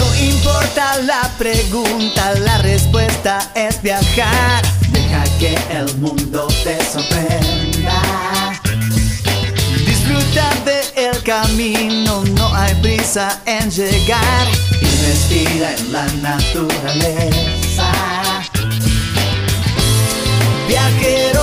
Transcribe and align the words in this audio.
No 0.00 0.14
importa 0.16 0.98
la 1.02 1.30
pregunta, 1.36 2.32
la 2.40 2.56
respuesta 2.58 3.52
es 3.54 3.82
viajar. 3.82 4.62
Deja 4.88 5.24
que 5.38 5.54
el 5.70 5.94
mundo 5.98 6.48
te 6.64 6.78
sorprenda. 6.82 8.00
Disfruta 9.86 10.50
del 10.64 11.22
camino, 11.22 12.24
no 12.34 12.54
hay 12.54 12.74
prisa 12.76 13.40
en 13.44 13.70
llegar. 13.70 14.48
Y 14.80 14.86
respira 15.06 15.74
en 15.76 15.92
la 15.92 16.06
naturaleza. 16.22 17.92
Viajero 20.66 21.42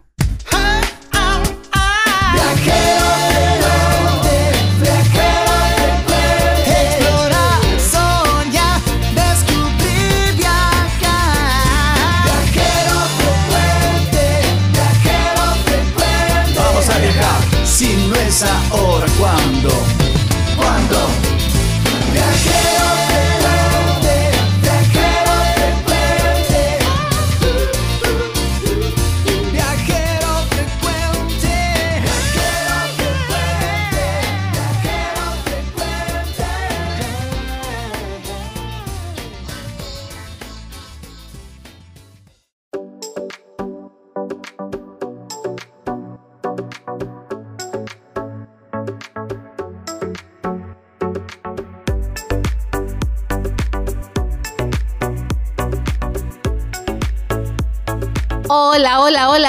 Ahora, 19.31 19.80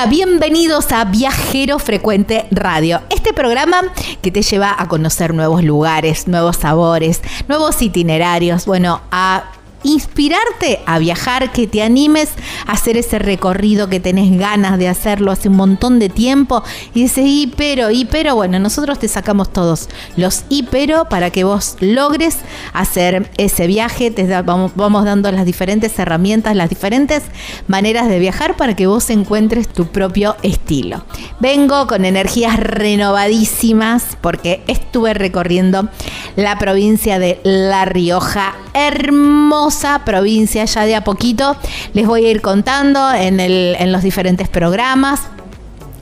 bienvenidos 0.07 0.91
a 0.91 1.05
Viajero 1.05 1.79
Frecuente 1.79 2.47
Radio, 2.51 3.03
este 3.11 3.33
programa 3.33 3.83
que 4.21 4.33
te 4.33 4.43
lleva 4.43 4.75
a 4.77 4.89
conocer 4.89 5.33
nuevos 5.33 5.63
lugares, 5.63 6.27
nuevos 6.27 6.57
sabores, 6.57 7.21
nuevos 7.47 7.81
itinerarios, 7.83 8.67
bueno, 8.67 9.01
a 9.13 9.45
inspirarte 9.85 10.81
a 10.87 10.99
viajar, 10.99 11.53
que 11.53 11.67
te 11.67 11.83
animes 11.83 12.31
a 12.67 12.73
hacer 12.73 12.97
ese 12.97 13.19
recorrido 13.19 13.89
que 13.89 14.01
tenés 14.01 14.39
ganas 14.39 14.79
de 14.79 14.89
hacerlo 14.89 15.31
hace 15.31 15.49
un 15.49 15.57
montón 15.57 15.99
de 15.99 16.09
tiempo 16.09 16.63
y 16.95 17.03
dices, 17.03 17.25
y 17.27 17.53
pero, 17.57 17.91
y 17.91 18.05
pero, 18.05 18.35
bueno, 18.35 18.59
nosotros 18.59 18.99
te 18.99 19.09
sacamos 19.09 19.53
todos 19.53 19.89
los 20.17 20.45
y 20.49 20.65
pero 20.65 21.07
para 21.07 21.31
que 21.31 21.45
vos 21.45 21.77
logres 21.81 22.39
hacer 22.73 23.31
ese 23.37 23.67
viaje, 23.67 24.11
te 24.11 24.27
vamos, 24.43 24.73
vamos 24.75 25.05
dando 25.05 25.31
las 25.31 25.45
diferentes 25.45 25.99
herramientas, 25.99 26.57
las 26.57 26.69
diferentes 26.69 27.23
maneras 27.69 28.09
de 28.09 28.19
viajar 28.19 28.57
para 28.57 28.75
que 28.77 28.87
vos 28.87 29.11
encuentres 29.11 29.69
tu 29.69 29.87
propio 29.87 30.37
estilo. 30.43 31.05
Vengo 31.41 31.87
con 31.87 32.05
energías 32.05 32.59
renovadísimas 32.59 34.17
porque 34.21 34.63
estuve 34.67 35.15
recorriendo 35.15 35.89
la 36.37 36.59
provincia 36.59 37.19
de 37.19 37.41
La 37.45 37.85
Rioja, 37.85 38.55
hermosa 38.75 40.03
provincia, 40.05 40.65
ya 40.65 40.85
de 40.85 40.95
a 40.95 41.05
poquito 41.05 41.57
les 41.93 42.07
voy 42.07 42.27
a 42.27 42.31
ir 42.31 42.41
contando 42.41 43.13
en, 43.13 43.93
los 43.93 44.03
diferentes 44.03 44.49
programas 44.49 45.21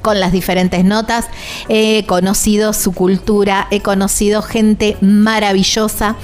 con 0.03 0.19
las 0.19 0.33
diferentes 0.33 0.83
notas. 0.83 1.27
He 1.69 2.07
conocido 2.07 2.73
su 2.73 2.93
cultura, 2.93 3.67
he 3.71 3.81
conocido 3.81 4.41
gente 4.41 4.97
maravillosa, 5.03 6.17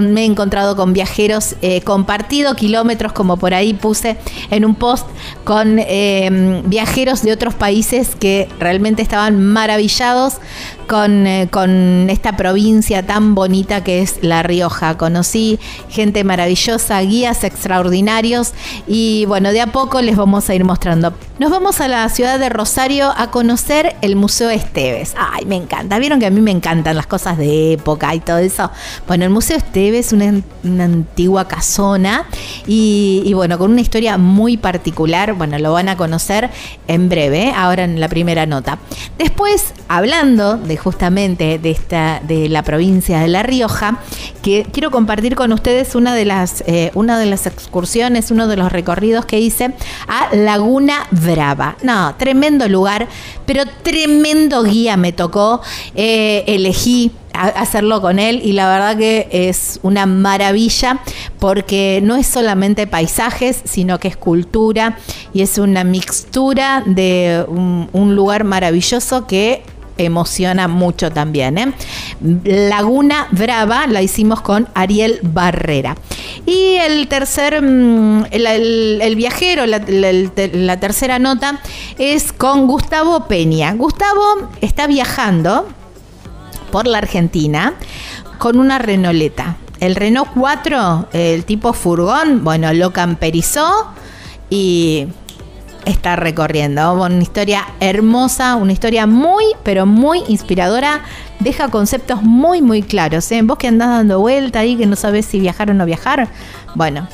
me 0.00 0.22
he 0.22 0.24
encontrado 0.24 0.74
con 0.74 0.92
viajeros, 0.92 1.54
he 1.62 1.80
compartido 1.82 2.56
kilómetros, 2.56 3.12
como 3.12 3.36
por 3.36 3.54
ahí 3.54 3.72
puse 3.72 4.16
en 4.50 4.64
un 4.64 4.74
post, 4.74 5.06
con 5.44 5.78
eh, 5.78 6.62
viajeros 6.64 7.22
de 7.22 7.32
otros 7.32 7.54
países 7.54 8.16
que 8.16 8.48
realmente 8.58 9.02
estaban 9.02 9.40
maravillados 9.40 10.38
con, 10.86 11.26
eh, 11.26 11.48
con 11.50 12.08
esta 12.10 12.36
provincia 12.36 13.04
tan 13.04 13.34
bonita 13.34 13.84
que 13.84 14.02
es 14.02 14.18
La 14.22 14.42
Rioja. 14.42 14.96
Conocí 14.96 15.58
gente 15.88 16.24
maravillosa, 16.24 17.00
guías 17.00 17.44
extraordinarios 17.44 18.52
y 18.86 19.24
bueno, 19.26 19.52
de 19.52 19.60
a 19.60 19.68
poco 19.68 20.02
les 20.02 20.16
vamos 20.16 20.48
a 20.48 20.54
ir 20.54 20.64
mostrando. 20.64 21.14
Nos 21.38 21.50
vamos 21.50 21.80
a 21.80 21.88
la 21.88 22.08
ciudad 22.08 22.38
de 22.38 22.48
Rosario 22.48 23.12
a 23.16 23.30
conocer 23.30 23.96
el 24.02 24.14
Museo 24.14 24.50
Esteves. 24.50 25.14
Ay, 25.18 25.44
me 25.46 25.56
encanta. 25.56 25.98
Vieron 25.98 26.20
que 26.20 26.26
a 26.26 26.30
mí 26.30 26.40
me 26.40 26.52
encantan 26.52 26.94
las 26.94 27.06
cosas 27.06 27.38
de 27.38 27.72
época 27.72 28.14
y 28.14 28.20
todo 28.20 28.38
eso. 28.38 28.70
Bueno, 29.08 29.24
el 29.24 29.30
Museo 29.30 29.56
Esteves, 29.56 30.12
una, 30.12 30.42
una 30.62 30.84
antigua 30.84 31.48
casona 31.48 32.26
y, 32.66 33.22
y 33.24 33.32
bueno, 33.32 33.58
con 33.58 33.72
una 33.72 33.80
historia 33.80 34.16
muy 34.16 34.56
particular. 34.56 35.34
Bueno, 35.34 35.58
lo 35.58 35.72
van 35.72 35.88
a 35.88 35.96
conocer 35.96 36.50
en 36.86 37.08
breve, 37.08 37.52
ahora 37.56 37.84
en 37.84 37.98
la 37.98 38.08
primera 38.08 38.46
nota. 38.46 38.78
Después, 39.18 39.74
hablando 39.88 40.56
de 40.56 40.73
justamente 40.76 41.58
de 41.58 41.70
esta, 41.70 42.20
de 42.26 42.48
la 42.48 42.62
provincia 42.62 43.20
de 43.20 43.28
La 43.28 43.42
Rioja, 43.42 44.00
que 44.42 44.66
quiero 44.72 44.90
compartir 44.90 45.34
con 45.36 45.52
ustedes 45.52 45.94
una 45.94 46.14
de 46.14 46.24
las, 46.24 46.62
eh, 46.66 46.90
una 46.94 47.18
de 47.18 47.26
las 47.26 47.46
excursiones, 47.46 48.30
uno 48.30 48.46
de 48.46 48.56
los 48.56 48.70
recorridos 48.72 49.24
que 49.24 49.40
hice 49.40 49.74
a 50.06 50.34
Laguna 50.34 51.06
Brava. 51.10 51.76
No, 51.82 52.14
tremendo 52.16 52.68
lugar, 52.68 53.08
pero 53.46 53.64
tremendo 53.82 54.62
guía 54.62 54.96
me 54.96 55.12
tocó. 55.12 55.60
Eh, 55.94 56.44
elegí 56.46 57.12
hacerlo 57.34 58.00
con 58.00 58.18
él 58.20 58.40
y 58.44 58.52
la 58.52 58.68
verdad 58.68 58.96
que 58.96 59.28
es 59.30 59.80
una 59.82 60.06
maravilla 60.06 61.00
porque 61.40 62.00
no 62.02 62.14
es 62.14 62.28
solamente 62.28 62.86
paisajes, 62.86 63.60
sino 63.64 63.98
que 63.98 64.08
es 64.08 64.16
cultura 64.16 64.98
y 65.32 65.42
es 65.42 65.58
una 65.58 65.82
mixtura 65.82 66.84
de 66.86 67.44
un 67.48 68.14
lugar 68.14 68.44
maravilloso 68.44 69.26
que 69.26 69.62
emociona 69.98 70.68
mucho 70.68 71.10
también. 71.10 71.58
¿eh? 71.58 71.72
Laguna 72.44 73.28
Brava 73.30 73.86
la 73.86 74.02
hicimos 74.02 74.40
con 74.40 74.68
Ariel 74.74 75.20
Barrera. 75.22 75.96
Y 76.46 76.76
el 76.76 77.08
tercer, 77.08 77.62
mm, 77.62 78.26
el, 78.30 79.14
viajero, 79.16 79.66
la, 79.66 80.80
tercera 80.80 81.18
nota 81.18 81.60
es 81.98 82.32
con 82.32 82.66
Gustavo 82.66 83.26
Peña. 83.26 83.74
Gustavo 83.74 84.50
está 84.60 84.86
viajando 84.86 85.68
por 86.70 86.86
la 86.86 86.98
Argentina 86.98 87.74
con 88.38 88.58
una 88.58 88.78
Renoleta. 88.78 89.56
El 89.80 89.96
Renault 89.96 90.30
4, 90.34 91.08
el 91.12 91.44
tipo 91.44 91.72
furgón, 91.72 92.42
bueno, 92.44 92.72
lo 92.72 92.92
camperizó 92.92 93.92
y 94.48 95.08
está 95.86 96.16
recorriendo. 96.16 96.92
Una 96.94 97.22
historia 97.22 97.66
hermosa, 97.80 98.56
una 98.56 98.72
historia 98.72 99.06
muy, 99.06 99.44
pero 99.62 99.86
muy 99.86 100.22
inspiradora. 100.28 101.02
Deja 101.40 101.68
conceptos 101.68 102.22
muy, 102.22 102.62
muy 102.62 102.82
claros. 102.82 103.30
¿eh? 103.32 103.42
Vos 103.42 103.58
que 103.58 103.68
andás 103.68 103.88
dando 103.88 104.20
vuelta 104.20 104.60
ahí, 104.60 104.76
que 104.76 104.86
no 104.86 104.96
sabes 104.96 105.26
si 105.26 105.40
viajar 105.40 105.70
o 105.70 105.74
no 105.74 105.84
viajar. 105.86 106.28
Bueno, 106.74 107.08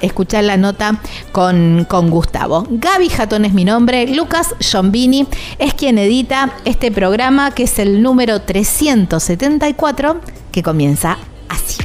escuchar 0.00 0.44
la 0.44 0.56
nota 0.56 1.00
con, 1.32 1.86
con 1.88 2.10
Gustavo. 2.10 2.66
Gaby 2.70 3.08
Jatón 3.08 3.44
es 3.44 3.52
mi 3.52 3.64
nombre. 3.64 4.06
Lucas 4.08 4.54
Giombini 4.60 5.26
es 5.58 5.74
quien 5.74 5.98
edita 5.98 6.52
este 6.64 6.90
programa, 6.92 7.50
que 7.50 7.64
es 7.64 7.78
el 7.78 8.02
número 8.02 8.42
374, 8.42 10.20
que 10.52 10.62
comienza 10.62 11.18
así. 11.48 11.84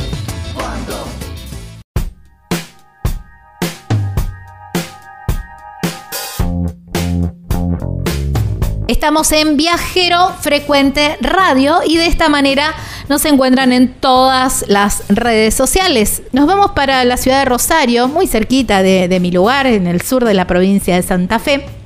Estamos 8.91 9.31
en 9.31 9.55
Viajero 9.55 10.33
Frecuente 10.41 11.15
Radio 11.21 11.79
y 11.87 11.95
de 11.95 12.07
esta 12.07 12.27
manera 12.27 12.75
nos 13.07 13.23
encuentran 13.23 13.71
en 13.71 13.93
todas 13.93 14.65
las 14.67 15.05
redes 15.07 15.53
sociales. 15.53 16.23
Nos 16.33 16.45
vamos 16.45 16.71
para 16.71 17.05
la 17.05 17.15
ciudad 17.15 17.39
de 17.39 17.45
Rosario, 17.45 18.09
muy 18.09 18.27
cerquita 18.27 18.83
de, 18.83 19.17
mi 19.21 19.31
lugar, 19.31 19.65
en 19.65 19.87
el 19.87 20.01
sur 20.01 20.25
de 20.25 20.33
la 20.33 20.45
provincia 20.45 20.93
de 20.93 21.03
Santa 21.03 21.39
Fe. 21.39 21.80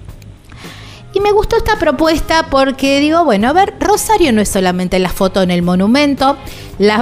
Y 1.16 1.22
me 1.22 1.32
gustó 1.32 1.56
esta 1.56 1.80
propuesta 1.80 2.48
porque 2.52 3.00
digo, 3.00 3.24
bueno, 3.24 3.48
a 3.48 3.54
ver, 3.54 3.74
Rosario 3.80 4.34
no 4.34 4.42
es 4.42 4.50
solamente 4.50 5.00
la 5.00 5.08
foto 5.08 5.42
en 5.42 5.50
el 5.50 5.62
monumento, 5.62 6.36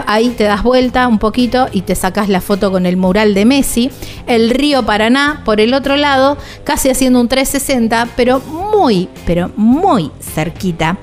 ahí 0.05 0.29
te 0.29 0.43
das 0.43 0.61
vuelta 0.61 1.07
un 1.07 1.17
poquito 1.17 1.65
y 1.71 1.81
te 1.81 1.95
sacas 1.95 2.29
la 2.29 2.39
foto 2.39 2.71
con 2.71 2.85
el 2.85 2.95
mural 2.95 3.33
de 3.33 3.45
Messi, 3.45 3.89
el 4.27 4.51
río 4.51 4.85
Paraná 4.85 5.41
por 5.43 5.59
el 5.59 5.73
otro 5.73 5.95
lado, 5.95 6.37
casi 6.63 6.91
haciendo 6.91 7.19
un 7.19 7.27
360, 7.27 8.09
pero 8.15 8.39
muy, 8.39 9.09
pero 9.25 9.49
muy 9.55 10.11
cerquita 10.21 10.99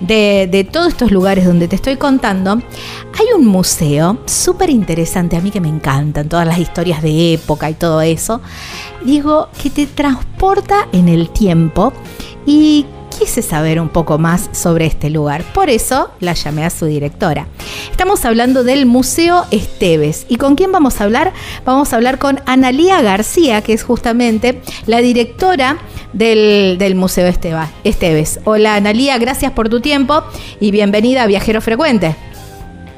de, 0.00 0.48
de 0.50 0.64
todos 0.64 0.88
estos 0.88 1.10
lugares 1.10 1.44
donde 1.44 1.68
te 1.68 1.76
estoy 1.76 1.96
contando, 1.96 2.52
hay 2.52 3.26
un 3.36 3.46
museo 3.46 4.18
súper 4.24 4.70
interesante, 4.70 5.36
a 5.36 5.42
mí 5.42 5.50
que 5.50 5.60
me 5.60 5.68
encantan 5.68 6.30
todas 6.30 6.46
las 6.46 6.58
historias 6.58 7.02
de 7.02 7.34
época 7.34 7.68
y 7.68 7.74
todo 7.74 8.00
eso, 8.00 8.40
digo, 9.04 9.48
que 9.62 9.68
te 9.68 9.86
transporta 9.86 10.88
en 10.92 11.10
el 11.10 11.28
tiempo 11.28 11.92
y 12.46 12.86
quise 13.18 13.42
saber 13.42 13.80
un 13.80 13.88
poco 13.88 14.18
más 14.18 14.48
sobre 14.52 14.86
este 14.86 15.10
lugar. 15.10 15.42
Por 15.52 15.70
eso 15.70 16.10
la 16.20 16.34
llamé 16.34 16.64
a 16.64 16.70
su 16.70 16.86
directora. 16.86 17.46
Estamos 17.90 18.24
hablando 18.24 18.62
del 18.64 18.86
Museo 18.86 19.44
Esteves. 19.50 20.26
¿Y 20.28 20.36
con 20.36 20.54
quién 20.54 20.72
vamos 20.72 21.00
a 21.00 21.04
hablar? 21.04 21.32
Vamos 21.64 21.92
a 21.92 21.96
hablar 21.96 22.18
con 22.18 22.40
Analía 22.46 23.02
García, 23.02 23.62
que 23.62 23.72
es 23.72 23.82
justamente 23.82 24.60
la 24.86 24.98
directora 24.98 25.78
del, 26.12 26.76
del 26.78 26.94
Museo 26.94 27.26
Esteves. 27.26 28.40
Hola 28.44 28.76
Analía, 28.76 29.18
gracias 29.18 29.52
por 29.52 29.68
tu 29.68 29.80
tiempo 29.80 30.22
y 30.60 30.70
bienvenida 30.70 31.24
a 31.24 31.26
Viajero 31.26 31.60
Frecuente. 31.60 32.14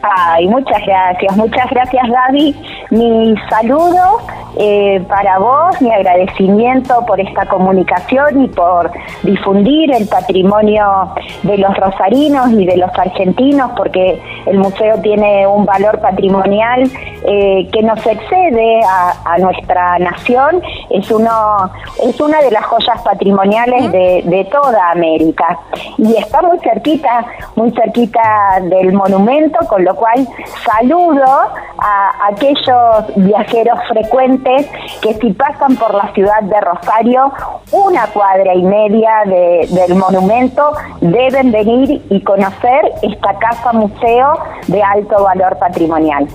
Ay, 0.02 0.46
muchas 0.46 0.80
gracias, 0.86 1.36
muchas 1.36 1.68
gracias 1.70 2.04
Gaby. 2.08 2.54
Mi 2.90 3.34
saludo 3.50 4.20
eh, 4.56 5.04
para 5.08 5.38
vos, 5.38 5.80
mi 5.80 5.92
agradecimiento 5.92 7.04
por 7.04 7.20
esta 7.20 7.46
comunicación 7.46 8.44
y 8.44 8.48
por 8.48 8.90
difundir 9.22 9.92
el 9.92 10.06
patrimonio 10.06 11.12
de 11.42 11.58
los 11.58 11.76
rosarinos 11.76 12.50
y 12.52 12.64
de 12.64 12.76
los 12.76 12.90
argentinos, 12.96 13.72
porque 13.76 14.22
el 14.46 14.58
museo 14.58 15.00
tiene 15.00 15.46
un 15.46 15.66
valor 15.66 16.00
patrimonial 16.00 16.88
eh, 17.24 17.68
que 17.72 17.82
nos 17.82 18.04
excede 18.06 18.80
a, 18.84 19.36
nuestra 19.38 19.98
nación. 19.98 20.60
Es, 20.90 21.10
uno, 21.10 21.70
es 22.02 22.20
una 22.20 22.40
de 22.40 22.50
las 22.50 22.64
joyas 22.64 23.00
patrimoniales 23.02 23.92
de, 23.92 24.22
de 24.24 24.44
toda 24.46 24.90
América. 24.90 25.58
Y 25.96 26.16
está 26.16 26.42
muy 26.42 26.58
cerquita, 26.58 27.24
muy 27.54 27.70
cerquita 27.70 28.60
del 28.62 28.92
monumento, 28.92 29.58
con 29.68 29.84
lo 29.88 29.94
cual 29.94 30.29
saludo 30.67 31.25
a 31.25 32.29
aquellos 32.29 33.17
viajeros 33.17 33.79
frecuentes 33.88 34.67
que 35.00 35.14
si 35.14 35.32
pasan 35.32 35.76
por 35.76 35.94
la 35.94 36.12
ciudad 36.12 36.43
de 36.43 36.61
Rosario, 36.61 37.32
una 37.73 38.06
cuadra 38.08 38.55
y 38.55 38.62
media 38.62 39.23
del 39.25 39.94
monumento, 39.94 40.73
deben 41.00 41.52
venir 41.52 42.05
y 42.11 42.23
conocer 42.23 42.93
esta 43.00 43.32
casa 43.38 43.73
museo 43.73 44.38
de 44.67 44.82
alto 44.82 45.25
valor 45.25 45.58
patrimonial. 45.58 46.29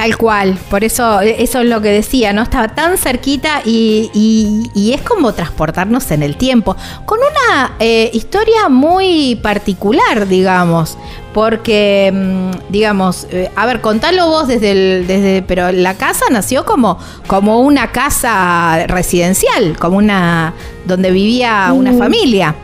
Tal 0.00 0.16
cual, 0.16 0.56
por 0.70 0.82
eso 0.82 1.20
eso 1.20 1.60
es 1.60 1.66
lo 1.66 1.82
que 1.82 1.90
decía, 1.90 2.32
¿no? 2.32 2.40
Estaba 2.40 2.68
tan 2.68 2.96
cerquita 2.96 3.60
y, 3.66 4.70
es 4.94 5.02
como 5.02 5.34
transportarnos 5.34 6.10
en 6.10 6.22
el 6.22 6.38
tiempo, 6.38 6.74
con 7.04 7.18
una 7.18 7.72
eh, 7.80 8.10
historia 8.14 8.70
muy 8.70 9.38
particular, 9.42 10.26
digamos, 10.26 10.96
porque, 11.34 12.10
mm, 12.14 12.72
digamos, 12.72 13.26
eh, 13.30 13.50
a 13.54 13.66
ver, 13.66 13.82
contalo 13.82 14.26
vos 14.28 14.48
desde 14.48 14.70
el, 14.70 15.06
desde, 15.06 15.42
pero 15.42 15.70
la 15.70 15.92
casa 15.98 16.24
nació 16.30 16.64
como, 16.64 16.98
como 17.26 17.60
una 17.60 17.92
casa 17.92 18.86
residencial, 18.86 19.76
como 19.78 19.98
una, 19.98 20.54
donde 20.86 21.10
vivía 21.10 21.74
una 21.74 21.92
familia. 21.92 22.54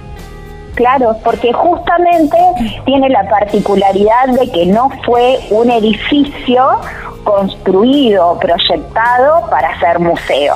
Claro, 0.77 1.17
porque 1.25 1.53
justamente 1.53 2.37
tiene 2.85 3.09
la 3.09 3.29
particularidad 3.29 4.29
de 4.39 4.51
que 4.53 4.67
no 4.67 4.91
fue 5.05 5.41
un 5.51 5.71
edificio 5.71 6.63
construido, 7.25 8.39
proyectado 8.39 9.49
para 9.51 9.79
ser 9.81 9.99
museo. 9.99 10.55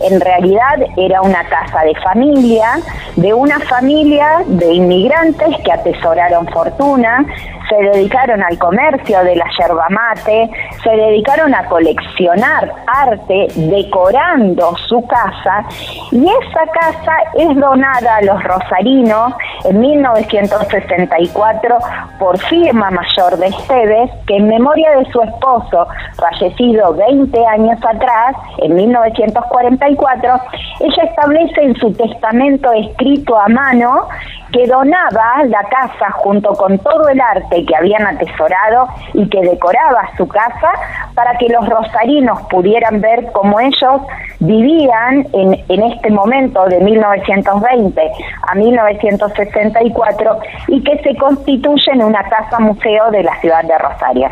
En 0.00 0.20
realidad 0.20 0.76
era 0.96 1.22
una 1.22 1.44
casa 1.44 1.82
de 1.82 1.94
familia, 1.96 2.78
de 3.16 3.34
una 3.34 3.58
familia 3.60 4.42
de 4.46 4.74
inmigrantes 4.74 5.56
que 5.64 5.72
atesoraron 5.72 6.46
fortuna, 6.48 7.24
se 7.68 7.76
dedicaron 7.76 8.42
al 8.42 8.58
comercio 8.58 9.24
de 9.24 9.36
la 9.36 9.46
yerba 9.58 9.86
mate, 9.90 10.50
se 10.82 10.90
dedicaron 10.90 11.54
a 11.54 11.64
coleccionar 11.66 12.72
arte 12.86 13.48
decorando 13.54 14.76
su 14.88 15.04
casa 15.06 15.64
y 16.12 16.24
esa 16.24 16.66
casa 16.72 17.12
es 17.34 17.56
donada 17.56 18.16
a 18.16 18.22
los 18.22 18.42
rosarinos 18.44 19.34
en 19.64 19.80
1964 19.80 21.78
por 22.18 22.38
firma 22.38 22.90
mayor 22.90 23.36
de 23.38 23.46
Esteves 23.46 24.10
que 24.26 24.36
en 24.36 24.48
memoria 24.48 24.90
de 24.98 25.04
su 25.10 25.20
esposo 25.22 25.86
fallecido 26.16 26.94
20 26.94 27.46
años 27.46 27.78
atrás, 27.84 28.36
en 28.58 28.74
1944, 28.74 30.34
ella 30.80 31.02
establece 31.02 31.62
en 31.62 31.76
su 31.76 31.92
testamento 31.92 32.72
escrito 32.72 33.38
a 33.38 33.48
mano 33.48 34.08
que 34.52 34.66
donaba 34.66 35.44
la 35.46 35.62
casa 35.64 36.10
junto 36.12 36.52
con 36.54 36.78
todo 36.78 37.08
el 37.08 37.20
arte 37.20 37.64
que 37.64 37.76
habían 37.76 38.06
atesorado 38.06 38.88
y 39.12 39.28
que 39.28 39.40
decoraba 39.40 40.08
su 40.16 40.26
casa 40.28 40.72
para 41.14 41.36
que 41.38 41.48
los 41.48 41.68
rosarinos 41.68 42.40
pudieran 42.50 43.00
ver 43.00 43.30
cómo 43.32 43.60
ellos 43.60 44.02
vivían 44.40 45.26
en, 45.32 45.64
en 45.68 45.82
este 45.82 46.10
momento 46.10 46.64
de 46.66 46.80
1920 46.80 48.12
a 48.48 48.54
1964 48.54 50.38
y 50.68 50.82
que 50.82 50.98
se 51.02 51.16
constituye 51.16 51.92
en 51.92 52.02
una 52.02 52.22
casa 52.24 52.58
museo 52.60 53.10
de 53.10 53.22
la 53.22 53.34
ciudad 53.40 53.64
de 53.64 53.78
Rosario. 53.78 54.30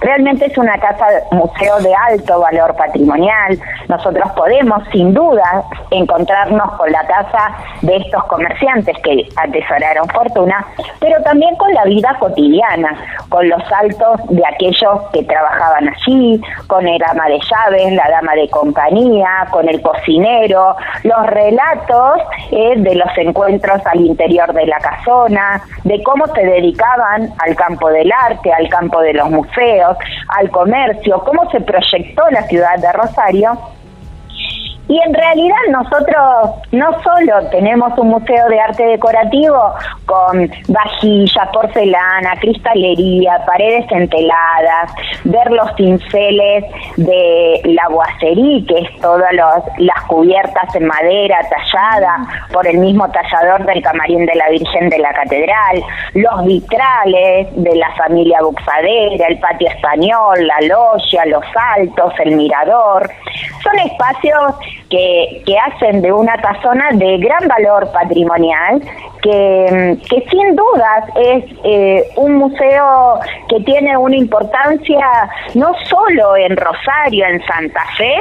Realmente 0.00 0.46
es 0.46 0.58
una 0.58 0.76
casa 0.78 1.06
museo 1.30 1.78
de 1.80 1.94
alto 1.94 2.40
valor 2.40 2.76
patrimonial. 2.76 3.58
Nosotros 3.88 4.30
podemos 4.32 4.82
sin 4.92 5.14
duda 5.14 5.64
encontrarnos 5.90 6.72
con 6.72 6.90
la 6.92 7.06
casa 7.06 7.56
de 7.82 7.96
estos 7.96 8.24
comerciantes 8.24 8.96
que 9.02 9.26
atesoraron 9.36 9.63
fortuna, 10.12 10.64
pero 11.00 11.22
también 11.22 11.54
con 11.56 11.72
la 11.74 11.84
vida 11.84 12.16
cotidiana, 12.18 12.96
con 13.28 13.48
los 13.48 13.62
saltos 13.68 14.20
de 14.28 14.42
aquellos 14.46 15.02
que 15.12 15.22
trabajaban 15.24 15.88
allí, 15.88 16.40
con 16.66 16.86
el 16.86 17.02
ama 17.02 17.28
de 17.28 17.38
llaves, 17.38 17.92
la 17.92 18.08
dama 18.08 18.34
de 18.34 18.48
compañía, 18.48 19.46
con 19.50 19.68
el 19.68 19.80
cocinero, 19.82 20.76
los 21.02 21.26
relatos 21.26 22.20
eh, 22.50 22.74
de 22.76 22.94
los 22.94 23.08
encuentros 23.16 23.80
al 23.86 24.00
interior 24.00 24.52
de 24.52 24.66
la 24.66 24.78
casona, 24.78 25.62
de 25.84 26.02
cómo 26.02 26.26
se 26.28 26.44
dedicaban 26.44 27.30
al 27.38 27.56
campo 27.56 27.90
del 27.90 28.10
arte, 28.12 28.52
al 28.52 28.68
campo 28.68 29.00
de 29.00 29.14
los 29.14 29.30
museos, 29.30 29.96
al 30.28 30.50
comercio, 30.50 31.22
cómo 31.24 31.50
se 31.50 31.60
proyectó 31.60 32.28
la 32.30 32.42
ciudad 32.42 32.78
de 32.78 32.92
Rosario 32.92 33.58
y 34.86 35.00
en 35.00 35.14
realidad 35.14 35.56
nosotros 35.70 36.50
no 36.72 36.90
solo 37.02 37.48
tenemos 37.50 37.96
un 37.98 38.08
museo 38.08 38.48
de 38.48 38.60
arte 38.60 38.84
decorativo 38.84 39.72
con 40.04 40.50
vajillas, 40.68 41.48
porcelana, 41.52 42.36
cristalería, 42.40 43.42
paredes 43.46 43.90
enteladas, 43.90 44.92
ver 45.24 45.50
los 45.50 45.74
cinceles 45.76 46.64
de 46.96 47.60
la 47.64 47.88
boiserie, 47.88 48.66
que 48.66 48.80
es 48.80 49.00
todas 49.00 49.32
las 49.78 50.02
cubiertas 50.06 50.74
en 50.74 50.86
madera 50.86 51.38
tallada 51.48 52.18
por 52.52 52.66
el 52.66 52.78
mismo 52.78 53.10
tallador 53.10 53.64
del 53.64 53.82
camarín 53.82 54.26
de 54.26 54.34
la 54.34 54.50
Virgen 54.50 54.90
de 54.90 54.98
la 54.98 55.14
Catedral, 55.14 55.82
los 56.12 56.44
vitrales 56.44 57.48
de 57.56 57.74
la 57.76 57.90
familia 57.94 58.42
Buxadera, 58.42 59.28
el 59.28 59.38
patio 59.38 59.68
español, 59.68 60.46
la 60.46 60.60
logia, 60.66 61.24
los 61.26 61.44
altos, 61.76 62.12
el 62.20 62.36
mirador. 62.36 63.10
Son 63.62 63.78
espacios 63.78 64.54
que, 64.90 65.56
hacen 65.64 66.02
de 66.02 66.12
una 66.12 66.36
casona 66.36 66.90
de 66.92 67.18
gran 67.18 67.48
valor 67.48 67.90
patrimonial, 67.92 68.80
que, 69.22 69.96
que 70.08 70.24
sin 70.30 70.54
dudas 70.54 71.04
es 71.16 71.44
eh, 71.64 72.04
un 72.16 72.34
museo 72.34 73.18
que 73.48 73.60
tiene 73.60 73.96
una 73.96 74.16
importancia 74.16 75.06
no 75.54 75.72
solo 75.88 76.36
en 76.36 76.56
Rosario, 76.56 77.24
en 77.26 77.42
Santa 77.46 77.80
Fe, 77.96 78.14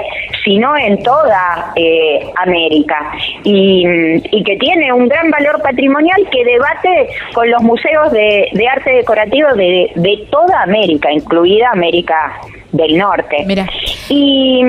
sino 0.43 0.75
en 0.77 1.03
toda 1.03 1.73
eh, 1.75 2.31
América, 2.37 3.11
y, 3.43 4.21
que 4.43 4.57
tiene 4.57 4.91
un 4.91 5.07
gran 5.07 5.29
valor 5.31 5.61
patrimonial 5.61 6.27
que 6.29 6.43
debate 6.43 7.07
con 7.33 7.49
los 7.49 7.61
museos 7.61 8.11
de, 8.11 8.49
arte 8.69 8.91
decorativo 8.91 9.53
de, 9.53 9.91
de 9.95 10.27
toda 10.29 10.63
América, 10.63 11.11
incluida 11.11 11.69
América 11.71 12.33
del 12.71 12.97
Norte. 12.97 13.43
Mira. 13.45 13.65
Y 14.09 14.61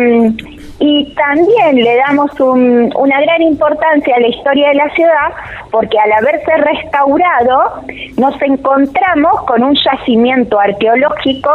y 0.80 1.12
también 1.14 1.76
le 1.76 1.96
damos 1.96 2.30
una 2.40 3.20
gran 3.20 3.42
importancia 3.42 4.16
a 4.16 4.20
la 4.20 4.28
historia 4.28 4.68
de 4.68 4.74
la 4.74 4.90
ciudad 4.90 5.32
porque 5.70 5.98
al 5.98 6.12
haberse 6.12 6.56
restaurado 6.56 7.82
nos 8.16 8.40
encontramos 8.42 9.42
con 9.46 9.62
un 9.62 9.76
yacimiento 9.76 10.58
arqueológico 10.58 11.50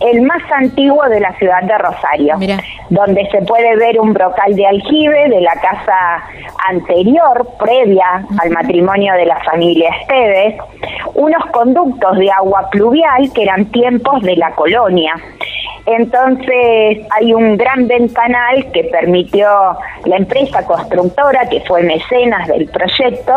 el 0.00 0.22
más 0.22 0.42
antiguo 0.52 1.02
de 1.08 1.20
la 1.20 1.32
ciudad 1.38 1.62
de 1.62 1.78
Rosario, 1.78 2.36
donde 2.90 3.28
se 3.30 3.42
puede 3.42 3.76
ver 3.76 3.98
un 4.00 4.12
brocal 4.12 4.54
de 4.54 4.66
aljibe 4.66 5.28
de 5.28 5.40
la 5.40 5.54
casa 5.54 6.24
anterior, 6.68 7.48
previa 7.58 8.24
al 8.40 8.50
matrimonio 8.50 9.14
de 9.14 9.26
la 9.26 9.40
familia 9.44 9.90
Esteves, 10.00 10.56
unos 11.14 11.44
conductos 11.52 12.18
de 12.18 12.30
agua 12.30 12.68
pluvial 12.70 13.30
que 13.34 13.42
eran 13.42 13.66
tiempos 13.66 14.22
de 14.22 14.36
la 14.36 14.52
colonia. 14.52 15.14
Entonces 15.90 16.98
hay 17.16 17.32
un 17.32 17.56
gran 17.56 17.88
ventanal 17.88 18.70
que 18.72 18.84
permitió 18.84 19.48
la 20.04 20.16
empresa 20.16 20.66
constructora, 20.66 21.48
que 21.48 21.60
fue 21.62 21.82
mecenas 21.82 22.46
del 22.46 22.66
proyecto, 22.68 23.32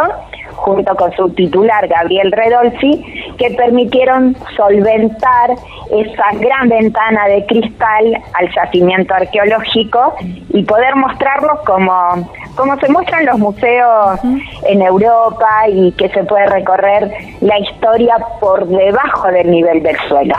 junto 0.58 0.93
con 0.96 1.13
su 1.13 1.29
titular 1.29 1.88
Gabriel 1.88 2.29
Redolfi, 2.34 3.34
que 3.38 3.51
permitieron 3.51 4.36
solventar 4.58 5.51
esa 5.91 6.25
gran 6.39 6.67
ventana 6.67 7.25
de 7.29 7.46
cristal 7.46 8.22
al 8.34 8.53
yacimiento 8.53 9.13
arqueológico 9.13 10.15
y 10.50 10.63
poder 10.63 10.98
mostrarlo 10.98 11.62
como, 11.65 12.29
como 12.58 12.77
se 12.81 12.89
muestran 12.89 13.27
los 13.27 13.39
museos 13.39 14.20
en 14.67 14.81
Europa 14.81 15.70
y 15.70 15.93
que 15.93 16.10
se 16.10 16.25
puede 16.25 16.48
recorrer 16.48 17.12
la 17.39 17.58
historia 17.60 18.17
por 18.41 18.67
debajo 18.67 19.29
del 19.29 19.50
nivel 19.50 19.81
del 19.81 19.98
suelo. 20.10 20.36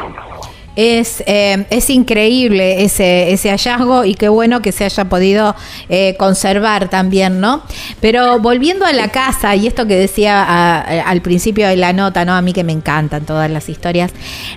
Es, 0.75 1.23
eh, 1.27 1.67
es 1.69 1.91
increíble 1.91 2.83
ese, 2.85 3.33
ese 3.33 3.51
hallazgo 3.51 4.05
y 4.05 4.15
qué 4.15 4.29
bueno 4.29 4.63
que 4.63 4.73
se 4.73 4.85
haya 4.85 5.05
podido 5.05 5.55
eh, 5.91 6.17
conservar 6.19 6.89
también, 6.89 7.41
¿no? 7.41 7.63
Pero 8.01 8.39
volviendo 8.39 8.87
a 8.87 8.93
la 8.93 9.09
casa 9.09 9.55
y 9.55 9.67
esto 9.67 9.87
que 9.87 9.97
decía 9.97 10.81
al 11.03 11.21
principio 11.21 11.69
de 11.69 11.77
la 11.77 11.93
nota, 11.93 12.25
¿no? 12.25 12.35
A 12.35 12.41
mí 12.41 12.53
que 12.53 12.65
me 12.65 12.73
encantan 12.73 13.25
todas 13.25 13.51
las 13.51 13.69
historias 13.69 14.13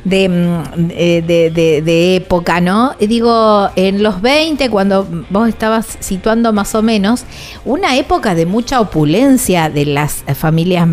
de, 0.06 0.30
mm, 0.30 0.88
de, 0.88 1.82
de, 1.84 2.16
época, 2.16 2.62
¿no? 2.62 2.96
Digo, 3.00 3.70
en 3.76 4.02
los 4.02 4.22
20, 4.22 4.70
cuando 4.70 5.08
vos 5.30 5.50
estabas 5.50 5.98
situando 6.00 6.54
más 6.54 6.76
o 6.76 6.82
menos, 6.82 7.26
una 7.66 7.98
época 7.98 8.36
de 8.36 8.46
mucha 8.46 8.80
opulencia 8.80 9.70
de 9.70 9.86
las 9.86 10.24
familias 10.36 10.88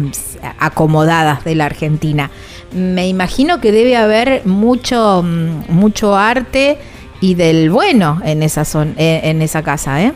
acomodadas 0.58 1.44
de 1.44 1.54
la 1.54 1.66
Argentina 1.66 2.30
me 2.72 3.08
imagino 3.08 3.60
que 3.60 3.72
debe 3.72 3.96
haber 3.96 4.46
mucho, 4.46 5.22
mm, 5.22 5.70
mucho 5.70 6.16
arte 6.16 6.78
y 7.20 7.34
del 7.34 7.70
bueno 7.70 8.20
en 8.24 8.42
esa, 8.42 8.64
son, 8.64 8.94
eh, 8.98 9.20
en 9.24 9.42
esa 9.42 9.62
casa, 9.62 10.02
¿eh? 10.02 10.12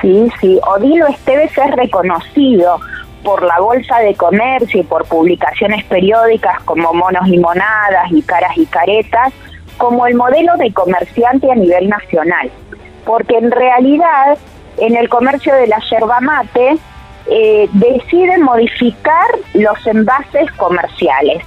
Sí, 0.00 0.30
sí. 0.40 0.58
Odilo 0.66 1.06
Esteves 1.06 1.56
es 1.56 1.70
reconocido 1.72 2.80
por 3.22 3.42
la 3.42 3.58
Bolsa 3.60 3.98
de 3.98 4.14
Comercio 4.14 4.80
y 4.80 4.84
por 4.84 5.04
publicaciones 5.04 5.84
periódicas 5.84 6.62
como 6.64 6.94
Monos 6.94 7.28
y 7.28 7.38
Monadas 7.38 8.10
y 8.10 8.22
Caras 8.22 8.56
y 8.56 8.64
Caretas 8.66 9.32
como 9.76 10.06
el 10.06 10.14
modelo 10.14 10.56
de 10.56 10.72
comerciante 10.72 11.50
a 11.50 11.54
nivel 11.54 11.88
nacional. 11.88 12.50
Porque 13.04 13.36
en 13.36 13.50
realidad 13.50 14.38
en 14.78 14.96
el 14.96 15.08
comercio 15.08 15.54
de 15.54 15.66
la 15.66 15.78
yerba 15.90 16.20
mate 16.20 16.78
eh, 17.26 17.68
deciden 17.72 18.42
modificar 18.42 19.26
los 19.52 19.86
envases 19.86 20.50
comerciales 20.52 21.44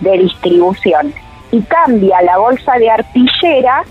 de 0.00 0.18
distribución 0.18 1.12
y 1.50 1.62
cambia 1.62 2.20
la 2.22 2.38
bolsa 2.38 2.74
de 2.78 2.90
artillera 2.90 3.82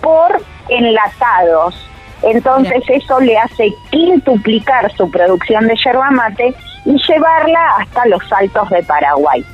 por 0.00 0.42
enlatados. 0.68 1.74
Entonces 2.22 2.82
eso 2.88 3.20
le 3.20 3.36
hace 3.38 3.72
quintuplicar 3.90 4.92
su 4.96 5.10
producción 5.10 5.66
de 5.66 5.74
yerba 5.82 6.10
mate 6.10 6.54
y 6.84 6.96
llevarla 7.08 7.60
hasta 7.78 8.06
los 8.06 8.20
altos 8.32 8.68
de 8.70 8.82
Paraguay. 8.82 9.44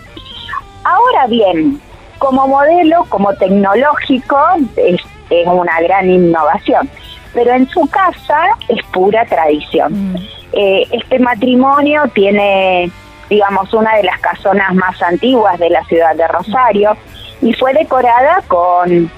Ahora 0.84 1.26
bien, 1.28 1.80
como 2.18 2.46
modelo, 2.48 3.04
como 3.08 3.32
tecnológico, 3.34 4.38
es, 4.76 5.00
una 5.46 5.80
gran 5.80 6.08
innovación, 6.08 6.88
pero 7.34 7.52
en 7.52 7.68
su 7.68 7.86
casa 7.88 8.46
es 8.68 8.84
pura 8.92 9.24
tradición. 9.26 10.12
Mm. 10.12 10.16
Eh, 10.52 10.86
este 10.92 11.18
matrimonio 11.18 12.04
tiene 12.14 12.90
digamos, 13.28 13.72
una 13.74 13.96
de 13.96 14.04
las 14.04 14.20
casonas 14.20 14.74
más 14.74 15.00
antiguas 15.02 15.58
de 15.58 15.70
la 15.70 15.84
ciudad 15.84 16.14
de 16.14 16.26
Rosario 16.28 16.96
y 17.42 17.52
fue 17.54 17.72
decorada 17.74 18.42
con, 18.48 19.10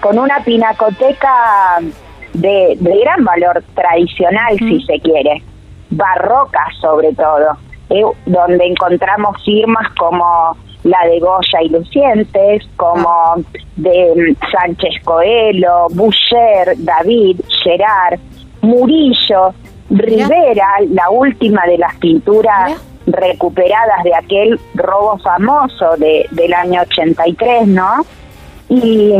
con 0.00 0.18
una 0.18 0.40
pinacoteca 0.44 1.80
de, 2.34 2.76
gran 2.80 3.24
valor 3.24 3.62
tradicional, 3.74 4.58
si 4.58 4.82
se 4.82 5.00
quiere, 5.00 5.42
barroca 5.90 6.66
sobre 6.80 7.14
todo, 7.14 7.56
eh, 7.90 8.02
donde 8.26 8.66
encontramos 8.66 9.42
firmas 9.44 9.88
como 9.94 10.56
la 10.82 10.98
de 11.06 11.18
Goya 11.18 11.62
y 11.62 11.68
Lucientes, 11.70 12.62
como 12.76 13.36
de 13.76 14.36
mm, 14.36 14.50
Sánchez 14.52 15.02
Coelho, 15.04 15.86
Boucher, 15.90 16.74
David, 16.78 17.40
Gerard, 17.62 18.20
Murillo, 18.60 19.54
Rivera, 19.90 20.68
la 20.90 21.10
última 21.10 21.64
de 21.66 21.78
las 21.78 21.94
pinturas 21.96 22.72
recuperadas 23.06 24.02
de 24.04 24.14
aquel 24.14 24.60
robo 24.74 25.18
famoso 25.18 25.96
de, 25.96 26.26
del 26.30 26.54
año 26.54 26.82
83, 26.82 27.66
¿no? 27.66 28.04
Y, 28.68 29.14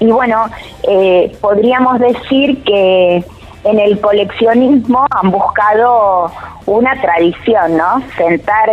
y 0.00 0.06
bueno, 0.06 0.46
eh, 0.88 1.36
podríamos 1.40 2.00
decir 2.00 2.62
que 2.64 3.24
en 3.64 3.78
el 3.78 4.00
coleccionismo 4.00 5.06
han 5.10 5.30
buscado 5.30 6.30
una 6.66 7.00
tradición, 7.00 7.76
¿no? 7.76 8.02
Sentar 8.16 8.70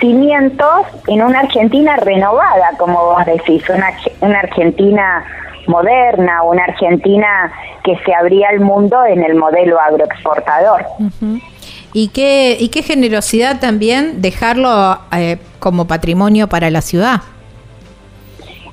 cimientos 0.00 0.86
en 1.06 1.22
una 1.22 1.40
Argentina 1.40 1.96
renovada, 1.96 2.70
como 2.78 3.04
vos 3.04 3.24
decís, 3.26 3.62
una, 3.70 3.90
una 4.20 4.40
Argentina 4.40 5.24
moderna, 5.66 6.42
una 6.42 6.64
Argentina 6.64 7.52
que 7.82 7.96
se 8.04 8.14
abría 8.14 8.48
al 8.48 8.60
mundo 8.60 9.04
en 9.04 9.22
el 9.22 9.34
modelo 9.34 9.80
agroexportador. 9.80 10.84
Y 11.96 12.08
qué, 12.08 12.56
y 12.58 12.70
qué 12.70 12.82
generosidad 12.82 13.60
también 13.60 14.20
dejarlo 14.20 14.98
eh, 15.12 15.38
como 15.60 15.86
patrimonio 15.86 16.48
para 16.48 16.68
la 16.68 16.80
ciudad. 16.80 17.20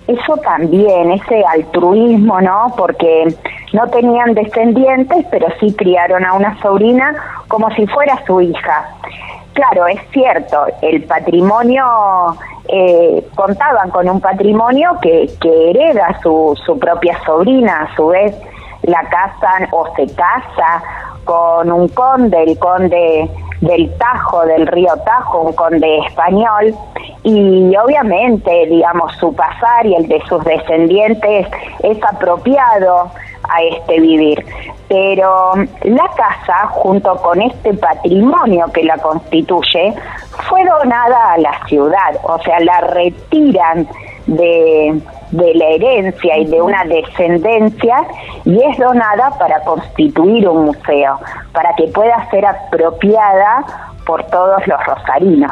Eso 0.07 0.37
también, 0.37 1.11
ese 1.11 1.43
altruismo, 1.45 2.41
¿no? 2.41 2.73
Porque 2.75 3.33
no 3.73 3.87
tenían 3.89 4.33
descendientes, 4.33 5.23
pero 5.29 5.47
sí 5.59 5.71
criaron 5.75 6.25
a 6.25 6.33
una 6.33 6.59
sobrina 6.63 7.13
como 7.47 7.69
si 7.75 7.85
fuera 7.85 8.19
su 8.25 8.41
hija. 8.41 8.89
Claro, 9.53 9.85
es 9.85 10.01
cierto, 10.11 10.65
el 10.81 11.03
patrimonio, 11.03 11.85
eh, 12.67 13.23
contaban 13.35 13.91
con 13.91 14.09
un 14.09 14.19
patrimonio 14.19 14.97
que, 14.99 15.29
que 15.39 15.69
hereda 15.69 16.19
su, 16.23 16.59
su 16.65 16.79
propia 16.79 17.19
sobrina, 17.23 17.83
a 17.83 17.95
su 17.95 18.07
vez 18.07 18.35
la 18.83 19.03
casan 19.03 19.67
o 19.71 19.85
se 19.95 20.07
casa 20.15 20.81
con 21.25 21.71
un 21.71 21.87
conde, 21.89 22.43
el 22.43 22.57
conde 22.59 23.29
del 23.61 23.95
Tajo, 23.97 24.45
del 24.45 24.67
río 24.67 24.93
Tajo, 25.05 25.41
un 25.41 25.53
conde 25.53 25.99
español, 26.07 26.75
y 27.23 27.75
obviamente, 27.75 28.65
digamos, 28.67 29.15
su 29.17 29.33
pasar 29.33 29.85
y 29.85 29.95
el 29.95 30.07
de 30.07 30.21
sus 30.27 30.43
descendientes 30.43 31.47
es 31.83 32.03
apropiado 32.03 33.11
a 33.49 33.61
este 33.63 33.99
vivir. 33.99 34.43
Pero 34.87 35.53
la 35.83 36.09
casa, 36.17 36.67
junto 36.71 37.15
con 37.17 37.41
este 37.41 37.73
patrimonio 37.75 38.65
que 38.73 38.83
la 38.83 38.97
constituye, 38.97 39.93
fue 40.49 40.65
donada 40.65 41.33
a 41.33 41.37
la 41.37 41.65
ciudad, 41.67 42.17
o 42.23 42.39
sea, 42.39 42.59
la 42.59 42.81
retiran 42.81 43.87
de, 44.27 45.01
de 45.31 45.53
la 45.55 45.65
herencia 45.67 46.37
y 46.37 46.45
de 46.45 46.61
una 46.61 46.83
descendencia 46.85 48.03
y 48.45 48.61
es 48.61 48.77
donada 48.77 49.31
para 49.37 49.61
constituir 49.61 50.47
un 50.47 50.65
museo, 50.65 51.19
para 51.53 51.73
que 51.75 51.87
pueda 51.87 52.29
ser 52.29 52.45
apropiada 52.45 53.63
por 54.05 54.23
todos 54.25 54.65
los 54.67 54.85
rosarinos 54.85 55.51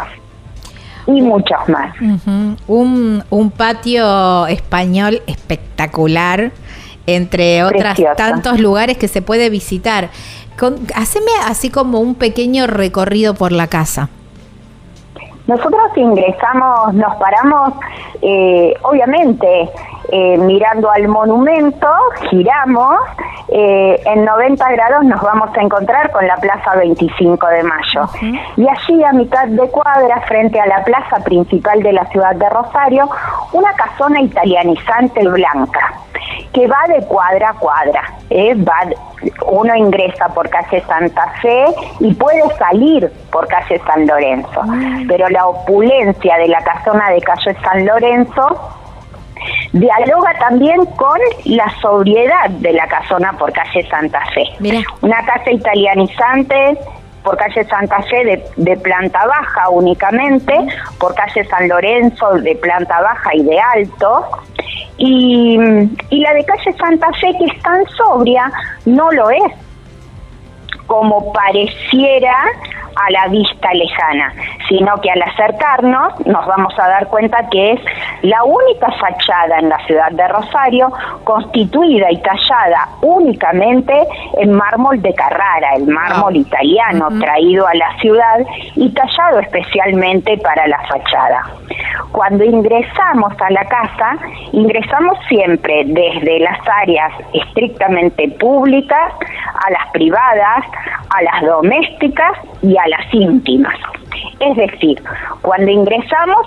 y 1.08 1.22
muchos 1.22 1.58
más. 1.68 1.96
un, 2.68 3.24
un 3.30 3.52
patio 3.52 4.48
español 4.48 5.22
espectacular 5.28 6.52
entre 7.08 7.64
otros 7.64 7.98
tantos 8.16 8.60
lugares 8.60 8.98
que 8.98 9.08
se 9.08 9.22
puede 9.22 9.50
visitar. 9.50 10.10
Con, 10.58 10.76
haceme 10.94 11.32
así 11.48 11.70
como 11.70 12.00
un 12.00 12.16
pequeño 12.16 12.68
recorrido 12.68 13.34
por 13.34 13.52
la 13.52 13.68
casa. 13.68 14.10
Nosotros 15.50 15.98
ingresamos, 15.98 16.94
nos 16.94 17.16
paramos, 17.16 17.74
eh, 18.22 18.72
obviamente, 18.84 19.68
eh, 20.12 20.38
mirando 20.38 20.92
al 20.92 21.08
monumento, 21.08 21.88
giramos, 22.30 23.00
eh, 23.48 24.00
en 24.06 24.26
90 24.26 24.72
grados 24.74 25.06
nos 25.06 25.20
vamos 25.24 25.50
a 25.58 25.62
encontrar 25.62 26.12
con 26.12 26.28
la 26.28 26.36
Plaza 26.36 26.76
25 26.76 27.48
de 27.48 27.64
Mayo. 27.64 28.02
Y 28.58 28.68
allí 28.68 29.04
a 29.04 29.12
mitad 29.12 29.48
de 29.48 29.68
cuadra, 29.70 30.22
frente 30.28 30.60
a 30.60 30.68
la 30.68 30.84
plaza 30.84 31.18
principal 31.24 31.82
de 31.82 31.94
la 31.94 32.06
ciudad 32.10 32.36
de 32.36 32.48
Rosario, 32.48 33.10
una 33.52 33.74
casona 33.74 34.22
italianizante 34.22 35.28
blanca 35.28 35.96
que 36.54 36.68
va 36.68 36.86
de 36.88 37.06
cuadra 37.08 37.50
a 37.50 37.54
cuadra. 37.54 38.04
¿eh? 38.30 38.56
Va, 38.56 38.80
uno 39.48 39.76
ingresa 39.76 40.28
por 40.30 40.50
calle 40.50 40.82
Santa 40.82 41.34
Fe 41.42 41.66
y 42.00 42.14
puede 42.14 42.42
salir 42.58 43.12
por 43.32 43.48
calle 43.48 43.80
San 43.86 44.08
Lorenzo. 44.08 44.62
Pero 45.08 45.28
la 45.40 45.48
opulencia 45.48 46.38
de 46.38 46.50
la 46.50 46.62
casona 46.62 47.12
de 47.12 47.22
calle 47.22 47.56
San 47.64 47.86
Lorenzo 47.86 48.46
dialoga 49.72 50.34
también 50.38 50.86
con 50.98 51.20
la 51.46 51.70
sobriedad 51.82 52.50
de 52.50 52.74
la 52.74 52.86
casona 52.88 53.32
por 53.38 53.54
calle 53.54 53.88
Santa 53.90 54.22
Fe. 54.34 54.44
Una 55.02 55.26
casa 55.26 55.50
italianizante 55.52 56.78
por 57.24 57.38
calle 57.38 57.64
Santa 57.66 58.02
Fe 58.02 58.26
de, 58.26 58.44
de, 58.58 58.76
planta 58.78 59.26
baja 59.26 59.70
únicamente, 59.70 60.54
por 61.00 61.16
calle 61.16 61.46
San 61.46 61.70
Lorenzo 61.70 62.34
de 62.34 62.56
planta 62.56 63.00
baja 63.02 63.34
y 63.34 63.44
de 63.44 63.60
alto, 63.60 64.26
y, 64.98 65.58
y 66.10 66.20
la 66.20 66.34
de 66.34 66.44
calle 66.44 66.74
Santa 66.78 67.08
Fe, 67.22 67.34
que 67.38 67.46
es 67.46 67.62
tan 67.62 67.86
sobria, 67.92 68.52
no 68.86 69.10
lo 69.12 69.30
es. 69.30 69.54
Como 70.88 71.32
pareciera 71.32 72.36
a 73.00 73.12
la 73.12 73.28
vista 73.28 73.74
lejana, 73.74 74.34
sino 74.68 75.00
que 75.02 75.12
al 75.12 75.22
acercarnos 75.22 76.26
nos 76.26 76.46
vamos 76.46 76.74
a 76.78 76.88
dar 76.88 77.08
cuenta 77.08 77.48
que 77.50 77.74
es 77.74 77.82
la 78.24 78.44
única 78.44 78.92
fachada 79.00 79.60
en 79.60 79.70
la 79.70 79.78
ciudad 79.86 80.12
de 80.12 80.28
Rosario 80.28 80.92
constituida 81.24 82.12
y 82.12 82.18
tallada 82.18 82.90
únicamente 83.02 83.94
en 84.38 84.54
mármol 84.54 85.02
de 85.02 85.14
Carrara, 85.14 85.76
el 85.76 85.88
mármol 85.88 86.36
italiano 86.36 87.08
traído 87.20 87.68
a 87.68 87.74
la 87.74 87.98
ciudad 88.00 88.40
y 88.76 88.90
tallado 88.90 89.40
especialmente 89.40 90.38
para 90.38 90.68
la 90.68 90.80
fachada. 90.88 91.44
Cuando 92.12 92.44
ingresamos 92.44 93.34
a 93.40 93.52
la 93.52 93.64
casa, 93.66 94.18
ingresamos 94.52 95.18
siempre 95.28 95.84
desde 95.86 96.40
las 96.40 96.60
áreas 96.68 97.12
estrictamente 97.34 98.30
públicas 98.40 99.14
a 99.54 99.72
las 99.72 99.92
privadas, 99.92 100.66
a 101.10 101.22
las 101.22 101.42
domésticas 101.46 102.32
y 102.62 102.76
a 102.78 102.88
las 102.90 103.14
íntimas. 103.14 103.76
Es 104.40 104.56
decir, 104.56 105.02
cuando 105.42 105.70
ingresamos, 105.70 106.46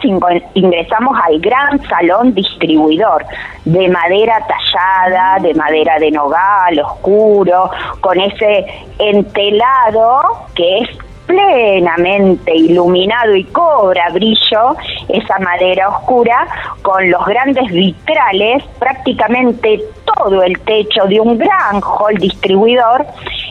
ingresamos 0.55 1.19
al 1.25 1.41
gran 1.41 1.81
salón 1.89 2.35
distribuidor 2.35 3.25
de 3.65 3.89
madera 3.89 4.47
tallada, 4.47 5.39
de 5.41 5.55
madera 5.55 5.99
de 5.99 6.11
nogal, 6.11 6.79
oscuro, 6.81 7.71
con 8.01 8.19
ese 8.21 8.67
entelado 8.99 10.23
que 10.55 10.79
es 10.79 10.89
plenamente 11.27 12.55
iluminado 12.55 13.35
y 13.35 13.45
cobra 13.45 14.09
brillo 14.11 14.77
esa 15.09 15.39
madera 15.39 15.89
oscura 15.89 16.47
con 16.83 17.11
los 17.11 17.25
grandes 17.27 17.71
vitrales, 17.71 18.65
prácticamente 18.79 19.81
todo 20.05 20.43
el 20.43 20.59
techo 20.61 21.05
de 21.07 21.21
un 21.21 21.39
gran 21.39 21.81
hall 21.83 22.17
distribuidor 22.17 23.07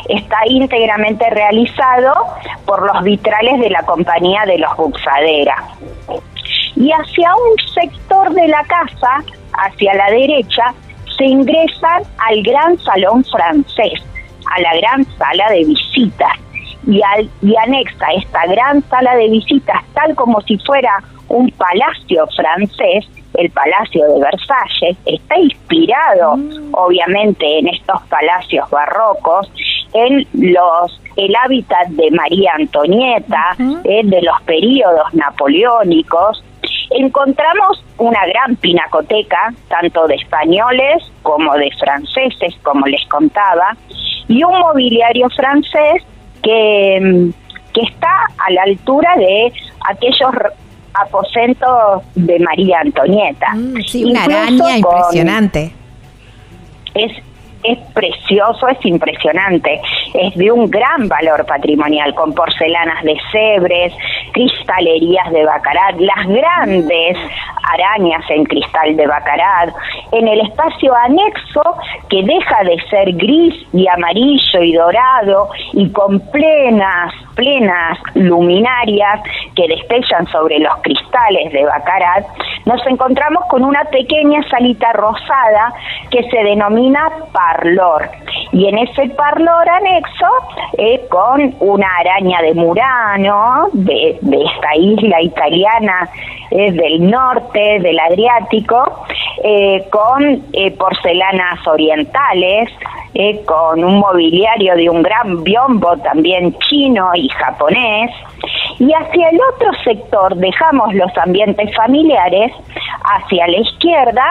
está 0.10 0.38
íntegramente 0.48 1.30
realizado 1.30 2.14
por 2.66 2.86
los 2.86 3.04
vitrales 3.04 3.60
de 3.60 3.70
la 3.70 3.84
compañía 3.84 4.44
de 4.46 4.58
los 4.58 4.76
Buxadera. 4.78 5.56
Y 6.76 6.92
hacia 6.92 7.36
un 7.36 7.74
sector 7.74 8.34
de 8.34 8.48
la 8.48 8.64
casa, 8.64 9.24
hacia 9.54 9.94
la 9.94 10.10
derecha, 10.10 10.74
se 11.18 11.26
ingresan 11.26 12.04
al 12.18 12.42
gran 12.44 12.78
salón 12.80 13.24
francés, 13.26 14.02
a 14.56 14.62
la 14.62 14.76
gran 14.78 15.06
sala 15.18 15.50
de 15.50 15.66
visitas 15.66 16.32
y, 16.88 17.02
al, 17.02 17.30
y 17.42 17.56
anexa 17.56 18.08
esta 18.18 18.46
gran 18.48 18.82
sala 18.90 19.16
de 19.16 19.30
visitas, 19.30 19.84
tal 19.94 20.16
como 20.16 20.42
si 20.42 20.58
fuera 20.60 21.04
un 21.28 21.50
palacio 21.52 22.28
francés, 22.36 23.08
el 23.36 23.50
Palacio 23.52 24.06
de 24.14 24.20
Versalles, 24.20 24.98
está 25.06 25.40
inspirado 25.40 26.36
mm. 26.36 26.74
obviamente 26.74 27.60
en 27.60 27.70
estos 27.70 28.02
palacios 28.10 28.70
barrocos, 28.70 29.50
en 29.94 30.28
los 30.34 31.02
el 31.18 31.36
hábitat 31.36 31.88
de 31.90 32.10
María 32.12 32.54
Antonieta, 32.58 33.56
eh, 33.84 34.02
de 34.04 34.22
los 34.22 34.42
periodos 34.44 35.14
napoleónicos. 35.14 36.44
Encontramos 36.92 37.84
una 37.98 38.26
gran 38.28 38.56
pinacoteca, 38.56 39.54
tanto 39.68 40.08
de 40.08 40.16
españoles 40.16 41.04
como 41.22 41.54
de 41.56 41.70
franceses, 41.80 42.56
como 42.64 42.86
les 42.88 43.06
contaba, 43.08 43.76
y 44.28 44.44
un 44.44 44.58
mobiliario 44.60 45.30
francés 45.30 46.04
que, 46.42 47.32
que 47.74 47.82
está 47.82 48.12
a 48.38 48.52
la 48.52 48.64
altura 48.64 49.16
de 49.18 49.52
aquellos 49.90 50.32
aposentos 50.94 52.04
de 52.16 52.40
María 52.40 52.80
Antonieta. 52.82 53.54
Mm, 53.54 53.82
sí, 53.88 54.06
una 54.06 54.24
araña 54.24 54.78
impresionante. 54.78 55.72
Es 56.94 57.12
es 57.64 57.80
precioso, 57.94 58.68
es 58.68 58.84
impresionante, 58.86 59.82
es 60.14 60.36
de 60.36 60.52
un 60.52 60.70
gran 60.70 61.08
valor 61.08 61.46
patrimonial, 61.46 62.14
con 62.16 62.34
porcelanas 62.34 63.04
de 63.04 63.18
Cebres, 63.32 63.94
cristalerías 64.34 65.32
de 65.32 65.46
Bacarat, 65.46 66.00
las 66.00 66.28
grandes 66.28 67.18
arañas 67.72 68.24
en 68.30 68.44
cristal 68.46 68.96
de 68.96 69.08
Bacarat, 69.08 69.74
en 70.12 70.28
el 70.28 70.42
espacio 70.42 70.94
anexo 70.96 71.78
que 72.10 72.24
deja 72.24 72.64
de 72.64 72.78
ser 72.90 73.14
gris 73.14 73.54
y 73.74 73.88
amarillo 73.88 74.62
y 74.62 74.74
dorado 74.74 75.50
y 75.74 75.90
con 75.92 76.20
plenas, 76.32 77.14
plenas 77.36 77.98
luminarias 78.16 79.22
que 79.56 79.68
destellan 79.68 80.28
sobre 80.28 80.60
los 80.60 80.76
cristales 80.82 81.52
de 81.54 81.66
Bacarat, 81.66 82.26
nos 82.66 82.86
encontramos 82.88 83.46
con 83.50 83.64
una 83.64 83.84
pequeña 83.86 84.42
salita 84.50 84.92
rosada 84.94 85.74
que 86.10 86.24
se 86.30 86.44
denomina 86.44 87.10
parlor. 87.52 88.10
Y 88.52 88.68
en 88.68 88.78
ese 88.80 89.10
parlor 89.10 89.68
anexo, 89.70 90.28
eh, 90.78 91.06
con 91.10 91.56
una 91.60 91.88
araña 92.00 92.42
de 92.42 92.54
Murano, 92.54 93.70
de, 93.74 94.20
esta 94.22 94.76
isla 94.76 95.22
italiana 95.22 96.10
eh, 96.52 96.72
del 96.72 97.10
norte, 97.10 97.80
del 97.80 98.00
Adriático, 98.00 99.06
eh, 99.44 99.86
con 99.90 100.44
porcelanas 100.78 101.66
orientales, 101.66 102.70
con 103.46 103.84
un 103.84 104.00
mobiliario 104.00 104.76
de 104.76 104.90
un 104.90 105.02
gran 105.02 105.44
biombo 105.44 105.98
también 105.98 106.56
chino 106.60 107.12
y 107.14 107.28
japonés, 107.30 108.12
Y 108.80 108.92
hacia 108.94 109.30
el 109.30 109.40
otro 109.54 109.72
sector 109.84 110.36
dejamos 110.36 110.94
los 110.94 111.16
ambientes 111.18 111.76
familiares, 111.76 112.52
hacia 113.04 113.48
la 113.48 113.58
izquierda 113.58 114.24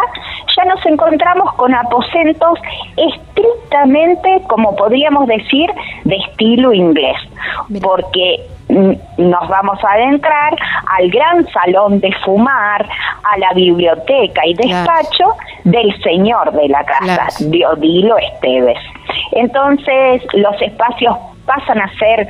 ya 0.57 0.65
nos 0.65 0.85
encontramos 0.87 1.55
con 1.55 1.75
aposentos 1.75 2.59
estrictamente, 2.97 4.43
como 4.49 4.75
podríamos 4.77 5.27
decir, 5.27 5.71
de 6.05 6.17
estilo 6.17 6.73
inglés, 6.73 7.17
porque 7.81 8.41
nos 9.19 9.49
vamos 9.49 9.83
a 9.85 9.93
adentrar 9.93 10.57
al 10.99 11.11
gran 11.11 11.47
salón 11.49 12.01
de 12.01 12.13
fumar, 12.25 12.89
a 13.25 13.39
la 13.39 13.53
biblioteca 13.53 14.47
y 14.47 14.55
despacho 14.55 15.35
del 15.65 15.93
señor 16.03 16.53
de 16.53 16.69
la 16.69 16.85
casa, 16.85 17.29
Diodilo 17.41 18.17
Esteves. 18.19 18.79
Entonces 19.33 20.23
los 20.35 20.61
espacios 20.63 21.17
pasan 21.47 21.81
a 21.81 21.91
ser 21.99 22.29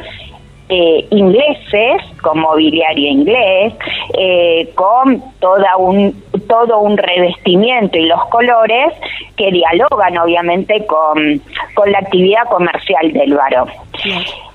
eh, 0.70 1.04
ingleses, 1.10 2.00
con 2.22 2.38
mobiliario 2.38 3.10
inglés, 3.10 3.74
eh, 4.16 4.70
con 4.76 5.20
toda 5.40 5.76
un, 5.76 6.14
todo 6.48 6.78
un 6.78 6.96
revestimiento 6.96 7.98
y 7.98 8.06
los 8.06 8.24
colores 8.26 8.92
que 9.36 9.50
dialogan 9.50 10.16
obviamente 10.18 10.86
con, 10.86 11.42
con 11.74 11.90
la 11.90 11.98
actividad 11.98 12.44
comercial 12.48 13.12
del 13.12 13.34
varón. 13.34 13.68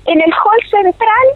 En 0.06 0.20
el 0.20 0.32
hall 0.32 0.70
central 0.70 1.26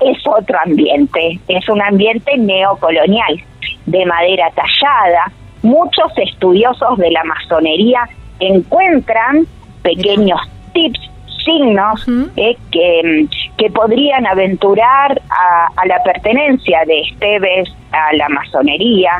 es 0.00 0.18
otro 0.26 0.58
ambiente, 0.62 1.40
es 1.48 1.68
un 1.68 1.80
ambiente 1.80 2.36
neocolonial, 2.36 3.42
de 3.86 4.06
madera 4.06 4.50
tallada. 4.50 5.32
Muchos 5.62 6.12
estudiosos 6.16 6.98
de 6.98 7.10
la 7.10 7.24
masonería 7.24 8.08
encuentran 8.40 9.46
pequeños 9.82 10.40
tips, 10.72 11.07
signos 11.48 12.06
eh, 12.36 12.56
que, 12.70 13.26
que, 13.56 13.70
podrían 13.70 14.26
aventurar 14.26 15.20
a, 15.30 15.86
la 15.86 16.02
pertenencia 16.02 16.84
de 16.86 17.00
Esteves 17.00 17.68
a 17.92 18.14
la 18.14 18.28
masonería. 18.28 19.12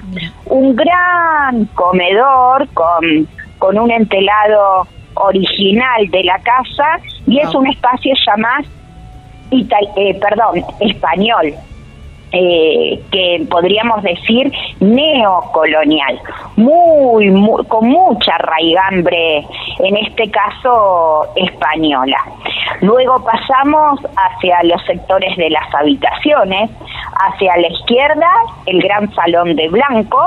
Un 0.46 0.76
gran 0.76 1.64
comedor 1.74 2.68
con, 2.74 3.26
con 3.58 3.78
un 3.78 3.90
entelado 3.90 4.86
original 5.14 6.08
de 6.10 6.24
la 6.24 6.38
casa 6.40 7.00
y 7.26 7.38
es 7.38 7.54
un 7.54 7.66
espacio 7.66 8.12
llamado 8.26 8.64
eh, 9.50 10.18
perdón, 10.20 10.62
español, 10.80 11.54
eh, 12.32 13.00
que 13.10 13.46
podríamos 13.50 14.02
decir 14.02 14.52
neocolonial, 14.80 16.20
muy, 16.56 17.32
con 17.68 17.88
mucha 17.88 18.36
raigambre, 18.38 19.46
en 19.78 19.96
este 19.96 20.30
caso 20.30 21.26
española. 21.36 22.18
Luego 22.80 23.24
pasamos 23.24 24.00
hacia 24.16 24.62
los 24.64 24.82
sectores 24.84 25.36
de 25.36 25.50
las 25.50 25.74
habitaciones, 25.74 26.70
hacia 27.14 27.56
la 27.56 27.68
izquierda 27.68 28.30
el 28.66 28.82
gran 28.82 29.12
salón 29.14 29.56
de 29.56 29.68
blanco, 29.68 30.18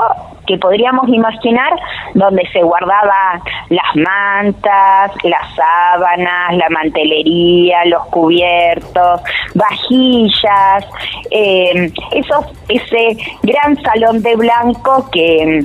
que 0.46 0.58
podríamos 0.58 1.08
imaginar 1.08 1.72
donde 2.14 2.46
se 2.52 2.62
guardaba 2.62 3.40
las 3.68 3.96
mantas, 3.96 5.12
las 5.22 5.54
sábanas, 5.54 6.56
la 6.56 6.68
mantelería, 6.70 7.84
los 7.86 8.04
cubiertos, 8.06 9.20
vajillas, 9.54 10.86
eh, 11.30 11.90
esos, 12.12 12.46
ese 12.68 13.16
gran 13.42 13.80
salón 13.82 14.22
de 14.22 14.36
blanco 14.36 15.08
que, 15.10 15.64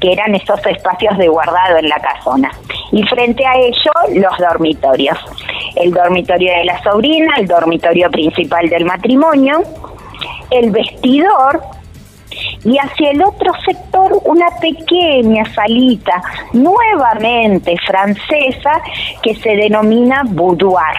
que 0.00 0.12
eran 0.12 0.34
esos 0.34 0.64
espacios 0.66 1.16
de 1.18 1.28
guardado 1.28 1.78
en 1.78 1.88
la 1.88 1.96
casona. 1.96 2.50
Y 2.92 3.02
frente 3.04 3.44
a 3.46 3.56
ello, 3.56 3.92
los 4.14 4.36
dormitorios. 4.38 5.18
El 5.76 5.92
dormitorio 5.92 6.52
de 6.52 6.64
la 6.64 6.82
sobrina, 6.82 7.34
el 7.38 7.46
dormitorio 7.46 8.10
principal 8.10 8.68
del 8.68 8.84
matrimonio, 8.84 9.62
el 10.50 10.70
vestidor, 10.70 11.60
y 12.64 12.78
hacia 12.78 13.10
el 13.10 13.22
otro 13.22 13.52
sector 13.64 14.20
una 14.24 14.48
pequeña 14.60 15.44
salita, 15.54 16.22
nuevamente 16.52 17.76
francesa, 17.86 18.80
que 19.22 19.34
se 19.34 19.50
denomina 19.50 20.22
boudoir. 20.24 20.96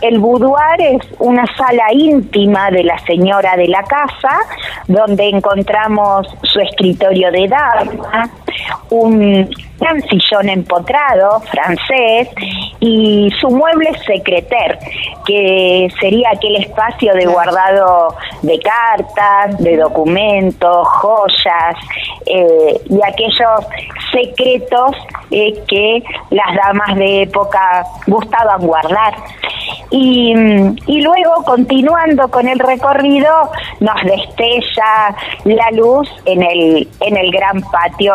El 0.00 0.18
boudoir 0.18 0.80
es 0.80 1.02
una 1.18 1.44
sala 1.56 1.92
íntima 1.92 2.70
de 2.70 2.84
la 2.84 2.98
señora 3.00 3.56
de 3.56 3.68
la 3.68 3.82
casa, 3.84 4.36
donde 4.88 5.28
encontramos 5.28 6.26
su 6.42 6.60
escritorio 6.60 7.30
de 7.30 7.48
dama, 7.48 8.28
un 8.90 9.48
gran 9.78 10.00
sillón 10.02 10.48
empotrado 10.48 11.40
francés 11.40 12.28
y 12.80 13.30
su 13.40 13.50
mueble 13.50 13.90
secreter, 14.06 14.78
que 15.26 15.88
sería 16.00 16.30
aquel 16.30 16.56
espacio 16.56 17.14
de 17.14 17.26
guardado 17.26 18.14
de 18.42 18.58
cartas, 18.60 19.58
de 19.58 19.76
documentos, 19.76 20.86
joyas 20.88 21.76
eh, 22.26 22.80
y 22.88 23.00
aquellos 23.02 23.66
secretos 24.12 24.96
eh, 25.30 25.54
que 25.66 26.02
las 26.30 26.54
damas 26.54 26.96
de 26.96 27.22
época 27.22 27.84
gustaban 28.06 28.66
guardar. 28.66 29.14
Y, 29.90 30.34
luego, 31.02 31.44
continuando 31.44 32.28
con 32.28 32.48
el 32.48 32.58
recorrido, 32.58 33.50
nos 33.80 34.02
destella 34.04 35.14
la 35.44 35.70
luz 35.72 36.08
en 36.24 36.42
el, 36.42 36.88
en 37.00 37.16
el 37.16 37.30
gran 37.30 37.60
patio 37.60 38.14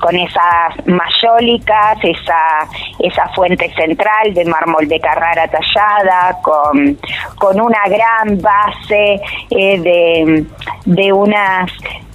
con 0.00 0.14
esas 0.14 0.86
mayólicas, 0.86 1.98
esa, 2.02 2.68
esa 2.98 3.28
fuente 3.34 3.72
central 3.74 4.34
de 4.34 4.44
mármol 4.44 4.86
de 4.86 5.00
Carrara 5.00 5.48
tallada, 5.48 6.38
con, 6.42 6.98
con 7.38 7.60
una 7.60 7.82
gran 7.88 8.40
base 8.40 9.20
eh, 9.50 9.80
de, 9.80 10.44
de 10.84 11.12
unas 11.12 11.70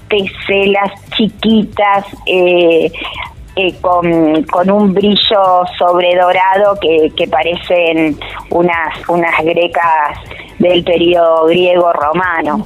teselas 0.07 0.91
chiquitas 1.15 2.05
eh, 2.25 2.91
eh, 3.55 3.75
con, 3.81 4.43
con, 4.43 4.69
un 4.69 4.93
brillo 4.93 5.65
sobredorado 5.77 6.77
que, 6.79 7.11
que 7.15 7.27
parecen 7.27 8.17
unas, 8.49 9.09
unas 9.09 9.37
grecas 9.43 10.17
del 10.59 10.83
periodo 10.83 11.47
griego-romano. 11.47 12.65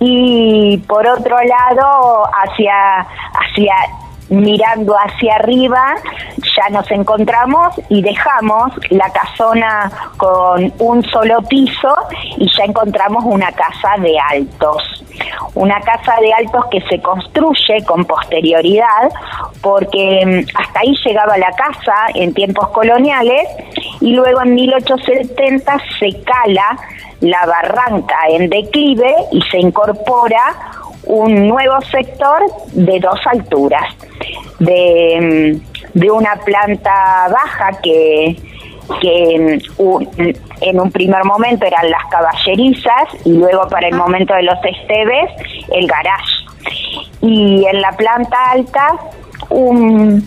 Y 0.00 0.78
por 0.86 1.06
otro 1.06 1.36
lado, 1.42 2.24
hacia, 2.32 3.00
hacia 3.00 3.74
mirando 4.30 4.94
hacia 4.94 5.36
arriba, 5.36 5.94
ya 6.38 6.68
nos 6.70 6.90
encontramos 6.90 7.74
y 7.88 8.02
dejamos 8.02 8.72
la 8.90 9.10
casona 9.10 9.90
con 10.16 10.72
un 10.78 11.02
solo 11.04 11.42
piso 11.42 11.94
y 12.36 12.46
ya 12.56 12.64
encontramos 12.64 13.24
una 13.24 13.50
casa 13.52 13.96
de 14.00 14.18
altos. 14.18 15.04
Una 15.54 15.80
casa 15.80 16.14
de 16.20 16.32
altos 16.32 16.66
que 16.70 16.80
se 16.82 17.00
construye 17.00 17.84
con 17.84 18.04
posterioridad 18.04 19.10
porque 19.60 20.24
mm, 20.24 20.58
hasta 20.60 20.80
ahí 20.80 20.94
llegaba 21.04 21.36
la 21.38 21.50
casa 21.52 21.94
en 22.14 22.34
tiempos 22.34 22.68
coloniales 22.68 23.48
y 24.00 24.12
luego 24.12 24.42
en 24.42 24.54
1870 24.54 25.78
se 25.98 26.22
cala 26.22 26.78
la 27.20 27.46
barranca 27.46 28.16
en 28.28 28.48
declive 28.48 29.14
y 29.32 29.42
se 29.50 29.58
incorpora 29.58 30.56
un 31.04 31.48
nuevo 31.48 31.80
sector 31.90 32.42
de 32.72 33.00
dos 33.00 33.18
alturas, 33.26 33.94
de, 34.58 35.60
mm, 35.94 36.10
una 36.12 36.36
planta 36.36 37.28
baja 37.30 37.70
que, 37.82 38.36
que 39.00 39.60
mm, 39.78 40.22
en 40.60 40.80
un 40.80 40.90
primer 40.90 41.24
momento 41.24 41.66
eran 41.66 41.90
las 41.90 42.04
caballerizas 42.10 43.08
y 43.24 43.32
luego 43.32 43.68
para 43.68 43.88
el 43.88 43.94
momento 43.94 44.34
de 44.34 44.42
los 44.42 44.58
estebes 44.64 45.30
el 45.72 45.86
garage. 45.86 46.32
Y 47.20 47.64
en 47.66 47.80
la 47.80 47.92
planta 47.92 48.50
alta 48.50 48.94
un, 49.50 50.26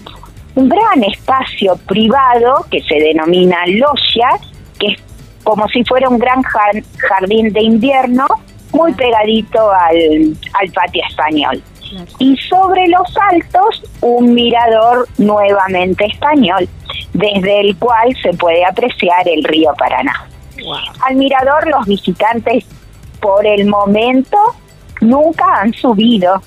un 0.56 0.70
gran 0.70 1.04
espacio 1.04 1.76
privado 1.88 2.66
que 2.70 2.82
se 2.82 2.96
denomina 2.96 3.66
logia, 3.68 4.30
que 4.80 4.88
es 4.88 5.11
como 5.44 5.68
si 5.70 5.84
fuera 5.84 6.10
un 6.10 6.20
gran 6.20 6.42
jardín 6.44 7.52
de 7.54 7.62
invierno 7.62 8.28
muy 8.72 8.94
pegadito 8.94 9.72
al, 9.72 10.38
al 10.60 10.72
patio 10.72 11.04
español. 11.08 11.62
Y 12.20 12.38
sobre 12.38 12.88
los 12.88 13.14
altos, 13.30 13.84
un 14.00 14.34
mirador 14.34 15.08
nuevamente 15.18 16.06
español, 16.06 16.70
desde 17.14 17.60
el 17.60 17.78
cual 17.78 18.16
se 18.22 18.34
puede 18.34 18.64
apreciar 18.64 19.28
el 19.28 19.44
río 19.44 19.74
Paraná. 19.78 20.28
Al 21.06 21.16
mirador 21.16 21.68
los 21.68 21.86
visitantes 21.86 22.66
por 23.20 23.46
el 23.46 23.66
momento 23.66 24.38
nunca 25.02 25.62
han 25.62 25.74
subido. 25.74 26.42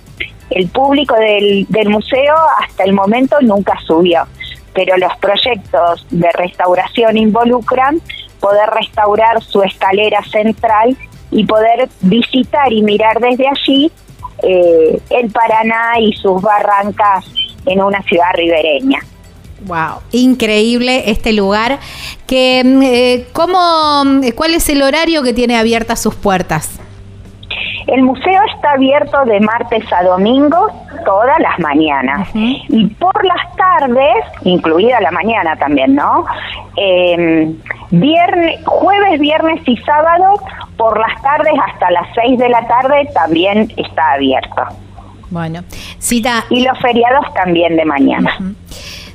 El 0.50 0.68
público 0.68 1.14
del, 1.16 1.66
del 1.68 1.88
museo 1.90 2.34
hasta 2.60 2.84
el 2.84 2.92
momento 2.92 3.36
nunca 3.40 3.78
subió, 3.86 4.26
pero 4.72 4.96
los 4.96 5.14
proyectos 5.18 6.06
de 6.10 6.30
restauración 6.32 7.18
involucran 7.18 8.00
poder 8.44 8.68
restaurar 8.68 9.42
su 9.42 9.62
escalera 9.62 10.22
central 10.24 10.94
y 11.30 11.46
poder 11.46 11.88
visitar 12.02 12.70
y 12.70 12.82
mirar 12.82 13.18
desde 13.18 13.46
allí 13.48 13.90
eh, 14.42 15.00
el 15.08 15.30
Paraná 15.30 15.98
y 15.98 16.12
sus 16.12 16.42
barrancas 16.42 17.24
en 17.64 17.82
una 17.82 18.02
ciudad 18.02 18.34
ribereña. 18.34 18.98
Wow, 19.64 20.02
increíble 20.12 21.10
este 21.10 21.32
lugar. 21.32 21.78
Que, 22.26 22.60
mm, 22.62 22.82
eh, 22.82 23.26
¿cómo, 23.32 24.04
mm, 24.04 24.32
¿Cuál 24.34 24.52
es 24.52 24.68
el 24.68 24.82
horario 24.82 25.22
que 25.22 25.32
tiene 25.32 25.56
abiertas 25.56 26.02
sus 26.02 26.14
puertas? 26.14 26.68
El 27.86 28.02
museo 28.02 28.40
está 28.54 28.72
abierto 28.72 29.24
de 29.24 29.40
martes 29.40 29.84
a 29.92 30.02
domingo 30.02 30.68
todas 31.04 31.38
las 31.38 31.58
mañanas 31.58 32.28
y 32.34 32.86
por 32.98 33.24
las 33.24 33.56
tardes, 33.56 34.24
incluida 34.44 35.00
la 35.00 35.10
mañana 35.10 35.56
también, 35.56 35.94
¿no? 35.94 36.24
Eh, 36.76 37.54
viernes, 37.90 38.60
jueves, 38.64 39.20
viernes 39.20 39.60
y 39.66 39.76
sábado 39.78 40.40
por 40.76 40.98
las 40.98 41.20
tardes 41.22 41.54
hasta 41.66 41.90
las 41.90 42.08
6 42.14 42.38
de 42.38 42.48
la 42.48 42.66
tarde 42.66 43.08
también 43.14 43.72
está 43.76 44.12
abierto. 44.12 44.62
Bueno, 45.30 45.62
cita. 45.98 46.44
Y 46.50 46.64
los 46.64 46.78
feriados 46.78 47.32
también 47.34 47.76
de 47.76 47.84
mañana. 47.84 48.38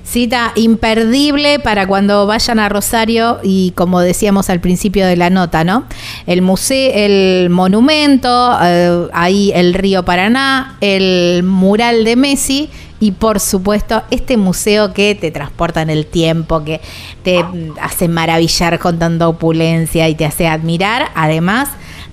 Cita 0.09 0.53
imperdible 0.55 1.59
para 1.59 1.85
cuando 1.85 2.25
vayan 2.25 2.57
a 2.57 2.67
Rosario 2.67 3.39
y 3.43 3.73
como 3.75 3.99
decíamos 3.99 4.49
al 4.49 4.59
principio 4.59 5.05
de 5.05 5.15
la 5.15 5.29
nota, 5.29 5.63
¿no? 5.63 5.83
El 6.25 6.41
museo, 6.41 6.91
el 6.95 7.51
monumento, 7.51 8.57
eh, 8.59 9.07
ahí 9.13 9.51
el 9.53 9.75
río 9.75 10.03
Paraná, 10.05 10.77
el 10.81 11.43
mural 11.43 12.05
de 12.05 12.15
Messi 12.15 12.71
y 12.99 13.11
por 13.11 13.39
supuesto 13.39 14.01
este 14.09 14.35
museo 14.35 14.93
que 14.93 15.13
te 15.13 15.29
transporta 15.29 15.83
en 15.83 15.91
el 15.91 16.07
tiempo, 16.07 16.63
que 16.63 16.81
te 17.21 17.45
hace 17.79 18.07
maravillar 18.07 18.79
con 18.79 18.97
tanta 18.97 19.27
opulencia 19.27 20.09
y 20.09 20.15
te 20.15 20.25
hace 20.25 20.47
admirar, 20.47 21.11
además 21.13 21.69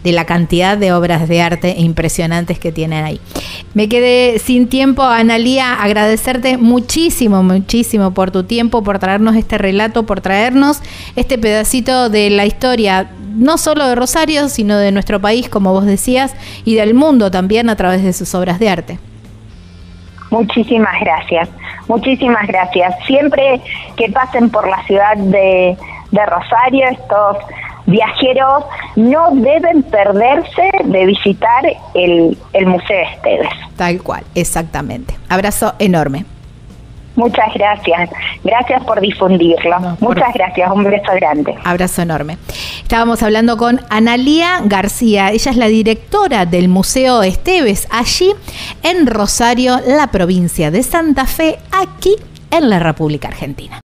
de 0.06 0.12
la 0.12 0.24
cantidad 0.24 0.78
de 0.78 0.92
obras 0.92 1.28
de 1.28 1.42
arte 1.42 1.74
impresionantes 1.78 2.60
que 2.60 2.70
tienen 2.70 3.04
ahí. 3.04 3.20
Me 3.74 3.88
quedé 3.88 4.38
sin 4.38 4.68
tiempo, 4.68 5.02
Analía, 5.02 5.82
agradecerte 5.82 6.58
muchísimo, 6.58 7.42
muchísimo 7.42 8.12
por 8.12 8.30
tu 8.30 8.44
tiempo, 8.44 8.84
por 8.84 9.00
traernos 9.00 9.34
este 9.34 9.58
relato, 9.58 10.06
por 10.06 10.20
traernos 10.20 10.80
este 11.16 11.38
pedacito 11.38 12.08
de 12.08 12.30
la 12.30 12.46
historia, 12.46 13.10
no 13.34 13.58
solo 13.58 13.88
de 13.88 13.96
Rosario, 13.96 14.48
sino 14.48 14.78
de 14.78 14.92
nuestro 14.92 15.20
país, 15.20 15.48
como 15.48 15.72
vos 15.72 15.84
decías, 15.84 16.36
y 16.64 16.76
del 16.76 16.94
mundo 16.94 17.32
también 17.32 17.68
a 17.68 17.74
través 17.74 18.04
de 18.04 18.12
sus 18.12 18.32
obras 18.36 18.60
de 18.60 18.68
arte. 18.68 18.98
Muchísimas 20.30 21.00
gracias, 21.00 21.48
muchísimas 21.88 22.46
gracias. 22.46 22.94
Siempre 23.08 23.60
que 23.96 24.08
pasen 24.10 24.50
por 24.50 24.68
la 24.68 24.80
ciudad 24.84 25.16
de, 25.16 25.76
de 26.12 26.26
Rosario, 26.26 26.86
estos 26.92 27.38
viajeros 27.86 28.64
no 28.96 29.30
deben 29.32 29.82
perderse 29.84 30.70
de 30.84 31.06
visitar 31.06 31.64
el, 31.94 32.36
el 32.52 32.66
Museo 32.66 33.02
Esteves. 33.14 33.48
Tal 33.76 34.02
cual, 34.02 34.24
exactamente. 34.34 35.16
Abrazo 35.28 35.74
enorme. 35.78 36.24
Muchas 37.16 37.52
gracias. 37.54 38.10
Gracias 38.44 38.84
por 38.84 39.00
difundirlo. 39.00 39.96
Muchas 40.00 40.32
gracias. 40.34 40.70
Un 40.70 40.84
beso 40.84 41.12
grande. 41.14 41.54
Abrazo 41.64 42.02
enorme. 42.02 42.36
Estábamos 42.82 43.22
hablando 43.22 43.56
con 43.56 43.80
Analía 43.88 44.60
García. 44.64 45.30
Ella 45.30 45.50
es 45.50 45.56
la 45.56 45.68
directora 45.68 46.44
del 46.44 46.68
Museo 46.68 47.22
Esteves, 47.22 47.88
allí 47.90 48.32
en 48.82 49.06
Rosario, 49.06 49.78
la 49.86 50.08
provincia 50.08 50.70
de 50.70 50.82
Santa 50.82 51.26
Fe, 51.26 51.58
aquí 51.72 52.14
en 52.50 52.68
la 52.68 52.78
República 52.78 53.28
Argentina. 53.28 53.80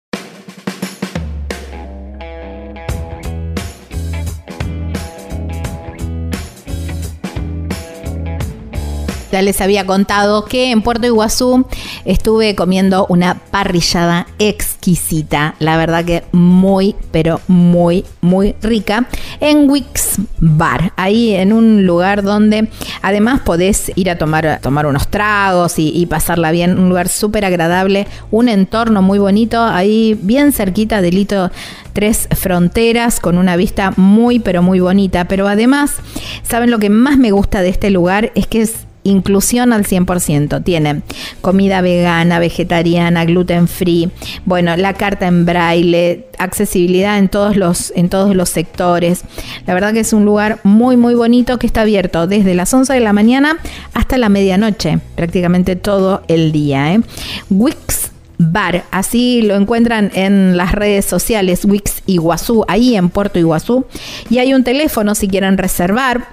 Ya 9.31 9.41
les 9.41 9.61
había 9.61 9.85
contado 9.85 10.45
que 10.45 10.71
en 10.71 10.81
Puerto 10.81 11.05
Iguazú 11.05 11.65
estuve 12.05 12.55
comiendo 12.55 13.05
una 13.09 13.35
parrillada 13.35 14.27
exquisita, 14.39 15.55
la 15.59 15.77
verdad 15.77 16.03
que 16.03 16.23
muy, 16.31 16.95
pero 17.11 17.39
muy, 17.47 18.05
muy 18.21 18.55
rica, 18.61 19.07
en 19.39 19.69
Wix 19.69 20.15
Bar, 20.39 20.93
ahí 20.95 21.35
en 21.35 21.53
un 21.53 21.85
lugar 21.85 22.23
donde 22.23 22.69
además 23.01 23.41
podés 23.41 23.91
ir 23.95 24.09
a 24.09 24.17
tomar, 24.17 24.59
tomar 24.61 24.87
unos 24.87 25.09
tragos 25.09 25.77
y, 25.77 25.91
y 25.95 26.07
pasarla 26.07 26.51
bien, 26.51 26.79
un 26.79 26.89
lugar 26.89 27.07
súper 27.07 27.45
agradable, 27.45 28.07
un 28.31 28.49
entorno 28.49 29.01
muy 29.01 29.19
bonito, 29.19 29.61
ahí 29.61 30.17
bien 30.21 30.51
cerquita 30.51 31.01
del 31.01 31.17
hito 31.17 31.51
Tres 31.93 32.27
Fronteras, 32.35 33.19
con 33.19 33.37
una 33.37 33.55
vista 33.55 33.93
muy, 33.97 34.39
pero 34.39 34.61
muy 34.61 34.79
bonita, 34.79 35.25
pero 35.25 35.47
además, 35.47 35.95
¿saben 36.43 36.71
lo 36.71 36.79
que 36.79 36.89
más 36.89 37.17
me 37.17 37.31
gusta 37.31 37.61
de 37.61 37.69
este 37.69 37.89
lugar? 37.89 38.31
Es 38.35 38.47
que 38.47 38.61
es 38.61 38.88
inclusión 39.03 39.73
al 39.73 39.85
100%. 39.85 40.63
Tiene 40.63 41.01
comida 41.41 41.81
vegana, 41.81 42.39
vegetariana, 42.39 43.25
gluten 43.25 43.67
free, 43.67 44.11
bueno, 44.45 44.75
la 44.77 44.93
carta 44.93 45.27
en 45.27 45.45
braille, 45.45 46.27
accesibilidad 46.37 47.17
en 47.17 47.29
todos 47.29 47.55
los 47.55 47.91
en 47.95 48.09
todos 48.09 48.35
los 48.35 48.49
sectores. 48.49 49.23
La 49.65 49.73
verdad 49.73 49.93
que 49.93 50.01
es 50.01 50.13
un 50.13 50.25
lugar 50.25 50.59
muy 50.63 50.97
muy 50.97 51.15
bonito 51.15 51.59
que 51.59 51.67
está 51.67 51.81
abierto 51.81 52.27
desde 52.27 52.55
las 52.55 52.73
11 52.73 52.93
de 52.93 52.99
la 52.99 53.13
mañana 53.13 53.57
hasta 53.93 54.17
la 54.17 54.29
medianoche, 54.29 54.99
prácticamente 55.15 55.75
todo 55.75 56.23
el 56.27 56.51
día, 56.51 56.93
¿eh? 56.93 57.01
Wix 57.49 58.09
Bar, 58.41 58.85
así 58.89 59.41
lo 59.41 59.55
encuentran 59.55 60.11
en 60.13 60.55
las 60.55 60.71
redes 60.71 61.03
sociales 61.03 61.65
Wix 61.65 62.03
Iguazú, 62.05 62.63
ahí 62.69 62.95
en 62.95 63.09
Puerto 63.09 63.37
Iguazú. 63.37 63.85
Y 64.29 64.37
hay 64.37 64.53
un 64.53 64.63
teléfono 64.63 65.13
si 65.13 65.27
quieren 65.27 65.57
reservar, 65.57 66.29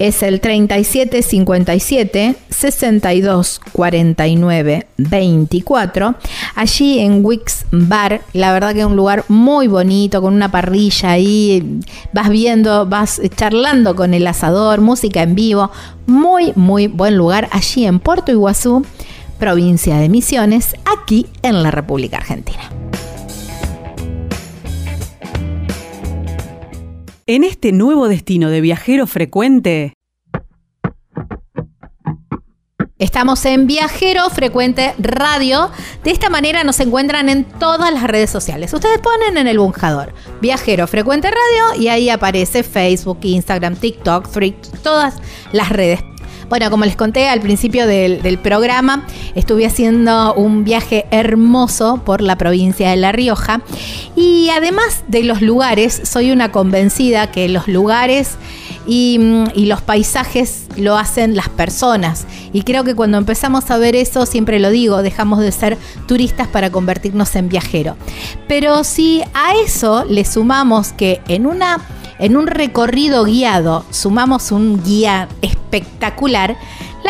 es 0.00 0.22
el 0.22 0.40
3757 0.40 2.34
62 2.48 3.60
49 3.72 4.86
24. 4.96 6.14
Allí 6.56 6.98
en 7.00 7.24
Wix 7.24 7.66
Bar, 7.70 8.22
la 8.32 8.52
verdad 8.52 8.72
que 8.72 8.80
es 8.80 8.86
un 8.86 8.96
lugar 8.96 9.24
muy 9.28 9.68
bonito, 9.68 10.22
con 10.22 10.34
una 10.34 10.50
parrilla 10.50 11.12
ahí, 11.12 11.80
vas 12.14 12.30
viendo, 12.30 12.86
vas 12.86 13.20
charlando 13.36 13.94
con 13.94 14.14
el 14.14 14.26
asador, 14.26 14.80
música 14.80 15.22
en 15.22 15.34
vivo, 15.34 15.70
muy, 16.06 16.52
muy 16.56 16.86
buen 16.86 17.16
lugar 17.16 17.50
allí 17.52 17.84
en 17.84 18.00
Puerto 18.00 18.32
Iguazú, 18.32 18.86
provincia 19.38 19.98
de 19.98 20.08
Misiones, 20.08 20.76
aquí 20.98 21.26
en 21.42 21.62
la 21.62 21.70
República 21.70 22.16
Argentina. 22.16 22.79
En 27.32 27.44
este 27.44 27.70
nuevo 27.70 28.08
destino 28.08 28.50
de 28.50 28.60
viajero 28.60 29.06
frecuente, 29.06 29.92
Estamos 32.98 33.44
en 33.44 33.68
Viajero 33.68 34.28
Frecuente 34.30 34.94
Radio. 34.98 35.70
De 36.02 36.10
esta 36.10 36.28
manera 36.28 36.64
nos 36.64 36.80
encuentran 36.80 37.28
en 37.28 37.44
todas 37.44 37.94
las 37.94 38.02
redes 38.02 38.30
sociales. 38.30 38.74
Ustedes 38.74 38.98
ponen 38.98 39.38
en 39.38 39.46
el 39.46 39.60
buscador 39.60 40.12
Viajero 40.42 40.88
Frecuente 40.88 41.30
Radio 41.30 41.80
y 41.80 41.86
ahí 41.86 42.10
aparece 42.10 42.64
Facebook, 42.64 43.20
Instagram, 43.22 43.76
TikTok, 43.76 44.28
Threads, 44.28 44.72
todas 44.82 45.14
las 45.52 45.68
redes 45.68 46.09
bueno, 46.50 46.68
como 46.68 46.84
les 46.84 46.96
conté 46.96 47.28
al 47.28 47.40
principio 47.40 47.86
del, 47.86 48.38
programa, 48.42 49.06
estuve 49.36 49.66
haciendo 49.66 50.34
un 50.34 50.64
viaje 50.64 51.06
hermoso 51.12 52.02
por 52.04 52.20
la 52.20 52.36
provincia 52.36 52.90
de 52.90 52.96
La 52.96 53.12
Rioja 53.12 53.62
y 54.16 54.48
además 54.50 55.04
de 55.06 55.22
los 55.22 55.42
lugares, 55.42 56.00
soy 56.02 56.32
una 56.32 56.50
convencida 56.50 57.30
que 57.30 57.48
los 57.48 57.68
lugares 57.68 58.34
y, 58.84 59.18
mm, 59.20 59.44
los 59.68 59.80
paisajes 59.80 60.64
lo 60.76 60.98
hacen 60.98 61.36
las 61.36 61.48
personas. 61.48 62.26
Y 62.52 62.62
creo 62.62 62.84
que 62.84 62.94
cuando 62.94 63.18
empezamos 63.18 63.70
a 63.70 63.78
ver 63.78 63.94
eso, 63.94 64.26
siempre 64.26 64.58
lo 64.58 64.70
digo, 64.70 65.02
dejamos 65.02 65.40
de 65.40 65.52
ser 65.52 65.78
turistas 66.06 66.48
para 66.48 66.70
convertirnos 66.70 67.34
en 67.36 67.48
viajero. 67.48 67.96
Pero 68.48 68.84
si 68.84 69.22
a 69.34 69.54
eso 69.64 70.04
le 70.04 70.24
sumamos 70.24 70.92
que 70.92 71.20
en 71.28 71.46
una 71.46 71.78
en 72.18 72.36
un 72.36 72.46
recorrido 72.46 73.24
guiado 73.24 73.84
sumamos 73.90 74.52
un 74.52 74.82
guía 74.84 75.26
espectacular, 75.40 76.56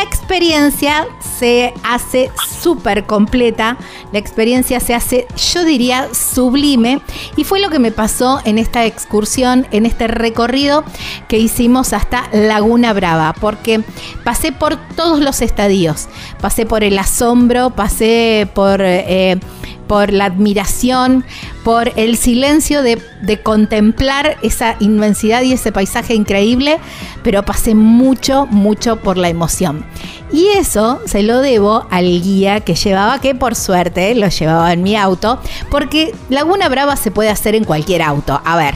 la 0.01 0.07
experiencia 0.07 1.07
se 1.19 1.75
hace 1.83 2.31
súper 2.59 3.05
completa, 3.05 3.77
la 4.11 4.17
experiencia 4.17 4.79
se 4.79 4.95
hace, 4.95 5.27
yo 5.53 5.63
diría, 5.63 6.09
sublime, 6.11 7.01
y 7.35 7.43
fue 7.43 7.59
lo 7.59 7.69
que 7.69 7.77
me 7.77 7.91
pasó 7.91 8.41
en 8.43 8.57
esta 8.57 8.87
excursión, 8.87 9.67
en 9.69 9.85
este 9.85 10.07
recorrido 10.07 10.83
que 11.27 11.37
hicimos 11.37 11.93
hasta 11.93 12.27
Laguna 12.33 12.93
Brava, 12.93 13.35
porque 13.39 13.83
pasé 14.23 14.51
por 14.51 14.75
todos 14.95 15.19
los 15.19 15.41
estadios, 15.43 16.07
pasé 16.39 16.65
por 16.65 16.83
el 16.83 16.97
asombro, 16.97 17.69
pasé 17.69 18.49
por... 18.55 18.81
Eh, 18.81 19.39
por 19.91 20.13
la 20.13 20.23
admiración, 20.23 21.25
por 21.65 21.91
el 21.97 22.15
silencio 22.15 22.81
de, 22.81 22.97
contemplar 23.43 24.37
esa 24.41 24.77
inmensidad 24.79 25.41
y 25.41 25.51
ese 25.51 25.73
paisaje 25.73 26.15
increíble, 26.15 26.79
pero 27.23 27.43
pasé 27.43 27.75
mucho, 27.75 28.45
mucho 28.45 28.95
por 28.95 29.17
la 29.17 29.27
emoción. 29.27 29.85
Y 30.31 30.47
eso 30.55 31.01
se 31.05 31.23
lo 31.23 31.41
debo 31.41 31.87
al 31.91 32.05
guía 32.05 32.61
que 32.61 32.75
llevaba, 32.75 33.19
que 33.19 33.35
por 33.35 33.53
suerte 33.53 34.15
lo 34.15 34.29
llevaba 34.29 34.71
en 34.71 34.81
mi 34.81 34.95
auto, 34.95 35.41
porque 35.69 36.15
Laguna 36.29 36.69
Brava 36.69 36.95
se 36.95 37.11
puede 37.11 37.29
hacer 37.29 37.53
en 37.55 37.65
cualquier 37.65 38.01
auto. 38.01 38.39
A 38.45 38.55
ver, 38.55 38.75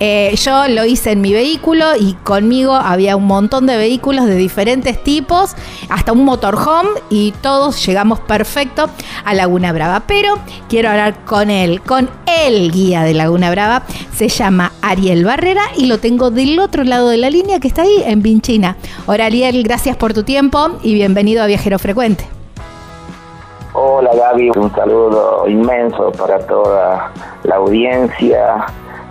Eh, 0.00 0.34
yo 0.36 0.68
lo 0.68 0.84
hice 0.84 1.10
en 1.10 1.20
mi 1.20 1.32
vehículo 1.32 1.96
y 1.98 2.14
conmigo 2.22 2.74
había 2.74 3.16
un 3.16 3.26
montón 3.26 3.66
de 3.66 3.76
vehículos 3.76 4.26
de 4.26 4.36
diferentes 4.36 5.02
tipos, 5.02 5.56
hasta 5.88 6.12
un 6.12 6.24
motorhome 6.24 6.90
y 7.10 7.32
todos 7.42 7.84
llegamos 7.84 8.20
perfecto 8.20 8.88
a 9.24 9.34
Laguna 9.34 9.72
Brava. 9.72 10.04
Pero 10.06 10.38
quiero 10.68 10.90
hablar 10.90 11.24
con 11.24 11.50
él, 11.50 11.80
con 11.80 12.08
el 12.26 12.70
guía 12.70 13.02
de 13.02 13.14
Laguna 13.14 13.50
Brava. 13.50 13.82
Se 14.14 14.28
llama 14.28 14.72
Ariel 14.82 15.24
Barrera 15.24 15.62
y 15.76 15.86
lo 15.86 15.98
tengo 15.98 16.30
del 16.30 16.58
otro 16.60 16.84
lado 16.84 17.08
de 17.08 17.16
la 17.16 17.30
línea 17.30 17.58
que 17.58 17.68
está 17.68 17.82
ahí 17.82 18.02
en 18.04 18.22
Vinchina. 18.22 18.76
Hola 19.06 19.26
Ariel, 19.26 19.62
gracias 19.64 19.96
por 19.96 20.14
tu 20.14 20.22
tiempo 20.22 20.78
y 20.82 20.94
bienvenido 20.94 21.42
a 21.42 21.46
Viajero 21.46 21.78
Frecuente. 21.78 22.24
Hola 23.74 24.10
Gaby, 24.14 24.50
un 24.56 24.72
saludo 24.74 25.48
inmenso 25.48 26.10
para 26.12 26.38
toda 26.46 27.12
la 27.44 27.56
audiencia 27.56 28.66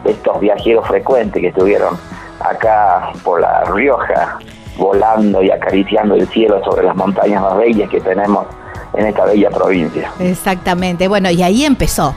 estos 0.07 0.39
viajeros 0.39 0.87
frecuentes 0.87 1.41
que 1.41 1.49
estuvieron 1.49 1.97
acá 2.39 3.11
por 3.23 3.41
La 3.41 3.63
Rioja, 3.65 4.39
volando 4.77 5.41
y 5.41 5.51
acariciando 5.51 6.15
el 6.15 6.27
cielo 6.27 6.63
sobre 6.63 6.83
las 6.83 6.95
montañas 6.95 7.41
más 7.41 7.57
bellas 7.57 7.89
que 7.89 7.99
tenemos 8.01 8.45
en 8.93 9.05
esta 9.07 9.25
bella 9.25 9.49
provincia. 9.49 10.11
Exactamente, 10.19 11.07
bueno, 11.07 11.29
y 11.29 11.43
ahí 11.43 11.65
empezó, 11.65 12.15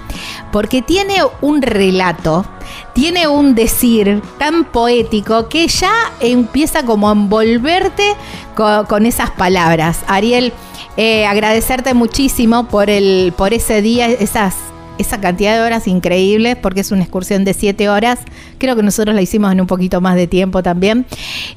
porque 0.52 0.82
tiene 0.82 1.16
un 1.40 1.62
relato, 1.62 2.44
tiene 2.92 3.28
un 3.28 3.54
decir 3.54 4.22
tan 4.38 4.64
poético 4.64 5.48
que 5.48 5.66
ya 5.68 5.92
empieza 6.20 6.84
como 6.84 7.08
a 7.08 7.12
envolverte 7.12 8.14
con, 8.54 9.06
esas 9.06 9.30
palabras. 9.30 10.04
Ariel, 10.06 10.52
eh, 10.96 11.26
agradecerte 11.26 11.94
muchísimo 11.94 12.64
por, 12.64 12.90
el, 12.90 13.32
por 13.36 13.54
ese 13.54 13.82
día, 13.82 14.06
esas, 14.06 14.56
esa 15.00 15.20
cantidad 15.20 15.54
de 15.54 15.62
horas 15.62 15.86
increíbles, 15.86 16.56
porque 16.56 16.80
es 16.80 16.90
una 16.92 17.02
excursión 17.02 17.44
de 17.44 17.54
siete 17.54 17.88
horas. 17.88 18.20
Creo 18.58 18.76
que 18.76 18.82
nosotros 18.82 19.14
la 19.14 19.22
hicimos 19.22 19.52
en 19.52 19.60
un 19.60 19.66
poquito 19.66 20.00
más 20.00 20.16
de 20.16 20.26
tiempo 20.26 20.62
también. 20.62 21.06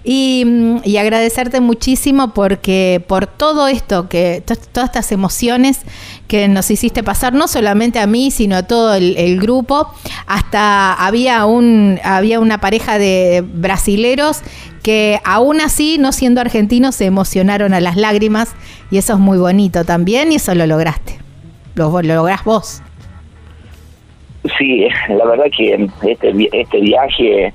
Y, 0.03 0.43
mm, 0.45 0.77
y 0.83 0.97
agradecerte 0.97 1.59
muchísimo 1.59 2.33
porque 2.33 3.03
por 3.07 3.27
todo 3.27 3.67
esto, 3.67 4.09
que 4.09 4.43
todas 4.71 4.89
estas 4.89 5.11
emociones 5.11 5.79
que 6.27 6.47
nos 6.47 6.71
hiciste 6.71 7.03
pasar, 7.03 7.33
no 7.33 7.47
solamente 7.47 7.99
a 7.99 8.07
mí, 8.07 8.31
sino 8.31 8.55
a 8.55 8.63
todo 8.63 8.95
el, 8.95 9.15
el 9.17 9.39
grupo. 9.39 9.87
Hasta 10.25 10.93
había 10.93 11.45
un, 11.45 11.99
había 12.03 12.39
una 12.39 12.59
pareja 12.59 12.97
de 12.97 13.43
brasileros 13.45 14.41
que 14.83 15.19
aún 15.23 15.61
así, 15.61 15.97
no 15.97 16.11
siendo 16.11 16.41
argentinos, 16.41 16.95
se 16.95 17.05
emocionaron 17.05 17.73
a 17.73 17.79
las 17.79 17.95
lágrimas 17.95 18.49
y 18.91 18.97
eso 18.97 19.13
es 19.13 19.19
muy 19.19 19.37
bonito 19.37 19.85
también 19.85 20.31
y 20.31 20.35
eso 20.35 20.53
lo 20.53 20.67
lograste. 20.67 21.17
Lo, 21.75 21.89
lo 21.89 22.15
lográs 22.15 22.43
vos. 22.43 22.81
Sí, 24.57 24.87
la 25.09 25.25
verdad 25.25 25.45
que 25.55 25.87
este, 26.03 26.49
este 26.51 26.81
viaje 26.81 27.53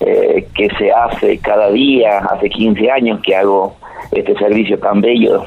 eh, 0.00 0.46
que 0.54 0.68
se 0.78 0.92
hace 0.92 1.38
cada 1.38 1.70
día, 1.70 2.18
hace 2.18 2.48
15 2.50 2.90
años 2.90 3.20
que 3.22 3.34
hago 3.34 3.76
este 4.12 4.34
servicio 4.34 4.78
tan 4.78 5.00
bello 5.00 5.44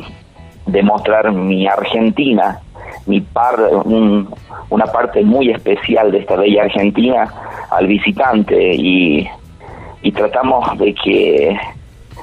de 0.66 0.84
mostrar 0.84 1.32
mi 1.32 1.68
Argentina, 1.68 2.60
mi 3.06 3.22
par, 3.22 3.60
un, 3.86 4.28
una 4.70 4.86
parte 4.86 5.24
muy 5.24 5.52
especial 5.52 6.12
de 6.12 6.20
esta 6.20 6.36
bella 6.36 6.64
Argentina 6.64 7.32
al 7.70 7.88
visitante 7.88 8.74
y 8.76 9.28
y 10.04 10.12
tratamos 10.12 10.78
de 10.78 10.94
que 10.94 11.50
eh, 11.50 11.58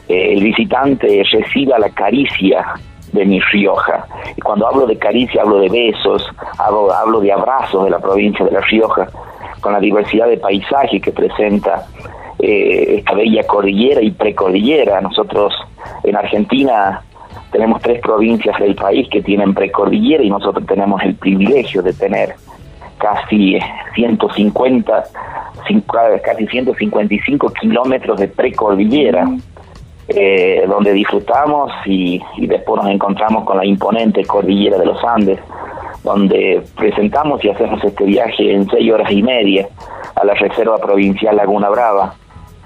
el 0.09 0.43
visitante 0.43 1.23
reciba 1.31 1.79
la 1.79 1.91
caricia 1.91 2.75
de 3.13 3.25
mi 3.25 3.41
Rioja. 3.41 4.07
Y 4.37 4.41
cuando 4.41 4.67
hablo 4.67 4.87
de 4.87 4.99
caricia 4.99 5.43
hablo 5.43 5.59
de 5.59 5.69
besos, 5.69 6.27
hablo, 6.59 6.93
hablo 6.93 7.21
de 7.21 7.33
abrazos 7.33 7.85
de 7.85 7.91
la 7.91 7.99
provincia 7.99 8.45
de 8.45 8.53
La 8.53 8.61
Rioja, 8.61 9.09
con 9.61 9.73
la 9.73 9.81
diversidad 9.81 10.29
de 10.29 10.37
paisaje 10.37 11.01
que 11.01 11.13
presenta 11.13 11.87
eh, 12.39 12.97
esta 12.99 13.15
bella 13.15 13.45
cordillera 13.47 14.01
y 14.01 14.11
precordillera. 14.11 15.01
Nosotros 15.01 15.55
en 16.05 16.17
Argentina 16.17 17.03
tenemos 17.51 17.81
tres 17.83 18.01
provincias 18.01 18.59
del 18.59 18.75
país 18.75 19.09
que 19.11 19.23
tienen 19.23 19.55
precordillera 19.55 20.23
y 20.23 20.31
nosotros 20.31 20.67
tenemos 20.67 21.03
el 21.03 21.15
privilegio 21.15 21.83
de 21.83 21.93
tener 21.93 22.35
casi 22.99 23.59
150, 23.95 25.05
casi 26.23 26.47
155 26.47 27.53
kilómetros 27.61 28.21
de 28.21 28.29
precordillera, 28.29 29.27
eh, 30.09 30.65
donde 30.67 30.93
disfrutamos 30.93 31.71
y, 31.85 32.21
después 32.39 32.83
nos 32.83 32.91
encontramos 32.91 33.45
con 33.45 33.59
la 33.59 33.67
imponente 33.67 34.25
cordillera 34.25 34.79
de 34.79 34.87
los 34.87 35.03
Andes, 35.05 35.39
donde 36.03 36.63
presentamos 36.77 37.45
y 37.45 37.51
hacemos 37.51 37.83
este 37.85 38.05
viaje 38.05 38.55
en 38.55 38.69
seis 38.71 38.91
horas 38.91 39.11
y 39.11 39.23
media 39.23 39.69
a 40.15 40.25
la 40.25 40.35
Reserva 40.35 40.79
Provincial 40.79 41.37
Laguna 41.37 41.69
Brava, 41.69 42.15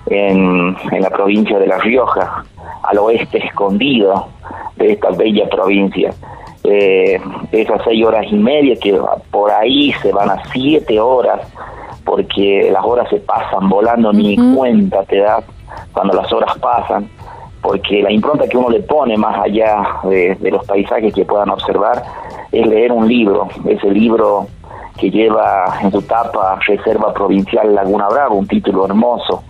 en, 0.06 0.76
en 0.90 1.02
la 1.02 1.10
provincia 1.10 1.58
de 1.58 1.66
La 1.66 1.78
Rioja, 1.78 2.44
al 2.82 2.98
oeste 2.98 3.38
escondido 3.38 4.28
de 4.76 4.92
esta 4.92 5.10
bella 5.10 5.48
provincia. 5.48 6.12
Eh, 6.64 7.20
esas 7.50 7.82
seis 7.84 8.04
horas 8.04 8.24
y 8.30 8.36
media 8.36 8.76
que 8.80 8.96
por 9.32 9.50
ahí 9.50 9.92
se 9.94 10.12
van 10.12 10.30
a 10.30 10.44
siete 10.52 11.00
horas 11.00 11.40
porque 12.04 12.70
las 12.72 12.84
horas 12.84 13.08
se 13.10 13.16
pasan 13.16 13.68
volando 13.68 14.12
ni 14.12 14.36
cuenta 14.54 15.02
te 15.04 15.18
da 15.18 15.42
cuando 15.92 16.14
las 16.14 16.32
horas 16.32 16.56
pasan 16.58 17.08
porque 17.62 18.02
la 18.02 18.10
impronta 18.10 18.48
que 18.48 18.58
uno 18.58 18.68
le 18.68 18.80
pone 18.80 19.16
más 19.16 19.38
allá 19.44 20.00
de, 20.02 20.36
los 20.50 20.66
paisajes 20.66 21.14
que 21.14 21.24
puedan 21.24 21.48
observar 21.48 22.02
es 22.50 22.66
leer 22.66 22.92
un 22.92 23.08
libro 23.08 23.48
ese 23.66 23.88
libro 23.88 24.48
que 24.98 25.10
lleva 25.10 25.78
en 25.80 25.90
su 25.90 26.02
tapa 26.02 26.58
Reserva 26.66 27.14
Provincial 27.14 27.74
Laguna 27.74 28.08
Brava 28.08 28.34
un 28.34 28.46
título 28.46 28.84
hermoso 28.84 29.42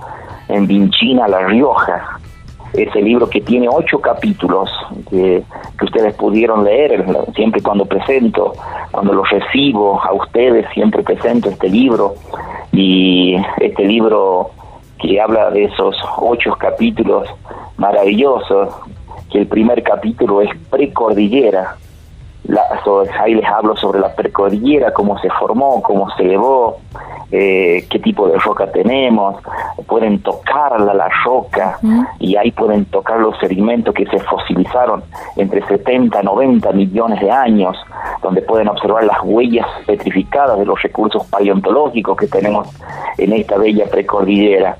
en 0.48 0.66
Vinchina 0.66 1.26
La 1.28 1.46
Rioja. 1.46 2.18
Ese 2.72 3.02
libro 3.02 3.28
que 3.28 3.40
tiene 3.40 3.68
ocho 3.68 4.00
capítulos 4.00 4.70
que, 5.10 5.42
ustedes 5.82 6.14
pudieron 6.14 6.64
leer, 6.64 7.04
siempre 7.34 7.60
cuando 7.60 7.84
presento, 7.84 8.54
cuando 8.92 9.12
lo 9.12 9.24
recibo 9.24 10.00
a 10.00 10.12
ustedes, 10.12 10.64
siempre 10.72 11.02
presento 11.02 11.50
este 11.50 11.68
libro. 11.68 12.14
Y 12.72 13.36
este 13.58 13.84
libro 13.84 14.52
que 15.00 15.20
habla 15.20 15.50
de 15.50 15.64
esos 15.64 15.96
ocho 16.18 16.54
capítulos 16.58 17.28
maravillosos, 17.76 18.74
que 19.30 19.38
el 19.38 19.46
primer 19.46 19.82
capítulo 19.82 20.42
es 20.42 20.50
precordillera, 20.70 21.76
la, 22.44 22.62
ahí 23.20 23.34
les 23.34 23.46
hablo 23.46 23.76
sobre 23.76 24.00
la 24.00 24.14
precordillera, 24.14 24.92
cómo 24.92 25.18
se 25.18 25.30
formó, 25.30 25.82
cómo 25.82 26.10
se 26.16 26.22
elevó, 26.24 26.80
eh, 27.32 27.86
qué 27.88 27.98
tipo 27.98 28.28
de 28.28 28.38
roca 28.38 28.70
tenemos, 28.70 29.36
pueden 29.86 30.22
tocarla 30.22 30.92
la 30.92 31.08
roca 31.24 31.78
y 32.18 32.36
ahí 32.36 32.50
pueden 32.52 32.84
tocar 32.84 33.18
los 33.20 33.38
sedimentos 33.38 33.94
que 33.94 34.04
se 34.06 34.18
fosilizaron 34.20 35.02
entre 35.36 35.66
70 35.66 36.20
y 36.20 36.24
90 36.24 36.72
millones 36.72 37.20
de 37.20 37.30
años, 37.30 37.76
donde 38.22 38.42
pueden 38.42 38.68
observar 38.68 39.04
las 39.04 39.18
huellas 39.24 39.66
petrificadas 39.86 40.58
de 40.58 40.66
los 40.66 40.80
recursos 40.82 41.26
paleontológicos 41.26 42.18
que 42.18 42.26
tenemos 42.26 42.68
en 43.16 43.32
esta 43.32 43.56
bella 43.56 43.86
precordillera. 43.90 44.76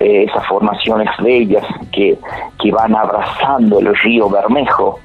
Eh, 0.00 0.24
esas 0.24 0.46
formaciones 0.46 1.10
bellas 1.22 1.62
que, 1.92 2.16
que 2.58 2.72
van 2.72 2.96
abrazando 2.96 3.80
el 3.80 3.94
río 3.94 4.30
Bermejo, 4.30 4.98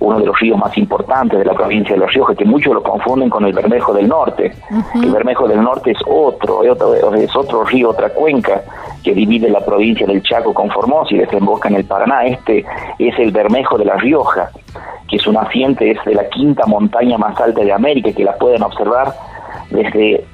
uno 0.00 0.18
de 0.18 0.24
los 0.24 0.40
ríos 0.40 0.56
más 0.56 0.74
importantes 0.78 1.38
de 1.38 1.44
la 1.44 1.52
provincia 1.52 1.94
de 1.94 2.00
La 2.00 2.06
Rioja, 2.06 2.34
que 2.34 2.46
muchos 2.46 2.72
lo 2.72 2.82
confunden 2.82 3.28
con 3.28 3.44
el 3.44 3.52
Bermejo 3.52 3.92
del 3.92 4.08
Norte. 4.08 4.54
El 4.94 5.10
Bermejo 5.10 5.46
del 5.46 5.62
Norte 5.62 5.90
es 5.90 5.98
otro, 6.06 6.64
es 6.64 6.70
otro, 6.70 7.14
es 7.14 7.70
río, 7.70 7.90
otra 7.90 8.08
cuenca 8.08 8.62
que 9.04 9.12
divide 9.12 9.50
la 9.50 9.60
provincia 9.60 10.06
del 10.06 10.22
Chaco 10.22 10.54
con 10.54 10.70
Formosa 10.70 11.14
y 11.14 11.18
desemboca 11.18 11.68
en 11.68 11.74
el 11.74 11.84
Paraná. 11.84 12.24
Este 12.24 12.64
es 12.98 13.18
el 13.18 13.32
Bermejo 13.32 13.76
de 13.76 13.84
La 13.84 13.96
Rioja, 13.96 14.50
que 15.08 15.18
su 15.18 15.30
naciente 15.30 15.90
es 15.90 16.02
de 16.06 16.14
la 16.14 16.26
quinta 16.30 16.64
montaña 16.64 17.18
más 17.18 17.38
alta 17.38 17.60
de 17.60 17.72
América, 17.72 18.12
que 18.12 18.24
la 18.24 18.34
pueden 18.38 18.62
observar 18.62 19.12
desde 19.70 20.24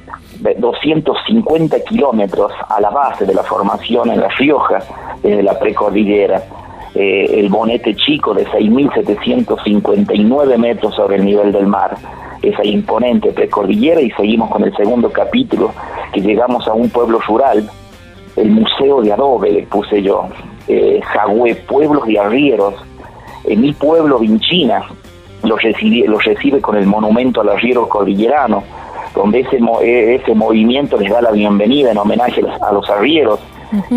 250 0.52 1.80
kilómetros 1.84 2.52
a 2.68 2.78
la 2.80 2.90
base 2.90 3.24
de 3.24 3.32
la 3.34 3.42
formación 3.42 4.10
en 4.10 4.20
La 4.20 4.28
Rioja, 4.28 4.80
desde 5.22 5.42
la 5.42 5.58
precordillera. 5.58 6.42
Eh, 6.94 7.40
el 7.40 7.48
bonete 7.48 7.94
chico 7.94 8.34
de 8.34 8.46
6.759 8.46 10.58
metros 10.58 10.94
sobre 10.94 11.16
el 11.16 11.24
nivel 11.24 11.50
del 11.50 11.66
mar, 11.66 11.96
esa 12.40 12.64
imponente 12.64 13.32
precordillera 13.32 14.00
y 14.00 14.12
seguimos 14.12 14.48
con 14.50 14.62
el 14.62 14.72
segundo 14.76 15.10
capítulo, 15.10 15.72
que 16.12 16.20
llegamos 16.20 16.68
a 16.68 16.74
un 16.74 16.88
pueblo 16.90 17.18
rural, 17.26 17.68
el 18.36 18.50
Museo 18.50 19.02
de 19.02 19.12
Adobe, 19.12 19.50
le 19.50 19.62
puse 19.62 20.00
yo, 20.02 20.28
eh, 20.68 21.00
Jagüe, 21.02 21.54
Pueblos 21.66 22.06
de 22.06 22.18
Arrieros, 22.18 22.74
en 23.44 23.60
mi 23.60 23.72
pueblo 23.72 24.18
Vinchina, 24.18 24.84
lo 25.42 25.56
recibe, 25.56 26.06
recibe 26.24 26.60
con 26.60 26.76
el 26.76 26.86
monumento 26.86 27.40
al 27.40 27.50
arriero 27.50 27.88
cordillerano, 27.88 28.62
donde 29.14 29.40
ese, 29.40 29.58
eh, 29.82 30.14
ese 30.16 30.34
movimiento 30.34 30.96
les 30.98 31.10
da 31.10 31.22
la 31.22 31.30
bienvenida 31.30 31.90
en 31.90 31.98
homenaje 31.98 32.42
a 32.60 32.72
los 32.72 32.88
arrieros 32.90 33.40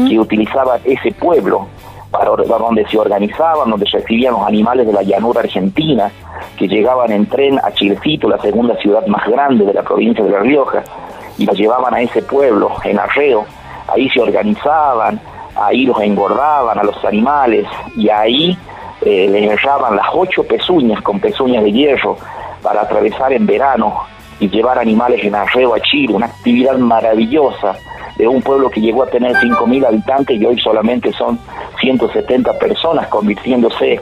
que 0.07 0.19
utilizaban 0.19 0.79
ese 0.85 1.11
pueblo 1.11 1.67
para 2.11 2.31
donde 2.31 2.87
se 2.87 2.97
organizaban, 2.97 3.69
donde 3.69 3.85
recibían 3.91 4.33
los 4.33 4.47
animales 4.47 4.87
de 4.87 4.93
la 4.93 5.03
llanura 5.03 5.41
argentina, 5.41 6.11
que 6.57 6.67
llegaban 6.67 7.11
en 7.11 7.25
tren 7.27 7.59
a 7.63 7.71
Chilecito, 7.71 8.29
la 8.29 8.39
segunda 8.39 8.75
ciudad 8.77 9.05
más 9.07 9.27
grande 9.27 9.65
de 9.65 9.73
la 9.73 9.83
provincia 9.83 10.23
de 10.23 10.31
La 10.31 10.39
Rioja, 10.39 10.83
y 11.37 11.45
los 11.45 11.55
llevaban 11.57 11.93
a 11.93 12.01
ese 12.01 12.21
pueblo, 12.23 12.71
en 12.83 12.97
Arreo, 12.97 13.45
ahí 13.87 14.09
se 14.09 14.21
organizaban, 14.21 15.19
ahí 15.55 15.85
los 15.85 15.99
engordaban 16.01 16.79
a 16.79 16.83
los 16.83 17.03
animales 17.05 17.67
y 17.95 18.09
ahí 18.09 18.57
eh, 19.01 19.27
les 19.29 19.51
enraban 19.51 19.95
las 19.95 20.07
ocho 20.13 20.43
pezuñas 20.43 21.01
con 21.01 21.19
pezuñas 21.19 21.63
de 21.63 21.71
hierro 21.71 22.17
para 22.61 22.81
atravesar 22.81 23.33
en 23.33 23.45
verano 23.45 24.03
y 24.39 24.49
llevar 24.49 24.79
animales 24.79 25.23
en 25.23 25.35
arreo 25.35 25.75
a 25.75 25.79
Chile, 25.79 26.13
una 26.13 26.27
actividad 26.27 26.77
maravillosa 26.77 27.77
de 28.17 28.27
un 28.27 28.41
pueblo 28.41 28.69
que 28.69 28.81
llegó 28.81 29.03
a 29.03 29.07
tener 29.07 29.33
5.000 29.35 29.85
habitantes 29.85 30.39
y 30.39 30.45
hoy 30.45 30.59
solamente 30.59 31.13
son 31.13 31.39
170 31.79 32.57
personas, 32.57 33.07
convirtiéndose 33.07 34.01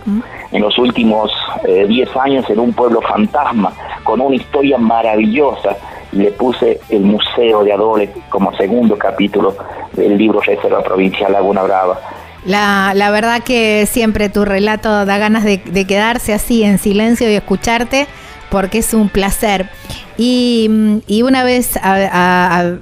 en 0.51 0.61
los 0.61 0.77
últimos 0.77 1.31
10 1.65 1.89
eh, 1.89 2.11
años 2.19 2.49
en 2.49 2.59
un 2.59 2.73
pueblo 2.73 3.01
fantasma, 3.01 3.73
con 4.03 4.21
una 4.21 4.35
historia 4.35 4.77
maravillosa. 4.77 5.75
Le 6.13 6.31
puse 6.31 6.79
el 6.89 7.01
Museo 7.01 7.63
de 7.63 7.73
Adole 7.73 8.09
como 8.29 8.55
segundo 8.55 8.97
capítulo 8.97 9.53
del 9.91 10.17
libro 10.17 10.39
Reserva 10.39 10.81
Provincial 10.81 11.31
Laguna 11.33 11.63
Brava. 11.63 11.99
La, 12.45 12.93
la, 12.95 13.09
verdad 13.09 13.41
que 13.43 13.87
siempre 13.87 14.29
tu 14.29 14.45
relato 14.45 15.05
da 15.05 15.17
ganas 15.17 15.43
de, 15.43 15.59
quedarse 15.87 16.31
así 16.31 16.63
en 16.63 16.77
silencio 16.77 17.29
y 17.29 17.33
escucharte 17.33 18.07
porque 18.55 18.77
es 18.77 18.93
un 18.93 19.09
placer. 19.09 19.69
Y, 20.17 20.69
una 21.21 21.43
vez 21.43 21.71
a, 21.83 22.77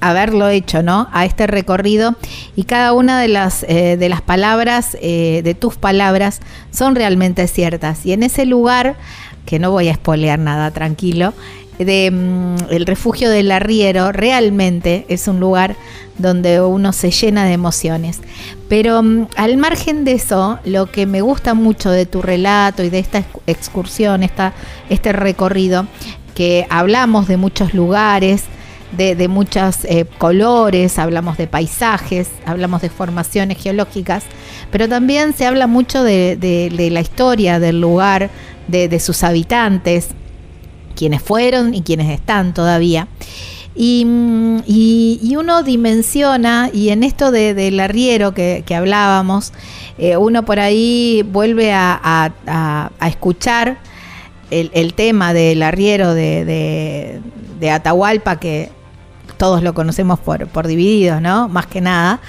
haberlo 0.00 0.46
hecho, 0.50 0.82
¿no? 0.82 1.08
A 1.10 1.24
este 1.24 1.46
recorrido 1.46 2.16
y 2.54 2.64
cada 2.64 2.92
una 2.92 3.18
de 3.18 3.28
las, 3.28 3.62
eh, 3.62 3.96
de 3.96 4.08
las 4.10 4.20
palabras, 4.20 4.98
eh, 5.00 5.40
de 5.42 5.54
tus 5.54 5.76
palabras, 5.76 6.40
son 6.70 6.96
realmente 6.96 7.48
ciertas. 7.48 8.04
Y 8.04 8.12
en 8.12 8.22
ese 8.22 8.44
lugar, 8.44 8.96
que 9.46 9.58
no 9.58 9.70
voy 9.70 9.88
a 9.88 9.92
espolear 9.92 10.38
nada, 10.38 10.70
tranquilo, 10.70 11.32
de 11.84 12.10
mm, 12.10 12.70
el 12.70 12.86
refugio 12.86 13.30
del 13.30 13.50
arriero 13.50 14.12
realmente 14.12 15.06
es 15.08 15.28
un 15.28 15.40
lugar 15.40 15.76
donde 16.18 16.60
uno 16.60 16.92
se 16.92 17.10
llena 17.10 17.44
de 17.44 17.52
emociones. 17.52 18.20
Pero 18.68 19.02
mm, 19.02 19.28
al 19.36 19.56
margen 19.56 20.04
de 20.04 20.12
eso, 20.12 20.58
lo 20.64 20.86
que 20.86 21.06
me 21.06 21.20
gusta 21.20 21.54
mucho 21.54 21.90
de 21.90 22.06
tu 22.06 22.22
relato 22.22 22.82
y 22.82 22.90
de 22.90 22.98
esta 22.98 23.24
excursión, 23.46 24.22
esta, 24.22 24.52
este 24.88 25.12
recorrido, 25.12 25.86
que 26.34 26.66
hablamos 26.70 27.28
de 27.28 27.36
muchos 27.36 27.74
lugares, 27.74 28.44
de, 28.96 29.28
muchos 29.28 29.84
eh, 29.84 30.04
colores, 30.18 30.98
hablamos 30.98 31.36
de 31.36 31.46
paisajes, 31.46 32.28
hablamos 32.44 32.82
de 32.82 32.90
formaciones 32.90 33.58
geológicas, 33.58 34.24
pero 34.70 34.88
también 34.88 35.32
se 35.32 35.46
habla 35.46 35.66
mucho 35.66 36.02
de, 36.02 36.90
la 36.90 37.00
historia 37.00 37.60
del 37.60 37.80
lugar, 37.80 38.30
de, 38.68 39.00
sus 39.00 39.22
habitantes, 39.22 40.08
quienes 40.94 41.22
fueron 41.22 41.74
y 41.74 41.82
quienes 41.82 42.10
están 42.10 42.54
todavía. 42.54 43.08
Y, 43.74 44.04
uno 45.36 45.62
dimensiona, 45.62 46.70
y 46.72 46.90
en 46.90 47.02
esto 47.02 47.30
del 47.30 47.80
arriero 47.80 48.34
que, 48.34 48.64
hablábamos, 48.76 49.52
eh, 49.96 50.16
uno 50.16 50.44
por 50.44 50.60
ahí 50.60 51.24
vuelve 51.30 51.72
a, 51.72 52.32
escuchar 53.06 53.78
el, 54.50 54.94
tema 54.94 55.32
del 55.32 55.62
arriero 55.62 56.14
de, 56.14 57.20
de 57.60 57.70
Atahualpa, 57.70 58.40
que 58.40 58.70
todos 59.40 59.62
lo 59.62 59.72
conocemos 59.72 60.18
por, 60.18 60.48
por 60.48 60.66
divididos, 60.66 61.22
¿no? 61.22 61.48
Más 61.48 61.66
que 61.66 61.80
nada. 61.80 62.20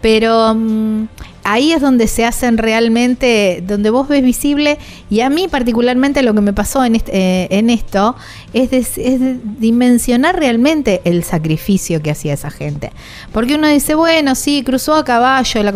Pero 0.00 0.54
mm, 0.54 1.08
ahí 1.44 1.72
es 1.72 1.80
donde 1.80 2.08
se 2.08 2.24
hacen 2.24 2.58
realmente, 2.58 3.62
donde 3.66 3.90
vos 3.90 4.08
ves 4.08 4.22
visible, 4.22 4.78
y 5.10 5.20
a 5.20 5.30
mí 5.30 5.46
particularmente 5.48 6.22
lo 6.22 6.34
que 6.34 6.40
me 6.40 6.52
pasó 6.52 6.84
en, 6.84 6.96
eh, 6.96 7.46
en 7.50 7.70
esto 7.70 8.16
es, 8.52 8.70
dimensionar 9.58 10.38
realmente 10.38 11.02
el 11.04 11.22
sacrificio 11.22 12.02
que 12.02 12.10
hacía 12.10 12.32
esa 12.32 12.50
gente. 12.50 12.90
Porque 13.32 13.54
uno 13.54 13.68
dice, 13.68 13.94
bueno, 13.94 14.34
sí, 14.34 14.62
cruzó 14.64 14.94
a 14.94 15.04
caballo, 15.04 15.62
la 15.62 15.72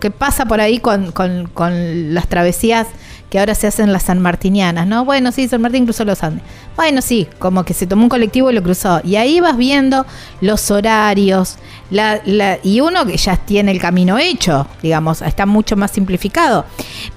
que 0.00 0.10
pasa 0.10 0.46
por 0.46 0.60
ahí 0.60 0.78
con, 0.78 1.12
con, 1.12 1.48
con 1.52 2.14
las 2.14 2.28
travesías 2.28 2.86
que 3.32 3.38
ahora 3.38 3.54
se 3.54 3.66
hacen 3.66 3.94
las 3.94 4.02
sanmartinianas, 4.02 4.86
¿no? 4.86 5.06
Bueno, 5.06 5.32
sí, 5.32 5.48
San 5.48 5.62
Martín 5.62 5.84
cruzó 5.84 6.04
los 6.04 6.22
Andes. 6.22 6.44
Bueno, 6.76 7.00
sí, 7.00 7.26
como 7.38 7.64
que 7.64 7.72
se 7.72 7.86
tomó 7.86 8.02
un 8.02 8.08
colectivo 8.10 8.50
y 8.50 8.54
lo 8.54 8.62
cruzó. 8.62 9.00
Y 9.04 9.16
ahí 9.16 9.40
vas 9.40 9.56
viendo 9.56 10.04
los 10.42 10.70
horarios, 10.70 11.56
la, 11.92 12.58
y 12.62 12.80
uno 12.80 13.04
que 13.06 13.16
ya 13.16 13.36
tiene 13.36 13.70
el 13.70 13.80
camino 13.80 14.18
hecho, 14.18 14.66
digamos, 14.82 15.22
está 15.22 15.46
mucho 15.46 15.76
más 15.76 15.90
simplificado. 15.90 16.64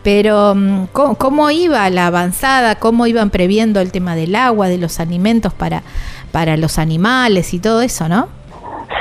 Pero 0.03 0.53
mm, 0.53 0.88
¿cómo, 0.91 1.49
iba 1.49 1.89
la 1.89 2.07
avanzada? 2.07 2.76
¿Cómo 2.76 3.07
iban 3.07 3.30
previendo 3.30 3.80
el 3.80 3.91
tema 3.91 4.15
del 4.15 4.36
agua, 4.36 4.67
de 4.67 4.78
los 4.78 4.99
alimentos 4.99 5.53
para, 5.53 5.84
para 6.32 6.57
los 6.57 6.78
animales 6.78 7.53
y 7.53 7.59
todo 7.59 7.82
eso, 7.82 8.09
¿no? 8.09 8.28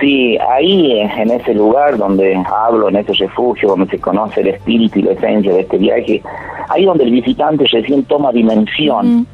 Sí, 0.01 0.39
ahí 0.39 1.01
en 1.01 1.31
ese 1.31 1.55
lugar 1.55 1.97
donde 1.99 2.37
hablo, 2.67 2.89
en 2.89 2.97
ese 2.97 3.13
refugio, 3.15 3.69
donde 3.71 3.87
se 3.87 3.99
conoce 3.99 4.41
el 4.41 4.49
espíritu 4.49 4.99
y 4.99 5.03
la 5.03 5.13
esencia 5.13 5.53
de 5.53 5.61
este 5.61 5.79
viaje, 5.79 6.23
ahí 6.69 6.85
donde 6.85 7.05
el 7.05 7.11
visitante 7.11 7.65
recién 7.71 8.05
toma 8.05 8.33
dimensión 8.33 9.27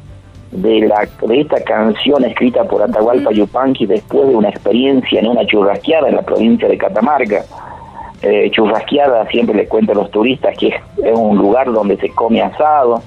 de, 0.51 0.81
la, 0.81 1.07
de 1.27 1.41
esta 1.41 1.63
canción 1.63 2.23
escrita 2.25 2.63
por 2.65 2.81
Atahualpa 2.81 3.31
Yupanqui 3.31 3.85
después 3.85 4.27
de 4.27 4.35
una 4.35 4.49
experiencia 4.49 5.19
en 5.19 5.27
una 5.27 5.45
churrasqueada 5.45 6.09
en 6.09 6.15
la 6.15 6.21
provincia 6.21 6.67
de 6.67 6.77
Catamarca. 6.77 7.43
Eh, 8.21 8.51
churrasqueada 8.51 9.25
siempre 9.27 9.55
le 9.55 9.67
cuento 9.67 9.93
a 9.93 9.95
los 9.95 10.11
turistas 10.11 10.55
que 10.57 10.67
es 10.67 11.17
un 11.17 11.37
lugar 11.37 11.71
donde 11.71 11.97
se 11.97 12.09
come 12.09 12.41
asado, 12.41 13.01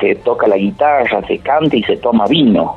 se 0.00 0.14
toca 0.16 0.46
la 0.46 0.56
guitarra, 0.56 1.26
se 1.26 1.38
canta 1.38 1.76
y 1.76 1.82
se 1.84 1.96
toma 1.96 2.26
vino. 2.26 2.76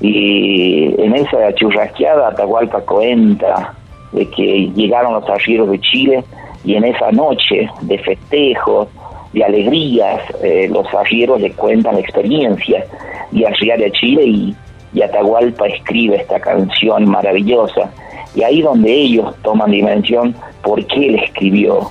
Y 0.00 0.94
en 1.00 1.14
esa 1.14 1.52
churrasqueada 1.54 2.28
Atahualpa 2.28 2.80
cuenta 2.82 3.74
de 4.12 4.28
que 4.28 4.70
llegaron 4.74 5.14
los 5.14 5.28
arrieros 5.28 5.70
de 5.70 5.80
Chile 5.80 6.24
y 6.64 6.74
en 6.74 6.84
esa 6.84 7.10
noche 7.10 7.68
de 7.80 7.98
festejos, 7.98 8.88
de 9.32 9.44
alegrías, 9.44 10.20
eh, 10.42 10.68
los 10.70 10.86
arrieros 10.94 11.40
le 11.40 11.52
cuentan 11.52 11.94
la 11.94 12.00
experiencia 12.00 12.84
de 13.30 13.46
arriar 13.46 13.82
a 13.82 13.90
Chile 13.90 14.24
y, 14.24 14.56
Atahualpa 15.02 15.66
escribe 15.68 16.16
esta 16.16 16.38
canción 16.38 17.08
maravillosa. 17.08 17.90
Y 18.34 18.42
ahí 18.42 18.60
donde 18.60 18.92
ellos 18.92 19.34
toman 19.42 19.70
dimensión 19.70 20.34
por 20.62 20.84
qué 20.86 21.06
él 21.06 21.14
escribió. 21.16 21.88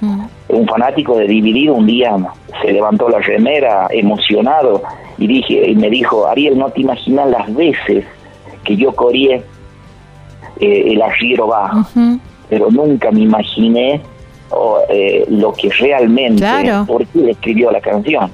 Un 0.47 0.67
fanático 0.67 1.17
de 1.17 1.27
Dividido 1.27 1.73
un 1.73 1.87
día 1.87 2.15
se 2.61 2.71
levantó 2.71 3.09
la 3.09 3.19
remera 3.19 3.87
emocionado 3.89 4.83
y 5.17 5.27
dije 5.27 5.69
y 5.69 5.75
me 5.75 5.89
dijo, 5.89 6.27
Ariel, 6.27 6.57
no 6.57 6.69
te 6.69 6.81
imaginas 6.81 7.29
las 7.29 7.53
veces 7.55 8.05
que 8.63 8.75
yo 8.75 8.93
corrí 8.95 9.31
eh, 9.31 9.41
el 10.59 11.01
arriero 11.01 11.47
bajo, 11.47 11.87
pero 12.49 12.69
nunca 12.69 13.11
me 13.11 13.21
imaginé 13.21 14.01
eh, 14.89 15.25
lo 15.29 15.53
que 15.53 15.69
realmente, 15.69 16.45
por 16.85 17.05
qué 17.07 17.31
escribió 17.31 17.71
la 17.71 17.81
canción. 17.81 18.31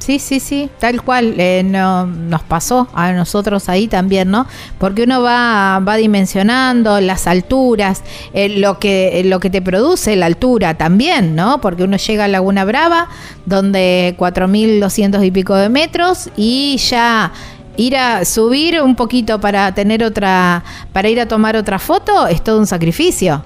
Sí, 0.00 0.18
sí, 0.18 0.40
sí, 0.40 0.70
tal 0.78 1.02
cual 1.02 1.34
eh, 1.38 1.62
no, 1.62 2.06
nos 2.06 2.42
pasó 2.42 2.88
a 2.94 3.12
nosotros 3.12 3.68
ahí 3.68 3.86
también, 3.86 4.30
¿no? 4.30 4.46
Porque 4.78 5.02
uno 5.02 5.20
va, 5.20 5.78
va 5.86 5.96
dimensionando 5.96 7.02
las 7.02 7.26
alturas, 7.26 8.02
eh, 8.32 8.48
lo, 8.48 8.78
que, 8.78 9.22
lo 9.26 9.40
que 9.40 9.50
te 9.50 9.60
produce 9.60 10.16
la 10.16 10.24
altura 10.24 10.78
también, 10.78 11.36
¿no? 11.36 11.60
Porque 11.60 11.82
uno 11.82 11.98
llega 11.98 12.24
a 12.24 12.28
Laguna 12.28 12.64
Brava, 12.64 13.08
donde 13.44 14.16
4.200 14.18 15.24
y 15.24 15.30
pico 15.30 15.54
de 15.54 15.68
metros 15.68 16.30
y 16.34 16.78
ya 16.78 17.30
ir 17.76 17.96
a 17.96 18.24
subir 18.24 18.80
un 18.80 18.96
poquito 18.96 19.38
para 19.38 19.74
tener 19.74 20.02
otra, 20.02 20.64
para 20.94 21.10
ir 21.10 21.20
a 21.20 21.28
tomar 21.28 21.56
otra 21.56 21.78
foto 21.78 22.26
es 22.26 22.42
todo 22.42 22.58
un 22.58 22.66
sacrificio. 22.66 23.44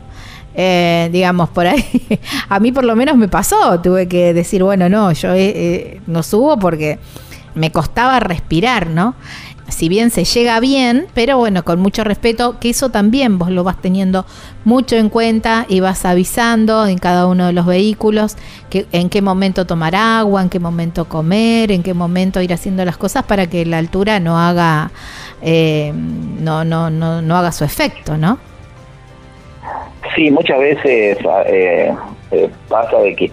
Eh, 0.56 1.08
digamos, 1.12 1.48
por 1.48 1.66
ahí, 1.66 1.84
a 2.48 2.60
mí 2.60 2.70
por 2.70 2.84
lo 2.84 2.94
menos 2.94 3.16
me 3.16 3.28
pasó, 3.28 3.80
tuve 3.80 4.06
que 4.06 4.32
decir, 4.32 4.62
bueno, 4.62 4.88
no, 4.88 5.10
yo 5.12 5.32
eh, 5.32 5.52
eh, 5.54 6.00
no 6.06 6.22
subo 6.22 6.58
porque 6.58 6.98
me 7.54 7.72
costaba 7.72 8.20
respirar, 8.20 8.88
¿no? 8.88 9.16
Si 9.66 9.88
bien 9.88 10.10
se 10.10 10.24
llega 10.24 10.60
bien, 10.60 11.06
pero 11.14 11.38
bueno, 11.38 11.64
con 11.64 11.80
mucho 11.80 12.04
respeto, 12.04 12.60
que 12.60 12.70
eso 12.70 12.90
también 12.90 13.38
vos 13.38 13.50
lo 13.50 13.64
vas 13.64 13.80
teniendo 13.80 14.26
mucho 14.64 14.94
en 14.94 15.08
cuenta 15.08 15.66
y 15.68 15.80
vas 15.80 16.04
avisando 16.04 16.86
en 16.86 16.98
cada 16.98 17.26
uno 17.26 17.46
de 17.46 17.54
los 17.54 17.66
vehículos 17.66 18.36
que, 18.70 18.86
en 18.92 19.08
qué 19.08 19.22
momento 19.22 19.66
tomar 19.66 19.96
agua, 19.96 20.42
en 20.42 20.50
qué 20.50 20.60
momento 20.60 21.06
comer, 21.06 21.72
en 21.72 21.82
qué 21.82 21.94
momento 21.94 22.42
ir 22.42 22.52
haciendo 22.52 22.84
las 22.84 22.98
cosas 22.98 23.24
para 23.24 23.48
que 23.48 23.64
la 23.64 23.78
altura 23.78 24.20
no 24.20 24.38
haga, 24.38 24.92
no, 25.42 26.64
no, 26.64 26.90
no, 26.90 27.22
no 27.22 27.36
haga 27.36 27.50
su 27.50 27.64
efecto, 27.64 28.16
¿no? 28.18 28.38
Sí, 30.14 30.30
muchas 30.30 30.58
veces 30.58 31.18
eh, 31.46 31.94
eh, 32.30 32.50
pasa 32.68 32.98
de 32.98 33.16
que 33.16 33.32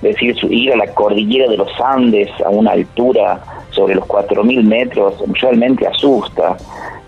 decir 0.00 0.36
ir 0.50 0.72
a 0.72 0.76
la 0.76 0.86
cordillera 0.94 1.50
de 1.50 1.56
los 1.56 1.70
Andes 1.80 2.30
a 2.44 2.48
una 2.48 2.72
altura 2.72 3.42
sobre 3.70 3.94
los 3.94 4.04
4.000 4.04 4.62
metros 4.62 5.14
realmente 5.40 5.86
asusta. 5.86 6.56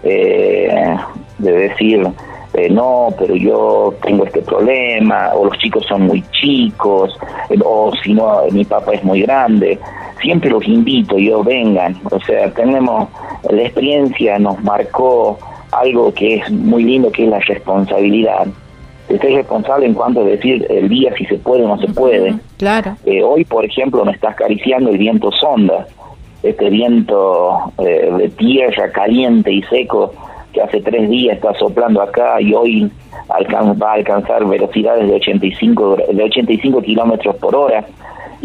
Eh, 0.02 0.96
de 1.38 1.52
decir, 1.52 2.08
no, 2.70 3.08
pero 3.18 3.36
yo 3.36 3.92
tengo 4.02 4.24
este 4.24 4.40
problema, 4.40 5.30
o 5.34 5.44
los 5.44 5.58
chicos 5.58 5.84
son 5.86 6.06
muy 6.06 6.22
chicos, 6.30 7.18
o 7.62 7.92
si 8.02 8.14
no, 8.14 8.40
mi 8.50 8.64
papá 8.64 8.94
es 8.94 9.04
muy 9.04 9.22
grande. 9.22 9.78
Siempre 10.22 10.48
los 10.48 10.66
invito, 10.66 11.18
yo 11.18 11.44
vengan. 11.44 12.00
O 12.10 12.18
sea, 12.20 12.50
tenemos 12.54 13.08
la 13.50 13.62
experiencia, 13.62 14.38
nos 14.38 14.62
marcó 14.62 15.38
algo 15.76 16.12
que 16.12 16.36
es 16.36 16.50
muy 16.50 16.84
lindo, 16.84 17.10
que 17.10 17.24
es 17.24 17.30
la 17.30 17.40
responsabilidad. 17.40 18.46
De 19.08 19.18
ser 19.18 19.34
responsable 19.34 19.86
en 19.86 19.94
cuanto 19.94 20.20
a 20.20 20.24
decir 20.24 20.66
el 20.68 20.88
día 20.88 21.14
si 21.16 21.24
se 21.26 21.36
puede 21.36 21.64
o 21.64 21.68
no 21.68 21.78
se 21.78 21.88
puede. 21.88 22.34
Claro. 22.58 22.96
Eh, 23.04 23.22
hoy, 23.22 23.44
por 23.44 23.64
ejemplo, 23.64 24.04
me 24.04 24.12
está 24.12 24.30
acariciando 24.30 24.90
el 24.90 24.98
viento 24.98 25.30
sonda, 25.30 25.86
este 26.42 26.70
viento 26.70 27.72
eh, 27.78 28.12
de 28.18 28.28
tierra 28.30 28.90
caliente 28.90 29.52
y 29.52 29.62
seco 29.64 30.12
que 30.52 30.60
hace 30.60 30.80
tres 30.80 31.08
días 31.08 31.36
está 31.36 31.54
soplando 31.54 32.02
acá 32.02 32.40
y 32.40 32.52
hoy 32.54 32.90
va 33.30 33.90
a 33.90 33.94
alcanzar 33.94 34.44
velocidades 34.46 35.06
de 35.06 35.14
85, 35.14 35.98
de 36.12 36.22
85 36.24 36.82
kilómetros 36.82 37.36
por 37.36 37.54
hora 37.54 37.84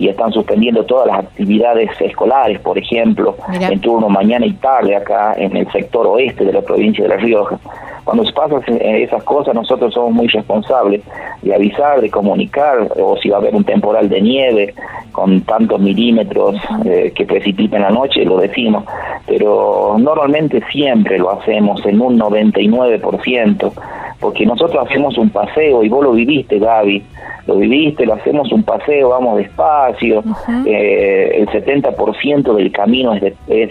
y 0.01 0.09
están 0.09 0.31
suspendiendo 0.31 0.83
todas 0.83 1.05
las 1.05 1.19
actividades 1.19 1.91
escolares, 2.01 2.59
por 2.61 2.75
ejemplo, 2.75 3.35
en 3.53 3.79
turno 3.81 4.09
mañana 4.09 4.47
y 4.47 4.53
tarde 4.53 4.95
acá 4.95 5.35
en 5.37 5.55
el 5.55 5.71
sector 5.71 6.07
oeste 6.07 6.43
de 6.43 6.53
la 6.53 6.61
provincia 6.61 7.03
de 7.03 7.09
La 7.09 7.17
Rioja. 7.17 7.59
Cuando 8.03 8.25
se 8.25 8.33
pasan 8.33 8.63
esas 8.81 9.23
cosas, 9.23 9.53
nosotros 9.53 9.93
somos 9.93 10.13
muy 10.13 10.27
responsables 10.27 11.03
de 11.43 11.53
avisar, 11.53 12.01
de 12.01 12.09
comunicar, 12.09 12.87
o 12.99 13.15
si 13.17 13.29
va 13.29 13.37
a 13.37 13.41
haber 13.41 13.53
un 13.53 13.63
temporal 13.63 14.09
de 14.09 14.21
nieve 14.21 14.73
con 15.11 15.41
tantos 15.41 15.79
milímetros 15.79 16.55
eh, 16.83 17.13
que 17.13 17.25
precipita 17.25 17.75
en 17.75 17.83
la 17.83 17.91
noche, 17.91 18.25
lo 18.25 18.39
decimos, 18.39 18.85
pero 19.27 19.97
normalmente 19.99 20.63
siempre 20.71 21.19
lo 21.19 21.29
hacemos 21.29 21.85
en 21.85 22.01
un 22.01 22.19
99%, 22.19 23.71
porque 24.19 24.47
nosotros 24.47 24.87
hacemos 24.87 25.15
un 25.19 25.29
paseo, 25.29 25.83
y 25.83 25.89
vos 25.89 26.03
lo 26.03 26.13
viviste, 26.13 26.57
Gaby, 26.57 27.03
lo 27.47 27.57
viviste, 27.57 28.05
lo 28.05 28.13
hacemos 28.13 28.51
un 28.51 28.63
paseo, 28.63 29.09
vamos 29.09 29.37
despacio, 29.37 30.23
eh, 30.65 31.31
el 31.39 31.47
70% 31.47 32.53
del 32.53 32.71
camino 32.71 33.13
es 33.13 33.21
de, 33.21 33.35
es 33.47 33.69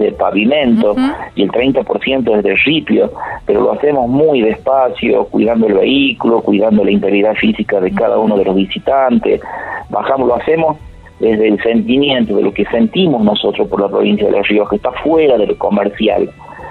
de, 0.00 0.12
pavimento 0.18 0.94
y 1.34 1.42
el 1.42 1.50
30% 1.50 2.36
es 2.36 2.44
de 2.44 2.54
ripio, 2.56 3.12
pero 3.44 3.60
lo 3.62 3.72
hacemos 3.72 4.08
muy 4.08 4.42
despacio, 4.42 5.24
cuidando 5.26 5.66
el 5.66 5.74
vehículo, 5.74 6.40
cuidando 6.40 6.84
la 6.84 6.90
integridad 6.90 7.34
física 7.34 7.80
de 7.80 7.92
cada 7.92 8.18
uno 8.18 8.36
de 8.36 8.44
los 8.44 8.54
visitantes, 8.54 9.40
bajamos, 9.90 10.28
lo 10.28 10.36
hacemos 10.36 10.76
desde 11.20 11.48
el 11.48 11.62
sentimiento 11.62 12.36
de 12.36 12.42
lo 12.42 12.52
que 12.52 12.64
sentimos 12.66 13.22
nosotros 13.22 13.66
por 13.68 13.80
la 13.80 13.88
provincia 13.88 14.26
de 14.26 14.32
Los 14.32 14.46
Ríos, 14.46 14.68
que 14.68 14.76
está 14.76 14.92
fuera 14.92 15.36
de 15.36 15.46
lo 15.46 15.58
comercial. 15.58 16.30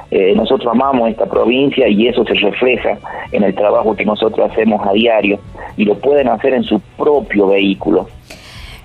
Eh, 0.10 0.34
nosotros 0.36 0.72
amamos 0.72 1.10
esta 1.10 1.26
provincia 1.26 1.88
y 1.88 2.08
eso 2.08 2.24
se 2.26 2.34
refleja 2.36 2.98
en 3.32 3.44
el 3.44 3.54
trabajo 3.54 3.96
que 3.96 4.06
nosotros 4.06 4.50
hacemos 4.50 4.86
a 4.88 4.94
diario 4.94 5.40
y 5.76 5.84
lo 5.84 5.96
pueden 5.96 6.30
hacer 6.30 6.54
en 6.54 6.64
su 6.64 6.80
propio 6.98 7.48
vehículo. 7.48 8.08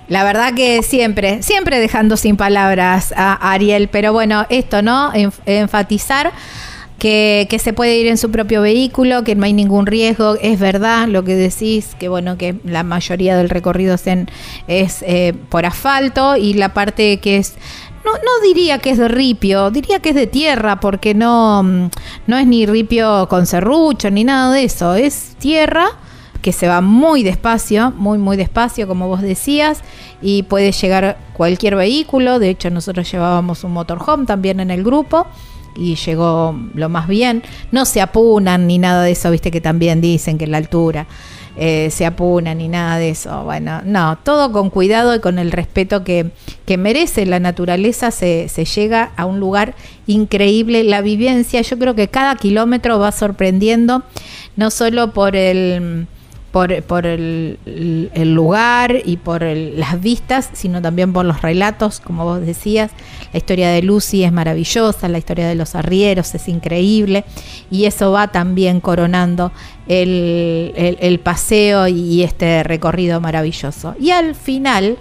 La 0.08 0.24
verdad 0.24 0.52
que 0.54 0.82
siempre, 0.82 1.42
siempre 1.42 1.78
dejando 1.78 2.16
sin 2.16 2.36
palabras 2.36 3.14
a 3.16 3.52
Ariel, 3.52 3.88
pero 3.90 4.12
bueno, 4.12 4.46
esto, 4.50 4.82
¿no? 4.82 5.12
enfatizar 5.46 6.32
que, 7.02 7.58
se 7.58 7.72
puede 7.72 7.96
ir 7.96 8.06
en 8.06 8.16
su 8.16 8.30
propio 8.30 8.62
vehículo, 8.62 9.24
que 9.24 9.34
no 9.34 9.44
hay 9.44 9.52
ningún 9.52 9.86
riesgo, 9.86 10.36
es 10.40 10.60
verdad 10.60 11.08
lo 11.08 11.24
que 11.24 11.34
decís, 11.34 11.96
que 11.98 12.08
bueno, 12.08 12.38
que 12.38 12.54
la 12.64 12.84
mayoría 12.84 13.36
del 13.36 13.48
recorrido 13.48 13.96
es, 13.96 14.06
es 14.68 15.02
eh, 15.02 15.34
por 15.48 15.66
asfalto 15.66 16.36
y 16.36 16.54
la 16.54 16.74
parte 16.74 17.18
que 17.18 17.38
es 17.38 17.56
no, 18.04 18.12
no 18.12 18.44
diría 18.44 18.78
que 18.78 18.90
es 18.90 18.98
de 18.98 19.08
ripio, 19.08 19.70
diría 19.70 20.00
que 20.00 20.10
es 20.10 20.14
de 20.14 20.26
tierra, 20.26 20.80
porque 20.80 21.14
no, 21.14 21.62
mm, 21.62 21.90
no 22.26 22.38
es 22.38 22.46
ni 22.46 22.66
ripio 22.66 23.26
con 23.28 23.46
serrucho 23.46 24.10
ni 24.10 24.24
nada 24.24 24.52
de 24.52 24.64
eso, 24.64 24.94
es 24.94 25.36
tierra 25.38 25.90
que 26.42 26.52
se 26.52 26.68
va 26.68 26.80
muy 26.80 27.22
despacio, 27.22 27.92
muy, 27.96 28.18
muy 28.18 28.36
despacio, 28.36 28.88
como 28.88 29.06
vos 29.06 29.22
decías, 29.22 29.80
y 30.20 30.42
puede 30.42 30.72
llegar 30.72 31.16
cualquier 31.32 31.76
vehículo. 31.76 32.40
De 32.40 32.50
hecho, 32.50 32.68
nosotros 32.68 33.10
llevábamos 33.10 33.62
un 33.64 33.72
motorhome 33.72 34.26
también 34.26 34.58
en 34.58 34.72
el 34.72 34.82
grupo 34.82 35.26
y 35.76 35.94
llegó 35.94 36.58
lo 36.74 36.88
más 36.88 37.06
bien. 37.06 37.42
No 37.70 37.84
se 37.84 38.00
apunan 38.00 38.66
ni 38.66 38.78
nada 38.78 39.04
de 39.04 39.12
eso, 39.12 39.30
viste 39.30 39.52
que 39.52 39.60
también 39.60 40.00
dicen 40.00 40.36
que 40.36 40.48
la 40.48 40.58
altura. 40.58 41.06
Eh, 41.56 41.90
se 41.90 42.06
apuna 42.06 42.54
ni 42.54 42.68
nada 42.68 42.96
de 42.96 43.10
eso. 43.10 43.44
Bueno, 43.44 43.82
no, 43.84 44.16
todo 44.22 44.52
con 44.52 44.70
cuidado 44.70 45.14
y 45.14 45.20
con 45.20 45.38
el 45.38 45.52
respeto 45.52 46.02
que, 46.02 46.30
que 46.64 46.78
merece 46.78 47.26
la 47.26 47.40
naturaleza 47.40 48.10
se, 48.10 48.48
se, 48.48 48.64
llega 48.64 49.12
a 49.16 49.26
un 49.26 49.38
lugar 49.38 49.74
increíble. 50.06 50.82
La 50.82 51.02
vivencia, 51.02 51.60
yo 51.60 51.78
creo 51.78 51.94
que 51.94 52.08
cada 52.08 52.36
kilómetro 52.36 52.98
va 52.98 53.12
sorprendiendo, 53.12 54.02
no 54.56 54.70
solo 54.70 55.12
por 55.12 55.36
el 55.36 56.06
por, 56.52 56.82
por 56.82 57.06
el, 57.06 57.58
lugar 58.14 58.96
y 59.04 59.16
por 59.16 59.42
las 59.42 60.00
vistas, 60.00 60.50
sino 60.52 60.82
también 60.82 61.12
por 61.12 61.24
los 61.24 61.40
relatos, 61.40 61.98
como 61.98 62.24
vos 62.24 62.44
decías. 62.44 62.92
La 63.32 63.38
historia 63.38 63.70
de 63.70 63.82
Lucy 63.82 64.22
es 64.22 64.32
maravillosa, 64.32 65.08
la 65.08 65.18
historia 65.18 65.48
de 65.48 65.54
los 65.54 65.74
arrieros 65.74 66.34
es 66.34 66.48
increíble 66.48 67.24
y 67.70 67.86
eso 67.86 68.12
va 68.12 68.28
también 68.28 68.80
coronando 68.80 69.50
el, 69.88 70.72
el 70.76 71.18
paseo 71.20 71.88
y 71.88 72.22
este 72.22 72.62
recorrido 72.62 73.20
maravilloso. 73.20 73.94
Y 73.98 74.10
al 74.10 74.34
final, 74.34 74.98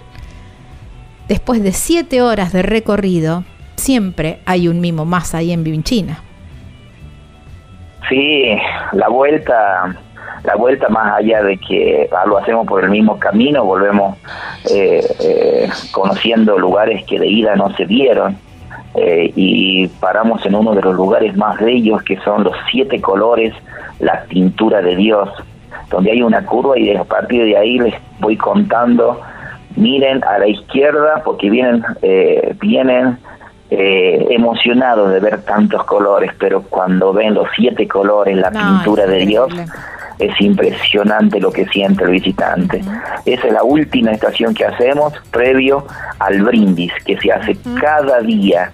después 1.28 1.62
de 1.62 1.72
siete 1.72 2.22
horas 2.22 2.54
de 2.54 2.62
recorrido, 2.62 3.44
siempre 3.76 4.40
hay 4.46 4.68
un 4.68 4.80
mimo 4.80 5.04
más 5.04 5.34
ahí 5.34 5.52
en 5.52 5.64
Vinchina. 5.64 6.22
Sí, 8.08 8.44
la 8.92 9.08
vuelta 9.08 9.96
la 10.44 10.56
vuelta 10.56 10.88
más 10.88 11.18
allá 11.18 11.42
de 11.42 11.56
que 11.56 12.08
ah, 12.12 12.24
lo 12.26 12.38
hacemos 12.38 12.66
por 12.66 12.82
el 12.82 12.90
mismo 12.90 13.18
camino, 13.18 13.64
volvemos 13.64 14.16
eh, 14.70 15.04
eh, 15.20 15.68
conociendo 15.92 16.58
lugares 16.58 17.04
que 17.06 17.18
de 17.18 17.28
ida 17.28 17.54
no 17.54 17.74
se 17.76 17.84
vieron 17.84 18.36
eh, 18.94 19.32
y 19.36 19.86
paramos 19.86 20.44
en 20.44 20.54
uno 20.54 20.74
de 20.74 20.82
los 20.82 20.94
lugares 20.94 21.36
más 21.36 21.58
bellos 21.60 22.02
que 22.02 22.18
son 22.20 22.44
los 22.44 22.56
siete 22.70 23.00
colores, 23.00 23.54
la 24.00 24.24
pintura 24.24 24.82
de 24.82 24.96
Dios, 24.96 25.28
donde 25.90 26.10
hay 26.10 26.22
una 26.22 26.44
curva 26.44 26.78
y 26.78 26.94
a 26.94 27.04
partir 27.04 27.44
de 27.44 27.56
ahí 27.56 27.78
les 27.78 27.94
voy 28.18 28.36
contando, 28.36 29.20
miren 29.76 30.24
a 30.24 30.38
la 30.38 30.48
izquierda 30.48 31.22
porque 31.24 31.48
vienen, 31.48 31.84
vienen 32.60 33.18
emocionados 33.70 35.12
de 35.12 35.20
ver 35.20 35.42
tantos 35.42 35.84
colores, 35.84 36.32
pero 36.38 36.62
cuando 36.62 37.12
ven 37.12 37.34
los 37.34 37.48
siete 37.56 37.86
colores, 37.88 38.36
la 38.36 38.50
pintura 38.50 39.06
de 39.06 39.24
Dios, 39.24 39.50
es 40.18 40.40
impresionante 40.40 41.40
lo 41.40 41.50
que 41.50 41.66
siente 41.66 42.04
el 42.04 42.10
visitante. 42.10 42.80
Esa 43.24 43.46
es 43.46 43.52
la 43.52 43.62
última 43.62 44.12
estación 44.12 44.54
que 44.54 44.64
hacemos 44.64 45.12
previo 45.30 45.86
al 46.18 46.42
brindis, 46.42 46.92
que 47.04 47.18
se 47.18 47.32
hace 47.32 47.56
cada 47.80 48.20
día. 48.20 48.70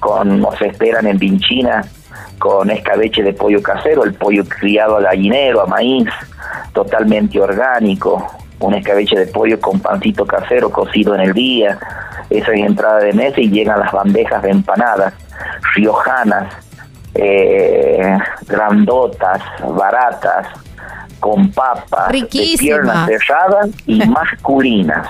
Con, 0.00 0.40
nos 0.40 0.60
esperan 0.62 1.06
en 1.06 1.18
Vinchina 1.18 1.82
con 2.38 2.70
escabeche 2.70 3.22
de 3.22 3.34
pollo 3.34 3.62
casero, 3.62 4.02
el 4.02 4.14
pollo 4.14 4.44
criado 4.46 4.96
a 4.96 5.02
gallinero, 5.02 5.60
a 5.60 5.66
maíz, 5.66 6.08
totalmente 6.72 7.38
orgánico, 7.38 8.26
un 8.60 8.74
escabeche 8.74 9.18
de 9.18 9.26
pollo 9.26 9.60
con 9.60 9.78
pancito 9.78 10.24
casero 10.24 10.70
cocido 10.70 11.14
en 11.14 11.20
el 11.20 11.32
día, 11.34 11.78
esa 12.30 12.52
es 12.52 12.60
entrada 12.60 12.98
de 12.98 13.12
mesa 13.12 13.40
y 13.40 13.50
llegan 13.50 13.80
las 13.80 13.92
bandejas 13.92 14.42
de 14.42 14.50
empanadas 14.50 15.12
riojanas, 15.74 16.52
eh, 17.14 18.16
grandotas, 18.46 19.42
baratas, 19.68 20.46
con 21.20 21.50
papas, 21.52 22.10
de 22.10 22.24
piernas 22.58 23.08
cerradas 23.08 23.68
y 23.86 24.04
masculinas. 24.08 25.06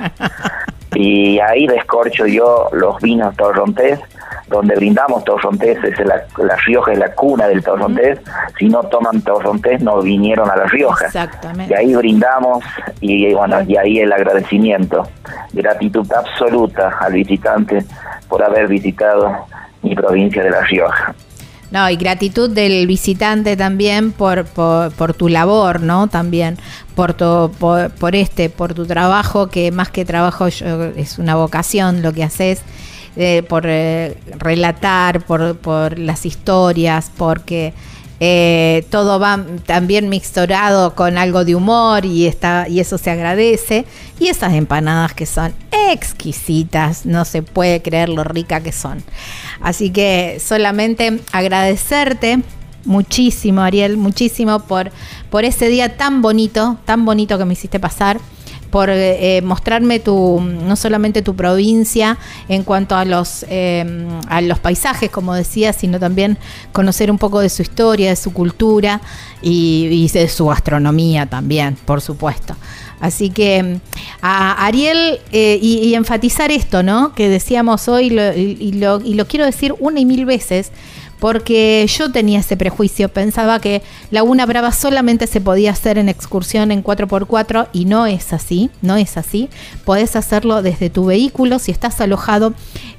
y 0.95 1.39
ahí 1.39 1.67
descorcho 1.67 2.27
yo 2.27 2.69
los 2.73 3.01
vinos 3.01 3.35
torrontés, 3.37 4.01
donde 4.49 4.75
brindamos 4.75 5.25
torrontés, 5.25 5.79
es 5.85 5.99
la, 6.01 6.25
la 6.39 6.57
Rioja 6.57 6.93
es 6.93 6.99
la 6.99 7.15
cuna 7.15 7.47
del 7.47 7.63
torrontés, 7.63 8.19
si 8.59 8.67
no 8.67 8.83
toman 8.83 9.23
torrontés 9.23 9.81
no 9.81 10.03
vinieron 10.03 10.51
a 10.51 10.57
La 10.57 10.67
Rioja. 10.67 11.07
Exactamente. 11.07 11.73
Y 11.73 11.77
ahí 11.77 11.95
brindamos 11.95 12.65
y 13.01 13.33
bueno, 13.33 13.63
y 13.63 13.77
ahí 13.77 14.01
el 14.01 14.13
agradecimiento, 14.13 15.09
gratitud 15.53 16.07
absoluta 16.13 16.97
al 17.01 17.13
visitante 17.13 17.85
por 18.29 18.43
haber 18.43 18.67
visitado 18.67 19.47
mi 19.83 19.95
provincia 19.95 20.43
de 20.43 20.51
La 20.51 20.63
Rioja. 20.63 21.15
No, 21.71 21.89
y 21.89 21.97
gratitud 21.97 22.51
del 22.51 22.87
visitante 22.89 23.57
también 23.57 24.11
por, 24.11 24.45
por, 24.45 25.14
tu 25.14 25.29
labor, 25.29 25.81
¿no? 25.81 26.09
También 26.09 26.59
por, 26.97 27.14
tu, 27.14 27.53
por, 27.59 28.16
este, 28.16 28.51
por 28.51 28.75
tu 28.75 28.87
trabajo, 28.87 29.47
que 29.47 29.71
más 29.71 29.89
que 29.91 30.05
trabajo 30.05 30.49
es 30.49 31.18
una 31.18 31.37
vocación 31.37 32.03
lo 32.03 32.12
que 32.12 32.25
haces, 32.25 32.62
eh, 33.16 33.45
por 33.49 33.64
eh, 33.66 34.16
relatar, 34.39 35.25
por, 35.25 35.57
por 35.59 35.99
las 35.99 36.27
historias, 36.27 37.11
porque 37.16 37.73
eh, 38.23 38.85
todo 38.91 39.18
va 39.18 39.43
también 39.64 40.11
mixturado 40.11 40.95
con 40.95 41.16
algo 41.16 41.47
de 41.47 41.55
humor 41.55 42.05
y, 42.05 42.27
está, 42.27 42.68
y 42.68 42.81
eso 42.81 42.99
se 42.99 43.11
agradece. 43.11 43.87
Y 44.18 44.29
esas 44.29 44.53
empanadas 44.53 45.14
que 45.14 45.25
son 45.25 45.55
exquisitas, 45.91 47.07
no 47.07 47.25
se 47.25 47.43
puede 47.43 47.81
creer 47.81 48.11
lo 48.11 48.23
rica 48.23 48.61
que 48.61 48.73
son. 48.73 49.03
Así 49.62 49.91
que 49.91 50.39
solamente 50.39 51.21
agradecerte 51.33 52.41
muchísimo, 52.85 53.62
Ariel, 53.62 53.97
muchísimo 53.97 54.61
por, 54.61 54.91
por 55.31 55.45
ese 55.45 55.68
día 55.68 55.97
tan 55.97 56.21
bonito, 56.21 56.79
tan 56.85 57.05
bonito 57.05 57.39
que 57.39 57.45
me 57.47 57.55
hiciste 57.55 57.81
pasar 57.81 58.21
por 58.71 58.89
eh, 58.91 59.41
mostrarme 59.43 60.01
tu, 60.01 60.41
no 60.41 60.77
solamente 60.77 61.23
tu 61.23 61.35
provincia 61.35 62.18
en 62.49 62.62
cuanto 62.62 62.97
a 62.97 63.05
los, 63.05 63.45
a 64.29 64.41
los 64.41 64.59
paisajes, 64.59 65.11
como 65.11 65.35
decía, 65.35 65.73
sino 65.73 65.99
también 65.99 66.39
conocer 66.73 67.11
un 67.11 67.18
poco 67.18 67.41
de 67.41 67.49
su 67.49 67.62
historia, 67.62 68.11
de 68.11 68.16
su 68.16 68.33
cultura 68.33 69.01
y, 69.43 70.09
de 70.09 70.29
su 70.29 70.47
gastronomía 70.47 71.27
también, 71.27 71.77
por 71.85 72.01
supuesto. 72.01 72.55
Así 73.01 73.31
que 73.31 73.81
a 74.21 74.66
Ariel, 74.66 75.21
y, 75.33 75.95
enfatizar 75.95 76.51
esto, 76.51 76.83
¿no? 76.83 77.14
Que 77.14 77.29
decíamos 77.29 77.89
hoy, 77.89 78.07
y, 78.07 78.73
lo, 78.73 79.01
y 79.01 79.14
lo 79.14 79.27
quiero 79.27 79.47
decir 79.47 79.75
una 79.81 80.01
y 80.01 80.05
mil 80.05 80.27
veces, 80.27 80.71
porque 81.21 81.87
yo 81.87 82.11
tenía 82.11 82.41
ese 82.41 82.57
prejuicio, 82.57 83.11
pensaba 83.11 83.61
que 83.61 83.83
Laguna 84.11 84.47
Brava 84.47 84.73
solamente 84.73 85.27
se 85.27 85.41
podía 85.41 85.71
hacer 85.71 85.99
en 85.99 86.09
excursión 86.09 86.73
en 86.73 86.83
4x4 86.83 87.68
y 87.73 87.85
no 87.85 88.07
es 88.07 88.33
así, 88.33 88.71
no 88.81 88.97
es 88.97 89.16
así. 89.16 89.51
Podés 89.85 90.16
hacerlo 90.16 90.62
desde 90.62 90.89
tu 90.91 91.05
vehículo 91.05 91.59
si 91.59 91.71
estás 91.71 92.01
alojado 92.01 92.55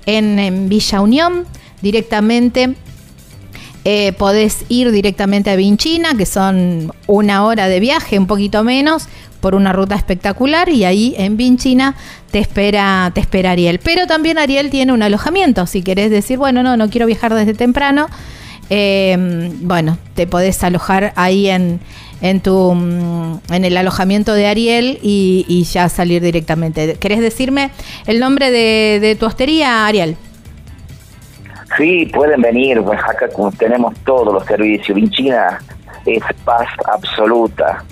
en, 0.05 0.69
Villa 0.69 1.01
Unión 1.01 1.45
directamente. 1.81 2.75
Eh, 3.83 4.13
podés 4.13 4.65
ir 4.69 4.91
directamente 4.91 5.49
a 5.49 5.55
Vinchina, 5.55 6.15
que 6.15 6.27
son 6.27 6.93
una 7.07 7.43
hora 7.45 7.67
de 7.67 7.79
viaje, 7.79 8.19
un 8.19 8.27
poquito 8.27 8.63
menos, 8.63 9.07
por 9.41 9.55
una 9.55 9.73
ruta 9.73 9.95
espectacular 9.95 10.69
y 10.69 10.85
ahí 10.85 11.15
en 11.17 11.35
Vinchina 11.35 11.95
te 12.31 12.39
espera, 12.39 13.11
te 13.13 13.19
espera 13.19 13.51
Ariel. 13.51 13.79
Pero 13.83 14.07
también 14.07 14.37
Ariel 14.37 14.69
tiene 14.69 14.93
un 14.93 15.03
alojamiento, 15.03 15.65
si 15.65 15.81
querés 15.81 16.11
decir, 16.11 16.37
bueno, 16.37 16.63
no, 16.63 16.77
no 16.77 16.89
quiero 16.89 17.07
viajar 17.07 17.33
desde 17.33 17.53
temprano, 17.53 18.07
eh, 18.69 19.51
bueno, 19.61 19.97
te 20.15 20.27
podés 20.27 20.63
alojar 20.63 21.11
ahí 21.17 21.49
en, 21.49 21.81
en, 22.21 22.39
tu, 22.39 22.73
mm, 22.73 23.39
en 23.51 23.65
el 23.65 23.75
alojamiento 23.75 24.33
de 24.33 24.47
Ariel 24.47 24.99
y, 25.01 25.63
ya 25.71 25.89
salir 25.89 26.21
directamente. 26.21 26.95
¿Querés 26.95 27.19
decirme 27.19 27.71
el 28.05 28.19
nombre 28.19 28.51
de, 28.51 29.17
tu 29.19 29.25
hostería, 29.25 29.85
Ariel? 29.85 30.15
Sí, 31.77 32.05
pueden 32.13 32.41
venir, 32.41 32.81
pues 32.81 32.99
tenemos 33.57 33.93
todos 34.05 34.33
los 34.33 34.45
servicios. 34.45 34.95
Vinchina 34.95 35.59
es 36.05 36.23
paz 36.45 36.67
absoluta 36.85 37.83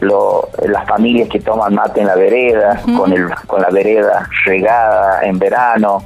lo, 0.00 0.48
las 0.66 0.86
familias 0.86 1.28
que 1.28 1.40
toman 1.40 1.74
mate 1.74 2.00
en 2.00 2.06
la 2.06 2.16
vereda, 2.16 2.80
con, 2.96 3.12
el, 3.12 3.28
con 3.46 3.62
la 3.62 3.70
vereda 3.70 4.28
regada 4.44 5.20
en 5.22 5.38
verano, 5.38 6.02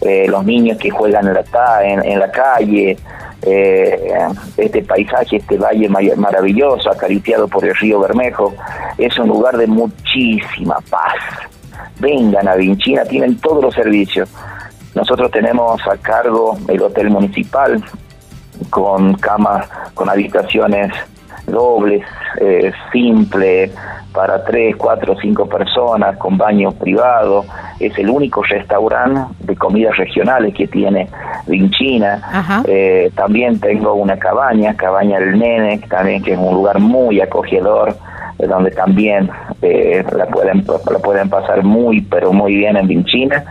eh, 0.00 0.26
los 0.28 0.44
niños 0.44 0.78
que 0.78 0.90
juegan 0.90 1.28
en 1.28 1.34
la, 1.34 1.44
en, 1.84 2.18
la 2.18 2.30
calle, 2.30 2.96
eh, 3.42 4.14
este 4.56 4.82
paisaje, 4.82 5.36
este 5.36 5.58
valle 5.58 5.88
maravilloso, 5.88 6.90
acariciado 6.90 7.46
por 7.48 7.64
el 7.64 7.74
río 7.76 8.00
Bermejo, 8.00 8.54
es 8.98 9.16
un 9.18 9.28
lugar 9.28 9.56
de 9.56 9.66
muchísima 9.66 10.78
paz. 10.90 11.14
Vengan 12.00 12.48
a 12.48 12.54
Vinchina, 12.54 13.04
tienen 13.04 13.38
todos 13.38 13.62
los 13.62 13.74
servicios. 13.74 14.28
Nosotros 14.94 15.30
tenemos 15.30 15.80
a 15.86 15.96
cargo 15.96 16.58
el 16.68 16.82
hotel 16.82 17.10
municipal 17.10 17.82
con 18.70 19.14
camas, 19.14 19.68
con 19.94 20.10
habitaciones 20.10 20.92
dobles, 21.46 22.04
eh, 22.40 22.72
simple, 22.92 23.70
para 24.12 24.44
tres, 24.44 24.76
cuatro, 24.76 25.16
cinco 25.20 25.46
personas, 25.48 26.16
con 26.18 26.36
baño 26.36 26.72
privado. 26.72 27.44
Es 27.80 27.98
el 27.98 28.10
único 28.10 28.42
restaurante 28.42 29.34
de 29.40 29.56
comidas 29.56 29.96
regionales 29.96 30.54
que 30.54 30.68
tiene 30.68 31.08
Vinchina. 31.46 32.62
Eh, 32.66 33.10
también 33.14 33.58
tengo 33.58 33.94
una 33.94 34.18
cabaña, 34.18 34.74
Cabaña 34.74 35.18
del 35.18 35.38
Nene, 35.38 35.78
también 35.88 36.22
que 36.22 36.32
es 36.32 36.38
un 36.38 36.54
lugar 36.54 36.78
muy 36.78 37.20
acogedor, 37.20 37.96
donde 38.38 38.70
también 38.70 39.30
eh, 39.62 40.04
la, 40.16 40.26
pueden, 40.26 40.64
la 40.66 40.98
pueden 40.98 41.30
pasar 41.30 41.62
muy, 41.62 42.00
pero 42.02 42.32
muy 42.32 42.56
bien 42.56 42.76
en 42.76 42.88
Vinchina 42.88 43.44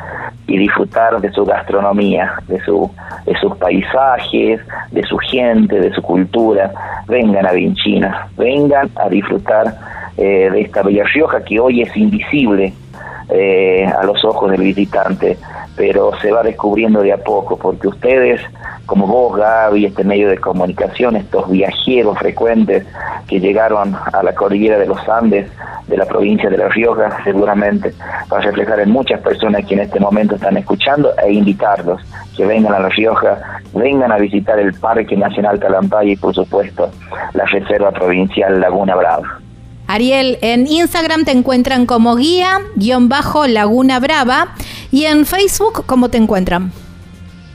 y 0.46 0.58
disfrutar 0.58 1.22
de 1.22 1.32
su 1.32 1.46
gastronomía, 1.46 2.34
de, 2.48 2.60
su, 2.66 2.92
de 3.26 3.34
sus 3.38 3.56
paisajes, 3.56 4.60
de 4.92 5.04
su 5.04 5.18
gente, 5.18 5.80
de 5.80 5.94
su 5.94 6.02
cultura. 6.02 6.72
Vengan 7.08 7.46
a 7.46 7.54
Vinchina, 7.54 8.28
vengan 8.38 8.90
a 8.96 9.08
disfrutar 9.08 9.74
eh, 10.18 10.50
de 10.52 10.62
esta 10.62 10.84
Bella 10.84 11.06
Rioja 11.06 11.44
que 11.44 11.60
hoy 11.60 11.82
es 11.82 11.96
invisible 11.96 12.74
eh, 13.32 13.86
a 13.86 14.04
los 14.04 14.24
ojos 14.26 14.52
del 14.52 14.62
visitante, 14.62 15.38
pero 15.76 16.12
se 16.22 16.32
va 16.32 16.44
descubriendo 16.44 17.02
de 17.02 17.14
a 17.14 17.18
poco, 17.18 17.58
porque 17.58 17.88
ustedes, 17.88 18.42
como 18.86 19.08
vos, 19.08 19.38
Gaby, 19.38 19.86
este 19.86 20.04
medio 20.04 20.30
de 20.30 20.38
comunicación, 20.38 21.16
estos 21.16 21.50
viajeros 21.50 22.18
frecuentes 22.18 22.86
que 23.28 23.40
llegaron 23.40 23.96
a 24.12 24.22
la 24.22 24.36
cordillera 24.36 24.78
de 24.78 24.86
los 24.86 25.08
Andes, 25.08 25.50
de 25.88 25.98
la 25.98 26.06
provincia 26.06 26.50
de 26.50 26.58
La 26.58 26.68
Rioja, 26.70 27.24
seguramente 27.24 27.94
va 28.32 28.38
a 28.38 28.42
reflejar 28.42 28.80
en 28.80 28.92
muchas 28.92 29.22
personas 29.22 29.66
que 29.66 29.76
en 29.76 29.82
este 29.82 30.00
momento 30.00 30.36
están 30.36 30.58
escuchando 30.58 31.14
e 31.24 31.34
invitarlos 31.34 32.02
que 32.36 32.46
vengan 32.46 32.74
a 32.74 32.80
La 32.80 32.90
Rioja, 32.90 33.62
vengan 33.74 34.12
a 34.12 34.18
visitar 34.18 34.60
el 34.60 34.74
Parque 34.74 35.16
Nacional 35.16 35.60
Talampaya 35.60 36.12
y 36.12 36.16
por 36.16 36.34
supuesto 36.34 36.90
la 37.34 37.46
Reserva 37.46 37.92
Provincial 37.92 38.60
Laguna 38.60 38.96
Brava. 38.96 39.40
Ariel, 39.92 40.38
en 40.42 40.68
Instagram 40.68 41.26
te 41.26 41.32
encuentran 41.32 41.86
como 41.86 42.16
guía-laguna 42.16 44.00
brava 44.00 44.56
y 44.90 45.04
en 45.04 45.26
Facebook, 45.26 45.84
¿cómo 45.86 46.08
te 46.08 46.18
encuentran? 46.18 46.72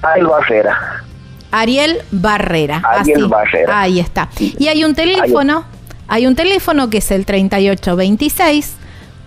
Ariel 0.02 0.26
Barrera. 0.26 1.04
Ariel 1.50 2.02
Barrera. 2.10 2.82
Ariel 2.84 3.28
Barrera. 3.28 3.80
Ahí 3.80 4.00
está. 4.00 4.28
Y 4.38 4.68
hay 4.68 4.84
un 4.84 4.94
teléfono, 4.94 5.64
hay 6.08 6.26
un 6.26 6.36
teléfono 6.36 6.90
que 6.90 6.98
es 6.98 7.10
el 7.10 7.24
3826 7.24 8.76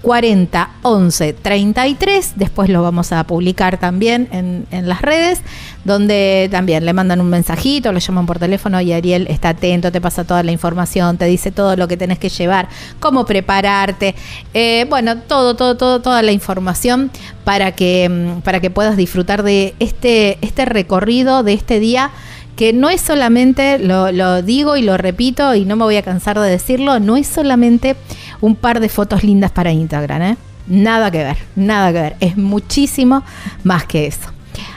40 0.02 0.70
11 0.82 1.34
33. 1.34 2.34
Después 2.36 2.70
lo 2.70 2.82
vamos 2.82 3.12
a 3.12 3.24
publicar 3.26 3.78
también 3.78 4.28
en, 4.32 4.66
en, 4.72 4.88
las 4.88 5.02
redes, 5.02 5.42
donde 5.84 6.48
también 6.52 6.86
le 6.86 6.94
mandan 6.94 7.22
un 7.22 7.30
mensajito, 7.30 7.92
lo 7.92 8.00
llaman 8.00 8.26
por 8.26 8.40
teléfono 8.40 8.80
y 8.82 8.94
Ariel 8.94 9.28
está 9.30 9.50
atento, 9.50 9.92
te 9.92 10.02
pasa 10.02 10.24
toda 10.24 10.44
la 10.44 10.52
información, 10.52 11.18
te 11.18 11.26
dice 11.26 11.52
todo 11.52 11.76
lo 11.76 11.88
que 11.88 11.98
tenés 11.98 12.20
que 12.20 12.30
llevar, 12.30 12.70
cómo 13.00 13.26
prepararte, 13.26 14.16
eh, 14.54 14.86
bueno, 14.90 15.18
todo, 15.18 15.56
todo, 15.56 15.76
todo, 15.76 16.02
toda 16.02 16.22
la 16.22 16.32
información 16.32 17.12
para 17.44 17.74
que, 17.74 18.08
mm, 18.10 18.42
para 18.42 18.60
que 18.60 18.70
puedas 18.70 18.96
disfrutar 18.96 19.44
de 19.44 19.76
este, 19.80 20.38
este 20.42 20.66
recorrido, 20.66 21.44
de 21.44 21.54
este 21.54 21.80
día 21.80 22.12
que 22.60 22.74
no 22.74 22.90
es 22.90 23.00
solamente, 23.00 23.80
lo, 23.80 24.12
lo, 24.12 24.42
digo 24.42 24.76
y 24.76 24.82
lo 24.82 24.98
repito 24.98 25.56
y 25.56 25.64
no 25.64 25.78
me 25.78 25.86
voy 25.86 25.96
a 25.96 26.02
cansar 26.02 26.38
de 26.38 26.50
decirlo, 26.50 27.00
no 27.00 27.16
es 27.16 27.26
solamente 27.26 27.96
un 28.42 28.58
par 28.58 28.82
de 28.82 28.90
fotos 28.90 29.24
lindas 29.24 29.50
para 29.50 29.72
Instagram, 29.72 30.22
¿eh? 30.22 30.38
Nada 30.68 31.10
que 31.10 31.24
ver, 31.24 31.38
nada 31.56 31.94
que 31.94 32.02
ver, 32.02 32.16
es 32.20 32.36
muchísimo 32.36 33.24
más 33.64 33.86
que 33.86 34.08
eso. 34.08 34.30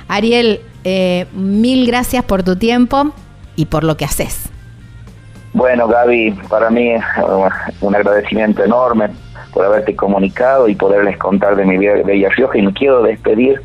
Ariel, 0.06 0.60
eh, 0.84 1.26
mil 1.32 1.84
gracias 1.84 2.22
por 2.24 2.44
tu 2.44 2.54
tiempo 2.54 3.10
y 3.56 3.66
por 3.66 3.82
lo 3.82 3.96
que 3.96 4.04
haces. 4.04 4.48
Bueno, 5.52 5.88
Gaby, 5.88 6.38
para 6.48 6.70
mí 6.70 6.92
un 7.80 7.96
agradecimiento 7.96 8.62
enorme 8.62 9.08
por 9.52 9.64
haberte 9.64 9.96
comunicado 9.96 10.68
y 10.68 10.76
poderles 10.76 11.18
contar 11.18 11.56
de 11.56 11.64
mi 11.64 11.78
bella 11.78 12.28
Rioja 12.28 12.58
y 12.58 12.62
me 12.62 12.72
quiero 12.74 13.02
despedir 13.02 13.60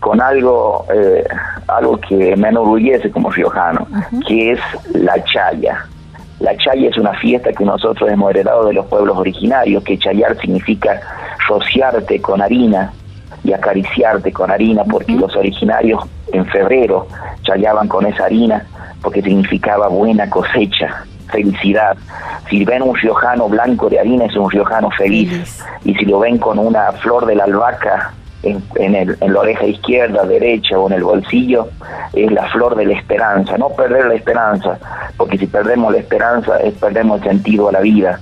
con 0.00 0.20
algo 0.20 0.86
eh, 0.92 1.24
algo 1.68 1.98
que 1.98 2.36
me 2.36 2.48
enorgullece 2.48 3.10
como 3.10 3.30
riojano, 3.30 3.86
que 4.26 4.52
es 4.52 4.60
la 4.92 5.22
chaya. 5.24 5.86
La 6.40 6.56
chaya 6.56 6.88
es 6.88 6.96
una 6.96 7.12
fiesta 7.14 7.52
que 7.52 7.64
nosotros 7.64 8.10
hemos 8.10 8.30
heredado 8.30 8.64
de 8.64 8.72
los 8.72 8.86
pueblos 8.86 9.16
originarios, 9.18 9.84
que 9.84 9.98
chayar 9.98 10.36
significa 10.40 11.00
rociarte 11.46 12.20
con 12.20 12.40
harina 12.40 12.92
y 13.44 13.52
acariciarte 13.52 14.32
con 14.32 14.50
harina, 14.50 14.84
porque 14.84 15.12
los 15.12 15.36
originarios 15.36 16.02
en 16.32 16.46
febrero 16.46 17.06
chayaban 17.42 17.88
con 17.88 18.06
esa 18.06 18.24
harina 18.24 18.66
porque 19.02 19.22
significaba 19.22 19.88
buena 19.88 20.28
cosecha, 20.28 21.04
felicidad. 21.30 21.96
Si 22.48 22.64
ven 22.64 22.82
un 22.82 22.94
riojano 22.94 23.48
blanco 23.48 23.88
de 23.88 23.98
harina 23.98 24.26
es 24.26 24.36
un 24.36 24.50
riojano 24.50 24.90
feliz. 24.90 25.62
Y 25.84 25.94
si 25.94 26.04
lo 26.04 26.20
ven 26.20 26.38
con 26.38 26.58
una 26.58 26.92
flor 26.92 27.26
de 27.26 27.34
la 27.34 27.44
albahaca 27.44 28.12
en, 28.42 28.94
el, 28.94 29.16
en 29.20 29.32
la 29.32 29.40
oreja 29.40 29.66
izquierda, 29.66 30.24
derecha 30.24 30.78
o 30.78 30.86
en 30.88 30.94
el 30.94 31.04
bolsillo, 31.04 31.68
es 32.12 32.30
la 32.32 32.48
flor 32.48 32.76
de 32.76 32.86
la 32.86 32.94
esperanza. 32.94 33.56
No 33.58 33.70
perder 33.70 34.06
la 34.06 34.14
esperanza, 34.14 34.78
porque 35.16 35.38
si 35.38 35.46
perdemos 35.46 35.92
la 35.92 35.98
esperanza, 35.98 36.56
es 36.58 36.74
perdemos 36.74 37.20
el 37.22 37.28
sentido 37.28 37.68
a 37.68 37.72
la 37.72 37.80
vida. 37.80 38.18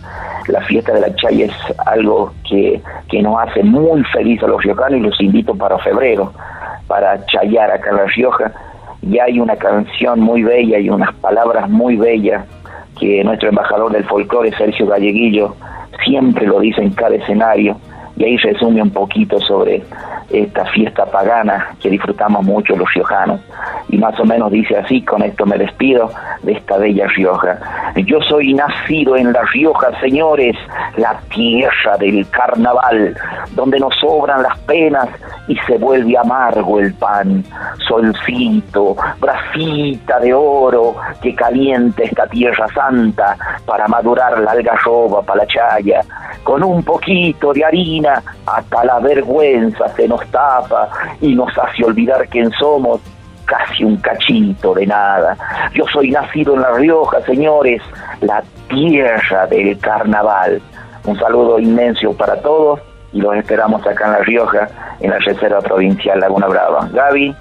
La 0.48 0.60
fiesta 0.62 0.92
de 0.94 1.00
la 1.00 1.14
Chay 1.14 1.42
es 1.42 1.52
algo 1.86 2.32
que, 2.48 2.80
que 3.08 3.22
nos 3.22 3.38
hace 3.40 3.62
muy 3.62 4.02
feliz 4.04 4.42
a 4.42 4.46
los 4.46 4.62
riojanos 4.62 4.98
y 4.98 5.02
los 5.02 5.20
invito 5.20 5.54
para 5.54 5.78
febrero, 5.78 6.32
para 6.86 7.24
chayar 7.26 7.70
acá 7.70 7.90
en 7.90 7.96
La 7.96 8.06
Rioja. 8.06 8.52
Y 9.02 9.18
hay 9.18 9.38
una 9.38 9.56
canción 9.56 10.20
muy 10.20 10.42
bella 10.42 10.78
y 10.78 10.90
unas 10.90 11.14
palabras 11.16 11.68
muy 11.68 11.96
bellas 11.96 12.44
que 12.98 13.22
nuestro 13.22 13.50
embajador 13.50 13.92
del 13.92 14.04
folclore, 14.04 14.50
Sergio 14.56 14.86
Galleguillo, 14.86 15.54
siempre 16.04 16.46
lo 16.46 16.58
dice 16.60 16.82
en 16.82 16.90
cada 16.90 17.14
escenario 17.14 17.76
y 18.18 18.24
ahí 18.24 18.36
resume 18.36 18.82
un 18.82 18.90
poquito 18.90 19.38
sobre 19.40 19.82
esta 20.30 20.64
fiesta 20.66 21.06
pagana 21.06 21.68
que 21.80 21.88
disfrutamos 21.88 22.44
mucho 22.44 22.76
los 22.76 22.92
riojanos. 22.92 23.40
Y 23.88 23.96
más 23.96 24.18
o 24.18 24.24
menos 24.24 24.50
dice 24.50 24.76
así, 24.76 25.02
con 25.02 25.22
esto 25.22 25.46
me 25.46 25.56
despido 25.56 26.10
de 26.42 26.52
esta 26.52 26.76
bella 26.76 27.06
Rioja. 27.06 27.58
Yo 28.06 28.20
soy 28.22 28.54
nacido 28.54 29.16
en 29.16 29.32
La 29.32 29.42
Rioja, 29.52 29.98
señores, 30.00 30.56
la 30.96 31.18
tierra 31.32 31.96
del 31.98 32.28
carnaval, 32.30 33.16
donde 33.52 33.78
nos 33.78 33.94
sobran 33.96 34.42
las 34.42 34.58
penas 34.60 35.08
y 35.46 35.56
se 35.66 35.78
vuelve 35.78 36.18
amargo 36.18 36.80
el 36.80 36.92
pan. 36.94 37.44
Solcito, 37.86 38.96
bracita 39.20 40.18
de 40.20 40.34
oro 40.34 40.96
que 41.22 41.34
caliente 41.34 42.04
esta 42.04 42.26
tierra 42.26 42.66
santa 42.74 43.36
para 43.64 43.86
madurar 43.86 44.38
la 44.40 44.50
algarroba 44.50 45.22
para 45.22 45.44
la 45.44 45.46
chaya. 45.46 46.00
Con 46.44 46.62
un 46.62 46.82
poquito 46.82 47.52
de 47.52 47.64
harina 47.64 48.07
hasta 48.46 48.84
la 48.84 48.98
vergüenza 49.00 49.88
se 49.96 50.08
nos 50.08 50.24
tapa 50.30 50.88
y 51.20 51.34
nos 51.34 51.56
hace 51.58 51.84
olvidar 51.84 52.28
quién 52.28 52.50
somos 52.52 53.00
casi 53.48 53.82
un 53.82 53.96
cachito 53.96 54.74
de 54.74 54.86
nada. 54.86 55.36
Yo 55.72 55.84
soy 55.92 56.10
nacido 56.10 56.54
en 56.54 56.60
La 56.60 56.72
Rioja, 56.72 57.20
señores, 57.22 57.82
la 58.20 58.42
tierra 58.68 59.46
del 59.46 59.78
carnaval. 59.78 60.60
Un 61.06 61.18
saludo 61.18 61.58
inmenso 61.58 62.12
para 62.12 62.36
todos 62.42 62.80
y 63.12 63.20
los 63.20 63.34
esperamos 63.36 63.84
acá 63.86 64.06
en 64.06 64.12
La 64.12 64.18
Rioja, 64.18 64.68
en 65.00 65.10
la 65.10 65.18
Reserva 65.18 65.60
Provincial 65.60 66.20
Laguna 66.20 66.46
Brava. 66.46 66.88
Gaby, 66.92 67.34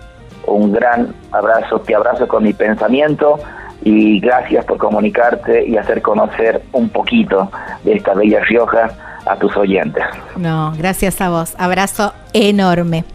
un 0.46 0.72
gran 0.72 1.14
abrazo, 1.32 1.82
te 1.82 1.94
abrazo 1.94 2.28
con 2.28 2.44
mi 2.44 2.54
pensamiento 2.54 3.38
y 3.84 4.20
gracias 4.22 4.66
por 4.66 4.78
comunicarte 4.78 5.68
y 5.68 5.78
hacer 5.78 6.02
conocer 6.02 6.62
un 6.72 6.90
poquito 6.90 7.52
de 7.84 7.96
esta 7.96 8.14
bella 8.14 8.40
Rioja 8.46 8.90
a 9.30 9.38
tus 9.38 9.56
oyentes. 9.56 10.04
No, 10.36 10.74
gracias 10.78 11.22
a 11.22 11.30
vos. 11.30 11.54
Abrazo 11.58 12.14
enorme. 12.34 13.06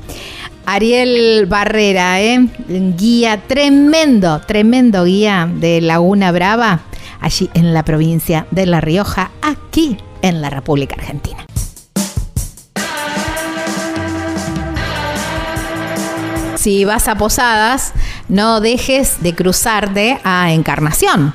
Ariel 0.66 1.46
Barrera, 1.46 2.20
¿eh? 2.20 2.48
guía 2.96 3.40
tremendo, 3.46 4.40
tremendo 4.40 5.04
guía 5.04 5.48
de 5.52 5.80
Laguna 5.80 6.30
Brava, 6.30 6.80
allí 7.20 7.50
en 7.54 7.74
la 7.74 7.84
provincia 7.84 8.46
de 8.50 8.66
La 8.66 8.80
Rioja, 8.80 9.30
aquí 9.42 9.96
en 10.22 10.40
la 10.40 10.50
República 10.50 10.94
Argentina. 10.94 11.44
Si 16.54 16.84
vas 16.84 17.08
a 17.08 17.16
Posadas, 17.16 17.92
no 18.28 18.60
dejes 18.60 19.20
de 19.20 19.34
cruzarte 19.34 20.20
a 20.22 20.52
Encarnación 20.52 21.34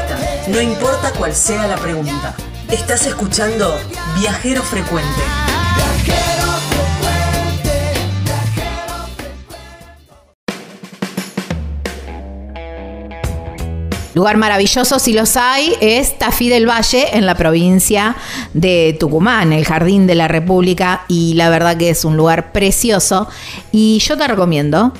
no 0.47 0.61
importa 0.61 1.11
cuál 1.17 1.33
sea 1.35 1.67
la 1.67 1.77
pregunta. 1.77 2.35
Estás 2.69 3.05
escuchando 3.05 3.77
Viajero 4.19 4.63
Frecuente. 4.63 5.21
Lugar 14.13 14.35
maravilloso, 14.35 14.99
si 14.99 15.13
los 15.13 15.37
hay, 15.37 15.73
es 15.79 16.17
Tafí 16.17 16.49
del 16.49 16.67
Valle, 16.67 17.15
en 17.15 17.25
la 17.25 17.35
provincia 17.35 18.17
de 18.53 18.97
Tucumán, 18.99 19.53
el 19.53 19.63
Jardín 19.63 20.05
de 20.05 20.15
la 20.15 20.27
República, 20.27 21.05
y 21.07 21.35
la 21.35 21.49
verdad 21.49 21.77
que 21.77 21.89
es 21.89 22.03
un 22.03 22.17
lugar 22.17 22.51
precioso. 22.51 23.29
Y 23.71 23.99
yo 23.99 24.17
te 24.17 24.27
recomiendo, 24.27 24.91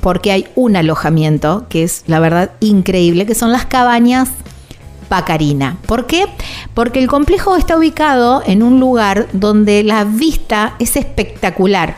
porque 0.00 0.32
hay 0.32 0.46
un 0.54 0.76
alojamiento 0.76 1.66
que 1.68 1.82
es, 1.82 2.04
la 2.06 2.20
verdad, 2.20 2.52
increíble, 2.60 3.26
que 3.26 3.34
son 3.34 3.52
las 3.52 3.66
cabañas 3.66 4.30
Pacarina. 5.10 5.76
¿Por 5.86 6.06
qué? 6.06 6.26
Porque 6.72 7.00
el 7.00 7.08
complejo 7.08 7.56
está 7.56 7.76
ubicado 7.76 8.44
en 8.46 8.62
un 8.62 8.78
lugar 8.78 9.26
donde 9.32 9.82
la 9.82 10.04
vista 10.04 10.76
es 10.78 10.96
espectacular. 10.96 11.96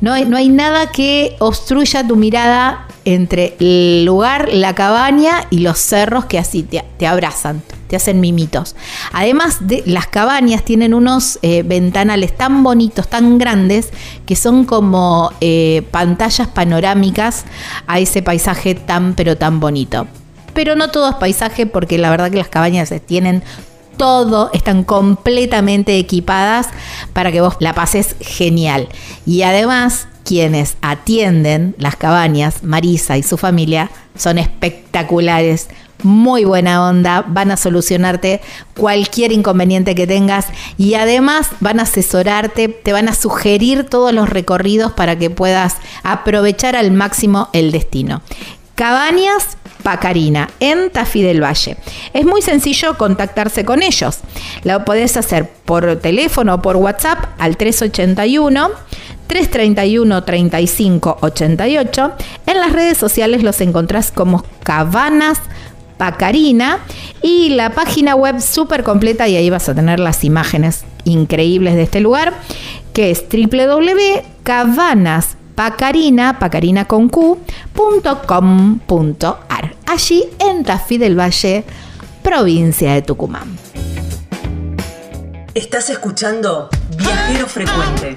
No 0.00 0.12
hay, 0.12 0.24
no 0.24 0.36
hay 0.36 0.48
nada 0.48 0.90
que 0.90 1.36
obstruya 1.38 2.04
tu 2.06 2.16
mirada 2.16 2.88
entre 3.04 3.56
el 3.60 4.04
lugar, 4.04 4.48
la 4.52 4.74
cabaña 4.74 5.44
y 5.50 5.60
los 5.60 5.78
cerros 5.78 6.24
que 6.24 6.40
así 6.40 6.64
te, 6.64 7.06
abrazan, 7.06 7.62
te 7.90 7.96
hacen 7.96 8.20
mimitos. 8.20 8.76
Además 9.12 9.58
de 9.60 9.82
las 9.84 10.06
cabañas 10.06 10.64
tienen 10.64 10.94
unos 10.94 11.38
eh, 11.42 11.62
ventanales 11.62 12.36
tan 12.36 12.62
bonitos, 12.62 13.08
tan 13.08 13.36
grandes, 13.36 13.90
que 14.24 14.36
son 14.36 14.64
como 14.64 15.32
eh, 15.40 15.82
pantallas 15.90 16.48
panorámicas 16.48 17.44
a 17.86 17.98
ese 17.98 18.22
paisaje 18.22 18.74
tan 18.74 19.14
pero 19.14 19.36
tan 19.36 19.60
bonito 19.60 20.06
pero 20.52 20.74
no 20.74 20.90
todo 20.90 21.08
es 21.08 21.14
paisaje 21.14 21.64
porque 21.64 21.96
la 21.96 22.10
verdad 22.10 22.30
que 22.30 22.36
las 22.36 22.48
cabañas 22.48 22.92
tienen 23.06 23.42
todo, 23.96 24.50
están 24.54 24.82
completamente 24.82 25.98
equipadas 25.98 26.68
para 27.12 27.30
que 27.30 27.42
vos 27.42 27.56
la 27.60 27.74
pases 27.74 28.16
genial. 28.20 28.88
Y 29.26 29.42
además, 29.42 30.08
quienes 30.24 30.76
atienden 30.80 31.74
las 31.76 31.96
cabañas, 31.96 32.62
Marisa 32.62 33.18
y 33.18 33.22
su 33.22 33.36
familia, 33.36 33.90
son 34.16 34.38
espectaculares, 34.38 35.68
muy 36.02 36.44
buena 36.44 36.88
onda, 36.88 37.24
van 37.26 37.50
a 37.50 37.56
solucionarte 37.56 38.40
cualquier 38.76 39.32
inconveniente 39.32 39.94
que 39.94 40.06
tengas 40.06 40.46
y 40.78 40.94
además 40.94 41.48
van 41.60 41.80
a 41.80 41.84
asesorarte, 41.84 42.68
te 42.68 42.92
van 42.92 43.08
a 43.08 43.14
sugerir 43.14 43.84
todos 43.84 44.12
los 44.12 44.28
recorridos 44.28 44.92
para 44.92 45.18
que 45.18 45.30
puedas 45.30 45.76
aprovechar 46.02 46.76
al 46.76 46.92
máximo 46.92 47.48
el 47.52 47.72
destino. 47.72 48.22
Cabañas 48.74 49.58
Pacarina, 49.82 50.50
en 50.60 50.90
Tafí 50.90 51.22
del 51.22 51.42
Valle. 51.42 51.76
Es 52.12 52.24
muy 52.24 52.42
sencillo 52.42 52.96
contactarse 52.96 53.64
con 53.64 53.82
ellos. 53.82 54.18
Lo 54.64 54.84
podés 54.84 55.16
hacer 55.16 55.50
por 55.64 55.96
teléfono 55.96 56.54
o 56.54 56.62
por 56.62 56.76
WhatsApp 56.76 57.26
al 57.38 57.56
381 57.56 58.70
331 59.26 60.24
35 60.24 61.18
88. 61.20 62.12
En 62.46 62.60
las 62.60 62.72
redes 62.72 62.98
sociales 62.98 63.42
los 63.42 63.60
encontrás 63.60 64.12
como 64.12 64.44
Cabanas 64.62 65.40
Pacarina 66.00 66.78
y 67.20 67.50
la 67.50 67.74
página 67.74 68.14
web 68.14 68.40
súper 68.40 68.84
completa 68.84 69.28
y 69.28 69.36
ahí 69.36 69.50
vas 69.50 69.68
a 69.68 69.74
tener 69.74 70.00
las 70.00 70.24
imágenes 70.24 70.84
increíbles 71.04 71.74
de 71.74 71.82
este 71.82 72.00
lugar 72.00 72.32
que 72.94 73.10
es 73.10 73.26
www.cabanas 73.30 75.36
pacarina, 75.54 76.38
pacarina 76.38 76.86
con 76.86 77.10
allí 79.84 80.24
en 80.38 80.64
Tafí 80.64 80.96
del 80.96 81.20
Valle, 81.20 81.64
provincia 82.22 82.94
de 82.94 83.02
Tucumán. 83.02 83.58
Estás 85.52 85.90
escuchando 85.90 86.70
Viajero 86.96 87.46
Frecuente. 87.46 88.16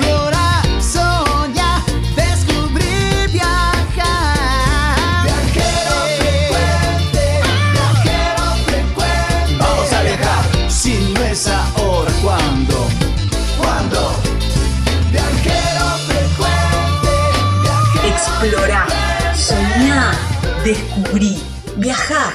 descubrí, 20.71 21.37
viajá. 21.75 22.33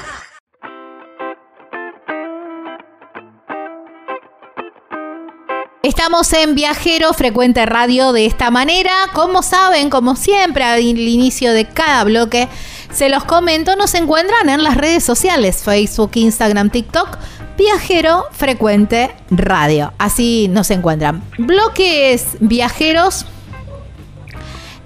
Estamos 5.82 6.30
en 6.34 6.54
Viajero 6.54 7.14
Frecuente 7.14 7.64
Radio 7.64 8.12
de 8.12 8.26
esta 8.26 8.50
manera. 8.50 8.92
Como 9.14 9.42
saben, 9.42 9.88
como 9.88 10.16
siempre, 10.16 10.64
al 10.64 10.82
inicio 10.82 11.52
de 11.52 11.64
cada 11.64 12.04
bloque, 12.04 12.48
se 12.92 13.08
los 13.08 13.24
comento, 13.24 13.74
nos 13.76 13.94
encuentran 13.94 14.50
en 14.50 14.62
las 14.62 14.76
redes 14.76 15.02
sociales, 15.02 15.62
Facebook, 15.62 16.10
Instagram, 16.14 16.68
TikTok, 16.68 17.16
Viajero 17.56 18.26
Frecuente 18.32 19.14
Radio. 19.30 19.94
Así 19.96 20.48
nos 20.48 20.70
encuentran. 20.70 21.22
Bloques 21.38 22.36
viajeros. 22.40 23.24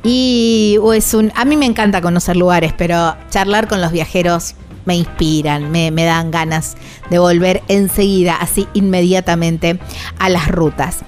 Y 0.03 0.79
es 0.95 1.13
un, 1.15 1.33
a 1.35 1.45
mí 1.45 1.57
me 1.57 1.67
encanta 1.67 2.01
conocer 2.01 2.37
lugares, 2.37 2.73
pero 2.77 3.17
charlar 3.31 3.69
con 3.69 3.81
los 3.81 3.93
viajeros 3.93 4.55
me 4.87 4.97
inspiran, 4.97 5.71
me, 5.71 5.91
me 5.91 6.05
dan 6.05 6.31
ganas 6.31 6.77
de 7.11 7.19
volver 7.19 7.63
enseguida, 7.69 8.37
así 8.37 8.67
inmediatamente, 8.73 9.79
a 10.19 10.29
las 10.29 10.49
rutas. 10.49 10.99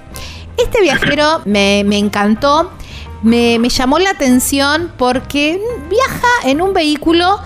Este 0.56 0.82
viajero 0.82 1.40
me, 1.46 1.84
me 1.86 1.98
encantó, 1.98 2.70
me, 3.22 3.58
me 3.58 3.70
llamó 3.70 3.98
la 3.98 4.10
atención 4.10 4.92
porque 4.98 5.60
viaja 5.88 6.28
en 6.44 6.60
un 6.60 6.74
vehículo 6.74 7.38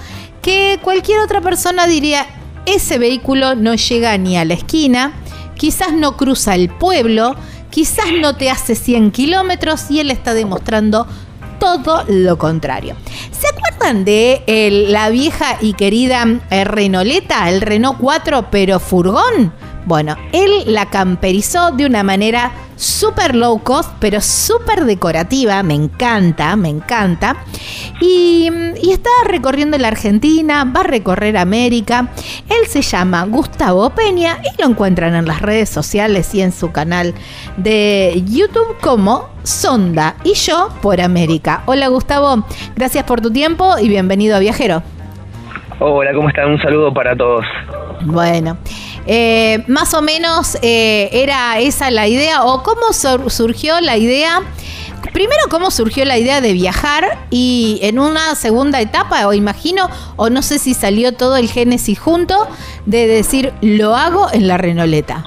que 0.43 0.81
cualquier 0.83 1.21
otra 1.21 1.41
persona 1.41 1.87
diría, 1.87 2.27
ese 2.67 2.99
vehículo 2.99 3.55
no 3.55 3.75
llega 3.75 4.19
ni 4.19 4.37
a 4.37 4.45
la 4.45 4.55
esquina, 4.55 5.13
quizás 5.57 5.93
no 5.93 6.17
cruza 6.17 6.57
el 6.57 6.69
pueblo, 6.69 7.37
quizás 7.71 8.07
no 8.21 8.37
te 8.37 8.51
hace 8.51 8.75
100 8.75 9.13
kilómetros 9.13 9.91
y 9.91 10.01
él 10.01 10.11
está 10.11 10.35
demostrando 10.35 11.07
todo 11.59 12.05
lo 12.09 12.39
contrario. 12.39 12.95
¿Se 13.31 13.47
acuerdan 13.49 14.05
de 14.05 14.43
el- 14.47 14.93
la 14.93 15.09
vieja 15.11 15.57
y 15.61 15.75
querida 15.75 16.25
eh, 16.51 16.65
Renoleta, 16.65 17.49
el 17.51 17.61
Renault 17.61 17.99
4, 18.01 18.47
pero 18.51 18.81
furgón? 18.81 19.53
Bueno, 19.85 20.17
él 20.33 20.51
la 20.67 20.87
camperizó 20.87 21.71
de 21.71 21.87
una 21.87 22.03
manera 22.03 22.51
súper 22.75 23.37
low 23.37 23.63
cost, 23.63 23.89
pero 24.01 24.21
súper 24.21 24.85
decorativa. 24.85 25.63
Me 25.63 25.75
encanta, 25.75 26.57
me 26.57 26.69
encanta. 26.71 27.37
Y, 28.01 28.51
y 28.83 28.91
está 28.91 29.11
recorriendo 29.27 29.79
la 29.79 29.87
Argentina, 29.89 30.65
va 30.65 30.81
a 30.81 30.85
recorrer 30.85 31.37
América. 31.37 32.11
Él 32.49 32.67
se 32.69 32.83
llama 32.83 33.25
Gustavo 33.27 33.91
Peña 33.91 34.39
y 34.43 34.61
lo 34.61 34.69
encuentran 34.69 35.15
en 35.15 35.25
las 35.27 35.41
redes 35.41 35.69
sociales 35.69 36.35
y 36.35 36.41
en 36.43 36.51
su 36.51 36.73
canal 36.73 37.15
de 37.57 38.25
YouTube 38.27 38.77
como 38.83 39.29
Sonda 39.47 40.17
y 40.25 40.35
yo 40.35 40.71
por 40.83 41.01
América. 41.01 41.63
Hola 41.67 41.87
Gustavo, 41.87 42.45
gracias 42.75 43.05
por 43.05 43.21
tu 43.21 43.31
tiempo 43.31 43.79
y 43.81 43.89
bienvenido 43.89 44.35
a 44.37 44.41
Viajero. 44.41 44.83
Hola, 45.79 46.11
¿cómo 46.15 46.29
están? 46.29 46.51
Un 46.51 46.61
saludo 46.61 46.93
para 46.93 47.17
todos. 47.17 47.45
Bueno, 48.03 48.59
eh, 49.07 49.63
más 49.69 49.95
o 49.95 50.03
menos 50.03 50.59
eh, 50.63 51.11
era 51.13 51.59
esa 51.61 51.91
la 51.93 52.09
idea 52.09 52.45
o 52.45 52.63
cómo 52.65 52.93
sur- 52.93 53.31
surgió 53.31 53.81
la 53.81 53.97
idea. 53.97 54.41
Primero, 55.13 55.43
¿cómo 55.49 55.71
surgió 55.71 56.05
la 56.05 56.19
idea 56.19 56.41
de 56.41 56.53
viajar? 56.53 57.17
Y 57.31 57.79
en 57.83 58.01
una 58.01 58.35
segunda 58.35 58.81
etapa, 58.81 59.29
o 59.29 59.33
imagino, 59.33 59.89
o 60.17 60.29
no 60.29 60.43
sé 60.43 60.59
si 60.59 60.75
salió 60.75 61.13
todo 61.13 61.37
el 61.37 61.49
génesis 61.49 61.99
junto, 62.01 62.49
de 62.85 63.07
decir, 63.07 63.53
lo 63.61 63.95
hago 63.95 64.27
en 64.33 64.49
la 64.49 64.59
Renoleta. 64.59 65.23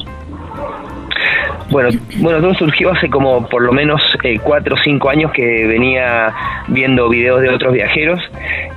Bueno, 1.71 1.89
bueno, 2.17 2.39
todo 2.41 2.53
surgió 2.55 2.91
hace 2.91 3.09
como 3.09 3.47
por 3.47 3.61
lo 3.61 3.71
menos 3.71 4.01
eh, 4.23 4.39
cuatro 4.41 4.75
o 4.75 4.77
cinco 4.83 5.09
años 5.09 5.31
que 5.31 5.67
venía 5.67 6.33
viendo 6.67 7.07
videos 7.09 7.41
de 7.41 7.49
otros 7.49 7.73
viajeros 7.73 8.19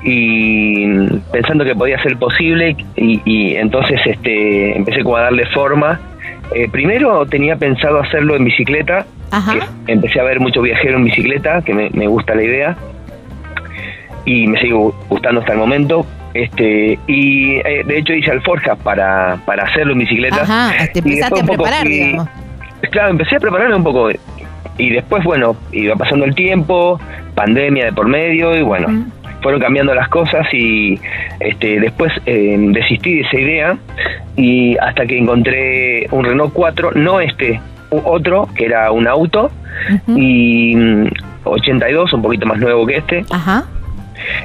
y 0.03 0.87
pensando 1.33 1.65
que 1.65 1.75
podía 1.75 2.01
ser 2.03 2.17
posible 2.19 2.77
y, 2.97 3.21
y 3.25 3.57
entonces 3.57 4.01
este 4.05 4.77
empecé 4.77 5.03
como 5.03 5.17
a 5.17 5.23
darle 5.23 5.47
forma. 5.47 6.01
Eh, 6.55 6.69
primero 6.71 7.25
tenía 7.27 7.57
pensado 7.57 7.99
hacerlo 8.01 8.37
en 8.37 8.45
bicicleta, 8.45 9.07
que 9.87 9.93
empecé 9.93 10.21
a 10.21 10.25
ver 10.25 10.39
mucho 10.41 10.61
viajero 10.61 10.99
en 10.99 11.05
bicicleta, 11.05 11.63
que 11.63 11.73
me, 11.73 11.89
me 11.91 12.07
gusta 12.07 12.35
la 12.35 12.43
idea 12.43 12.77
y 14.25 14.47
me 14.47 14.61
sigue 14.61 14.75
gu- 14.75 14.95
gustando 15.09 15.41
hasta 15.41 15.53
el 15.55 15.59
momento. 15.59 16.07
Este 16.35 16.99
y 17.07 17.57
eh, 17.57 17.83
de 17.85 17.99
hecho 17.99 18.15
hice 18.15 18.31
alforjas 18.31 18.79
para, 18.79 19.39
para 19.45 19.65
hacerlo 19.65 19.93
en 19.93 19.99
bicicleta. 20.01 20.43
Ajá, 20.43 20.73
te 20.93 20.99
empezaste 20.99 21.41
a 21.41 21.45
preparar, 21.57 21.87
digamos. 22.07 22.29
Claro, 22.91 23.11
empecé 23.11 23.37
a 23.37 23.41
prepararme 23.41 23.77
un 23.77 23.85
poco. 23.85 24.11
Y 24.79 24.91
después, 24.91 25.23
bueno, 25.25 25.57
iba 25.73 25.95
pasando 25.97 26.25
el 26.25 26.35
tiempo, 26.35 26.99
pandemia 27.35 27.87
de 27.87 27.93
por 27.93 28.09
medio, 28.09 28.55
y 28.57 28.63
bueno, 28.63 28.89
Ujú. 28.89 29.05
fueron 29.43 29.61
cambiando 29.61 29.95
las 29.95 30.09
cosas 30.09 30.47
y 30.53 30.99
este 31.41 31.79
después 31.81 32.13
eh, 32.27 32.57
desistí 32.59 33.17
de 33.17 33.21
esa 33.23 33.37
idea 33.39 33.77
y 34.37 34.77
hasta 34.79 35.07
que 35.07 35.19
encontré 35.19 36.07
un 36.11 36.25
Renault 36.25 36.53
4, 36.55 36.93
no 36.95 37.21
este, 37.21 37.61
otro, 37.91 38.49
que 38.55 38.65
era 38.65 38.91
un 38.93 39.07
auto, 39.07 39.51
Ujú. 40.07 40.19
y 40.19 40.75
mm, 40.77 41.07
82, 41.45 42.13
un 42.15 42.23
poquito 42.23 42.47
más 42.47 42.59
nuevo 42.59 42.87
que 42.87 42.97
este. 42.97 43.25
Ajá. 43.31 43.65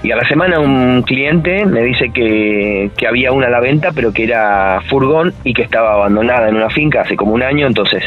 Y 0.04 0.12
a 0.12 0.16
la 0.16 0.28
semana 0.28 0.60
un 0.60 1.04
cliente 1.04 1.66
me 1.66 1.82
dice 1.82 2.10
que, 2.14 2.92
que 2.98 3.08
había 3.08 3.32
una 3.32 3.48
a 3.48 3.50
la 3.50 3.60
venta, 3.60 3.92
pero 3.94 4.12
que 4.12 4.24
era 4.24 4.82
furgón 4.90 5.34
y 5.44 5.54
que 5.54 5.64
estaba 5.64 5.94
abandonada 5.94 6.50
en 6.50 6.56
una 6.56 6.70
finca 6.70 7.02
hace 7.02 7.16
como 7.16 7.34
un 7.34 7.44
año, 7.44 7.68
entonces, 7.68 8.04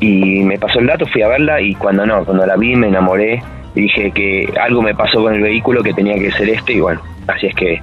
y 0.00 0.42
me 0.42 0.58
pasó 0.58 0.80
el 0.80 0.86
dato, 0.86 1.06
fui 1.06 1.22
a 1.22 1.28
verla 1.28 1.60
y 1.60 1.74
cuando 1.74 2.04
no, 2.06 2.24
cuando 2.24 2.46
la 2.46 2.56
vi 2.56 2.76
me 2.76 2.88
enamoré 2.88 3.42
dije 3.74 4.10
que 4.12 4.52
algo 4.60 4.82
me 4.82 4.94
pasó 4.94 5.22
con 5.22 5.34
el 5.34 5.42
vehículo 5.42 5.82
que 5.82 5.92
tenía 5.92 6.14
que 6.14 6.30
ser 6.32 6.48
este 6.48 6.74
y 6.74 6.80
bueno, 6.80 7.00
así 7.26 7.46
es 7.46 7.54
que 7.54 7.82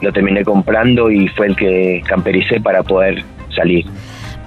lo 0.00 0.12
terminé 0.12 0.44
comprando 0.44 1.10
y 1.10 1.28
fue 1.28 1.46
el 1.48 1.56
que 1.56 2.02
campericé 2.06 2.60
para 2.60 2.82
poder 2.82 3.24
salir. 3.54 3.86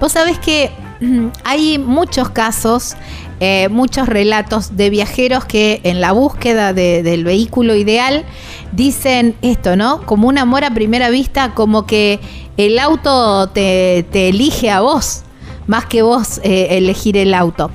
Vos 0.00 0.12
sabés 0.12 0.38
que 0.38 0.70
mm, 1.00 1.28
hay 1.44 1.78
muchos 1.78 2.30
casos, 2.30 2.96
eh, 3.40 3.68
muchos 3.70 4.08
relatos 4.08 4.76
de 4.76 4.90
viajeros 4.90 5.44
que 5.44 5.80
en 5.84 6.00
la 6.00 6.12
búsqueda 6.12 6.72
de- 6.72 7.02
del 7.02 7.24
vehículo 7.24 7.74
ideal 7.76 8.24
dicen 8.72 9.34
esto, 9.42 9.76
¿no? 9.76 10.02
Como 10.06 10.28
un 10.28 10.38
amor 10.38 10.64
a 10.64 10.72
primera 10.74 11.08
vista, 11.10 11.54
como 11.54 11.86
que 11.86 12.18
el 12.56 12.78
auto 12.78 13.48
te, 13.50 14.04
te 14.10 14.28
elige 14.30 14.70
a 14.70 14.80
vos, 14.80 15.22
más 15.66 15.86
que 15.86 16.02
vos 16.02 16.40
eh, 16.42 16.68
elegir 16.72 17.16
el 17.16 17.32
auto. 17.34 17.70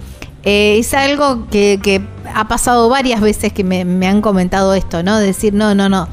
Eh, 0.46 0.78
es 0.80 0.94
algo 0.94 1.48
que, 1.50 1.80
que 1.82 2.02
ha 2.36 2.48
pasado 2.50 2.90
varias 2.90 3.22
veces 3.22 3.54
que 3.54 3.64
me, 3.64 3.86
me 3.86 4.08
han 4.08 4.20
comentado 4.22 4.74
esto, 4.74 5.02
¿no? 5.02 5.18
Decir, 5.20 5.54
no, 5.54 5.74
no, 5.74 5.88
no, 5.88 6.10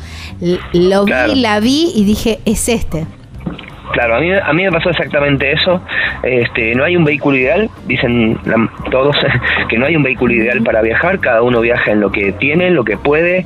lo 0.73 1.05
Claro. 1.05 1.33
vi, 1.35 1.41
la 1.41 1.59
vi 1.59 1.91
y 1.95 2.05
dije, 2.05 2.39
es 2.45 2.69
este. 2.69 3.07
Claro, 3.93 4.17
a 4.17 4.21
mí, 4.21 4.33
a 4.33 4.53
mí 4.53 4.65
me 4.65 4.71
pasó 4.71 4.91
exactamente 4.91 5.53
eso. 5.53 5.81
Este, 6.23 6.75
no 6.75 6.85
hay 6.85 6.97
un 6.97 7.05
vehículo 7.05 7.37
ideal, 7.37 7.69
dicen 7.87 8.39
todos 8.91 9.17
que 9.69 9.79
no 9.79 9.87
hay 9.87 9.97
un 9.97 10.03
vehículo 10.03 10.33
ideal 10.35 10.63
para 10.63 10.81
viajar, 10.83 11.19
cada 11.19 11.43
uno 11.43 11.61
viaja 11.61 11.91
en 11.93 12.01
lo 12.01 12.11
que 12.11 12.33
tiene, 12.33 12.69
en 12.69 12.75
lo 12.75 12.85
que 12.85 12.97
puede, 12.97 13.45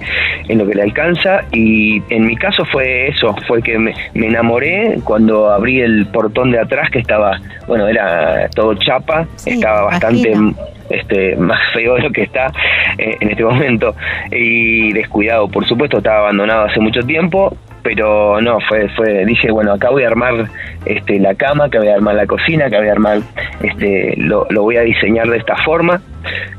en 0.49 0.59
lo 0.59 0.67
que 0.67 0.75
le 0.75 0.83
alcanza. 0.83 1.45
Y 1.53 2.03
en 2.11 2.27
mi 2.27 2.37
caso 2.37 2.65
fue 2.67 3.09
eso, 3.09 3.35
fue 3.47 3.63
que 3.63 3.79
me, 3.79 3.95
me 4.15 4.27
enamoré 4.27 4.99
cuando 5.05 5.51
abrí 5.51 5.81
el 5.81 6.07
portón 6.07 6.51
de 6.51 6.61
atrás 6.61 6.91
que 6.91 6.99
estaba, 6.99 7.41
bueno, 7.67 7.89
era 7.89 8.49
todo 8.55 8.75
chapa, 8.75 9.27
Sí, 9.37 9.51
estaba 9.51 9.83
bastante 9.83 10.31
imagino. 10.31 10.55
este 10.91 11.37
más 11.37 11.61
feo 11.73 11.95
de 11.95 12.03
lo 12.03 12.11
que 12.11 12.23
está 12.23 12.53
eh, 12.99 13.17
en 13.21 13.31
este 13.31 13.45
momento. 13.45 13.95
Y 14.31 14.93
descuidado 14.93 15.49
por 15.49 15.67
supuesto 15.67 15.99
estaba 15.99 16.19
abandonado 16.21 16.65
hace 16.67 16.81
mucho 16.81 17.01
tiempo 17.03 17.57
pero 17.85 18.41
no 18.41 18.59
fue 18.69 18.89
fue 18.97 19.25
dije 19.25 19.53
bueno 19.53 19.75
acá 19.75 19.91
voy 19.91 20.03
a 20.03 20.09
armar 20.09 20.49
este 20.85 21.21
la 21.21 21.35
cama 21.35 21.67
acá 21.67 21.79
voy 21.79 21.89
a 21.89 21.95
armar 21.95 22.17
la 22.17 22.27
cocina 22.27 22.67
acá 22.67 22.79
voy 22.79 22.89
a 22.89 22.93
armar 22.93 23.19
este 23.63 24.15
lo, 24.17 24.47
lo 24.51 24.63
voy 24.63 24.79
a 24.79 24.81
diseñar 24.81 25.29
de 25.29 25.37
esta 25.37 25.55
forma 25.65 26.01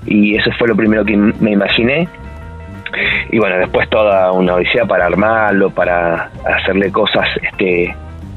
y 0.05 0.35
eso 0.37 0.51
fue 0.57 0.67
lo 0.67 0.75
primero 0.75 1.03
que 1.03 1.17
me 1.17 1.51
imaginé. 1.51 2.07
Y 3.31 3.39
bueno, 3.39 3.57
después 3.57 3.89
toda 3.89 4.31
una 4.31 4.55
odisea 4.55 4.85
para 4.85 5.05
armarlo, 5.05 5.69
para 5.69 6.29
hacerle 6.45 6.91
cosas 6.91 7.27
este, 7.41 7.93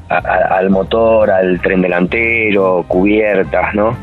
al 0.09 0.71
motor, 0.71 1.31
al 1.31 1.61
tren 1.61 1.83
delantero, 1.83 2.85
cubiertas, 2.89 3.75
¿no? 3.75 3.97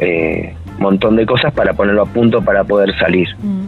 Eh, 0.00 0.54
montón 0.78 1.14
de 1.14 1.24
cosas 1.24 1.52
para 1.52 1.72
ponerlo 1.74 2.02
a 2.02 2.06
punto 2.06 2.42
para 2.42 2.64
poder 2.64 2.96
salir. 2.98 3.28
Mm. 3.38 3.63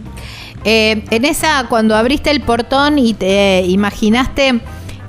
Eh, 0.69 1.05
en 1.11 1.25
esa, 1.25 1.67
cuando 1.69 1.95
abriste 1.95 2.29
el 2.29 2.41
portón 2.41 2.99
y 2.99 3.15
te 3.15 3.63
imaginaste 3.69 4.61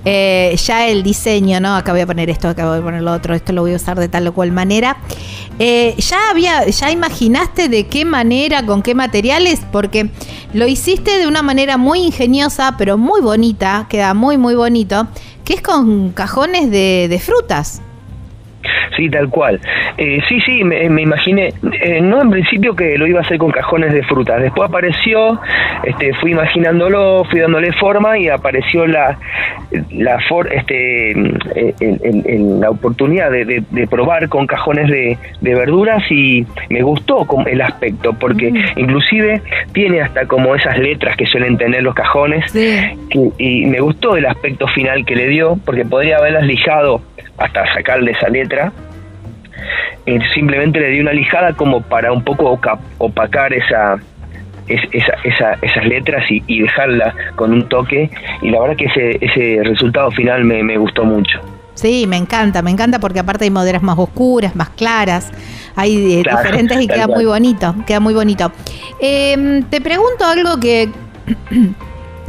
eh, 0.06 0.56
ya 0.64 0.88
el 0.88 1.02
diseño, 1.02 1.60
¿no? 1.60 1.76
Acá 1.76 1.94
voy 1.94 2.02
a 2.02 2.06
poner 2.06 2.30
esto, 2.30 2.48
acá 2.48 2.70
voy 2.70 2.78
a 2.78 2.82
poner 2.84 3.02
lo 3.02 3.12
otro, 3.12 3.34
esto 3.34 3.54
lo 3.54 3.64
voy 3.64 3.74
a 3.74 3.78
usar 3.78 3.98
de 3.98 4.08
tal 4.08 4.28
o 4.28 4.34
cual 4.36 4.52
manera. 4.52 4.98
Eh, 5.58 5.96
ya 5.98 6.30
había, 6.30 6.68
ya 6.68 6.92
imaginaste 6.92 7.70
de 7.70 7.88
qué 7.88 8.06
manera, 8.06 8.64
con 8.68 8.84
qué 8.84 8.94
materiales, 8.94 9.62
porque 9.72 10.12
lo 10.54 10.68
hiciste 10.68 11.18
de 11.18 11.26
una 11.26 11.42
manera 11.42 11.78
muy 11.78 12.02
ingeniosa, 12.02 12.76
pero 12.78 13.00
muy 13.00 13.22
bonita, 13.22 13.88
queda 13.90 14.14
muy, 14.14 14.38
muy 14.38 14.54
bonito, 14.54 15.08
que 15.44 15.56
es 15.56 15.62
con 15.64 16.12
cajones 16.12 16.70
de, 16.70 17.08
de 17.10 17.20
frutas. 17.20 17.82
Sí, 18.96 19.10
tal 19.10 19.30
cual. 19.30 19.60
Eh, 19.98 20.20
sí, 20.28 20.40
sí, 20.42 20.64
me, 20.64 20.86
imaginé, 21.02 21.54
eh, 21.82 22.02
no 22.02 22.22
en 22.22 22.32
principio 22.32 22.76
que 22.76 22.98
lo 22.98 23.08
iba 23.08 23.20
a 23.20 23.24
hacer 23.24 23.38
con 23.38 23.52
cajones 23.52 23.94
de 23.94 24.04
frutas, 24.04 24.42
después 24.42 24.70
apareció, 24.70 25.40
este, 25.84 26.14
fui 26.16 26.32
imaginándolo, 26.32 27.24
fui 27.30 27.40
dándole 27.40 27.72
forma 27.74 28.18
y 28.18 28.30
apareció 28.30 28.88
la, 28.88 29.18
la, 29.92 30.20
for, 30.28 30.52
este, 30.54 31.14
la 32.60 32.70
oportunidad 32.70 33.32
de, 33.32 33.64
probar 33.90 34.28
con 34.30 34.48
cajones 34.48 34.90
de, 34.90 35.18
verduras 35.42 36.04
y 36.12 36.46
me 36.70 36.82
gustó 36.82 37.26
el 37.46 37.62
aspecto, 37.62 38.14
porque 38.14 38.52
mm. 38.52 38.80
inclusive 38.80 39.42
tiene 39.74 40.02
hasta 40.02 40.26
como 40.28 40.56
esas 40.56 40.78
letras 40.78 41.16
que 41.16 41.26
suelen 41.26 41.58
tener 41.58 41.84
los 41.84 41.96
cajones 41.96 42.54
y 42.56 43.66
me 43.66 43.80
gustó 43.80 44.18
el 44.18 44.26
aspecto 44.26 44.68
final 44.68 45.06
que 45.06 45.16
le 45.16 45.28
dio, 45.28 45.58
porque 45.66 45.86
podría 45.86 46.18
haberlas 46.18 46.44
lijado 46.44 47.02
hasta 47.38 47.72
sacarle 47.74 48.12
esa 48.12 48.30
letra 48.30 48.57
eh, 50.06 50.20
simplemente 50.34 50.80
le 50.80 50.90
di 50.90 51.00
una 51.00 51.14
lijada 51.14 51.54
como 51.54 51.82
para 51.82 52.12
un 52.12 52.24
poco 52.24 52.60
opacar 52.98 53.54
esa, 53.54 53.98
esa, 54.68 55.54
esas 55.62 55.86
letras 55.86 56.24
y, 56.30 56.62
dejarla 56.62 57.14
con 57.36 57.54
un 57.54 57.68
toque 57.68 58.10
y 58.42 58.50
la 58.50 58.62
verdad 58.62 58.76
que 58.78 58.86
ese, 58.86 59.18
ese 59.22 59.64
resultado 59.64 60.12
final 60.12 60.44
me, 60.44 60.78
gustó 60.78 61.04
mucho. 61.04 61.40
Sí, 61.74 62.06
me 62.08 62.18
encanta, 62.18 62.62
me 62.62 62.72
encanta 62.72 63.00
porque 63.00 63.20
aparte 63.20 63.44
hay 63.44 63.52
maderas 63.52 63.84
más 63.84 64.00
oscuras, 64.00 64.56
más 64.56 64.70
claras, 64.70 65.32
hay 65.76 66.22
eh, 66.22 66.24
diferentes 66.24 66.82
y 66.82 66.88
queda 66.88 67.08
muy 67.08 67.26
bonito, 67.26 67.76
queda 67.86 68.00
muy 68.00 68.14
bonito. 68.14 68.52
Em, 69.00 69.64
te 69.64 69.80
pregunto 69.80 70.26
algo 70.26 70.60
que 70.60 70.90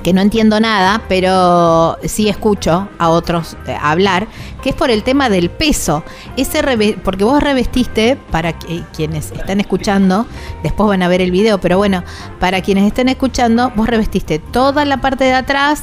que 0.08 0.14
no 0.14 0.22
entiendo 0.22 0.58
nada, 0.58 1.02
pero 1.06 1.98
sí 2.02 2.30
escucho 2.30 2.88
a 2.96 3.10
otros 3.10 3.58
eh, 3.66 3.76
hablar, 3.78 4.26
que 4.62 4.70
es 4.70 4.74
por 4.74 4.90
el 4.90 5.02
tema 5.02 5.28
del 5.28 5.50
peso. 5.50 6.02
Ese 6.38 6.62
porque 7.04 7.24
vos 7.24 7.42
revestiste, 7.42 8.16
para 8.30 8.54
quienes 8.58 9.32
están 9.32 9.60
escuchando, 9.60 10.24
después 10.62 10.88
van 10.88 11.02
a 11.02 11.08
ver 11.08 11.20
el 11.20 11.30
video, 11.30 11.60
pero 11.60 11.76
bueno, 11.76 12.04
para 12.40 12.62
quienes 12.62 12.86
estén 12.86 13.10
escuchando, 13.10 13.70
vos 13.76 13.86
revestiste 13.86 14.38
toda 14.38 14.86
la 14.86 15.02
parte 15.02 15.24
de 15.24 15.34
atrás 15.34 15.82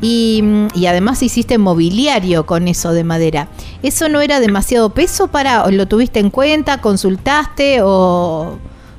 y, 0.00 0.42
y, 0.74 0.86
además 0.86 1.22
hiciste 1.22 1.58
mobiliario 1.58 2.46
con 2.46 2.68
eso 2.68 2.94
de 2.94 3.04
madera. 3.04 3.48
¿Eso 3.82 4.08
no 4.08 4.22
era 4.22 4.40
demasiado 4.40 4.94
peso 4.94 5.28
para, 5.28 5.70
lo 5.70 5.86
tuviste 5.86 6.18
en 6.18 6.30
cuenta, 6.30 6.80
consultaste 6.80 7.80
o 7.82 8.56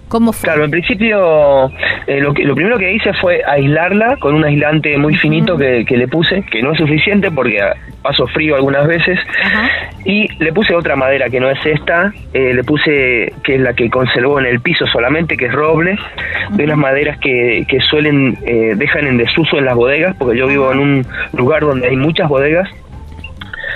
¿Cómo 0.07 0.31
fue? 0.31 0.47
Claro, 0.47 0.63
en 0.63 0.71
principio 0.71 1.69
eh, 2.07 2.21
lo, 2.21 2.33
que, 2.33 2.43
lo 2.43 2.55
primero 2.55 2.77
que 2.77 2.93
hice 2.93 3.13
fue 3.15 3.41
aislarla 3.45 4.15
con 4.17 4.35
un 4.35 4.45
aislante 4.45 4.97
muy 4.97 5.15
finito 5.15 5.57
que, 5.57 5.85
le 5.85 6.07
puse, 6.07 6.43
que 6.43 6.61
no 6.61 6.71
es 6.71 6.77
suficiente 6.77 7.29
porque 7.29 7.59
paso 8.01 8.25
frío 8.27 8.55
algunas 8.55 8.87
veces, 8.87 9.19
y 10.05 10.27
le 10.41 10.53
puse 10.53 10.73
otra 10.73 10.95
madera 10.95 11.29
que 11.29 11.41
no 11.41 11.49
es 11.49 11.59
esta, 11.65 12.13
eh, 12.33 12.53
le 12.53 12.63
puse 12.63 13.33
que 13.43 13.55
es 13.55 13.61
la 13.61 13.73
que 13.73 13.89
conservó 13.89 14.39
en 14.39 14.45
el 14.45 14.61
piso 14.61 14.87
solamente, 14.87 15.35
que 15.35 15.47
es 15.47 15.51
roble, 15.51 15.97
de 16.51 16.63
unas 16.63 16.77
maderas 16.77 17.17
que, 17.19 17.65
que 17.67 17.81
suelen, 17.81 18.37
eh, 18.45 18.73
dejan 18.77 19.07
en 19.07 19.17
desuso 19.17 19.57
en 19.57 19.65
las 19.65 19.75
bodegas, 19.75 20.15
porque 20.17 20.37
yo 20.37 20.47
vivo 20.47 20.71
en 20.71 20.79
un 20.79 21.05
lugar 21.33 21.61
donde 21.61 21.87
hay 21.87 21.97
muchas 21.97 22.29
bodegas, 22.29 22.69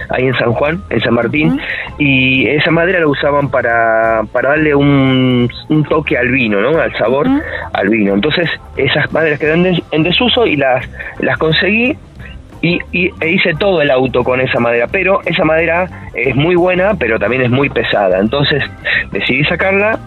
ahí 0.10 0.28
en 0.28 0.36
San 0.36 0.54
Juan, 0.54 0.82
en 0.89 0.99
San 1.02 1.14
Martín, 1.14 1.60
y 1.97 2.47
esa 2.47 2.72
madera 2.72 2.99
la 2.99 3.08
usaban 3.08 3.49
para, 3.49 4.24
para 4.32 4.49
darle 4.49 4.76
un, 4.76 5.49
toque 5.89 6.18
al 6.18 6.30
vino, 6.30 6.62
¿no? 6.62 6.80
Al 6.80 6.95
sabor 6.97 7.28
al 7.74 7.89
vino. 7.89 8.14
Entonces, 8.14 8.49
esas 8.78 9.12
maderas 9.12 9.39
quedaron 9.39 9.66
en 9.66 10.04
desuso 10.04 10.45
y 10.45 10.56
las, 10.56 10.88
las 11.20 11.38
conseguí 11.38 11.97
y, 12.62 12.80
e 13.20 13.30
hice 13.30 13.54
todo 13.56 13.82
el 13.82 13.91
auto 13.91 14.24
con 14.24 14.39
esa 14.39 14.60
madera, 14.60 14.88
pero 14.88 15.22
esa 15.26 15.43
madera 15.43 15.88
es 16.14 16.36
muy 16.36 16.56
buena, 16.56 16.93
pero 16.95 17.20
también 17.20 17.41
es 17.41 17.49
muy 17.49 17.70
pesada. 17.70 18.20
Entonces 18.20 18.64
decidí 19.12 19.43
sacarla 19.45 19.99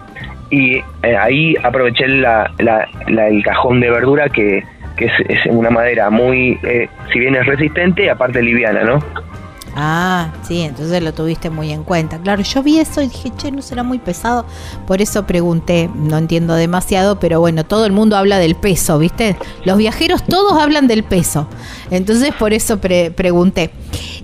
y 0.49 0.77
eh, 1.03 1.17
ahí 1.19 1.55
aproveché 1.61 2.07
la, 2.07 2.49
la, 2.59 2.87
el 3.07 3.43
cajón 3.43 3.79
de 3.79 3.89
verdura 3.89 4.29
que, 4.29 4.63
que 4.95 5.05
es, 5.05 5.45
una 5.47 5.69
madera 5.69 6.09
muy, 6.09 6.57
eh, 6.63 6.87
si 7.11 7.19
bien 7.19 7.35
es 7.35 7.45
resistente, 7.45 8.09
aparte 8.09 8.41
liviana, 8.41 8.83
¿no? 8.83 8.99
Ah, 9.77 10.31
sí, 10.47 10.61
entonces 10.61 11.03
lo 11.03 11.13
tuviste 11.13 11.49
muy 11.49 11.71
en 11.71 11.83
cuenta. 11.83 12.17
Claro, 12.19 12.41
yo 12.41 12.63
vi 12.63 12.79
eso 12.79 13.01
y 13.01 13.09
dije, 13.09 13.31
che, 13.35 13.51
no 13.51 13.61
será 13.61 13.83
muy 13.83 13.99
pesado. 13.99 14.45
Por 14.87 15.01
eso 15.01 15.27
pregunté, 15.27 15.89
no 15.93 16.17
entiendo 16.17 16.55
demasiado, 16.55 17.19
pero 17.19 17.41
bueno, 17.41 17.65
todo 17.65 17.85
el 17.85 17.91
mundo 17.91 18.15
habla 18.15 18.37
del 18.39 18.55
peso, 18.55 18.97
¿viste? 18.99 19.37
Los 19.65 19.77
viajeros 19.77 20.23
todos 20.23 20.53
hablan 20.61 20.87
del 20.87 21.03
peso. 21.03 21.47
Entonces 21.91 22.33
por 22.33 22.53
eso 22.53 22.79
pregunté. 22.79 23.71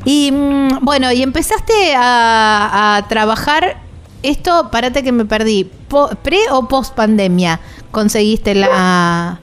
Y 0.06 0.32
mm, 0.32 0.86
bueno, 0.86 1.12
y 1.12 1.22
empezaste 1.22 1.96
a, 1.98 3.06
trabajar 3.10 3.82
esto, 4.24 4.70
parate 4.72 5.04
que 5.04 5.12
me 5.12 5.26
perdí, 5.26 5.70
¿pre 6.24 6.40
o 6.52 6.68
post 6.68 6.96
pandemia 6.96 7.60
conseguiste 7.92 8.56
la 8.56 9.42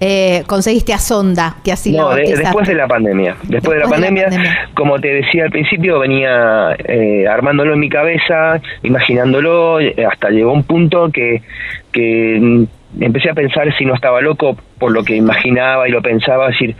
eh, 0.00 0.44
conseguiste 0.46 0.92
a 0.92 0.98
Sonda, 0.98 1.56
que 1.64 1.72
así 1.72 1.90
no, 1.90 2.14
después 2.14 2.68
de 2.68 2.74
la 2.74 2.86
pandemia. 2.86 3.34
Después, 3.42 3.78
de, 3.78 3.84
la, 3.84 3.90
pandemia, 3.90 4.28
como 4.74 5.00
te 5.00 5.08
decía 5.08 5.44
al 5.44 5.50
principio, 5.50 5.98
venía 5.98 6.76
eh, 6.78 7.26
armándolo 7.26 7.74
en 7.74 7.80
mi 7.80 7.88
cabeza, 7.88 8.60
imaginándolo, 8.84 9.80
eh, 9.80 9.94
hasta 10.08 10.30
llegó 10.30 10.52
un 10.52 10.62
punto 10.62 11.10
que, 11.10 11.42
que 11.90 12.66
empecé 13.00 13.30
a 13.30 13.34
pensar 13.34 13.76
si 13.76 13.84
no 13.84 13.94
estaba 13.94 14.20
loco 14.20 14.56
por 14.78 14.92
lo 14.92 15.02
que 15.02 15.16
imaginaba 15.16 15.88
y 15.88 15.90
lo 15.90 16.00
pensaba, 16.00 16.46
decir, 16.48 16.76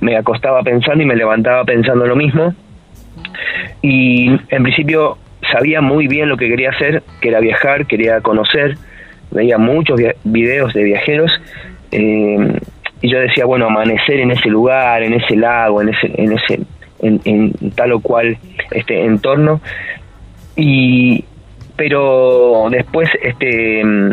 me, 0.00 0.16
acostaba 0.16 0.62
pensando 0.62 1.02
y 1.02 1.06
me 1.06 1.16
levantaba 1.16 1.64
pensando 1.64 2.06
lo 2.06 2.14
mismo. 2.14 2.54
Y 3.82 4.28
en 4.48 4.62
principio 4.62 5.18
sabía 5.52 5.80
muy 5.80 6.06
bien 6.06 6.28
lo 6.28 6.36
que 6.36 6.48
quería 6.48 6.70
hacer, 6.70 7.02
que 7.20 7.30
era 7.30 7.40
viajar, 7.40 7.86
quería 7.86 8.20
conocer, 8.20 8.76
veía 9.32 9.58
muchos 9.58 10.00
videos 10.22 10.72
de 10.72 10.84
viajeros 10.84 11.32
eh, 11.94 12.60
y 13.00 13.10
yo 13.10 13.18
decía, 13.20 13.44
bueno, 13.44 13.66
amanecer 13.66 14.20
en 14.20 14.30
ese 14.30 14.48
lugar, 14.48 15.02
en 15.02 15.14
ese 15.14 15.36
lago, 15.36 15.82
en 15.82 15.90
ese, 15.90 16.10
en 16.14 16.32
ese, 16.32 16.60
en, 17.02 17.52
tal 17.74 17.92
o 17.92 18.00
cual 18.00 18.36
este 18.70 19.04
entorno. 19.04 19.60
Y 20.56 21.24
pero 21.76 22.68
después, 22.70 23.10
este, 23.22 23.84
mm, 23.84 24.10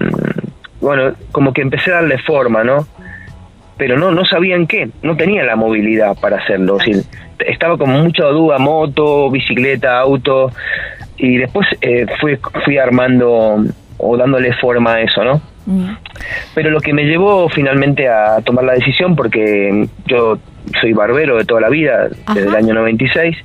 bueno, 0.82 1.14
como 1.32 1.54
que 1.54 1.62
empecé 1.62 1.92
a 1.92 1.96
darle 1.96 2.18
forma, 2.20 2.64
¿no? 2.64 2.86
Pero 3.78 3.98
no, 3.98 4.12
no 4.12 4.26
sabía 4.26 4.56
en 4.56 4.68
qué, 4.68 4.90
no 5.04 5.16
tenía 5.16 5.44
la 5.44 5.56
movilidad 5.56 6.18
para 6.20 6.38
hacerlo. 6.38 6.78
estaba 7.40 7.78
con 7.78 7.90
mucha 7.92 8.26
duda, 8.26 8.58
moto, 8.58 9.32
bicicleta, 9.32 10.00
auto, 10.00 10.52
y 11.18 11.38
después 11.38 11.68
eh, 11.82 12.06
fui, 12.20 12.38
fui 12.66 12.78
armando 12.78 13.64
o 13.98 14.18
dándole 14.18 14.54
forma 14.54 14.96
a 14.96 15.02
eso, 15.02 15.24
¿no? 15.24 15.51
Mm. 15.66 15.92
Pero 16.56 16.70
lo 16.70 16.82
que 16.82 16.94
me 16.94 17.04
llevó 17.04 17.50
finalmente 17.50 18.08
a 18.08 18.42
tomar 18.42 18.66
la 18.66 18.74
decisión, 18.74 19.16
porque 19.16 19.88
yo 20.06 20.40
soy 20.80 20.94
barbero 20.94 21.38
de 21.38 21.46
toda 21.46 21.62
la 21.62 21.70
vida, 21.70 22.10
desde 22.34 22.48
el 22.48 22.56
año 22.56 22.74
96, 22.74 23.38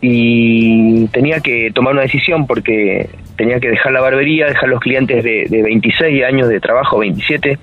y 0.00 1.06
tenía 1.08 1.40
que 1.40 1.70
tomar 1.74 1.94
una 1.94 2.02
decisión 2.02 2.46
porque 2.46 3.08
tenía 3.36 3.60
que 3.60 3.70
dejar 3.70 3.92
la 3.92 4.00
barbería, 4.00 4.46
dejar 4.46 4.68
los 4.68 4.80
clientes 4.80 5.22
de, 5.24 5.62
26 5.62 6.24
años 6.24 6.48
de 6.48 6.60
trabajo, 6.60 6.98
27, 6.98 7.58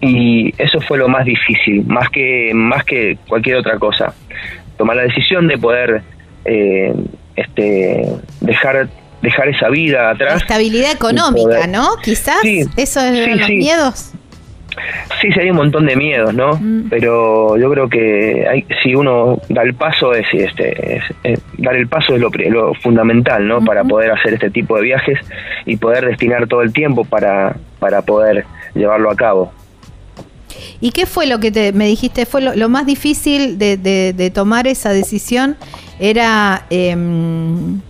y 0.00 0.54
eso 0.58 0.80
fue 0.80 0.98
lo 0.98 1.08
más 1.08 1.24
difícil, 1.24 1.84
más 1.86 2.08
que, 2.10 2.52
más 2.54 2.84
que 2.84 3.18
cualquier 3.26 3.56
otra 3.56 3.78
cosa. 3.78 4.14
Tomar 4.76 4.96
la 4.96 5.02
decisión 5.02 5.48
de 5.48 5.58
poder 5.58 6.02
eh, 6.44 6.94
este, 7.36 8.06
dejar 8.40 8.88
dejar 9.22 9.48
esa 9.48 9.68
vida 9.68 10.10
atrás. 10.10 10.42
estabilidad 10.42 10.92
económica, 10.92 11.66
¿no? 11.66 11.96
Quizás 12.02 12.38
eso 12.44 13.00
es 13.00 13.12
de 13.12 13.36
los 13.36 13.48
miedos. 13.48 14.12
Sí, 15.20 15.32
sí, 15.32 15.40
hay 15.40 15.50
un 15.50 15.56
montón 15.56 15.86
de 15.86 15.96
miedos, 15.96 16.32
¿no? 16.34 16.56
Mm. 16.56 16.88
Pero 16.88 17.56
yo 17.56 17.70
creo 17.70 17.88
que 17.88 18.46
hay, 18.48 18.64
si 18.82 18.94
uno 18.94 19.40
da 19.48 19.62
el 19.62 19.74
paso, 19.74 20.14
es, 20.14 20.26
este, 20.32 21.02
dar 21.56 21.74
el 21.74 21.88
paso 21.88 22.14
es 22.14 22.20
lo, 22.20 22.30
lo 22.30 22.74
fundamental, 22.74 23.46
¿no? 23.46 23.64
Para 23.64 23.82
poder 23.84 24.12
hacer 24.12 24.34
este 24.34 24.50
tipo 24.50 24.76
de 24.76 24.82
viajes 24.82 25.18
y 25.66 25.76
poder 25.76 26.06
destinar 26.06 26.46
todo 26.46 26.62
el 26.62 26.72
tiempo 26.72 27.04
para, 27.04 27.56
para 27.80 28.02
poder 28.02 28.44
llevarlo 28.74 29.10
a 29.10 29.16
cabo. 29.16 29.52
¿Y 30.80 30.92
qué 30.92 31.06
fue 31.06 31.26
lo 31.26 31.40
que 31.40 31.50
te, 31.50 31.72
me 31.72 31.86
dijiste? 31.86 32.26
Fue 32.26 32.40
lo, 32.40 32.68
más 32.68 32.86
difícil 32.86 33.58
de, 33.58 34.32
tomar 34.34 34.66
esa 34.66 34.90
decisión? 34.90 35.56
Era, 35.98 36.66
em, 36.70 37.80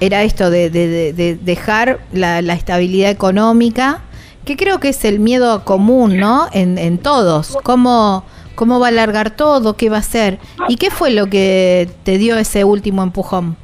era 0.00 0.22
esto 0.22 0.50
de, 0.50 1.38
dejar 1.42 1.98
la, 2.12 2.40
estabilidad 2.52 3.10
económica, 3.10 4.02
que 4.44 4.56
creo 4.56 4.78
que 4.80 4.90
es 4.90 5.04
el 5.04 5.18
miedo 5.18 5.64
común, 5.64 6.18
¿no? 6.18 6.46
En, 6.52 6.78
en 6.78 6.98
todos. 6.98 7.58
¿Cómo, 7.62 8.24
¿Cómo 8.54 8.80
va 8.80 8.86
a 8.86 8.88
alargar 8.90 9.30
todo? 9.30 9.76
¿Qué 9.76 9.90
va 9.90 9.96
a 9.96 10.00
hacer? 10.00 10.38
¿Y 10.68 10.76
qué 10.76 10.90
fue 10.90 11.10
lo 11.10 11.26
que 11.26 11.88
te 12.04 12.18
dio 12.18 12.36
ese 12.38 12.64
último 12.64 13.02
empujón? 13.02 13.56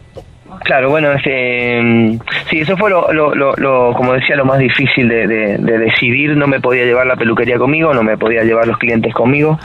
Claro, 0.65 0.91
bueno, 0.91 1.13
este, 1.13 2.19
sí, 2.49 2.61
eso 2.61 2.77
fue 2.77 2.91
lo, 2.91 3.11
lo, 3.13 3.95
como 3.95 4.13
decía, 4.13 4.37
lo 4.37 4.45
más 4.45 4.59
difícil 4.59 5.09
de, 5.09 5.27
decidir. 5.59 6.37
No 6.37 6.47
me 6.47 6.61
podía 6.61 6.85
llevar 6.85 7.07
la 7.07 7.17
peluquería 7.17 7.59
conmigo, 7.59 7.93
no 7.95 8.03
me 8.03 8.17
podía 8.17 8.45
llevar 8.45 8.67
los 8.67 8.79
clientes 8.79 9.13
conmigo 9.15 9.59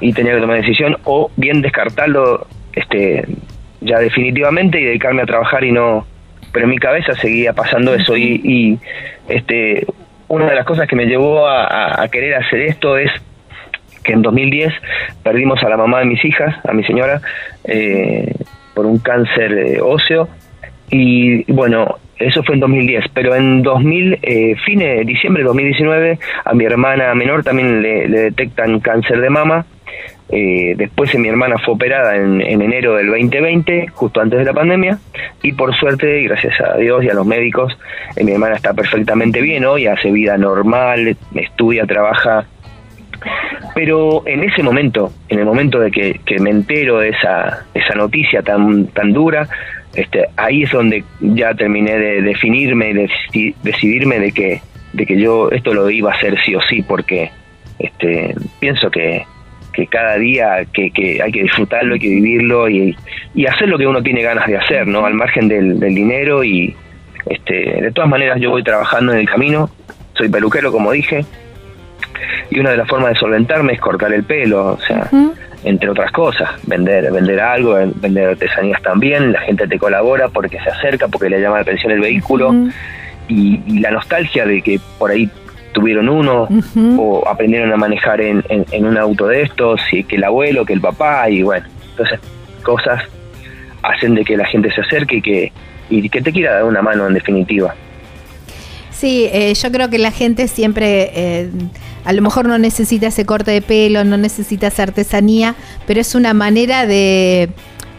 y 0.00 0.12
tenía 0.12 0.34
que 0.34 0.40
tomar 0.40 0.60
decisión 0.60 0.96
o 1.04 1.30
bien 1.36 1.60
descartarlo, 1.60 2.46
este, 2.72 3.24
ya 3.80 3.98
definitivamente 3.98 4.80
y 4.80 4.84
dedicarme 4.84 5.22
a 5.22 5.26
trabajar 5.26 5.64
y 5.64 5.72
no. 5.72 6.06
Pero 6.52 6.64
en 6.64 6.70
mi 6.70 6.78
cabeza 6.78 7.14
seguía 7.14 7.52
pasando 7.52 7.94
eso 7.94 8.16
y, 8.16 8.40
y 8.42 8.78
este, 9.28 9.86
una 10.28 10.46
de 10.46 10.54
las 10.54 10.64
cosas 10.64 10.88
que 10.88 10.96
me 10.96 11.06
llevó 11.06 11.46
a, 11.46 12.02
a 12.02 12.08
querer 12.08 12.34
hacer 12.34 12.60
esto 12.60 12.96
es 12.96 13.10
que 14.02 14.12
en 14.12 14.22
2010 14.22 14.72
perdimos 15.22 15.62
a 15.62 15.68
la 15.68 15.76
mamá 15.76 16.00
de 16.00 16.06
mis 16.06 16.24
hijas, 16.24 16.54
a 16.64 16.72
mi 16.72 16.84
señora. 16.84 17.20
Eh, 17.64 18.32
por 18.78 18.86
un 18.86 18.98
cáncer 18.98 19.80
óseo. 19.82 20.28
Y 20.88 21.42
bueno, 21.52 21.96
eso 22.16 22.44
fue 22.44 22.54
en 22.54 22.60
2010, 22.60 23.06
pero 23.12 23.34
en 23.34 23.60
2000, 23.62 24.20
eh, 24.22 24.54
fines 24.64 24.98
de 24.98 25.04
diciembre 25.04 25.42
de 25.42 25.48
2019, 25.48 26.18
a 26.44 26.54
mi 26.54 26.64
hermana 26.64 27.12
menor 27.16 27.42
también 27.42 27.82
le, 27.82 28.06
detectan 28.06 28.78
cáncer 28.78 29.20
de 29.20 29.30
mama. 29.30 29.66
Eh, 30.30 30.74
después 30.76 31.14
mi 31.18 31.28
hermana 31.28 31.56
fue 31.58 31.74
operada 31.74 32.16
en, 32.16 32.42
enero 32.42 32.96
del 32.96 33.06
2020, 33.06 33.88
justo 33.94 34.20
antes 34.20 34.38
de 34.38 34.44
la 34.44 34.52
pandemia, 34.52 34.98
y 35.42 35.52
por 35.52 35.74
suerte, 35.74 36.20
y 36.20 36.24
gracias 36.24 36.60
a 36.60 36.76
Dios 36.76 37.02
y 37.02 37.08
a 37.08 37.14
los 37.14 37.26
médicos, 37.26 37.76
eh, 38.16 38.24
mi 38.24 38.32
hermana 38.32 38.56
está 38.56 38.74
perfectamente 38.74 39.40
bien 39.40 39.64
hoy, 39.64 39.86
hace 39.86 40.10
vida 40.10 40.36
normal, 40.36 41.16
estudia, 41.34 41.86
trabaja. 41.86 42.46
Pero 43.74 44.22
en 44.26 44.44
ese 44.44 44.62
momento, 44.62 45.12
en 45.28 45.38
el 45.38 45.44
momento 45.44 45.80
de 45.80 45.90
que, 45.90 46.38
me 46.40 46.50
entero 46.50 46.98
de 46.98 47.08
esa, 47.10 47.64
esa 47.74 47.94
noticia 47.94 48.42
tan, 48.42 48.88
tan 48.88 49.12
dura, 49.12 49.48
este, 49.94 50.26
ahí 50.36 50.64
es 50.64 50.70
donde 50.70 51.04
ya 51.20 51.54
terminé 51.54 51.98
de 51.98 52.22
definirme, 52.22 52.92
de 52.92 53.10
decidirme 53.62 54.20
de 54.20 54.32
que, 54.32 54.60
de 54.92 55.06
que 55.06 55.18
yo 55.18 55.50
esto 55.50 55.72
lo 55.72 55.88
iba 55.88 56.12
a 56.12 56.14
hacer 56.14 56.38
sí 56.44 56.54
o 56.54 56.60
sí, 56.62 56.82
porque 56.82 57.30
este, 57.78 58.34
pienso 58.60 58.90
que, 58.90 59.24
que 59.78 59.86
cada 59.86 60.16
día 60.16 60.64
que, 60.72 60.90
que 60.90 61.22
hay 61.22 61.30
que 61.30 61.44
disfrutarlo, 61.44 61.94
hay 61.94 62.00
que 62.00 62.08
vivirlo 62.08 62.68
y, 62.68 62.96
y 63.32 63.46
hacer 63.46 63.68
lo 63.68 63.78
que 63.78 63.86
uno 63.86 64.02
tiene 64.02 64.22
ganas 64.22 64.44
de 64.48 64.56
hacer, 64.56 64.88
¿no? 64.88 65.06
Al 65.06 65.14
margen 65.14 65.46
del, 65.46 65.78
del 65.78 65.94
dinero 65.94 66.42
y 66.42 66.74
este, 67.26 67.80
de 67.80 67.92
todas 67.92 68.10
maneras 68.10 68.40
yo 68.40 68.50
voy 68.50 68.64
trabajando 68.64 69.12
en 69.12 69.20
el 69.20 69.28
camino, 69.28 69.70
soy 70.14 70.28
peluquero 70.28 70.72
como 70.72 70.90
dije, 70.90 71.24
y 72.50 72.58
una 72.58 72.72
de 72.72 72.78
las 72.78 72.88
formas 72.88 73.10
de 73.10 73.20
solventarme 73.20 73.74
es 73.74 73.80
cortar 73.80 74.12
el 74.12 74.24
pelo, 74.24 74.72
o 74.72 74.80
sea, 74.80 75.08
entre 75.62 75.90
otras 75.90 76.10
cosas, 76.10 76.50
vender, 76.66 77.12
vender 77.12 77.38
algo, 77.38 77.76
vender 77.94 78.30
artesanías 78.30 78.82
también, 78.82 79.30
la 79.30 79.42
gente 79.42 79.68
te 79.68 79.78
colabora 79.78 80.28
porque 80.28 80.58
se 80.58 80.70
acerca, 80.70 81.06
porque 81.06 81.30
le 81.30 81.40
llama 81.40 81.56
la 81.56 81.62
atención 81.62 81.92
el 81.92 82.00
vehículo 82.00 82.52
y, 83.28 83.78
la 83.78 83.92
nostalgia 83.92 84.44
de 84.44 84.60
que 84.60 84.80
por 84.98 85.12
ahí 85.12 85.30
tuvieron 85.72 86.08
uno 86.08 86.48
o 86.98 87.28
aprendieron 87.28 87.72
a 87.72 87.76
manejar 87.76 88.20
en, 88.20 88.44
en, 88.48 88.84
un 88.86 88.96
auto 88.96 89.26
de 89.26 89.42
estos, 89.42 89.80
y 89.92 90.04
que 90.04 90.16
el 90.16 90.24
abuelo, 90.24 90.64
que 90.64 90.72
el 90.72 90.80
papá 90.80 91.28
y 91.30 91.42
bueno, 91.42 91.66
entonces 91.90 92.20
cosas 92.62 93.02
hacen 93.82 94.14
de 94.14 94.24
que 94.24 94.36
la 94.36 94.46
gente 94.46 94.70
se 94.72 94.80
acerque 94.80 95.16
y 95.16 95.22
que, 95.22 95.52
y 95.90 96.08
que 96.08 96.20
te 96.20 96.32
quiera 96.32 96.54
dar 96.54 96.64
una 96.64 96.82
mano 96.82 97.06
en 97.06 97.14
definitiva. 97.14 97.74
Sí, 98.90 99.28
eh, 99.32 99.54
yo 99.54 99.70
creo 99.70 99.88
que 99.88 99.98
la 99.98 100.10
gente 100.10 100.48
siempre, 100.48 101.10
eh, 101.14 101.50
a 102.04 102.12
lo 102.12 102.20
mejor 102.20 102.48
no 102.48 102.58
necesita 102.58 103.06
ese 103.06 103.24
corte 103.24 103.52
de 103.52 103.62
pelo, 103.62 104.02
no 104.02 104.16
necesita 104.16 104.66
esa 104.66 104.82
artesanía, 104.82 105.54
pero 105.86 106.00
es 106.00 106.16
una 106.16 106.34
manera 106.34 106.84
de, 106.84 107.50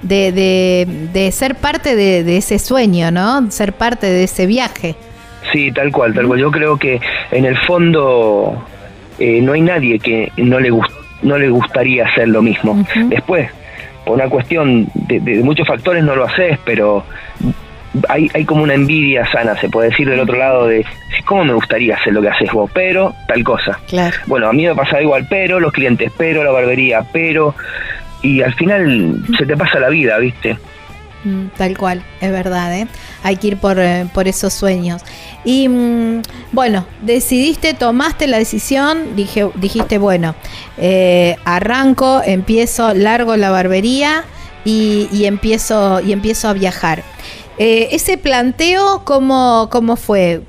de, 0.02 1.30
ser 1.32 1.56
parte 1.56 1.96
de, 1.96 2.38
ese 2.38 2.60
sueño, 2.60 3.12
¿no? 3.12 3.50
Ser 3.50 3.74
parte 3.74 4.08
de 4.08 4.26
ese 4.26 4.46
viaje. 4.46 4.96
Sí, 5.52 5.72
tal 5.72 5.92
cual, 5.92 6.14
tal 6.14 6.28
cual. 6.28 6.40
Yo 6.40 6.52
creo 6.52 6.78
que 6.78 7.00
en 7.32 7.46
el 7.46 7.58
fondo 7.58 8.66
eh, 9.20 9.42
no 9.42 9.54
hay 9.54 9.62
nadie 9.62 10.00
que 10.00 10.32
no 10.38 10.60
le, 10.60 10.72
no 11.22 11.38
le 11.38 11.50
gustaría 11.50 12.06
hacer 12.06 12.28
lo 12.30 12.42
mismo. 12.42 12.86
Después, 13.08 13.50
por 14.06 14.16
una 14.16 14.30
cuestión 14.30 14.88
de, 14.94 15.20
de 15.20 15.44
muchos 15.44 15.68
factores 15.68 16.04
no 16.04 16.16
lo 16.16 16.26
haces, 16.26 16.58
pero 16.66 17.04
hay, 18.08 18.30
hay 18.34 18.46
como 18.46 18.64
una 18.64 18.74
envidia 18.74 19.26
sana, 19.32 19.58
se 19.60 19.70
puede 19.70 19.90
decir 19.90 20.10
del 20.10 20.20
otro 20.20 20.38
lado 20.38 20.68
de 20.68 20.86
cómo 21.26 21.44
me 21.44 21.54
gustaría 21.54 21.96
hacer 21.96 22.14
lo 22.14 22.22
que 22.22 22.30
haces 22.30 22.52
vos, 22.52 22.70
pero 22.74 23.14
tal 23.28 23.44
cosa. 23.44 23.80
Bueno, 24.26 24.48
a 24.48 24.54
mí 24.54 24.66
me 24.66 24.76
pasa 24.76 25.02
igual, 25.02 25.28
pero 25.30 25.60
los 25.60 25.72
clientes, 25.72 26.12
pero 26.18 26.44
la 26.44 26.52
barbería, 26.52 27.04
pero 27.12 27.56
y 28.22 28.42
al 28.42 28.54
final 28.54 29.24
se 29.38 29.46
te 29.46 29.56
pasa 29.56 29.80
la 29.80 29.90
vida, 29.90 30.18
¿viste? 30.18 30.58
Mm, 31.24 31.48
tal 31.58 31.78
cual, 31.78 32.04
es 32.22 32.32
verdad, 32.32 32.74
¿eh? 32.78 32.88
Hay 33.24 33.36
que 33.36 33.48
ir 33.48 33.58
por, 33.58 33.78
eh, 33.78 34.08
por 34.14 34.28
esos 34.28 34.54
sueños. 34.54 35.02
Y 35.44 35.68
mm, 35.68 36.22
bueno, 36.54 36.86
decidiste, 37.02 37.74
tomaste 37.74 38.28
la 38.28 38.38
decisión, 38.38 39.16
dije, 39.18 39.50
dijiste, 39.56 39.98
bueno, 39.98 40.36
eh, 40.78 41.36
arranco, 41.44 42.22
empiezo, 42.26 42.94
largo 42.94 43.36
la 43.36 43.50
barbería 43.50 44.24
y, 44.64 45.26
empiezo, 45.26 46.00
y 46.00 46.14
empiezo 46.14 46.48
a 46.48 46.54
viajar. 46.54 47.04
Eh, 47.58 47.90
ese 47.92 48.18
planteo, 48.18 49.04
¿cómo, 49.04 49.68
cómo 49.70 49.98
fue? 49.98 50.42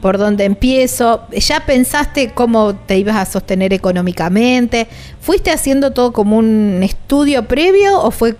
¿Por 0.00 0.18
dónde 0.18 0.44
empiezo? 0.44 1.22
¿Ya 1.30 1.60
pensaste 1.60 2.32
cómo 2.32 2.74
te 2.74 2.98
ibas 2.98 3.16
a 3.16 3.30
sostener 3.30 3.72
económicamente? 3.72 4.88
¿Fuiste 5.20 5.52
haciendo 5.52 5.92
todo 5.92 6.12
como 6.12 6.38
un 6.38 6.80
estudio 6.82 7.46
previo 7.46 8.00
o 8.00 8.10
fue 8.10 8.34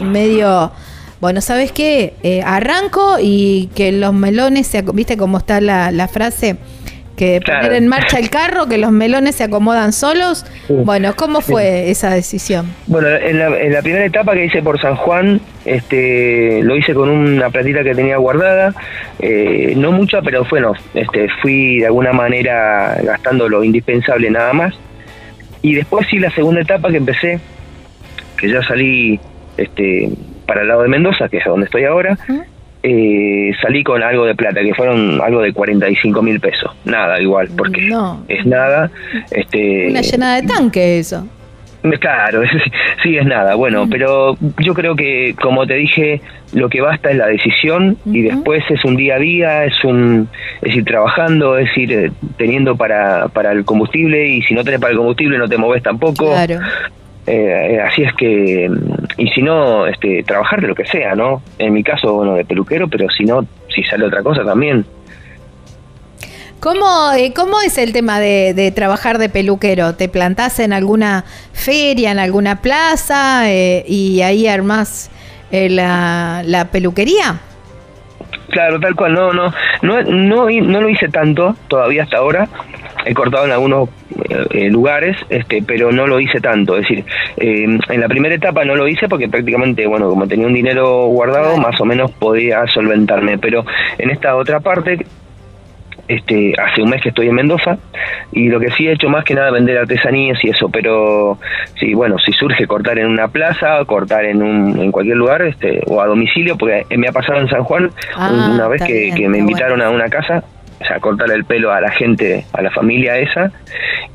medio... 0.00 0.72
Bueno, 1.20 1.40
¿sabes 1.40 1.72
qué? 1.72 2.14
Eh, 2.22 2.42
arranco 2.44 3.16
y 3.20 3.70
que 3.74 3.90
los 3.90 4.14
melones, 4.14 4.68
se, 4.68 4.82
¿viste 4.82 5.16
cómo 5.16 5.38
está 5.38 5.60
la, 5.60 5.90
la 5.90 6.06
frase? 6.06 6.56
que 7.18 7.40
poner 7.44 7.72
en 7.74 7.88
marcha 7.88 8.18
el 8.18 8.30
carro, 8.30 8.66
que 8.66 8.78
los 8.78 8.92
melones 8.92 9.34
se 9.34 9.44
acomodan 9.44 9.92
solos. 9.92 10.46
Bueno, 10.68 11.14
¿cómo 11.16 11.40
fue 11.40 11.90
esa 11.90 12.14
decisión? 12.14 12.72
Bueno, 12.86 13.08
en 13.08 13.72
la, 13.72 13.82
primera 13.82 14.06
etapa 14.06 14.32
que 14.32 14.46
hice 14.46 14.62
por 14.62 14.80
San 14.80 14.94
Juan, 14.94 15.40
este, 15.64 16.62
lo 16.62 16.76
hice 16.76 16.94
con 16.94 17.10
una 17.10 17.50
platita 17.50 17.82
que 17.82 17.94
tenía 17.94 18.16
guardada, 18.16 18.72
eh, 19.18 19.74
no 19.76 19.92
mucha, 19.92 20.22
pero 20.22 20.46
bueno, 20.48 20.72
este, 20.94 21.28
fui 21.42 21.80
de 21.80 21.86
alguna 21.86 22.12
manera 22.12 22.96
gastando 23.02 23.48
lo 23.48 23.64
indispensable 23.64 24.30
nada 24.30 24.52
más. 24.52 24.74
Y 25.60 25.74
después 25.74 26.06
sí 26.08 26.18
la 26.18 26.30
segunda 26.30 26.60
etapa 26.60 26.88
que 26.88 26.98
empecé, 26.98 27.40
que 28.36 28.48
ya 28.48 28.62
salí 28.62 29.18
este, 29.58 30.10
para 30.46 30.62
el 30.62 30.68
lado 30.68 30.82
de 30.82 30.88
Mendoza, 30.88 31.28
que 31.28 31.38
es 31.38 31.44
donde 31.44 31.66
estoy 31.66 31.84
ahora, 31.84 32.16
eh, 32.82 33.52
salí 33.60 33.82
con 33.84 34.02
algo 34.02 34.24
de 34.24 34.34
plata, 34.34 34.60
que 34.62 34.74
fueron 34.74 35.20
algo 35.20 35.42
de 35.42 35.52
45 35.52 36.22
mil 36.22 36.40
pesos. 36.40 36.74
Nada, 36.84 37.20
igual, 37.20 37.48
porque 37.56 37.90
es 38.28 38.46
nada. 38.46 38.90
Este, 39.30 39.88
Una 39.90 40.00
llenada 40.00 40.40
de 40.40 40.46
tanque 40.46 40.98
eso. 40.98 41.26
Claro, 42.00 42.42
sí, 43.02 43.16
es 43.16 43.26
nada. 43.26 43.54
Bueno, 43.54 43.86
pero 43.88 44.36
yo 44.58 44.74
creo 44.74 44.96
que, 44.96 45.34
como 45.40 45.66
te 45.66 45.74
dije, 45.74 46.20
lo 46.52 46.68
que 46.68 46.80
basta 46.80 47.10
es 47.10 47.16
la 47.16 47.26
decisión 47.26 47.96
y 48.04 48.22
después 48.22 48.64
es 48.68 48.84
un 48.84 48.96
día 48.96 49.14
a 49.14 49.18
día, 49.18 49.64
es 49.64 49.84
un 49.84 50.28
es 50.62 50.74
ir 50.74 50.84
trabajando, 50.84 51.56
es 51.56 51.68
ir 51.76 51.92
eh, 51.92 52.10
teniendo 52.36 52.76
para, 52.76 53.28
para 53.28 53.52
el 53.52 53.64
combustible 53.64 54.26
y 54.26 54.42
si 54.42 54.54
no 54.54 54.64
tenés 54.64 54.80
para 54.80 54.92
el 54.92 54.98
combustible 54.98 55.38
no 55.38 55.48
te 55.48 55.56
moves 55.56 55.82
tampoco. 55.82 56.32
Claro. 56.32 56.58
Eh, 57.28 57.74
eh, 57.74 57.80
así 57.82 58.02
es 58.02 58.12
que, 58.14 58.70
y 59.18 59.28
si 59.28 59.42
no, 59.42 59.86
este, 59.86 60.22
trabajar 60.22 60.62
de 60.62 60.68
lo 60.68 60.74
que 60.74 60.86
sea, 60.86 61.14
¿no? 61.14 61.42
En 61.58 61.74
mi 61.74 61.84
caso, 61.84 62.14
bueno, 62.14 62.34
de 62.34 62.46
peluquero, 62.46 62.88
pero 62.88 63.10
si 63.10 63.24
no, 63.24 63.46
si 63.68 63.82
sale 63.84 64.06
otra 64.06 64.22
cosa 64.22 64.44
también. 64.44 64.86
¿Cómo, 66.58 67.12
eh, 67.12 67.34
¿Cómo 67.36 67.60
es 67.60 67.76
el 67.76 67.92
tema 67.92 68.18
de, 68.18 68.72
trabajar 68.74 69.18
de 69.18 69.28
peluquero? 69.28 69.94
¿Te 69.94 70.08
plantás 70.08 70.58
en 70.58 70.72
alguna 70.72 71.24
feria, 71.52 72.12
en 72.12 72.18
alguna 72.18 72.62
plaza 72.62 73.44
y 73.52 74.22
ahí 74.22 74.48
armás 74.48 75.10
la, 75.52 76.42
la 76.44 76.64
peluquería? 76.70 77.40
Claro, 78.50 78.80
tal 78.80 78.94
cual, 78.96 79.12
no, 79.12 79.32
no, 79.32 79.52
no, 79.82 80.02
no, 80.02 80.48
no 80.48 80.80
lo 80.80 80.88
hice 80.88 81.08
tanto 81.08 81.54
todavía 81.68 82.04
hasta 82.04 82.16
ahora, 82.16 82.48
he 83.08 83.14
cortado 83.14 83.46
en 83.46 83.52
algunos 83.52 83.88
eh, 84.50 84.68
lugares, 84.70 85.16
este, 85.30 85.62
pero 85.66 85.90
no 85.90 86.06
lo 86.06 86.20
hice 86.20 86.40
tanto. 86.40 86.76
Es 86.76 86.82
decir, 86.82 87.04
eh, 87.38 87.64
en 87.64 88.00
la 88.00 88.08
primera 88.08 88.34
etapa 88.34 88.64
no 88.64 88.76
lo 88.76 88.86
hice 88.86 89.08
porque 89.08 89.28
prácticamente, 89.28 89.86
bueno, 89.86 90.10
como 90.10 90.28
tenía 90.28 90.46
un 90.46 90.54
dinero 90.54 91.06
guardado, 91.06 91.56
más 91.56 91.80
o 91.80 91.84
menos 91.84 92.10
podía 92.12 92.66
solventarme. 92.66 93.38
Pero 93.38 93.64
en 93.96 94.10
esta 94.10 94.36
otra 94.36 94.60
parte, 94.60 95.06
este, 96.06 96.54
hace 96.58 96.82
un 96.82 96.90
mes 96.90 97.02
que 97.02 97.10
estoy 97.10 97.28
en 97.28 97.34
Mendoza 97.34 97.78
y 98.32 98.48
lo 98.48 98.58
que 98.58 98.70
sí 98.72 98.86
he 98.86 98.92
hecho 98.92 99.08
más 99.08 99.24
que 99.24 99.34
nada 99.34 99.50
vender 99.50 99.78
artesanías 99.78 100.38
y 100.42 100.50
eso, 100.50 100.68
pero 100.70 101.38
sí, 101.78 101.94
bueno, 101.94 102.18
si 102.18 102.32
surge 102.32 102.66
cortar 102.66 102.98
en 102.98 103.06
una 103.06 103.28
plaza, 103.28 103.84
cortar 103.86 104.24
en, 104.24 104.42
un, 104.42 104.78
en 104.78 104.90
cualquier 104.90 105.16
lugar 105.16 105.42
este, 105.42 105.80
o 105.86 106.00
a 106.00 106.06
domicilio, 106.06 106.56
porque 106.56 106.84
me 106.96 107.08
ha 107.08 107.12
pasado 107.12 107.40
en 107.40 107.48
San 107.48 107.62
Juan 107.64 107.90
Ah, 108.14 108.50
una 108.54 108.68
vez 108.68 108.82
que, 108.82 108.92
bien, 108.92 109.14
que 109.14 109.28
me 109.28 109.38
invitaron 109.38 109.82
a 109.82 109.90
una 109.90 110.08
casa, 110.08 110.42
o 110.80 110.84
sea, 110.84 111.00
cortar 111.00 111.30
el 111.30 111.44
pelo 111.44 111.72
a 111.72 111.80
la 111.80 111.90
gente, 111.90 112.44
a 112.52 112.62
la 112.62 112.70
familia 112.70 113.18
esa 113.18 113.52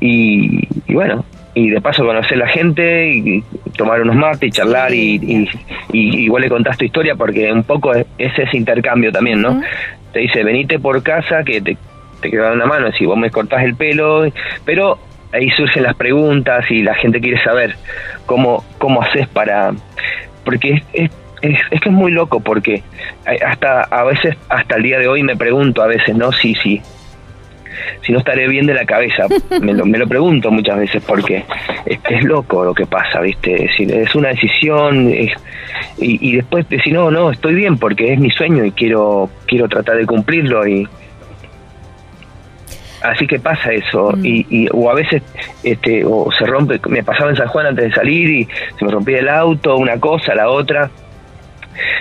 y, 0.00 0.68
y 0.86 0.94
bueno. 0.94 1.24
Y 1.56 1.70
de 1.70 1.80
paso 1.80 2.04
conocer 2.04 2.36
la 2.36 2.48
gente 2.48 3.14
y 3.14 3.44
tomar 3.76 4.02
unos 4.02 4.16
mates 4.16 4.48
y 4.48 4.50
charlar 4.50 4.92
y, 4.92 5.14
y, 5.22 5.48
y 5.92 6.24
igual 6.24 6.42
le 6.42 6.48
contás 6.48 6.76
tu 6.76 6.84
historia 6.84 7.14
porque 7.14 7.52
un 7.52 7.62
poco 7.62 7.94
es, 7.94 8.04
es 8.18 8.36
ese 8.36 8.56
intercambio 8.56 9.12
también, 9.12 9.40
¿no? 9.40 9.62
Te 10.12 10.18
dice, 10.18 10.42
venite 10.42 10.80
por 10.80 11.00
casa 11.04 11.44
que 11.44 11.60
te, 11.60 11.76
te 12.20 12.30
queda 12.30 12.52
una 12.52 12.66
mano, 12.66 12.90
si 12.90 13.06
vos 13.06 13.16
me 13.16 13.30
cortás 13.30 13.62
el 13.62 13.76
pelo, 13.76 14.24
pero 14.64 14.98
ahí 15.32 15.50
surgen 15.50 15.82
las 15.82 15.94
preguntas 15.94 16.64
y 16.70 16.82
la 16.82 16.94
gente 16.94 17.20
quiere 17.20 17.42
saber 17.42 17.76
cómo, 18.26 18.64
cómo 18.78 19.02
haces 19.02 19.28
para... 19.28 19.72
Porque 20.44 20.72
es, 20.72 20.82
es, 20.92 21.10
es, 21.52 21.58
es 21.70 21.80
que 21.80 21.88
es 21.88 21.94
muy 21.94 22.12
loco 22.12 22.40
porque 22.40 22.82
hasta 23.46 23.82
a 23.82 24.04
veces, 24.04 24.36
hasta 24.48 24.76
el 24.76 24.82
día 24.82 24.98
de 24.98 25.08
hoy 25.08 25.22
me 25.22 25.36
pregunto 25.36 25.82
a 25.82 25.86
veces, 25.86 26.16
¿no? 26.16 26.32
Si, 26.32 26.54
si, 26.56 26.80
si 28.02 28.12
no 28.12 28.18
estaré 28.18 28.48
bien 28.48 28.66
de 28.66 28.74
la 28.74 28.84
cabeza. 28.84 29.26
Me 29.60 29.72
lo, 29.72 29.84
me 29.86 29.98
lo 29.98 30.06
pregunto 30.06 30.50
muchas 30.50 30.78
veces 30.78 31.02
porque 31.06 31.44
es, 31.86 31.98
es 32.08 32.24
loco 32.24 32.64
lo 32.64 32.74
que 32.74 32.86
pasa, 32.86 33.20
¿viste? 33.20 33.54
Es, 33.54 33.70
decir, 33.70 33.92
es 33.94 34.14
una 34.14 34.28
decisión 34.28 35.10
y, 35.10 35.30
y 35.98 36.36
después 36.36 36.68
decir, 36.68 36.92
no, 36.92 37.10
no, 37.10 37.30
estoy 37.30 37.54
bien 37.54 37.78
porque 37.78 38.12
es 38.12 38.18
mi 38.18 38.30
sueño 38.30 38.64
y 38.64 38.72
quiero, 38.72 39.30
quiero 39.46 39.68
tratar 39.68 39.96
de 39.96 40.06
cumplirlo 40.06 40.66
y... 40.66 40.86
Así 43.02 43.26
que 43.26 43.38
pasa 43.38 43.70
eso, 43.70 44.14
y, 44.22 44.46
y- 44.48 44.66
o 44.72 44.90
a 44.90 44.94
veces 44.94 45.22
este, 45.62 46.04
o 46.06 46.30
se 46.38 46.46
rompe, 46.46 46.80
me 46.88 47.02
pasaba 47.04 47.28
en 47.30 47.36
San 47.36 47.48
Juan 47.48 47.66
antes 47.66 47.84
de 47.90 47.92
salir 47.94 48.30
y 48.30 48.48
se 48.78 48.84
me 48.84 48.90
rompía 48.90 49.18
el 49.18 49.28
auto, 49.28 49.76
una 49.76 50.00
cosa, 50.00 50.34
la 50.34 50.48
otra, 50.48 50.90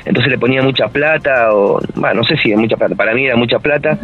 entonces 0.06 0.32
le 0.32 0.38
ponía 0.38 0.62
mucha 0.62 0.88
plata, 0.88 1.54
o 1.54 1.80
bueno, 1.96 2.22
no 2.22 2.24
sé 2.24 2.38
si 2.38 2.52
es 2.52 2.58
mucha 2.58 2.78
plata, 2.78 2.96
para 2.96 3.14
mí 3.14 3.26
era 3.26 3.36
mucha 3.36 3.60
plata, 3.60 3.98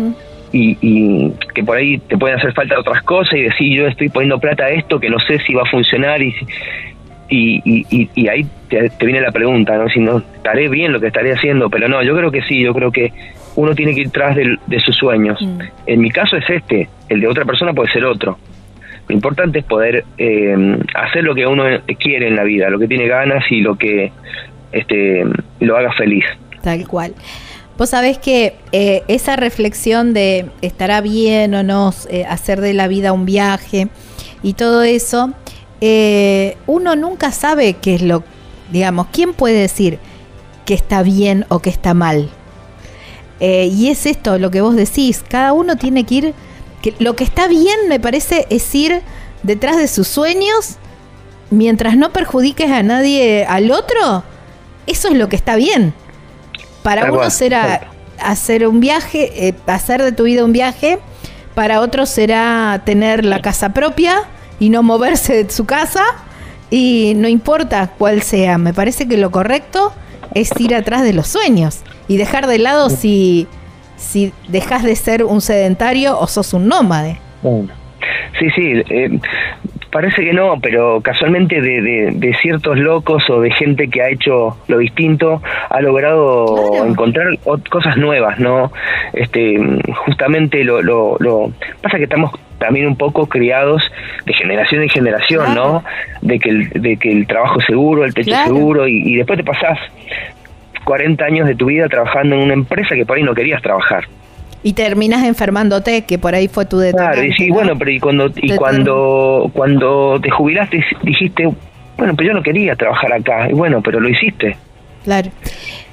y, 0.52 0.78
y 0.82 1.32
que 1.54 1.64
por 1.64 1.78
ahí 1.78 1.98
te 2.00 2.18
pueden 2.18 2.38
hacer 2.38 2.54
falta 2.54 2.80
otras 2.80 3.04
cosas 3.04 3.34
y 3.36 3.42
decir 3.44 3.78
yo 3.78 3.88
estoy 3.88 4.10
poniendo 4.10 4.40
plata 4.40 4.66
a 4.66 4.70
esto 4.70 5.00
que 5.00 5.10
no 5.10 5.20
sé 5.20 5.38
si 5.46 5.54
va 5.54 5.62
a 5.62 5.66
funcionar 5.70 6.22
y, 6.24 6.34
y, 7.30 7.62
y, 7.64 8.10
y- 8.16 8.28
ahí 8.28 8.46
te, 8.70 8.90
te 8.90 9.06
viene 9.06 9.22
la 9.22 9.32
pregunta, 9.32 9.78
¿no? 9.78 9.88
Si 9.90 10.00
no 10.00 10.18
estaré 10.18 10.68
bien 10.68 10.92
lo 10.92 11.00
que 11.00 11.08
estaré 11.08 11.34
haciendo, 11.34 11.70
pero 11.70 11.88
no, 11.88 12.02
yo 12.04 12.16
creo 12.18 12.32
que 12.32 12.42
sí, 12.42 12.60
yo 12.62 12.74
creo 12.74 12.92
que 12.92 13.12
uno 13.56 13.76
tiene 13.76 13.94
que 13.94 14.02
ir 14.02 14.10
tras 14.10 14.36
de 14.36 14.80
sus 14.80 14.96
sueños. 14.96 15.40
En 15.86 16.02
mi 16.02 16.10
caso 16.10 16.38
es 16.38 16.50
este, 16.50 16.90
el 17.10 17.20
de 17.22 17.28
otra 17.28 17.46
persona 17.46 17.74
puede 17.74 17.92
ser 17.92 18.06
otro. 18.06 18.38
Lo 19.08 19.16
importante 19.16 19.60
es 19.60 19.66
poder 19.66 20.04
eh, 20.18 20.78
hacer 20.96 21.24
lo 21.24 21.34
que 21.36 21.46
uno 21.46 21.64
quiere 22.00 22.28
en 22.28 22.36
la 22.36 22.44
vida, 22.44 22.70
lo 22.70 22.80
que 22.80 22.88
tiene 22.88 23.08
ganas 23.08 23.44
y 23.52 23.62
lo 23.62 23.76
que 23.76 24.12
este 24.72 25.24
lo 25.60 25.78
haga 25.78 25.92
feliz. 25.94 26.26
Tal 26.62 26.88
cual. 26.88 27.14
Vos 27.80 27.92
sabés 27.92 28.18
que 28.18 28.58
eh, 28.74 29.04
esa 29.08 29.38
reflexión 29.38 30.14
de 30.14 30.50
estará 30.62 31.00
bien 31.00 31.54
o 31.56 31.64
no 31.64 31.94
eh, 32.10 32.26
hacer 32.26 32.60
de 32.60 32.74
la 32.74 32.90
vida 32.90 33.14
un 33.14 33.26
viaje 33.26 33.88
y 34.44 34.52
todo 34.52 34.84
eso, 34.84 35.32
eh, 35.80 36.58
uno 36.68 36.98
nunca 36.98 37.32
sabe 37.32 37.76
qué 37.76 37.96
es 37.96 38.02
lo, 38.02 38.26
digamos, 38.70 39.08
¿quién 39.14 39.34
puede 39.34 39.62
decir 39.62 39.98
que 40.66 40.74
está 40.74 41.04
bien 41.04 41.46
o 41.48 41.60
que 41.60 41.70
está 41.70 41.94
mal? 41.94 42.30
Y 43.40 43.88
es 43.88 44.06
esto 44.06 44.38
lo 44.38 44.52
que 44.52 44.60
vos 44.60 44.76
decís, 44.76 45.24
cada 45.26 45.54
uno 45.54 45.78
tiene 45.78 46.04
que 46.04 46.16
ir, 46.16 46.34
que 46.82 46.94
lo 47.00 47.16
que 47.16 47.24
está 47.24 47.48
bien 47.48 47.88
me 47.88 47.98
parece 47.98 48.46
es 48.50 48.76
ir 48.76 49.02
detrás 49.44 49.78
de 49.78 49.88
sus 49.88 50.10
sueños 50.10 50.76
mientras 51.50 51.96
no 51.96 52.12
perjudiques 52.12 52.70
a 52.70 52.84
nadie 52.84 53.46
al 53.46 53.72
otro, 53.72 54.26
eso 54.90 55.10
es 55.10 55.16
lo 55.16 55.30
que 55.30 55.36
está 55.36 55.56
bien. 55.56 55.94
Para 56.84 57.02
Tal 57.02 57.12
uno 57.12 57.20
cual, 57.20 57.32
será 57.32 57.82
hacer 58.20 58.68
un 58.68 58.80
viaje, 58.80 59.48
eh, 59.48 59.54
hacer 59.68 60.02
de 60.02 60.12
tu 60.12 60.24
vida 60.24 60.44
un 60.44 60.54
viaje, 60.54 61.00
para 61.56 61.82
otros 61.82 62.10
será 62.10 62.82
tener 62.86 63.26
la 63.26 63.42
casa 63.42 63.74
propia 63.74 64.24
y 64.60 64.70
no 64.70 64.84
moverse 64.84 65.44
de 65.44 65.50
su 65.50 65.66
casa, 65.66 66.04
y 66.70 67.14
no 67.16 67.28
importa 67.28 67.92
cuál 67.98 68.22
sea, 68.22 68.58
me 68.58 68.74
parece 68.74 69.08
que 69.08 69.18
lo 69.18 69.32
correcto 69.32 69.92
es 70.36 70.52
ir 70.60 70.76
atrás 70.76 71.02
de 71.04 71.14
los 71.14 71.28
sueños 71.28 71.82
y 72.08 72.18
dejar 72.18 72.48
de 72.48 72.60
lado 72.60 72.90
si, 72.90 73.48
si 73.98 74.32
dejas 74.48 74.84
de 74.84 74.96
ser 74.96 75.24
un 75.24 75.42
sedentario 75.42 76.20
o 76.20 76.28
sos 76.28 76.54
un 76.54 76.68
nómade. 76.68 77.20
Sí, 78.38 78.46
sí, 78.56 78.84
eh, 78.90 79.20
parece 79.92 80.24
que 80.24 80.34
no, 80.34 80.60
pero 80.62 81.02
casualmente 81.02 81.62
de, 81.62 81.82
de- 81.82 82.12
de 82.14 82.34
ciertos 82.36 82.78
locos 82.78 83.30
o 83.30 83.42
de 83.42 83.52
gente 83.52 83.88
que 83.90 84.02
ha 84.02 84.10
hecho 84.10 84.58
lo 84.68 84.78
distinto 84.78 85.42
ha 85.70 85.82
logrado 85.82 86.70
Claro. 86.72 86.86
encontrar 86.86 87.28
cosas 87.70 87.98
nuevas, 87.98 88.40
¿no? 88.40 88.72
Este, 89.14 89.58
justamente 90.06 90.64
lo, 90.64 90.82
lo, 90.82 91.18
lo 91.20 91.52
pasa 91.82 91.98
que 91.98 92.04
estamos 92.04 92.32
también 92.60 92.88
un 92.88 92.98
poco 92.98 93.28
criados 93.28 93.82
de 94.26 94.34
generación 94.34 94.84
en 94.84 94.90
generación, 94.90 95.56
¿no? 95.56 95.84
De 96.22 96.40
que 96.40 96.50
el, 96.50 96.70
de 96.70 96.98
que 96.98 97.12
el 97.12 97.26
trabajo 97.26 97.60
seguro, 97.62 98.04
el 98.06 98.14
techo 98.14 98.32
Claro. 98.32 98.54
seguro 98.54 98.88
y, 98.88 99.14
y 99.14 99.16
después 99.16 99.38
te 99.38 99.46
pasás 99.46 99.78
40 100.86 101.24
años 101.26 101.48
de 101.48 101.56
tu 101.56 101.68
vida 101.68 101.88
trabajando 101.88 102.36
en 102.36 102.42
una 102.42 102.54
empresa 102.54 102.96
que 102.96 103.06
por 103.06 103.18
ahí 103.18 103.24
no 103.24 103.34
querías 103.34 103.62
trabajar. 103.62 104.06
Y 104.62 104.74
terminas 104.74 105.24
enfermándote, 105.26 106.04
que 106.06 106.18
por 106.18 106.36
ahí 106.36 106.48
fue 106.50 106.66
tu 106.66 106.78
detonante. 106.80 107.14
Claro, 107.14 107.28
y 107.28 107.34
sí, 107.34 107.48
¿no? 107.48 107.54
bueno, 107.56 107.78
pero 107.78 107.92
y 107.92 108.00
cuando 108.00 108.28
y 108.36 108.48
Te 108.50 108.56
cuando 108.58 109.50
cuando 109.54 110.20
te 110.22 110.30
jubilaste 110.30 110.84
dijiste, 111.04 111.50
bueno, 111.98 112.14
pero 112.16 112.28
yo 112.30 112.34
no 112.34 112.44
quería 112.44 112.76
trabajar 112.76 113.14
acá. 113.14 113.50
Y 113.50 113.54
bueno, 113.54 113.82
pero 113.82 114.00
lo 114.00 114.10
hiciste. 114.10 114.58
Claro. 115.06 115.30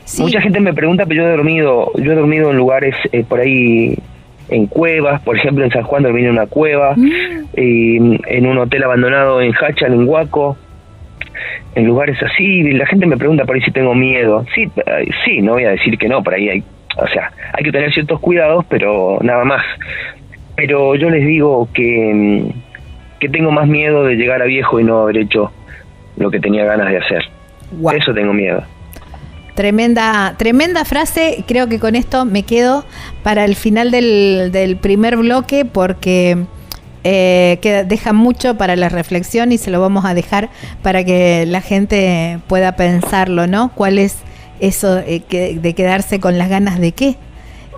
Sí. 0.05 0.23
Mucha 0.23 0.41
gente 0.41 0.61
me 0.61 0.73
pregunta, 0.75 1.05
pero 1.07 1.23
yo 1.23 1.29
he 1.29 1.33
dormido, 1.37 1.93
yo 1.97 2.13
he 2.13 2.15
dormido 2.15 2.51
en 2.51 2.57
lugares 2.57 2.95
eh, 3.13 3.25
por 3.29 3.41
ahí 3.41 3.97
en 4.49 4.67
cuevas, 4.67 5.21
por 5.23 5.37
ejemplo 5.37 5.65
en 5.65 5.71
San 5.71 5.83
Juan 5.83 6.05
dormí 6.05 6.23
en 6.23 6.31
una 6.31 6.47
cueva, 6.47 6.95
Mm. 6.97 7.45
y 7.57 7.97
en 7.97 8.47
un 8.47 8.59
hotel 8.59 8.85
abandonado 8.85 9.41
en 9.41 9.53
Hachal, 9.55 9.93
en 9.93 10.09
Huaco, 10.09 10.57
en 11.75 11.87
lugares 11.87 12.17
así, 12.23 12.63
la 12.73 12.87
gente 12.87 13.07
me 13.07 13.17
pregunta 13.17 13.45
por 13.45 13.57
ahí 13.57 13.63
si 13.63 13.71
tengo 13.73 13.95
miedo. 13.95 14.45
Sí, 14.55 14.63
eh, 14.87 15.09
sí, 15.25 15.41
no 15.43 15.53
voy 15.55 15.65
a 15.65 15.71
decir 15.71 15.99
que 15.99 16.09
no, 16.09 16.23
por 16.23 16.35
ahí 16.35 16.49
hay, 16.49 16.63
o 16.97 17.07
sea, 17.09 17.31
hay 17.53 17.63
que 17.65 17.73
tener 17.73 17.93
ciertos 17.93 18.21
cuidados, 18.21 18.65
pero 18.69 19.19
nada 19.23 19.45
más. 19.45 19.63
Pero 20.57 20.95
yo 20.95 21.11
les 21.11 21.27
digo 21.27 21.69
que, 21.75 22.13
mm, 22.15 23.19
que 23.21 23.29
tengo 23.29 23.51
más 23.51 23.67
miedo 23.67 24.05
de 24.05 24.17
llegar 24.17 24.41
a 24.43 24.47
viejo 24.47 24.81
y 24.81 24.85
no 24.85 25.03
haber 25.03 25.19
hecho 25.19 25.53
lo 26.17 26.31
que 26.31 26.41
tenía 26.41 26.65
ganas 26.65 26.89
de 26.91 26.99
hacer. 26.99 27.23
Guau. 27.73 27.97
Eso 27.97 28.15
tengo 28.15 28.33
miedo. 28.33 28.63
Tremenda, 29.55 30.35
tremenda 30.37 30.85
frase. 30.85 31.45
Creo 31.49 31.67
que 31.69 31.79
con 31.79 31.97
esto 31.97 32.25
me 32.27 32.43
quedo 32.43 32.85
para 33.23 33.45
el 33.45 33.55
final 33.57 33.91
del, 33.91 34.51
del 34.53 34.77
primer 34.77 35.17
bloque 35.17 35.65
porque 35.65 36.37
eh, 37.05 37.59
queda- 37.63 37.85
deja 37.85 38.13
mucho 38.13 38.57
para 38.59 38.77
la 38.77 38.89
reflexión 38.91 39.53
y 39.53 39.59
se 39.59 39.71
lo 39.71 39.81
vamos 39.81 40.05
a 40.05 40.13
dejar 40.13 40.51
para 40.83 41.05
que 41.05 41.45
la 41.47 41.61
gente 41.63 42.39
pueda 42.49 42.73
pensarlo, 42.77 43.47
¿no? 43.47 43.71
¿Cuál 43.75 43.99
es 43.99 44.19
eso 44.61 44.99
eh, 44.99 45.23
que- 45.29 45.55
de 45.59 45.75
quedarse 45.75 46.21
con 46.21 46.39
las 46.39 46.49
ganas 46.49 46.79
de 46.81 46.93
qué? 46.93 47.17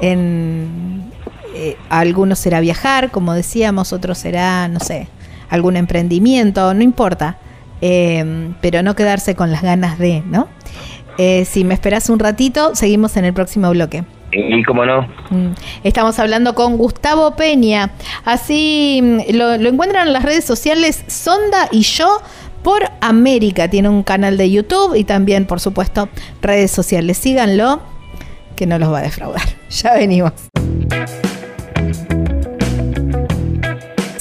En, 0.00 1.10
eh, 1.54 1.76
algunos 1.88 2.38
será 2.38 2.60
viajar, 2.60 3.10
como 3.10 3.34
decíamos, 3.34 3.92
otros 3.92 4.18
será, 4.18 4.68
no 4.68 4.80
sé, 4.80 5.08
algún 5.50 5.76
emprendimiento, 5.76 6.72
no 6.74 6.82
importa. 6.82 7.38
Eh, 7.80 8.50
pero 8.60 8.82
no 8.82 8.96
quedarse 8.96 9.34
con 9.36 9.52
las 9.52 9.62
ganas 9.62 9.98
de, 9.98 10.22
¿no? 10.26 10.48
Eh, 11.16 11.44
si 11.44 11.62
me 11.64 11.74
esperas 11.74 12.10
un 12.10 12.18
ratito, 12.18 12.74
seguimos 12.74 13.16
en 13.16 13.24
el 13.24 13.32
próximo 13.32 13.70
bloque. 13.70 14.04
Y, 14.32 14.62
como 14.64 14.84
no, 14.84 15.06
Mm. 15.30 15.52
Estamos 15.84 16.18
hablando 16.18 16.54
con 16.54 16.76
Gustavo 16.76 17.34
Peña. 17.36 17.90
Así 18.24 19.00
mm, 19.02 19.34
lo, 19.36 19.56
lo 19.58 19.68
encuentran 19.68 20.06
en 20.08 20.12
las 20.12 20.22
redes 20.24 20.44
sociales 20.44 21.02
Sonda 21.06 21.68
y 21.70 21.82
yo 21.82 22.20
por 22.62 22.82
América. 23.00 23.68
Tiene 23.68 23.88
un 23.88 24.02
canal 24.02 24.36
de 24.36 24.50
YouTube 24.50 24.94
y 24.94 25.04
también, 25.04 25.46
por 25.46 25.60
supuesto, 25.60 26.08
redes 26.42 26.70
sociales. 26.70 27.18
Síganlo, 27.18 27.80
que 28.56 28.66
no 28.66 28.78
los 28.78 28.92
va 28.92 28.98
a 28.98 29.02
defraudar. 29.02 29.42
Ya 29.70 29.92
venimos. 29.94 30.32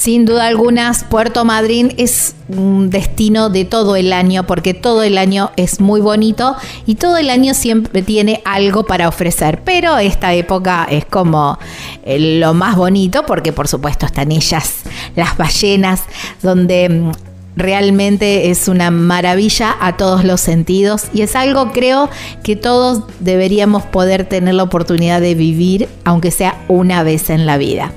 Sin 0.08 0.24
duda 0.24 0.46
alguna, 0.46 0.92
Puerto 1.10 1.44
Madryn 1.44 1.92
es 1.98 2.34
un 2.48 2.88
destino 2.88 3.50
de 3.50 3.64
todo 3.64 3.96
el 3.96 4.12
año 4.12 4.46
porque 4.46 4.72
todo 4.72 5.02
el 5.02 5.18
año 5.18 5.50
es 5.56 5.80
muy 5.80 6.00
bonito 6.00 6.56
y 6.86 6.94
todo 6.94 7.18
el 7.18 7.28
año 7.28 7.52
siempre 7.52 8.00
tiene 8.02 8.40
algo 8.44 8.84
para 8.84 9.08
ofrecer. 9.08 9.60
Pero 9.64 9.98
esta 9.98 10.32
época 10.32 10.86
es 10.88 11.04
como 11.04 11.58
eh, 12.04 12.38
lo 12.38 12.54
más 12.54 12.76
bonito 12.76 13.26
porque 13.26 13.52
por 13.52 13.68
supuesto 13.68 14.06
están 14.06 14.32
ellas, 14.32 14.84
las 15.16 15.36
ballenas, 15.36 16.04
donde 16.42 16.88
mm, 16.88 17.12
realmente 17.58 18.50
es 18.50 18.68
una 18.68 18.90
maravilla 18.90 19.76
a 19.80 19.96
todos 19.96 20.24
los 20.24 20.40
sentidos 20.40 21.06
y 21.12 21.22
es 21.22 21.34
algo 21.36 21.72
creo 21.72 22.08
que 22.42 22.56
todos 22.56 23.02
deberíamos 23.20 23.82
poder 23.84 24.24
tener 24.24 24.54
la 24.54 24.62
oportunidad 24.62 25.20
de 25.20 25.34
vivir, 25.34 25.88
aunque 26.04 26.30
sea 26.30 26.64
una 26.68 27.02
vez 27.02 27.30
en 27.30 27.46
la 27.46 27.58
vida. 27.58 27.92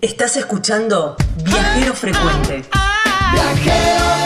Estás 0.00 0.36
escuchando 0.36 1.14
Viajero 1.44 1.94
Frecuente. 1.94 2.64
Viajero 3.32 4.25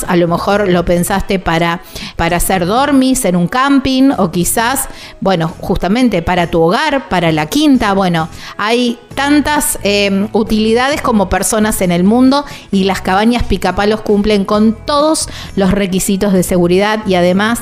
a 0.07 0.15
lo 0.15 0.27
mejor 0.27 0.67
lo 0.69 0.85
pensaste 0.85 1.39
para, 1.39 1.81
para 2.15 2.37
hacer 2.37 2.65
dormis 2.65 3.25
en 3.25 3.35
un 3.35 3.47
campo 3.47 3.81
o 4.17 4.31
quizás, 4.31 4.87
bueno, 5.21 5.51
justamente 5.59 6.21
para 6.21 6.47
tu 6.47 6.61
hogar, 6.61 7.09
para 7.09 7.31
la 7.31 7.47
quinta. 7.47 7.93
Bueno, 7.93 8.29
hay 8.57 8.99
tantas 9.15 9.79
em, 9.83 10.27
utilidades 10.33 11.01
como 11.01 11.29
personas 11.29 11.81
en 11.81 11.91
el 11.91 12.03
mundo 12.03 12.45
y 12.71 12.83
las 12.83 13.01
cabañas 13.01 13.43
picapalos 13.43 14.01
cumplen 14.01 14.45
con 14.45 14.73
todos 14.85 15.29
los 15.55 15.71
requisitos 15.71 16.33
de 16.33 16.43
seguridad 16.43 16.99
y 17.07 17.15
además 17.15 17.59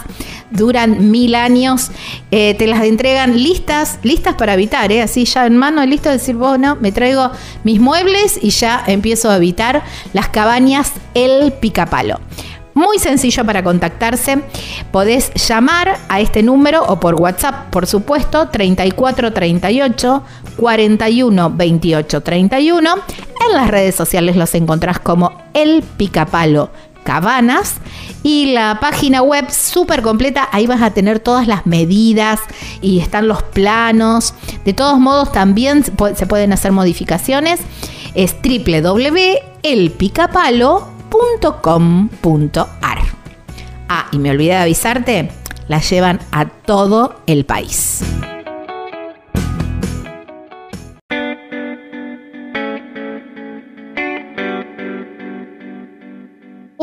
duran 0.51 1.11
mil 1.11 1.35
años. 1.35 1.91
Eh, 2.31 2.55
te 2.55 2.67
las 2.67 2.83
entregan 2.83 3.41
listas, 3.41 3.99
listas 4.03 4.35
para 4.35 4.53
habitar, 4.53 4.91
¿eh? 4.91 5.01
así 5.01 5.25
ya 5.25 5.45
en 5.45 5.57
mano, 5.57 5.85
listo 5.85 6.09
de 6.09 6.17
decir, 6.17 6.35
bueno, 6.35 6.77
me 6.79 6.91
traigo 6.91 7.31
mis 7.63 7.79
muebles 7.79 8.39
y 8.41 8.49
ya 8.49 8.83
empiezo 8.87 9.29
a 9.29 9.35
habitar 9.35 9.83
las 10.13 10.29
cabañas 10.29 10.93
El 11.13 11.53
Picapalo. 11.53 12.19
Muy 12.73 12.97
sencillo 12.99 13.43
para 13.45 13.61
contactarse. 13.61 14.41
Podés 14.91 15.33
llamar 15.33 15.97
a 16.07 16.21
este 16.21 16.43
número 16.43 16.83
o 16.85 16.99
por 16.99 17.15
WhatsApp, 17.15 17.69
por 17.71 17.87
supuesto, 17.87 18.47
3438 18.47 20.23
41 20.55 21.49
28 21.49 22.21
31. 22.21 22.95
En 23.49 23.57
las 23.57 23.67
redes 23.69 23.95
sociales 23.95 24.37
los 24.37 24.53
encontrás 24.55 24.99
como 24.99 25.33
El 25.53 25.83
Picapalo 25.97 26.69
Y 28.21 28.51
la 28.53 28.79
página 28.81 29.21
web 29.21 29.49
súper 29.49 30.01
completa, 30.01 30.49
ahí 30.51 30.67
vas 30.67 30.81
a 30.81 30.91
tener 30.91 31.19
todas 31.19 31.47
las 31.47 31.65
medidas 31.65 32.41
y 32.81 32.99
están 32.99 33.27
los 33.27 33.43
planos. 33.43 34.33
De 34.65 34.73
todos 34.73 34.99
modos 34.99 35.31
también 35.31 35.83
se 35.83 36.25
pueden 36.25 36.53
hacer 36.53 36.71
modificaciones. 36.71 37.59
Es 38.13 38.35
www.elpicapalo.com 38.43 40.99
.com.ar. 41.61 42.99
Ah, 43.87 44.07
y 44.11 44.19
me 44.19 44.31
olvidé 44.31 44.51
de 44.51 44.57
avisarte, 44.57 45.31
la 45.67 45.79
llevan 45.79 46.19
a 46.31 46.45
todo 46.45 47.15
el 47.25 47.45
país. 47.45 48.01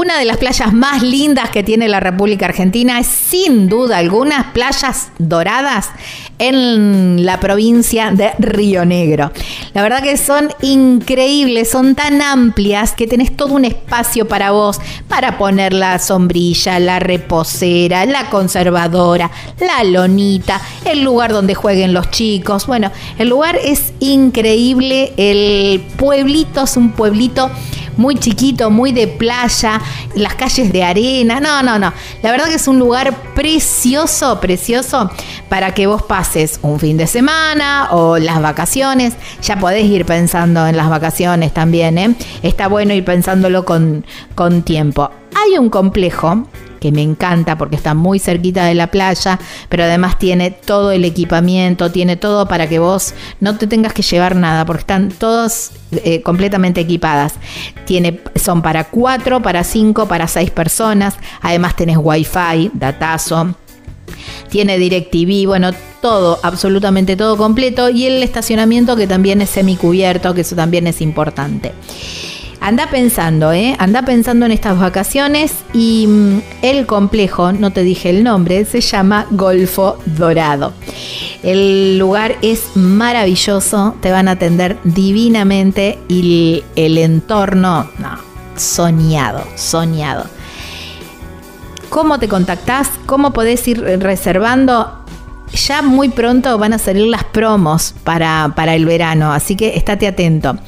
Una 0.07 0.21
de 0.21 0.25
las 0.25 0.37
playas 0.37 0.73
más 0.73 1.03
lindas 1.03 1.51
que 1.51 1.65
tiene 1.65 1.89
la 1.89 1.99
República 1.99 2.47
Argentina 2.47 3.01
es 3.01 3.09
sin 3.09 3.69
duda 3.69 3.99
algunas 3.99 4.53
playas 4.53 5.09
doradas 5.19 5.91
en 6.39 7.27
la 7.27 7.41
provincia 7.41 8.13
de 8.13 8.31
Río 8.39 8.85
Negro. 8.85 9.33
La 9.75 9.83
verdad 9.83 10.05
que 10.05 10.17
son 10.17 10.51
increíbles, 10.63 11.73
son 11.73 11.97
tan 11.97 12.23
amplias 12.23 12.93
que 12.93 13.09
tenés 13.09 13.37
todo 13.37 13.55
un 13.55 13.65
espacio 13.65 14.29
para 14.29 14.53
vos, 14.53 14.79
para 15.09 15.39
poner 15.39 15.73
la 15.73 15.99
sombrilla, 15.99 16.79
la 16.79 17.01
reposera, 17.01 18.07
la 18.07 18.31
conservadora, 18.31 19.33
la 19.59 19.83
lonita, 19.83 20.61
el 20.85 21.03
lugar 21.03 21.33
donde 21.33 21.57
jueguen 21.57 21.93
los 21.93 22.13
chicos. 22.13 22.69
Bueno, 22.69 22.93
el 23.19 23.29
lugar 23.29 23.59
es 23.61 23.93
increíble, 23.99 25.15
el 25.17 25.81
pueblito 25.97 26.63
es 26.63 26.77
un 26.77 26.93
pueblito 26.93 27.51
muy 27.97 28.17
chiquito, 28.17 28.71
muy 28.71 28.93
de 28.93 29.07
playa, 29.07 29.81
las 30.15 30.35
calles 30.35 30.73
de 30.73 30.85
arena. 30.85 31.41
No, 31.41 31.63
no, 31.63 31.79
no. 31.79 31.93
La 32.23 32.31
verdad 32.31 32.47
que 32.47 32.55
es 32.55 32.69
un 32.69 32.79
lugar 32.79 33.15
precioso, 33.35 34.41
precioso 34.41 35.11
para 35.49 35.75
que 35.75 35.87
vos 35.87 36.03
pases 36.03 36.59
un 36.63 36.79
fin 36.79 36.97
de 36.97 37.07
semana 37.07 37.89
o 37.93 38.19
las 38.19 38.41
vacaciones. 38.41 39.15
Ya 39.43 39.59
podés 39.59 39.85
ir 39.85 40.05
pensando 40.05 40.67
en 40.67 40.77
las 40.77 40.89
vacaciones 40.89 41.53
también, 41.53 41.99
¿eh? 41.99 42.15
Está 42.43 42.69
bueno 42.69 42.95
ir 42.95 43.05
pensándolo 43.05 43.65
con, 43.65 44.05
con 44.35 44.63
tiempo. 44.63 45.11
Hay 45.35 45.59
un 45.59 45.71
complejo 45.71 46.47
que 46.81 46.93
me 46.93 47.03
encanta 47.03 47.57
porque 47.59 47.77
está 47.77 47.95
muy 47.95 48.19
cerquita 48.19 48.65
de 48.65 48.75
la 48.75 48.89
playa, 48.89 49.39
pero 49.69 49.85
además 49.85 50.19
tiene 50.19 50.51
todo 50.51 50.93
el 50.93 51.05
equipamiento, 51.05 51.91
tiene 51.91 52.17
todo 52.17 52.47
para 52.47 52.69
que 52.69 52.79
vos 52.79 53.15
no 53.41 53.57
te 53.57 53.67
tengas 53.67 53.93
que 53.93 54.03
llevar 54.03 54.37
nada, 54.37 54.65
porque 54.65 54.81
están 54.81 55.11
todas 55.11 55.73
eh, 55.93 56.23
completamente 56.23 56.81
equipadas. 56.81 57.35
Tiene, 57.85 58.21
son 58.35 58.63
para 58.63 58.85
cuatro, 58.85 59.41
para 59.43 59.65
cinco, 59.65 60.07
para 60.07 60.29
seis 60.29 60.51
personas. 60.51 61.15
Además 61.41 61.77
tenés 61.77 61.99
wifi, 62.01 62.71
datazo. 62.75 63.55
Tiene 64.51 64.79
DirecTV, 64.79 65.47
bueno, 65.47 65.73
todo, 66.01 66.39
absolutamente 66.43 67.17
todo 67.17 67.37
completo. 67.37 67.91
Y 67.91 68.07
el 68.07 68.23
estacionamiento 68.23 68.97
que 68.97 69.07
también 69.07 69.43
es 69.43 69.51
semicubierto, 69.51 70.35
que 70.35 70.43
eso 70.43 70.57
también 70.57 70.87
es 70.87 71.01
importante. 71.01 71.73
Anda 72.67 72.89
pensando, 72.91 73.53
¿eh? 73.53 73.77
Anda 73.79 74.03
pensando 74.03 74.45
en 74.45 74.51
estas 74.51 74.77
vacaciones 74.77 75.55
y 75.73 76.09
mm, 76.09 76.41
el 76.63 76.85
complejo, 76.85 77.53
no 77.53 77.71
te 77.71 77.85
dije 77.85 78.11
el 78.11 78.25
nombre, 78.25 78.65
se 78.65 78.81
llama 78.81 79.29
Golfo 79.31 79.99
Dorado. 80.05 80.73
El 81.45 81.97
lugar 81.97 82.35
es 82.43 82.75
maravilloso, 82.75 83.95
te 84.01 84.11
van 84.11 84.27
a 84.27 84.33
atender 84.33 84.79
divinamente 84.83 86.01
y 86.09 86.65
el 86.75 86.99
entorno, 86.99 87.89
no, 87.99 88.19
soñado, 88.57 89.45
soñado. 89.55 90.25
¿Cómo 91.89 92.19
te 92.19 92.27
contactás? 92.27 92.91
¿Cómo 93.07 93.33
podés 93.33 93.69
ir 93.69 93.81
reservando? 94.01 95.05
Ya 95.53 95.83
muy 95.83 96.09
pronto 96.09 96.59
van 96.59 96.73
a 96.73 96.79
salir 96.79 97.07
las 97.07 97.23
promos 97.23 97.95
para, 98.03 98.55
para 98.57 98.75
el 98.75 98.87
verano, 98.87 99.33
así 99.33 99.55
que 99.55 99.77
estate 99.77 100.09
atento 100.09 100.59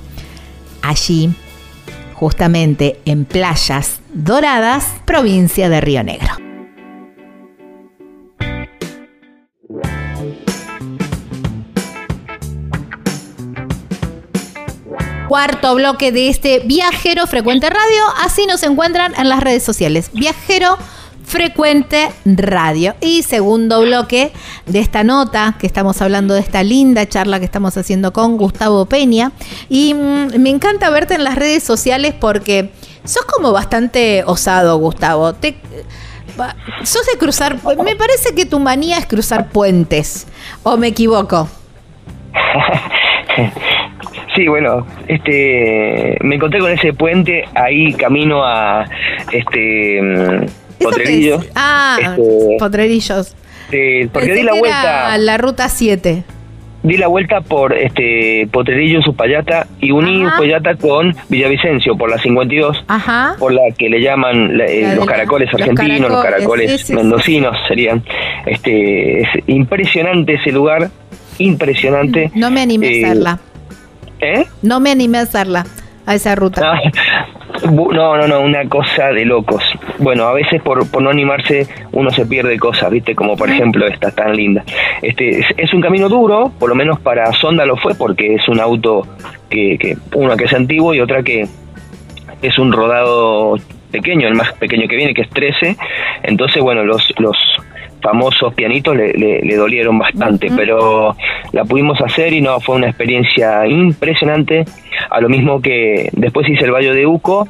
Allí, 0.83 1.35
justamente 2.15 3.01
en 3.05 3.25
Playas 3.25 3.99
Doradas, 4.13 4.87
provincia 5.05 5.69
de 5.69 5.81
Río 5.81 6.05
Negro. 6.05 6.50
Cuarto 15.31 15.77
bloque 15.77 16.11
de 16.11 16.29
este 16.29 16.59
Viajero 16.59 17.25
Frecuente 17.29 17.71
Radio. 17.71 18.03
Así 18.21 18.47
nos 18.47 18.65
encuentran 18.65 19.15
en 19.17 19.29
las 19.29 19.39
redes 19.39 19.63
sociales. 19.63 20.11
Viajero 20.13 20.77
Frecuente 21.25 22.11
Radio. 22.25 22.97
Y 23.01 23.23
segundo 23.23 23.81
bloque 23.83 24.33
de 24.67 24.81
esta 24.81 25.05
nota 25.05 25.55
que 25.57 25.69
estamos 25.69 26.03
hablando 26.03 26.35
de 26.35 26.41
esta 26.41 26.65
linda 26.65 27.09
charla 27.09 27.39
que 27.39 27.45
estamos 27.45 27.77
haciendo 27.77 28.13
con 28.13 28.39
Gustavo 28.39 28.87
Peña. 28.87 29.31
Y 29.69 29.95
mm, 29.95 30.41
me 30.41 30.51
encanta 30.51 30.91
verte 30.91 31.15
en 31.15 31.23
las 31.23 31.37
redes 31.37 31.63
sociales 31.63 32.13
porque 32.19 32.73
sos 33.05 33.25
como 33.25 33.53
bastante 33.53 34.25
osado, 34.27 34.79
Gustavo. 34.79 35.35
Te, 35.35 35.57
sos 36.83 37.07
de 37.07 37.17
cruzar. 37.21 37.57
Me 37.85 37.95
parece 37.95 38.35
que 38.35 38.47
tu 38.47 38.59
manía 38.59 38.99
es 38.99 39.07
cruzar 39.07 39.51
puentes. 39.51 40.27
¿O 40.65 40.77
me 40.77 40.89
equivoco? 40.89 41.49
Sí, 44.35 44.47
bueno, 44.47 44.87
este, 45.09 46.17
me 46.23 46.37
encontré 46.37 46.61
con 46.61 46.71
ese 46.71 46.93
puente 46.93 47.45
ahí 47.55 47.93
camino 47.95 48.45
a 48.45 48.85
este 49.33 50.01
Potrerillos. 50.81 51.49
Ah, 51.55 51.99
este, 52.01 52.57
Potrerillos. 52.59 53.37
porque 54.13 54.35
di 54.35 54.43
la 54.43 54.55
vuelta. 54.55 55.19
la 55.19 55.37
ruta 55.37 55.69
7. 55.69 56.25
Di 56.83 56.97
la 56.97 57.09
vuelta 57.09 57.43
por 57.43 57.75
este 57.75 58.49
Potrerillos, 58.51 59.07
Upayata 59.07 59.67
y 59.81 59.91
uní 59.91 60.25
con 60.81 61.15
Villavicencio 61.29 61.95
por 61.97 62.09
la 62.09 62.19
52, 62.19 62.85
Ajá. 62.89 63.37
por 63.39 63.53
la 63.53 63.63
que 63.77 63.91
le 63.91 64.01
llaman 64.01 64.59
eh, 64.59 64.95
los 64.97 65.05
caracoles 65.05 65.53
argentinos, 65.53 66.11
los 66.11 66.23
caracoles, 66.23 66.89
mendocinos 66.91 67.55
serían. 67.69 68.03
Este, 68.47 69.21
es 69.21 69.29
impresionante 69.47 70.35
ese 70.35 70.53
lugar, 70.53 70.89
impresionante. 71.37 72.31
No 72.35 72.51
me 72.51 72.63
animé 72.63 72.87
a 72.87 72.91
eh, 72.93 73.05
hacerla. 73.05 73.41
¿Eh? 74.21 74.47
No 74.63 74.81
me 74.81 74.91
animé 74.91 75.19
a 75.19 75.23
hacerla, 75.23 75.67
a 76.07 76.15
esa 76.15 76.35
ruta. 76.35 76.73
Ah, 76.73 76.81
no, 77.71 78.17
no, 78.17 78.27
no, 78.27 78.41
una 78.41 78.69
cosa 78.69 79.09
de 79.09 79.25
locos. 79.25 79.63
Bueno, 79.99 80.25
a 80.25 80.33
veces 80.33 80.63
por, 80.63 80.89
por 80.91 81.03
no 81.03 81.11
animarse 81.11 81.67
uno 81.93 82.11
se 82.11 82.27
pierde 82.27 82.59
cosas, 82.59 82.91
¿viste? 82.91 83.15
Como 83.15 83.37
por 83.37 83.51
ejemplo 83.51 83.87
esta 83.87 84.11
tan 84.11 84.35
linda. 84.35 84.65
Este 85.03 85.41
es, 85.57 85.75
un 85.75 85.81
camino 85.81 86.09
duro, 86.09 86.53
por 86.59 86.69
lo 86.69 86.75
menos 86.75 87.01
para 87.01 87.33
Sonda 87.33 87.67
lo 87.67 87.77
fue, 87.77 87.95
porque 87.95 88.35
es 88.35 88.49
un 88.49 88.61
auto 88.61 89.07
que, 89.49 89.77
que 89.79 89.97
uno 90.15 90.37
que 90.37 90.45
es 90.45 90.53
antiguo 90.53 90.95
y 90.95 91.01
otra 91.01 91.23
que 91.23 91.47
es 92.43 92.59
un 92.59 92.73
rodado 92.73 93.57
pequeño, 93.91 94.29
el 94.29 94.35
más 94.35 94.53
pequeño 94.55 94.89
que 94.89 94.97
viene, 94.97 95.15
que 95.15 95.23
es 95.23 95.31
13. 95.31 95.77
Entonces, 96.23 96.63
bueno, 96.63 96.85
los, 96.85 97.13
los 97.19 97.37
famosos 98.03 98.55
pianitos 98.55 98.97
le, 98.97 99.13
le, 99.13 99.57
dolieron 99.57 99.99
bastante, 99.99 100.49
pero 100.55 101.15
la 101.53 101.65
pudimos 101.65 102.01
hacer 102.01 102.33
y 102.33 102.41
no, 102.41 102.61
fue 102.61 102.77
una 102.77 102.89
experiencia 102.89 103.67
impresionante. 103.67 104.65
A 105.11 105.21
lo 105.21 105.29
mismo 105.29 105.61
que 105.61 106.09
después 106.13 106.49
hice 106.49 106.65
el 106.65 106.73
Valle 106.73 106.93
de 106.93 107.07
Uco, 107.07 107.49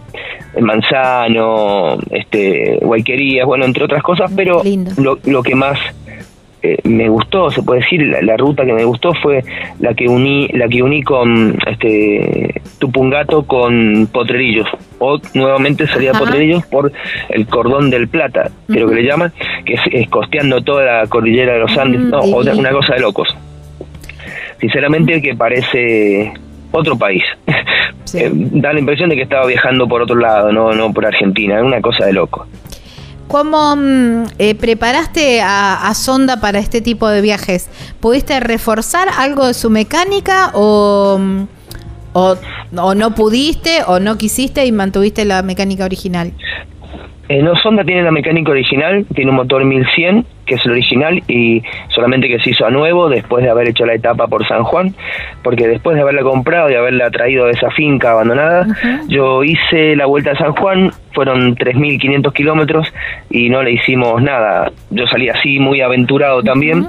Manzano, 0.61 1.99
este, 2.11 2.79
Guayquerías, 2.83 3.47
bueno, 3.47 3.65
entre 3.65 3.85
otras 3.85 4.03
cosas, 4.03 4.33
pero 4.35 4.63
lo, 4.97 5.19
lo 5.25 5.43
que 5.43 5.55
más 5.55 5.79
eh, 6.63 6.79
me 6.85 7.09
gustó, 7.09 7.51
se 7.51 7.63
puede 7.63 7.81
decir, 7.81 8.03
la, 8.23 8.37
ruta 8.37 8.67
que 8.67 8.73
me 8.73 8.85
gustó 8.85 9.15
fue 9.15 9.43
la 9.79 9.95
que 9.95 10.09
uní, 10.09 10.49
la 10.49 10.69
que 10.69 10.83
uní 10.83 11.03
con 11.03 11.57
este 11.67 12.61
Tupungato 12.79 13.45
con 13.47 14.09
Potrerillos, 14.13 14.69
o 14.99 15.19
nuevamente 15.35 15.87
salía 15.87 16.13
Potrerillos 16.13 16.67
por 16.67 16.93
el 17.31 17.47
cordón 17.47 17.89
del 17.91 18.09
Plata, 18.09 18.51
creo 18.67 18.89
que 18.89 18.95
le 18.95 19.05
llaman, 19.05 19.33
que 19.65 19.75
es, 19.75 20.09
costeando 20.11 20.61
toda 20.63 20.85
la 20.85 21.07
cordillera 21.07 21.55
de 21.55 21.61
los 21.61 21.79
Andes, 21.79 22.03
no, 22.03 22.21
una 22.23 22.71
cosa 22.73 22.95
de 22.95 23.01
locos. 23.01 23.29
Sinceramente 24.61 25.23
que 25.23 25.35
parece 25.35 26.33
otro 26.73 26.97
país. 26.97 27.23
Eh, 28.13 28.29
da 28.33 28.73
la 28.73 28.81
impresión 28.81 29.09
de 29.09 29.15
que 29.15 29.23
estaba 29.23 29.47
viajando 29.47 29.87
por 29.87 30.03
otro 30.03 30.17
lado, 30.17 30.51
no, 30.51 30.73
no 30.73 30.93
por 30.93 31.07
Argentina, 31.07 31.63
una 31.63 31.81
cosa 31.81 32.07
de 32.07 32.13
loco. 32.13 32.45
¿Cómo 33.31 33.77
mm, 33.77 34.25
eh, 34.41 34.57
preparaste 34.57 35.41
a, 35.41 35.93
Sonda 35.95 36.41
para 36.41 36.59
este 36.59 36.81
tipo 36.81 37.09
de 37.09 37.21
viajes? 37.21 37.71
¿Pudiste 38.01 38.41
reforzar 38.41 39.07
algo 39.17 39.47
de 39.47 39.55
su 39.55 39.71
mecánica 39.71 40.51
o, 40.53 41.17
mm, 41.17 41.43
o, 42.13 42.95
no 42.97 43.15
pudiste 43.15 43.85
o 43.87 44.01
no 44.01 44.19
quisiste 44.19 44.67
y 44.67 44.73
mantuviste 44.73 45.25
la 45.25 45.43
mecánica 45.45 45.85
original? 45.85 46.33
Eh, 47.29 47.41
no, 47.41 47.55
Sonda 47.55 47.85
tiene 47.85 48.03
la 48.03 48.11
mecánica 48.11 48.51
original, 48.51 49.07
tiene 49.15 49.31
un 49.31 49.37
motor 49.37 49.65
1100, 49.65 50.27
que 50.51 50.57
es 50.57 50.67
el 50.67 50.73
original, 50.73 51.23
y 51.29 51.63
solamente 51.91 52.27
que 52.27 52.41
se 52.41 52.51
hizo 52.51 52.67
a 52.67 52.71
nuevo 52.71 53.09
después 53.09 53.45
de 53.45 53.51
haber 53.51 53.69
hecho 53.69 53.87
la 53.87 53.95
etapa 53.95 54.27
por 54.27 54.45
San 54.49 54.65
Juan, 54.65 54.93
porque 55.45 55.69
después 55.69 55.95
de 55.95 56.03
haberla 56.03 56.23
comprado 56.23 56.69
y 56.69 56.75
haberla 56.75 57.09
traído 57.11 57.47
de 57.47 57.53
esa 57.53 57.71
finca 57.71 58.11
abandonada, 58.11 58.67
yo 59.07 59.45
hice 59.45 59.95
la 59.95 60.07
vuelta 60.07 60.33
a 60.33 60.37
San 60.37 60.53
Juan, 60.57 60.91
fueron 61.13 61.55
3.500 61.55 62.33
kilómetros 62.33 62.93
y 63.31 63.49
no 63.49 63.63
le 63.63 63.71
hicimos 63.75 64.21
nada. 64.21 64.73
Yo 64.91 65.07
salí 65.07 65.29
así 65.29 65.61
muy 65.61 65.83
aventurado 65.83 66.43
también, 66.43 66.89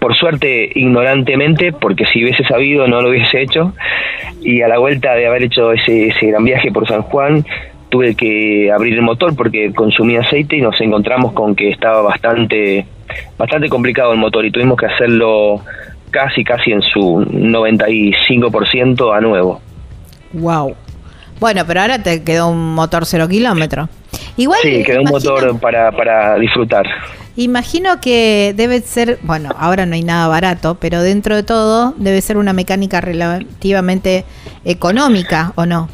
por 0.00 0.16
suerte 0.16 0.68
ignorantemente, 0.74 1.72
porque 1.72 2.06
si 2.06 2.24
hubiese 2.24 2.42
sabido 2.42 2.88
no 2.88 3.02
lo 3.02 3.10
hubiese 3.10 3.40
hecho, 3.40 3.72
y 4.42 4.62
a 4.62 4.68
la 4.68 4.78
vuelta 4.78 5.14
de 5.14 5.28
haber 5.28 5.44
hecho 5.44 5.70
ese, 5.72 6.08
ese 6.08 6.26
gran 6.26 6.44
viaje 6.44 6.72
por 6.72 6.88
San 6.88 7.02
Juan, 7.02 7.44
tuve 7.90 8.14
que 8.14 8.70
abrir 8.72 8.94
el 8.94 9.02
motor 9.02 9.36
porque 9.36 9.72
consumía 9.74 10.20
aceite 10.20 10.56
y 10.56 10.62
nos 10.62 10.80
encontramos 10.80 11.32
con 11.32 11.54
que 11.54 11.70
estaba 11.70 12.02
bastante 12.02 12.86
bastante 13.36 13.68
complicado 13.68 14.12
el 14.12 14.18
motor 14.18 14.46
y 14.46 14.50
tuvimos 14.50 14.78
que 14.78 14.86
hacerlo 14.86 15.62
casi 16.10 16.44
casi 16.44 16.72
en 16.72 16.82
su 16.82 17.00
95% 17.00 19.16
a 19.16 19.20
nuevo. 19.20 19.60
Wow. 20.32 20.74
Bueno, 21.40 21.64
pero 21.66 21.80
ahora 21.80 22.02
te 22.02 22.22
quedó 22.22 22.48
un 22.48 22.74
motor 22.74 23.06
cero 23.06 23.28
kilómetro. 23.28 23.88
Igual. 24.36 24.60
Sí, 24.62 24.82
quedó 24.84 25.02
un 25.02 25.10
motor 25.10 25.58
para, 25.58 25.90
para 25.92 26.38
disfrutar. 26.38 26.86
Imagino 27.36 28.00
que 28.00 28.52
debe 28.56 28.80
ser, 28.80 29.18
bueno, 29.22 29.50
ahora 29.58 29.86
no 29.86 29.94
hay 29.94 30.02
nada 30.02 30.28
barato, 30.28 30.76
pero 30.78 31.02
dentro 31.02 31.36
de 31.36 31.42
todo 31.42 31.94
debe 31.96 32.20
ser 32.20 32.36
una 32.36 32.52
mecánica 32.52 33.00
relativamente 33.00 34.24
económica, 34.64 35.52
¿o 35.54 35.64
no? 35.64 35.88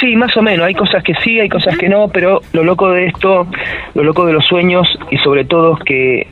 Sí, 0.00 0.14
más 0.16 0.36
o 0.36 0.42
menos. 0.42 0.66
Hay 0.66 0.74
cosas 0.74 1.02
que 1.02 1.14
sí, 1.24 1.40
hay 1.40 1.48
cosas 1.48 1.76
que 1.76 1.88
no, 1.88 2.08
pero 2.08 2.40
lo 2.52 2.62
loco 2.62 2.90
de 2.90 3.06
esto, 3.06 3.46
lo 3.94 4.02
loco 4.04 4.26
de 4.26 4.32
los 4.32 4.44
sueños 4.46 4.86
y 5.10 5.16
sobre 5.18 5.44
todo 5.44 5.76
que 5.76 6.28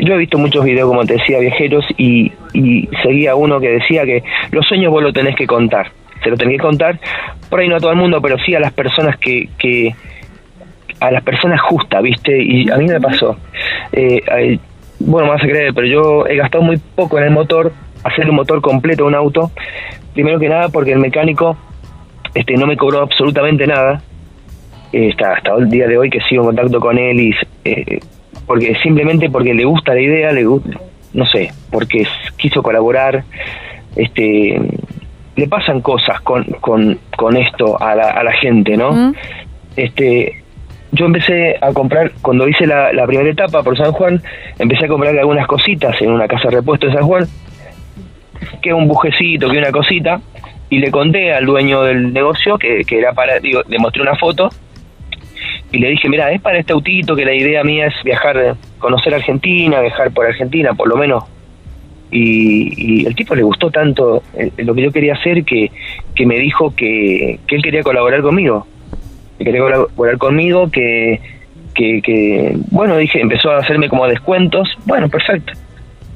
yo 0.00 0.14
he 0.14 0.18
visto 0.18 0.38
muchos 0.38 0.64
videos, 0.64 0.88
como 0.88 1.04
te 1.04 1.14
decía, 1.14 1.38
viajeros 1.38 1.84
y, 1.96 2.32
y 2.52 2.88
seguía 3.02 3.34
uno 3.34 3.60
que 3.60 3.70
decía 3.70 4.04
que 4.04 4.22
los 4.50 4.66
sueños 4.66 4.92
vos 4.92 5.02
lo 5.02 5.12
tenés 5.12 5.36
que 5.36 5.46
contar. 5.46 5.90
Se 6.22 6.30
lo 6.30 6.36
tenés 6.36 6.56
que 6.56 6.62
contar, 6.62 7.00
por 7.50 7.60
ahí 7.60 7.68
no 7.68 7.76
a 7.76 7.80
todo 7.80 7.90
el 7.90 7.96
mundo, 7.96 8.20
pero 8.22 8.38
sí 8.38 8.54
a 8.54 8.60
las 8.60 8.72
personas 8.72 9.16
que, 9.18 9.48
que 9.58 9.92
a 11.00 11.10
las 11.10 11.22
personas 11.24 11.60
justas, 11.60 12.00
¿viste? 12.02 12.40
Y 12.40 12.70
a 12.70 12.76
mí 12.76 12.86
me 12.86 13.00
pasó. 13.00 13.36
Eh, 13.92 14.58
bueno, 15.00 15.26
me 15.26 15.34
vas 15.34 15.42
a 15.42 15.48
creer, 15.48 15.74
pero 15.74 15.86
yo 15.86 16.26
he 16.28 16.36
gastado 16.36 16.62
muy 16.62 16.78
poco 16.94 17.18
en 17.18 17.24
el 17.24 17.30
motor, 17.30 17.72
hacer 18.04 18.30
un 18.30 18.36
motor 18.36 18.60
completo 18.60 19.04
un 19.04 19.16
auto. 19.16 19.50
Primero 20.14 20.38
que 20.38 20.48
nada 20.48 20.68
porque 20.68 20.92
el 20.92 21.00
mecánico 21.00 21.56
este 22.34 22.54
no 22.54 22.66
me 22.66 22.76
cobró 22.76 23.00
absolutamente 23.00 23.66
nada. 23.66 24.02
Eh, 24.92 25.10
hasta, 25.10 25.34
hasta 25.34 25.54
el 25.54 25.70
día 25.70 25.88
de 25.88 25.96
hoy 25.96 26.10
que 26.10 26.20
sigo 26.28 26.42
en 26.42 26.48
contacto 26.48 26.78
con 26.78 26.98
él 26.98 27.18
y 27.18 27.34
eh, 27.64 28.00
porque 28.46 28.74
simplemente 28.82 29.30
porque 29.30 29.54
le 29.54 29.64
gusta 29.64 29.94
la 29.94 30.00
idea, 30.00 30.32
le 30.32 30.44
gusta, 30.44 30.78
no 31.14 31.24
sé, 31.26 31.50
porque 31.70 32.06
quiso 32.36 32.62
colaborar, 32.62 33.24
este 33.96 34.60
le 35.34 35.48
pasan 35.48 35.80
cosas 35.80 36.20
con, 36.20 36.44
con, 36.60 36.98
con 37.16 37.36
esto 37.38 37.80
a 37.80 37.94
la, 37.94 38.10
a 38.10 38.22
la 38.22 38.32
gente, 38.32 38.76
¿no? 38.76 39.14
Este 39.76 40.42
yo 40.92 41.06
empecé 41.06 41.56
a 41.58 41.72
comprar, 41.72 42.12
cuando 42.20 42.46
hice 42.46 42.66
la, 42.66 42.92
la, 42.92 43.06
primera 43.06 43.30
etapa 43.30 43.62
por 43.62 43.78
San 43.78 43.92
Juan, 43.92 44.22
empecé 44.58 44.84
a 44.84 44.88
comprar 44.88 45.16
algunas 45.16 45.46
cositas 45.46 45.96
en 46.02 46.10
una 46.10 46.28
casa 46.28 46.50
de 46.50 46.56
repuesto 46.56 46.86
de 46.86 46.92
San 46.92 47.06
Juan, 47.06 47.24
que 48.60 48.74
un 48.74 48.86
bujecito, 48.86 49.48
que 49.48 49.56
una 49.56 49.72
cosita, 49.72 50.20
y 50.72 50.78
le 50.78 50.90
conté 50.90 51.34
al 51.34 51.44
dueño 51.44 51.82
del 51.82 52.14
negocio 52.14 52.56
que, 52.56 52.82
que 52.86 52.98
era 52.98 53.12
para, 53.12 53.38
digo, 53.38 53.60
le 53.68 53.78
mostré 53.78 54.00
una 54.00 54.16
foto 54.16 54.48
y 55.70 55.76
le 55.76 55.90
dije, 55.90 56.08
mira, 56.08 56.32
es 56.32 56.40
para 56.40 56.58
este 56.58 56.72
autito 56.72 57.14
que 57.14 57.26
la 57.26 57.34
idea 57.34 57.62
mía 57.62 57.88
es 57.88 57.94
viajar, 58.02 58.56
conocer 58.78 59.12
Argentina, 59.14 59.82
viajar 59.82 60.10
por 60.12 60.24
Argentina, 60.24 60.72
por 60.72 60.88
lo 60.88 60.96
menos. 60.96 61.24
Y, 62.10 63.02
y 63.02 63.06
el 63.06 63.14
tipo 63.14 63.34
le 63.34 63.42
gustó 63.42 63.70
tanto 63.70 64.22
eh, 64.34 64.50
lo 64.56 64.74
que 64.74 64.80
yo 64.80 64.90
quería 64.90 65.12
hacer 65.12 65.44
que, 65.44 65.70
que 66.14 66.24
me 66.24 66.38
dijo 66.38 66.74
que, 66.74 67.38
que 67.46 67.56
él 67.56 67.62
quería 67.62 67.82
colaborar 67.82 68.22
conmigo 68.22 68.66
que 69.36 69.44
quería 69.44 69.60
colaborar 69.60 70.16
conmigo, 70.16 70.70
que, 70.70 71.20
que, 71.74 72.00
que, 72.00 72.56
bueno, 72.70 72.96
dije, 72.96 73.20
empezó 73.20 73.50
a 73.50 73.58
hacerme 73.58 73.90
como 73.90 74.06
descuentos, 74.06 74.68
bueno, 74.86 75.10
perfecto. 75.10 75.52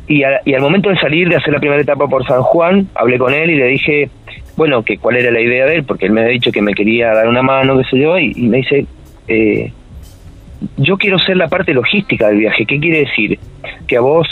Y, 0.09 0.23
y, 0.45 0.55
al 0.55 0.63
momento 0.63 0.89
de 0.89 0.97
salir, 0.97 1.29
de 1.29 1.37
hacer 1.37 1.53
la 1.53 1.59
primera 1.59 1.83
etapa 1.83 2.07
por 2.09 2.27
San 2.27 2.43
Juan, 2.43 2.89
hablé 2.95 3.19
con 3.19 3.35
él 3.35 3.51
y 3.51 3.57
le 3.57 3.67
dije, 3.67 4.09
bueno, 4.57 4.83
que 4.83 4.99
cuál 4.99 5.17
era 5.17 5.31
la 5.31 5.41
idea 5.41 5.67
de 5.67 5.77
él, 5.77 5.85
porque 5.85 6.07
él 6.07 6.13
me 6.13 6.23
había 6.23 6.33
dicho 6.33 6.51
que 6.51 6.63
me 6.63 6.75
quería 6.75 7.13
dar 7.13 7.29
una 7.29 7.43
mano, 7.43 7.77
qué 7.79 7.85
sé 7.85 7.99
yo, 7.99 8.19
y, 8.19 8.33
y 8.35 8.49
me 8.49 8.59
dice, 8.59 8.87
eh, 9.29 9.73
yo 10.79 10.97
quiero 10.97 11.19
ser 11.19 11.37
la 11.37 11.49
parte 11.49 11.75
logística 11.75 12.29
del 12.29 12.39
viaje. 12.39 12.65
¿Qué 12.67 12.81
quiere 12.81 13.01
decir? 13.01 13.39
Que 13.87 13.97
a 13.97 14.01
vos, 14.01 14.27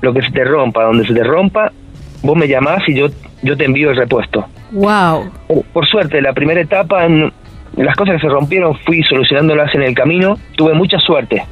lo 0.00 0.12
que 0.14 0.22
se 0.22 0.30
te 0.30 0.44
rompa, 0.44 0.84
donde 0.84 1.06
se 1.06 1.14
te 1.14 1.24
rompa, 1.24 1.72
vos 2.22 2.36
me 2.36 2.46
llamás 2.46 2.88
y 2.88 2.94
yo, 2.94 3.08
yo 3.42 3.56
te 3.56 3.64
envío 3.64 3.90
el 3.90 3.96
repuesto. 3.96 4.46
Wow. 4.70 5.30
Por, 5.48 5.64
por 5.64 5.86
suerte, 5.86 6.22
la 6.22 6.32
primera 6.32 6.60
etapa 6.60 7.06
las 7.76 7.96
cosas 7.96 8.16
que 8.16 8.26
se 8.26 8.28
rompieron 8.28 8.76
fui 8.80 9.02
solucionándolas 9.02 9.74
en 9.74 9.82
el 9.82 9.94
camino, 9.94 10.38
tuve 10.56 10.74
mucha 10.74 10.98
suerte 10.98 11.42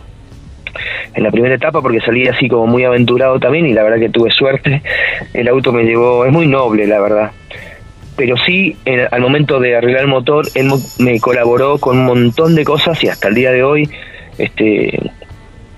en 1.14 1.22
la 1.22 1.30
primera 1.30 1.54
etapa 1.54 1.80
porque 1.82 2.00
salí 2.00 2.28
así 2.28 2.48
como 2.48 2.66
muy 2.66 2.84
aventurado 2.84 3.40
también 3.40 3.66
y 3.66 3.72
la 3.72 3.82
verdad 3.82 3.98
que 3.98 4.08
tuve 4.08 4.30
suerte, 4.30 4.82
el 5.34 5.48
auto 5.48 5.72
me 5.72 5.82
llevó, 5.84 6.24
es 6.24 6.32
muy 6.32 6.46
noble 6.46 6.86
la 6.86 7.00
verdad, 7.00 7.30
pero 8.20 8.36
sí 8.36 8.76
al 9.10 9.22
momento 9.22 9.58
de 9.60 9.76
arreglar 9.76 10.02
el 10.02 10.08
motor 10.08 10.46
él 10.54 10.68
me 10.98 11.18
colaboró 11.20 11.78
con 11.78 12.00
un 12.00 12.04
montón 12.04 12.54
de 12.54 12.64
cosas 12.64 13.02
y 13.02 13.08
hasta 13.08 13.28
el 13.28 13.34
día 13.34 13.50
de 13.50 13.62
hoy 13.62 13.88
este 14.36 15.10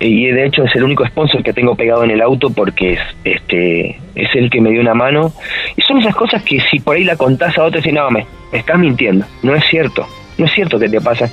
y 0.01 0.25
de 0.25 0.45
hecho 0.45 0.65
es 0.65 0.75
el 0.75 0.83
único 0.83 1.07
sponsor 1.07 1.41
que 1.41 1.53
tengo 1.53 1.73
pegado 1.75 2.03
en 2.03 2.11
el 2.11 2.19
auto 2.19 2.49
porque 2.49 2.95
es 2.95 2.99
este 3.23 3.97
es 4.13 4.35
el 4.35 4.49
que 4.49 4.59
me 4.59 4.71
dio 4.71 4.81
una 4.81 4.93
mano 4.93 5.31
y 5.77 5.81
son 5.83 5.99
esas 5.99 6.13
cosas 6.17 6.43
que 6.43 6.59
si 6.69 6.81
por 6.81 6.97
ahí 6.97 7.05
la 7.05 7.15
contás 7.15 7.57
a 7.57 7.63
otro 7.63 7.79
y 7.81 7.93
no 7.93 8.11
me, 8.11 8.25
estás 8.51 8.77
mintiendo 8.77 9.25
no 9.41 9.55
es 9.55 9.63
cierto 9.69 10.05
no 10.37 10.45
es 10.47 10.51
cierto 10.51 10.79
que 10.79 10.89
te 10.89 10.99
pasa. 10.99 11.29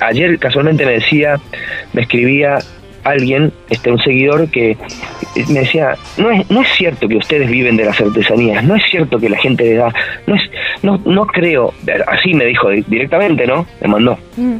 Ayer 0.00 0.38
casualmente 0.38 0.86
me 0.86 0.92
decía, 0.92 1.38
me 1.92 2.00
escribía 2.00 2.56
alguien, 3.04 3.52
este 3.70 3.90
un 3.90 3.98
seguidor 3.98 4.48
que 4.50 4.76
me 5.48 5.60
decía, 5.60 5.96
no 6.16 6.30
es 6.30 6.48
no 6.50 6.62
es 6.62 6.68
cierto 6.76 7.08
que 7.08 7.16
ustedes 7.16 7.50
viven 7.50 7.76
de 7.76 7.84
las 7.84 8.00
artesanías, 8.00 8.62
no 8.64 8.76
es 8.76 8.82
cierto 8.90 9.18
que 9.18 9.28
la 9.28 9.38
gente 9.38 9.64
le 9.64 9.74
da, 9.74 9.92
no 10.26 10.34
es 10.34 10.42
no 10.82 11.00
no 11.04 11.26
creo, 11.26 11.74
así 12.06 12.34
me 12.34 12.44
dijo 12.44 12.68
directamente, 12.70 13.46
¿no? 13.46 13.66
Me 13.80 13.88
mandó. 13.88 14.18
Mm. 14.36 14.58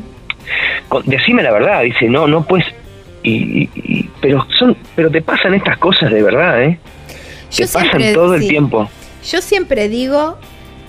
Decime 1.04 1.42
la 1.42 1.52
verdad, 1.52 1.82
dice, 1.82 2.08
no, 2.08 2.26
no 2.26 2.44
pues 2.44 2.64
y, 3.22 3.68
y, 3.74 4.10
pero 4.20 4.44
son 4.58 4.76
pero 4.96 5.10
te 5.10 5.22
pasan 5.22 5.54
estas 5.54 5.78
cosas 5.78 6.10
de 6.10 6.22
verdad, 6.22 6.62
¿eh? 6.62 6.78
Yo 7.50 7.64
te 7.64 7.66
siempre, 7.66 7.98
pasan 7.98 8.14
todo 8.14 8.34
el 8.34 8.48
tiempo. 8.48 8.90
Yo 9.30 9.40
siempre 9.40 9.88
digo 9.88 10.36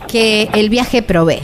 que 0.08 0.50
el 0.54 0.70
viaje 0.70 1.02
provee. 1.02 1.42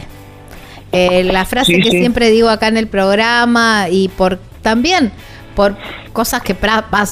Eh, 0.92 1.24
la 1.24 1.46
frase 1.46 1.76
sí, 1.76 1.82
que 1.82 1.92
sí. 1.92 2.00
siempre 2.00 2.32
digo 2.32 2.50
acá 2.50 2.68
en 2.68 2.78
el 2.78 2.88
programa 2.88 3.90
y 3.92 4.08
por 4.10 4.40
también 4.64 5.12
por 5.60 5.76
cosas 6.14 6.42
que 6.42 6.56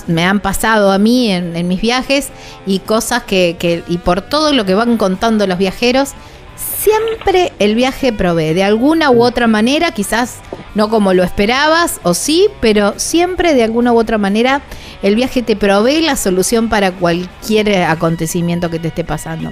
me 0.08 0.24
han 0.24 0.40
pasado 0.40 0.94
a 0.94 0.98
mí 0.98 1.30
en, 1.30 1.54
en 1.58 1.68
mis 1.68 1.82
viajes 1.82 2.32
y 2.66 2.80
cosas 2.80 3.24
que, 3.24 3.58
que, 3.60 3.84
y 3.90 3.98
por 3.98 4.22
todo 4.22 4.54
lo 4.54 4.64
que 4.64 4.74
van 4.74 4.96
contando 4.96 5.46
los 5.48 5.58
viajeros, 5.58 6.14
siempre 6.56 7.52
el 7.60 7.76
viaje 7.76 8.14
provee, 8.14 8.54
de 8.54 8.64
alguna 8.64 9.12
u 9.12 9.22
otra 9.22 9.48
manera, 9.48 9.92
quizás 9.92 10.40
no 10.76 10.88
como 10.88 11.14
lo 11.14 11.26
esperabas 11.26 12.00
o 12.04 12.14
sí, 12.14 12.48
pero 12.62 12.98
siempre 12.98 13.54
de 13.54 13.64
alguna 13.64 13.92
u 13.92 14.00
otra 14.00 14.18
manera 14.18 14.62
el 15.04 15.16
viaje 15.16 15.42
te 15.42 15.58
provee 15.58 16.00
la 16.00 16.16
solución 16.16 16.70
para 16.70 16.94
cualquier 16.94 17.84
acontecimiento 17.84 18.70
que 18.70 18.80
te 18.80 18.88
esté 18.88 19.04
pasando. 19.04 19.52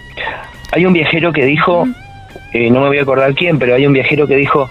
Hay 0.72 0.86
un 0.86 0.94
viajero 0.94 1.34
que 1.34 1.44
dijo, 1.44 1.86
eh, 2.54 2.70
no 2.70 2.80
me 2.80 2.88
voy 2.88 3.00
a 3.00 3.02
acordar 3.02 3.36
quién, 3.36 3.60
pero 3.60 3.76
hay 3.76 3.86
un 3.86 3.92
viajero 3.92 4.26
que 4.26 4.38
dijo, 4.38 4.70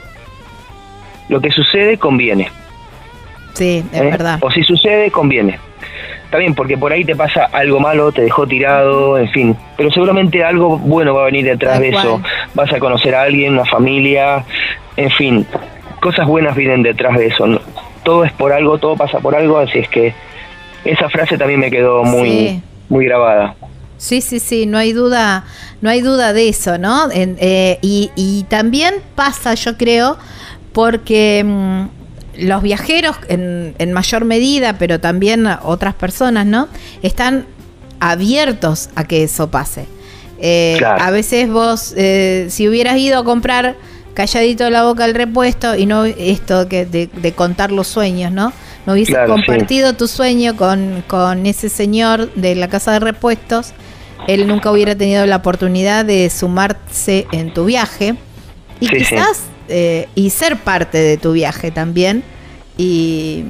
lo 1.28 1.42
que 1.42 1.50
sucede 1.50 1.98
conviene. 1.98 2.48
Sí, 3.54 3.84
es 3.92 4.00
¿Eh? 4.00 4.04
verdad. 4.10 4.38
O 4.42 4.50
si 4.50 4.62
sucede, 4.62 5.10
conviene. 5.10 5.58
Está 6.24 6.38
bien, 6.38 6.54
porque 6.54 6.76
por 6.76 6.92
ahí 6.92 7.04
te 7.04 7.14
pasa 7.14 7.44
algo 7.52 7.78
malo, 7.78 8.10
te 8.10 8.22
dejó 8.22 8.46
tirado, 8.46 9.18
en 9.18 9.28
fin. 9.30 9.56
Pero 9.76 9.90
seguramente 9.92 10.42
algo 10.42 10.78
bueno 10.78 11.14
va 11.14 11.22
a 11.22 11.24
venir 11.26 11.44
detrás 11.44 11.78
de 11.78 11.90
eso. 11.90 12.20
Vas 12.54 12.72
a 12.72 12.80
conocer 12.80 13.14
a 13.14 13.22
alguien, 13.22 13.52
una 13.52 13.64
familia, 13.64 14.44
en 14.96 15.10
fin. 15.10 15.46
Cosas 16.00 16.26
buenas 16.26 16.56
vienen 16.56 16.82
detrás 16.82 17.16
de 17.16 17.28
eso. 17.28 17.60
Todo 18.02 18.24
es 18.24 18.32
por 18.32 18.52
algo, 18.52 18.78
todo 18.78 18.96
pasa 18.96 19.20
por 19.20 19.36
algo, 19.36 19.58
así 19.58 19.78
es 19.78 19.88
que 19.88 20.12
esa 20.84 21.08
frase 21.08 21.38
también 21.38 21.60
me 21.60 21.70
quedó 21.70 22.02
muy, 22.02 22.28
sí. 22.28 22.62
muy 22.88 23.06
grabada. 23.06 23.54
Sí, 23.96 24.20
sí, 24.20 24.40
sí, 24.40 24.66
no 24.66 24.76
hay 24.76 24.92
duda, 24.92 25.44
no 25.80 25.88
hay 25.88 26.00
duda 26.00 26.32
de 26.32 26.48
eso, 26.48 26.78
¿no? 26.78 27.10
En, 27.12 27.36
eh, 27.40 27.78
y, 27.80 28.10
y, 28.16 28.42
también 28.48 28.96
pasa, 29.14 29.54
yo 29.54 29.78
creo, 29.78 30.18
porque 30.72 31.42
mmm, 31.44 31.84
los 32.38 32.62
viajeros 32.62 33.16
en, 33.28 33.74
en, 33.78 33.92
mayor 33.92 34.24
medida, 34.24 34.78
pero 34.78 35.00
también 35.00 35.46
otras 35.62 35.94
personas, 35.94 36.46
¿no? 36.46 36.68
Están 37.02 37.46
abiertos 38.00 38.90
a 38.94 39.04
que 39.04 39.24
eso 39.24 39.50
pase. 39.50 39.86
Eh, 40.40 40.76
claro. 40.78 41.02
A 41.02 41.10
veces 41.10 41.48
vos, 41.48 41.94
eh, 41.96 42.46
si 42.50 42.68
hubieras 42.68 42.98
ido 42.98 43.18
a 43.18 43.24
comprar 43.24 43.76
calladito 44.14 44.70
la 44.70 44.84
boca 44.84 45.04
el 45.04 45.14
repuesto 45.14 45.74
y 45.74 45.86
no 45.86 46.04
esto 46.04 46.68
que 46.68 46.86
de, 46.86 47.08
de 47.08 47.32
contar 47.32 47.72
los 47.72 47.88
sueños, 47.88 48.30
¿no? 48.32 48.52
No 48.86 48.92
hubieses 48.92 49.14
claro, 49.14 49.32
compartido 49.32 49.90
sí. 49.90 49.96
tu 49.96 50.08
sueño 50.08 50.56
con, 50.56 51.02
con 51.06 51.46
ese 51.46 51.68
señor 51.68 52.32
de 52.34 52.54
la 52.54 52.68
casa 52.68 52.92
de 52.92 53.00
repuestos, 53.00 53.72
él 54.28 54.46
nunca 54.46 54.70
hubiera 54.70 54.94
tenido 54.94 55.26
la 55.26 55.36
oportunidad 55.36 56.04
de 56.04 56.30
sumarse 56.30 57.26
en 57.32 57.52
tu 57.52 57.64
viaje 57.64 58.14
y 58.80 58.88
sí, 58.88 58.96
quizás 58.98 59.38
sí. 59.38 59.53
Eh, 59.68 60.08
y 60.14 60.30
ser 60.30 60.58
parte 60.58 60.98
de 60.98 61.16
tu 61.16 61.32
viaje 61.32 61.70
también. 61.70 62.22
Y, 62.76 63.44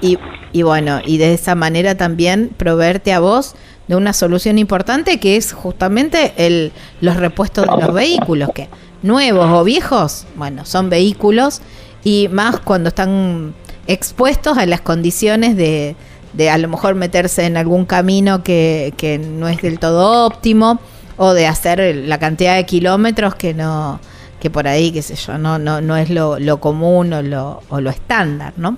y, 0.00 0.18
y, 0.52 0.62
bueno 0.62 1.00
y 1.04 1.18
de 1.18 1.34
esa 1.34 1.54
manera 1.54 1.96
también 1.96 2.50
proveerte 2.56 3.12
a 3.12 3.20
vos 3.20 3.54
de 3.86 3.94
una 3.94 4.12
solución 4.12 4.58
importante 4.58 5.20
que 5.20 5.36
es 5.36 5.52
justamente 5.52 6.32
el, 6.36 6.72
los 7.00 7.16
repuestos 7.16 7.64
de 7.64 7.80
los 7.80 7.94
vehículos 7.94 8.50
que 8.52 8.68
nuevos 9.02 9.48
o 9.52 9.62
viejos 9.62 10.26
bueno 10.34 10.64
son 10.64 10.90
vehículos 10.90 11.60
y 12.02 12.28
más 12.32 12.58
cuando 12.58 12.88
están 12.88 13.54
expuestos 13.86 14.58
a 14.58 14.66
las 14.66 14.80
condiciones 14.80 15.56
de, 15.56 15.94
de 16.32 16.50
a 16.50 16.58
lo 16.58 16.66
mejor 16.66 16.96
meterse 16.96 17.44
en 17.44 17.56
algún 17.56 17.84
camino 17.84 18.42
que, 18.42 18.94
que 18.96 19.18
no 19.18 19.48
es 19.48 19.62
del 19.62 19.78
todo 19.78 20.26
óptimo 20.26 20.80
o 21.16 21.32
de 21.32 21.46
hacer 21.46 21.94
la 21.94 22.18
cantidad 22.18 22.56
de 22.56 22.66
kilómetros 22.66 23.36
que 23.36 23.54
no 23.54 24.00
que 24.44 24.50
por 24.50 24.68
ahí, 24.68 24.92
qué 24.92 25.00
sé 25.00 25.14
yo, 25.14 25.38
no, 25.38 25.58
no, 25.58 25.80
no 25.80 25.96
es 25.96 26.10
lo, 26.10 26.38
lo 26.38 26.60
común 26.60 27.14
o 27.14 27.22
lo, 27.22 27.62
o 27.70 27.80
lo 27.80 27.88
estándar, 27.88 28.52
¿no? 28.58 28.76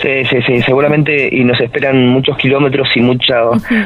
Sí, 0.00 0.24
sí, 0.30 0.40
sí, 0.46 0.62
seguramente 0.62 1.28
y 1.30 1.44
nos 1.44 1.60
esperan 1.60 2.08
muchos 2.08 2.38
kilómetros 2.38 2.88
y 2.94 3.02
mucho, 3.02 3.34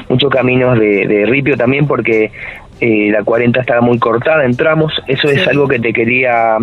muchos 0.09 0.31
caminos 0.31 0.79
de, 0.79 1.09
de 1.09 1.27
ripio 1.27 1.57
también 1.57 1.89
porque 1.89 2.31
eh, 2.81 3.09
la 3.11 3.25
40 3.25 3.63
estaba 3.63 3.81
muy 3.81 3.99
cortada 3.99 4.45
en 4.45 4.57
tramos, 4.57 4.93
eso 5.09 5.29
es 5.29 5.45
algo 5.49 5.67
que 5.67 5.81
te 5.81 5.93
quería 5.93 6.59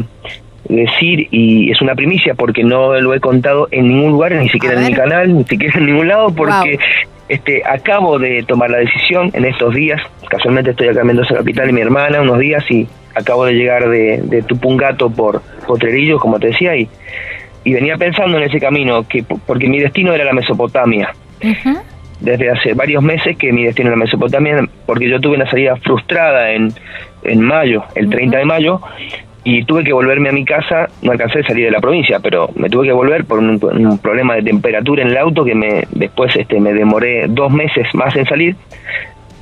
decir 0.70 1.28
y 1.30 1.70
es 1.70 1.82
una 1.82 1.94
primicia 1.94 2.34
porque 2.36 2.64
no 2.64 2.98
lo 3.02 3.14
he 3.14 3.20
contado 3.20 3.68
en 3.72 3.90
ningún 3.90 4.12
lugar, 4.12 4.32
ni 4.32 4.48
siquiera 4.48 4.80
en 4.80 4.88
mi 4.88 4.94
canal, 4.94 5.38
ni 5.38 5.44
siquiera 5.44 5.78
en 5.78 5.88
ningún 5.88 6.08
lado 6.08 6.34
porque 6.34 6.80
este 7.28 7.62
acabo 7.66 8.20
de 8.20 8.44
tomar 8.44 8.70
la 8.70 8.78
decisión 8.78 9.32
en 9.34 9.44
estos 9.44 9.76
días, 9.76 10.02
casualmente 10.30 10.70
estoy 10.72 10.88
acá 10.88 11.02
en 11.02 11.08
Mendoza 11.08 11.36
Capital 11.36 11.70
y 11.70 11.74
mi 11.74 11.82
hermana 11.82 12.22
unos 12.22 12.40
días 12.40 12.64
y 12.72 12.88
acabo 13.16 13.46
de 13.46 13.54
llegar 13.54 13.90
de, 13.90 14.22
de 14.24 14.42
Tupungato 14.44 15.10
por 15.10 15.42
Potrerillos, 15.68 16.20
como 16.20 16.40
te 16.40 16.48
decía, 16.48 16.76
y 16.76 16.88
y 17.64 17.74
venía 17.74 17.98
pensando 17.98 18.38
en 18.38 18.44
ese 18.44 18.60
camino, 18.60 19.08
que 19.08 19.24
porque 19.24 19.68
mi 19.68 19.80
destino 19.80 20.14
era 20.14 20.24
la 20.26 20.34
Mesopotamia. 20.34 21.14
Desde 22.20 22.52
hace 22.52 22.74
varios 22.74 23.04
meses 23.04 23.38
que 23.38 23.52
mi 23.52 23.66
destino 23.66 23.90
era 23.90 23.98
la 23.98 24.06
Mesopotamia, 24.06 24.68
porque 24.86 25.10
yo 25.10 25.20
tuve 25.20 25.36
una 25.36 25.50
salida 25.50 25.76
frustrada 25.78 26.52
en, 26.52 26.72
en 27.24 27.42
mayo, 27.42 27.84
el 27.96 28.10
30 28.10 28.38
de 28.38 28.46
mayo, 28.46 28.82
y 29.44 29.64
tuve 29.64 29.84
que 29.84 29.94
volverme 29.94 30.30
a 30.30 30.32
mi 30.32 30.46
casa, 30.46 30.88
no 31.02 31.12
alcancé 31.12 31.40
a 31.40 31.44
salir 31.44 31.66
de 31.66 31.72
la 31.72 31.80
provincia, 31.80 32.20
pero 32.20 32.50
me 32.56 32.70
tuve 32.70 32.88
que 32.88 32.94
volver 32.94 33.26
por 33.26 33.40
un, 33.40 33.60
problema 34.00 34.36
de 34.36 34.44
temperatura 34.44 35.02
en 35.02 35.10
el 35.10 35.18
auto 35.18 35.44
que 35.44 35.56
me 35.56 35.84
después 35.92 36.36
este 36.36 36.60
me 36.60 36.74
demoré 36.74 37.26
dos 37.28 37.52
meses 37.52 37.88
más 37.94 38.16
en 38.16 38.26
salir 38.26 38.56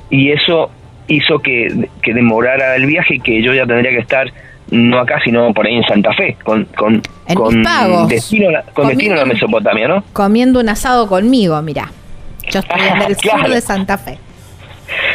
y 0.08 0.30
eso 0.30 0.70
hizo 1.10 1.40
que, 1.40 1.88
que 2.02 2.14
demorara 2.14 2.76
el 2.76 2.86
viaje 2.86 3.16
y 3.16 3.20
que 3.20 3.42
yo 3.42 3.52
ya 3.52 3.66
tendría 3.66 3.90
que 3.90 3.98
estar 3.98 4.32
no 4.70 5.00
acá, 5.00 5.20
sino 5.24 5.52
por 5.52 5.66
ahí 5.66 5.74
en 5.74 5.84
Santa 5.84 6.12
Fe, 6.14 6.36
con, 6.44 6.64
con, 6.76 7.02
con 7.34 7.62
destino, 8.08 8.50
con 8.72 8.88
destino 8.88 9.14
a 9.14 9.18
la 9.18 9.24
Mesopotamia, 9.24 9.88
¿no? 9.88 10.04
Comiendo 10.12 10.60
un 10.60 10.68
asado 10.68 11.08
conmigo, 11.08 11.60
mira. 11.62 11.90
Yo 12.50 12.60
estoy 12.60 12.80
en 12.80 13.02
el 13.02 13.16
sur 13.20 13.48
de 13.48 13.60
Santa 13.60 13.98
Fe. 13.98 14.18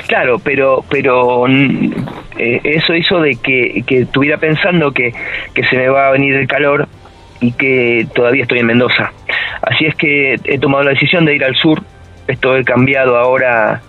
Claro, 0.07 0.39
pero 0.39 0.83
pero 0.89 1.45
mm, 1.47 1.93
eh, 2.37 2.61
eso 2.63 2.93
hizo 2.93 3.21
de 3.21 3.35
que, 3.37 3.83
que 3.87 4.01
estuviera 4.01 4.37
pensando 4.37 4.91
que, 4.91 5.13
que 5.53 5.63
se 5.65 5.77
me 5.77 5.87
va 5.87 6.07
a 6.07 6.11
venir 6.11 6.35
el 6.35 6.47
calor 6.47 6.87
y 7.39 7.51
que 7.53 8.07
todavía 8.13 8.43
estoy 8.43 8.59
en 8.59 8.67
Mendoza. 8.67 9.11
Así 9.61 9.85
es 9.85 9.95
que 9.95 10.35
he 10.43 10.59
tomado 10.59 10.83
la 10.83 10.91
decisión 10.91 11.25
de 11.25 11.35
ir 11.35 11.43
al 11.43 11.55
sur. 11.55 11.81
Esto 12.27 12.57
he 12.57 12.63
cambiado 12.63 13.17
ahora 13.17 13.81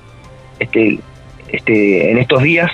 este, 0.59 0.99
este, 1.49 2.11
en 2.11 2.19
estos 2.19 2.43
días 2.43 2.71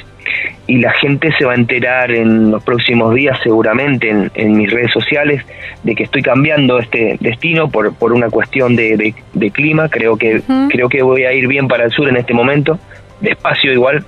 y 0.66 0.78
la 0.78 0.92
gente 0.92 1.30
se 1.38 1.44
va 1.44 1.52
a 1.52 1.56
enterar 1.56 2.10
en 2.12 2.50
los 2.50 2.62
próximos 2.62 3.14
días 3.14 3.38
seguramente 3.42 4.30
en, 4.34 4.56
mis 4.56 4.70
redes 4.70 4.92
sociales 4.92 5.44
de 5.82 5.94
que 5.94 6.04
estoy 6.04 6.22
cambiando 6.22 6.78
este 6.78 7.16
destino 7.20 7.68
por, 7.68 7.94
por 7.94 8.12
una 8.12 8.30
cuestión 8.30 8.76
de, 8.76 9.14
de, 9.32 9.50
clima. 9.50 9.88
Creo 9.88 10.16
que 10.16 10.42
creo 10.70 10.88
que 10.88 11.02
voy 11.02 11.24
a 11.24 11.32
ir 11.32 11.48
bien 11.48 11.68
para 11.68 11.84
el 11.84 11.90
sur 11.90 12.08
en 12.08 12.16
este 12.16 12.32
momento 12.32 12.78
despacio 13.20 13.72
igual 13.72 14.04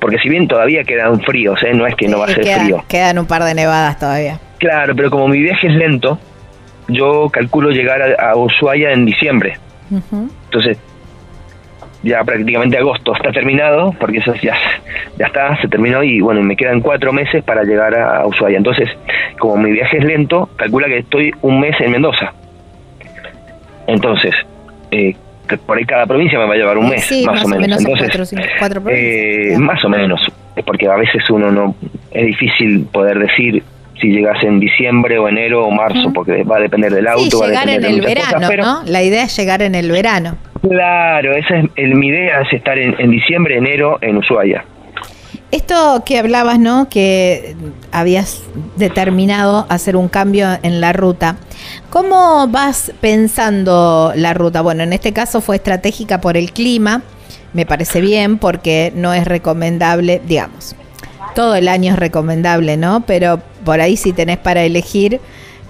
porque 0.00 0.16
si 0.18 0.30
bien 0.30 0.48
todavía 0.48 0.82
quedan 0.82 1.20
fríos 1.20 1.62
¿eh? 1.62 1.74
no 1.74 1.86
es 1.86 1.94
que 1.94 2.08
no 2.08 2.20
va 2.20 2.24
a 2.24 2.28
ser 2.28 2.42
frío. 2.42 2.82
quedan 2.88 3.18
un 3.18 3.26
par 3.26 3.44
de 3.44 3.54
nevadas 3.54 3.98
todavía. 3.98 4.40
Claro 4.58 4.96
pero 4.96 5.10
como 5.10 5.28
mi 5.28 5.40
viaje 5.40 5.66
es 5.66 5.74
lento 5.74 6.18
yo 6.88 7.28
calculo 7.30 7.70
llegar 7.70 8.00
a, 8.18 8.36
Ushuaia 8.36 8.92
en 8.92 9.04
diciembre. 9.04 9.58
Entonces 9.90 10.78
ya 12.06 12.22
prácticamente 12.24 12.78
agosto 12.78 13.14
está 13.14 13.32
terminado, 13.32 13.92
porque 13.98 14.18
eso 14.18 14.32
ya, 14.34 14.54
ya 15.18 15.26
está, 15.26 15.60
se 15.60 15.68
terminó 15.68 16.02
y 16.02 16.20
bueno, 16.20 16.42
me 16.42 16.56
quedan 16.56 16.80
cuatro 16.80 17.12
meses 17.12 17.42
para 17.42 17.64
llegar 17.64 17.94
a 17.98 18.26
Ushuaia. 18.26 18.56
Entonces, 18.56 18.88
como 19.38 19.56
mi 19.56 19.72
viaje 19.72 19.98
es 19.98 20.04
lento, 20.04 20.48
calcula 20.56 20.86
que 20.86 20.98
estoy 20.98 21.32
un 21.42 21.60
mes 21.60 21.74
en 21.80 21.90
Mendoza. 21.90 22.32
Entonces, 23.88 24.34
eh, 24.92 25.16
por 25.66 25.78
ahí 25.78 25.84
cada 25.84 26.06
provincia 26.06 26.38
me 26.38 26.46
va 26.46 26.54
a 26.54 26.56
llevar 26.56 26.78
un 26.78 26.88
mes, 26.88 27.10
más, 27.26 27.44
o 27.44 27.48
menos. 27.48 27.84
Entonces, 27.84 28.32
eh, 28.88 29.56
más 29.58 29.84
o 29.84 29.88
menos, 29.88 30.20
porque 30.64 30.88
a 30.88 30.96
veces 30.96 31.28
uno 31.30 31.50
no, 31.50 31.74
es 32.12 32.26
difícil 32.26 32.86
poder 32.92 33.18
decir 33.18 33.62
si 34.00 34.08
llegas 34.08 34.42
en 34.42 34.60
diciembre 34.60 35.18
o 35.18 35.28
enero 35.28 35.66
o 35.66 35.70
marzo, 35.70 36.12
porque 36.12 36.42
va 36.44 36.56
a 36.56 36.60
depender 36.60 36.92
del 36.92 37.08
auto. 37.08 37.38
Sí, 37.38 37.46
llegar 37.46 37.68
en 37.68 37.84
el 37.84 38.00
verano, 38.00 38.48
¿no? 38.56 38.82
La 38.84 39.02
idea 39.02 39.24
es 39.24 39.36
llegar 39.36 39.62
en 39.62 39.74
el 39.74 39.90
verano. 39.90 40.36
Claro, 40.68 41.32
esa 41.34 41.58
es 41.58 41.64
el, 41.76 41.94
mi 41.94 42.08
idea 42.08 42.40
es 42.40 42.52
estar 42.52 42.78
en, 42.78 43.10
diciembre, 43.10 43.56
enero 43.56 43.98
en 44.00 44.16
Ushuaia. 44.16 44.64
Esto 45.50 46.02
que 46.04 46.18
hablabas, 46.18 46.58
¿no? 46.58 46.88
Que 46.88 47.54
habías 47.92 48.42
determinado 48.76 49.66
hacer 49.68 49.96
un 49.96 50.08
cambio 50.08 50.48
en 50.62 50.80
la 50.80 50.92
ruta. 50.92 51.36
¿Cómo 51.90 52.48
vas 52.48 52.92
pensando 53.00 54.12
la 54.16 54.34
ruta? 54.34 54.60
Bueno, 54.60 54.82
en 54.82 54.92
este 54.92 55.12
caso 55.12 55.40
fue 55.40 55.56
estratégica 55.56 56.20
por 56.20 56.36
el 56.36 56.52
clima. 56.52 57.02
Me 57.52 57.64
parece 57.64 58.00
bien 58.00 58.38
porque 58.38 58.92
no 58.94 59.14
es 59.14 59.24
recomendable, 59.24 60.20
digamos, 60.26 60.76
todo 61.34 61.54
el 61.54 61.68
año 61.68 61.92
es 61.92 61.98
recomendable, 61.98 62.76
¿no? 62.76 63.04
Pero 63.06 63.40
por 63.66 63.80
ahí 63.80 63.96
si 63.96 64.12
tenés 64.12 64.38
para 64.38 64.62
elegir 64.62 65.20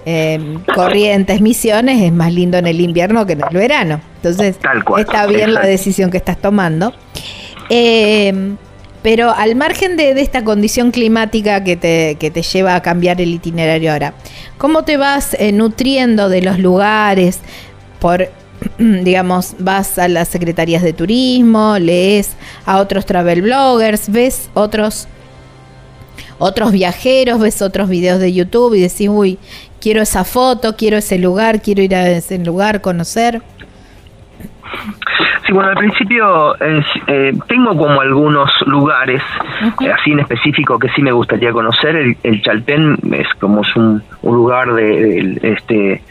eh, 0.05 0.59
corrientes, 0.73 1.41
misiones, 1.41 2.01
es 2.01 2.13
más 2.13 2.31
lindo 2.31 2.57
en 2.57 2.67
el 2.67 2.79
invierno 2.79 3.25
que 3.25 3.33
en 3.33 3.41
el 3.41 3.57
verano. 3.57 3.99
Entonces, 4.17 4.55
está 4.99 5.25
bien 5.25 5.53
la 5.53 5.61
decisión 5.61 6.11
que 6.11 6.17
estás 6.17 6.37
tomando. 6.37 6.93
Eh, 7.69 8.55
pero 9.01 9.31
al 9.31 9.55
margen 9.55 9.97
de, 9.97 10.11
esta 10.21 10.43
condición 10.43 10.91
climática 10.91 11.63
que 11.63 11.75
te, 11.75 12.15
que 12.19 12.31
te 12.31 12.41
lleva 12.41 12.75
a 12.75 12.81
cambiar 12.81 13.19
el 13.19 13.33
itinerario 13.33 13.91
ahora, 13.91 14.13
¿cómo 14.57 14.83
te 14.83 14.97
vas 14.97 15.33
eh, 15.39 15.51
nutriendo 15.51 16.29
de 16.29 16.41
los 16.41 16.59
lugares? 16.59 17.39
Por, 17.99 18.29
digamos, 18.77 19.55
vas 19.59 19.97
a 19.97 20.07
las 20.07 20.27
secretarías 20.27 20.83
de 20.83 20.93
turismo, 20.93 21.77
lees 21.79 22.31
a 22.65 22.77
otros 22.77 23.05
travel 23.05 23.41
bloggers, 23.41 24.09
ves 24.09 24.49
otros 24.53 25.07
otros 26.39 26.71
viajeros, 26.71 27.39
ves 27.39 27.61
otros 27.61 27.89
videos 27.89 28.19
de 28.19 28.33
YouTube 28.33 28.75
y 28.75 28.81
decís, 28.81 29.09
uy, 29.09 29.39
quiero 29.81 30.01
esa 30.01 30.23
foto, 30.23 30.75
quiero 30.75 30.97
ese 30.97 31.17
lugar, 31.17 31.61
quiero 31.61 31.81
ir 31.81 31.95
a 31.95 32.07
ese 32.09 32.37
lugar, 32.39 32.81
conocer? 32.81 33.41
Sí, 35.45 35.53
bueno, 35.53 35.69
al 35.69 35.77
principio 35.77 36.55
eh, 36.59 37.33
tengo 37.47 37.69
como 37.77 38.01
algunos 38.01 38.49
lugares, 38.65 39.21
eh, 39.81 39.91
así 39.91 40.11
en 40.11 40.19
específico, 40.19 40.77
que 40.77 40.89
sí 40.89 41.01
me 41.01 41.13
gustaría 41.13 41.53
conocer. 41.53 41.95
El, 41.95 42.17
el 42.23 42.41
Chaltén 42.41 42.97
es 43.13 43.27
como 43.39 43.61
es 43.61 43.75
un, 43.77 44.03
lugar 44.23 44.73
de, 44.73 45.39
este 45.41 46.03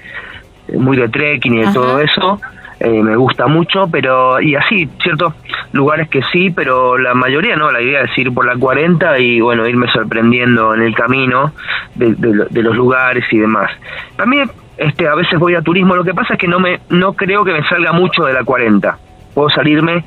muy 0.73 0.97
de 0.97 1.09
trekking 1.09 1.55
y 1.55 1.67
de 1.67 1.73
todo 1.73 2.01
eso. 2.01 2.41
Eh, 2.87 3.03
me 3.03 3.17
gusta 3.17 3.49
mucho, 3.49 3.89
pero 3.91 4.41
y 4.41 4.55
así, 4.55 4.89
¿cierto? 5.03 5.35
Lugares 5.73 6.09
que 6.09 6.23
sí, 6.31 6.51
pero 6.51 6.97
la 6.97 7.15
mayoría 7.15 7.57
no, 7.57 7.73
la 7.73 7.83
idea 7.83 8.03
es 8.03 8.17
ir 8.17 8.33
por 8.33 8.47
la 8.47 8.55
40 8.55 9.19
y 9.19 9.41
bueno, 9.41 9.67
irme 9.67 9.89
sorprendiendo 9.91 10.73
en 10.73 10.83
el 10.83 10.95
camino 10.95 11.51
de, 11.97 12.63
los 12.63 12.77
lugares 12.77 13.25
y 13.33 13.39
demás. 13.39 13.73
También 14.15 14.49
este, 14.77 15.09
a 15.09 15.17
veces 15.17 15.37
voy 15.37 15.57
a 15.57 15.63
turismo, 15.63 15.97
lo 15.97 16.05
que 16.05 16.15
pasa 16.15 16.35
es 16.35 16.39
que 16.39 16.47
no, 16.47 16.61
me, 16.61 16.79
no 16.89 17.15
creo 17.15 17.45
que 17.45 17.55
me 17.55 17.69
salga 17.69 17.91
mucho 17.91 18.25
de 18.25 18.35
la 18.35 18.45
40, 18.45 18.97
puedo 19.35 19.51
salirme 19.51 20.05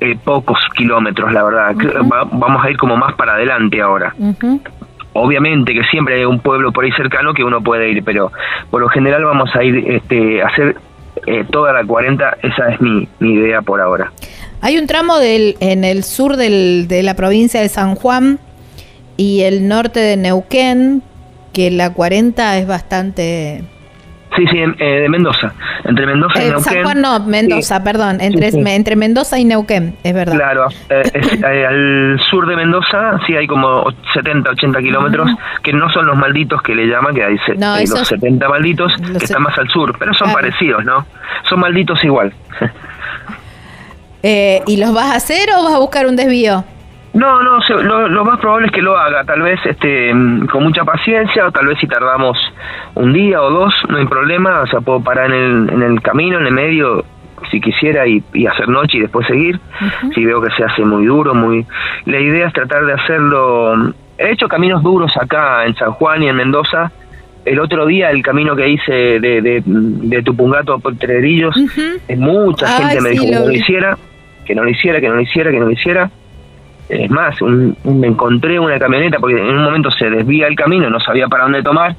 eh, 0.00 0.18
pocos 0.22 0.58
kilómetros, 0.76 1.32
la 1.32 1.44
verdad, 1.44 1.74
vamos 2.30 2.62
a 2.62 2.68
ir 2.68 2.76
como 2.76 2.94
más 2.98 3.14
para 3.14 3.32
adelante 3.32 3.80
ahora. 3.80 4.14
Obviamente 5.14 5.72
que 5.72 5.84
siempre 5.84 6.16
hay 6.16 6.26
un 6.26 6.40
pueblo 6.40 6.72
por 6.72 6.84
ahí 6.84 6.92
cercano 6.92 7.32
que 7.32 7.42
uno 7.42 7.62
puede 7.62 7.88
ir, 7.88 8.04
pero 8.04 8.32
por 8.70 8.82
lo 8.82 8.88
general 8.90 9.24
vamos 9.24 9.48
a 9.56 9.64
ir 9.64 9.90
este, 9.90 10.42
a 10.42 10.48
hacer 10.48 10.76
eh, 11.26 11.44
toda 11.50 11.72
la 11.72 11.84
40, 11.84 12.38
esa 12.42 12.68
es 12.70 12.80
mi, 12.80 13.08
idea 13.20 13.62
por 13.62 13.80
ahora. 13.80 14.12
Hay 14.60 14.78
un 14.78 14.86
tramo 14.86 15.14
en 15.20 15.84
el 15.84 16.02
sur 16.02 16.36
de 16.36 17.00
la 17.02 17.14
provincia 17.14 17.60
de 17.60 17.68
San 17.68 17.94
Juan 17.94 18.38
y 19.16 19.42
el 19.42 19.68
norte 19.68 20.00
de 20.00 20.16
Neuquén, 20.16 21.02
que 21.52 21.70
la 21.70 21.92
40 21.92 22.58
es 22.58 22.66
bastante 22.66 23.64
Sí, 24.38 24.46
sí, 24.52 24.58
eh, 24.58 25.00
de 25.00 25.08
Mendoza. 25.08 25.52
Entre 25.84 26.06
Mendoza 26.06 26.38
y 26.38 26.46
eh, 26.46 26.50
Neuquén. 26.50 26.64
San 26.64 26.82
Juan 26.84 27.00
no, 27.00 27.20
Mendoza, 27.20 27.82
perdón. 27.82 28.18
Entre, 28.20 28.48
entre 28.48 28.94
Mendoza 28.94 29.36
y 29.36 29.44
Neuquén, 29.44 29.96
es 30.04 30.14
verdad. 30.14 30.36
Claro, 30.36 30.68
eh, 30.90 31.66
al 31.68 32.20
sur 32.30 32.46
de 32.46 32.54
Mendoza 32.54 33.18
sí 33.26 33.34
hay 33.34 33.48
como 33.48 33.84
70, 34.14 34.50
80 34.50 34.78
kilómetros, 34.78 35.28
que 35.64 35.72
no 35.72 35.90
son 35.90 36.06
los 36.06 36.16
malditos 36.16 36.62
que 36.62 36.72
le 36.72 36.86
llaman, 36.86 37.16
que 37.16 37.24
hay, 37.24 37.36
los 37.56 38.06
70 38.06 38.48
malditos, 38.48 38.92
que 38.96 39.24
están 39.24 39.42
más 39.42 39.58
al 39.58 39.68
sur, 39.70 39.96
pero 39.98 40.14
son 40.14 40.32
parecidos, 40.32 40.84
¿no? 40.84 41.04
Son 41.48 41.58
malditos 41.58 42.02
igual. 42.04 42.32
¿Y 44.22 44.76
los 44.76 44.94
vas 44.94 45.10
a 45.10 45.16
hacer 45.16 45.48
o 45.58 45.64
vas 45.64 45.74
a 45.74 45.78
buscar 45.78 46.06
un 46.06 46.14
desvío? 46.14 46.64
No, 47.14 47.42
no, 47.42 47.58
lo, 48.08 48.24
más 48.24 48.38
probable 48.38 48.66
es 48.66 48.72
que 48.72 48.82
lo 48.82 48.96
haga, 48.96 49.24
tal 49.24 49.42
vez 49.42 49.58
este, 49.64 50.10
con 50.50 50.62
mucha 50.62 50.84
paciencia, 50.84 51.46
o 51.46 51.50
tal 51.50 51.66
vez 51.66 51.78
si 51.78 51.86
tardamos 51.86 52.36
un 52.94 53.12
día 53.12 53.40
o 53.42 53.50
dos, 53.50 53.74
no 53.88 53.96
hay 53.96 54.06
problema, 54.06 54.60
o 54.60 54.66
sea, 54.66 54.80
puedo 54.80 55.00
parar 55.00 55.32
en 55.32 55.32
el, 55.32 55.70
en 55.70 55.82
el 55.82 56.02
camino, 56.02 56.38
en 56.38 56.46
el 56.46 56.52
medio, 56.52 57.04
si 57.50 57.60
quisiera, 57.60 58.06
y, 58.06 58.22
hacer 58.46 58.68
noche 58.68 58.98
y 58.98 59.00
después 59.00 59.26
seguir, 59.26 59.58
si 60.14 60.24
veo 60.24 60.40
que 60.42 60.50
se 60.52 60.64
hace 60.64 60.84
muy 60.84 61.06
duro, 61.06 61.34
muy... 61.34 61.66
La 62.04 62.20
idea 62.20 62.48
es 62.48 62.52
tratar 62.52 62.84
de 62.84 62.92
hacerlo... 62.92 63.92
He 64.18 64.32
hecho 64.32 64.48
caminos 64.48 64.82
duros 64.82 65.12
acá 65.16 65.64
en 65.64 65.74
San 65.76 65.92
Juan 65.92 66.22
y 66.22 66.28
en 66.28 66.36
Mendoza, 66.36 66.90
el 67.44 67.60
otro 67.60 67.86
día 67.86 68.10
el 68.10 68.22
camino 68.22 68.54
que 68.54 68.68
hice 68.68 68.92
de, 68.92 69.40
de, 69.40 69.62
de 69.64 70.22
Tupungato 70.22 70.74
a 70.74 70.78
Potrerillos, 70.78 71.54
mucha 72.16 72.66
gente 72.66 73.00
me 73.00 73.10
dijo 73.10 73.24
que 73.24 73.32
no 73.32 73.46
lo 73.46 73.52
hiciera, 73.52 73.98
que 74.44 74.54
no 74.54 74.64
lo 74.64 74.70
hiciera, 74.70 75.00
que 75.00 75.08
no 75.08 75.14
lo 75.14 75.20
hiciera, 75.22 75.50
que 75.50 75.58
no 75.58 75.66
lo 75.66 75.70
hiciera. 75.70 76.10
Es 76.88 77.10
más, 77.10 77.36
me 77.42 78.06
encontré 78.06 78.58
una 78.58 78.78
camioneta 78.78 79.18
porque 79.18 79.36
en 79.36 79.56
un 79.56 79.64
momento 79.64 79.90
se 79.90 80.08
desvía 80.08 80.46
el 80.46 80.56
camino, 80.56 80.88
no 80.88 81.00
sabía 81.00 81.28
para 81.28 81.44
dónde 81.44 81.62
tomar 81.62 81.94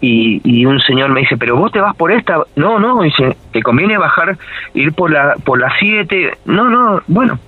y, 0.00 0.40
y, 0.42 0.66
un 0.66 0.80
señor 0.80 1.10
me 1.10 1.20
dice, 1.20 1.36
pero 1.36 1.54
vos 1.56 1.70
te 1.70 1.80
vas 1.80 1.94
por 1.94 2.10
esta, 2.10 2.42
no, 2.56 2.80
no, 2.80 3.02
dice, 3.02 3.36
te 3.52 3.62
conviene 3.62 3.96
bajar, 3.98 4.36
ir 4.74 4.92
por 4.94 5.12
la 5.12 5.36
por 5.44 5.60
las 5.60 5.72
7, 5.78 6.38
no, 6.46 6.68
no, 6.68 7.02
bueno, 7.06 7.38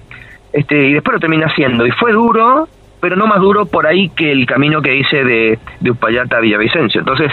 este 0.53 0.89
y 0.89 0.93
después 0.93 1.15
lo 1.15 1.21
terminé 1.21 1.45
haciendo 1.45 1.85
y 1.85 1.91
fue 1.91 2.13
duro, 2.13 2.69
pero 3.01 3.17
no 3.17 3.27
más 3.27 3.41
duro 3.41 3.67
por 3.67 3.87
ahí 3.87 4.09
que 4.11 4.31
el 4.31 4.47
camino 4.47 4.81
que 4.83 4.95
hice 4.95 5.25
de, 5.25 5.59
de 5.81 5.91
Uspallata 5.91 6.37
a 6.37 6.41
Villavicencio. 6.41 7.01
Entonces, 7.01 7.33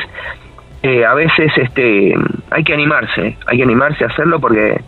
eh, 0.82 1.06
a 1.06 1.14
veces 1.14 1.52
este 1.56 2.16
hay 2.50 2.64
que 2.64 2.74
animarse, 2.74 3.38
hay 3.46 3.58
que 3.58 3.64
animarse 3.64 4.04
a 4.04 4.08
hacerlo 4.08 4.40
porque 4.40 4.82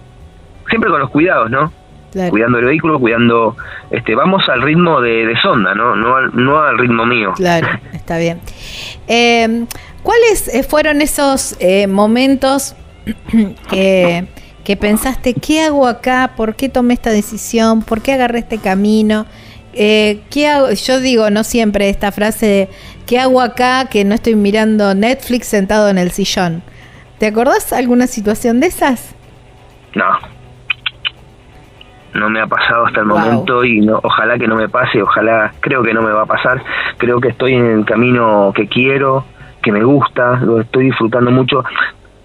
siempre 0.68 0.90
con 0.90 1.00
los 1.00 1.12
cuidados, 1.12 1.52
¿no? 1.52 1.72
Cuidando 2.30 2.60
el 2.60 2.66
vehículo, 2.66 3.00
cuidando, 3.00 3.56
este, 3.90 4.16
vamos 4.16 4.48
al 4.50 4.62
ritmo 4.62 5.02
de, 5.02 5.34
sonda, 5.42 5.74
¿no? 5.74 5.96
No 5.96 6.16
al, 6.16 6.32
no 6.36 6.62
al 6.62 6.78
ritmo 6.78 7.06
mío. 7.06 7.34
Claro, 7.36 7.68
está 7.94 8.18
bien. 8.18 8.40
Eh, 9.08 9.66
¿Cuáles 10.04 10.50
eh, 10.50 10.64
fueron 10.64 11.02
esos 11.02 11.56
eh, 11.60 11.88
momentos 11.88 12.76
que, 13.70 14.28
que, 14.64 14.78
pensaste, 14.78 15.34
¿qué 15.34 15.62
hago 15.62 15.88
acá? 15.88 16.34
¿Por 16.36 16.56
qué 16.56 16.70
tomé 16.70 16.94
esta 16.94 17.10
decisión? 17.10 17.82
¿Por 17.82 18.02
qué 18.02 18.14
agarré 18.14 18.40
este 18.40 18.58
camino? 18.58 19.26
Eh, 19.74 20.22
¿qué 20.30 20.48
hago? 20.48 20.72
Yo 20.72 21.00
digo, 21.00 21.30
no 21.30 21.44
siempre 21.44 21.90
esta 21.90 22.12
frase 22.12 22.46
de, 22.46 22.70
¿qué 23.08 23.20
hago 23.20 23.42
acá 23.42 23.88
que 23.90 24.04
no 24.06 24.14
estoy 24.14 24.36
mirando 24.36 24.94
Netflix 24.94 25.48
sentado 25.48 25.90
en 25.90 25.98
el 25.98 26.12
sillón? 26.12 26.62
¿Te 27.18 27.28
acordás 27.28 27.74
alguna 27.74 28.08
situación 28.08 28.60
de 28.60 28.68
esas? 28.68 29.16
No. 29.96 30.33
No 32.14 32.30
me 32.30 32.42
ha 32.42 32.48
pasado 32.48 32.86
hasta 32.86 33.00
el 33.00 33.08
momento 33.08 33.64
y 33.66 33.82
no, 33.82 34.00
ojalá 34.04 34.38
que 34.38 34.48
no 34.48 34.56
me 34.56 34.70
pase, 34.70 35.02
ojalá, 35.02 35.54
creo 35.60 35.82
que 35.82 35.94
no 35.94 36.02
me 36.02 36.12
va 36.12 36.24
a 36.24 36.26
pasar. 36.28 36.62
Creo 36.98 37.20
que 37.20 37.30
estoy 37.30 37.54
en 37.54 37.66
el 37.66 37.86
camino 37.86 38.52
que 38.56 38.68
quiero, 38.68 39.26
que 39.62 39.72
me 39.72 39.84
gusta, 39.84 40.40
lo 40.42 40.62
estoy 40.62 40.86
disfrutando 40.86 41.32
mucho. 41.32 41.64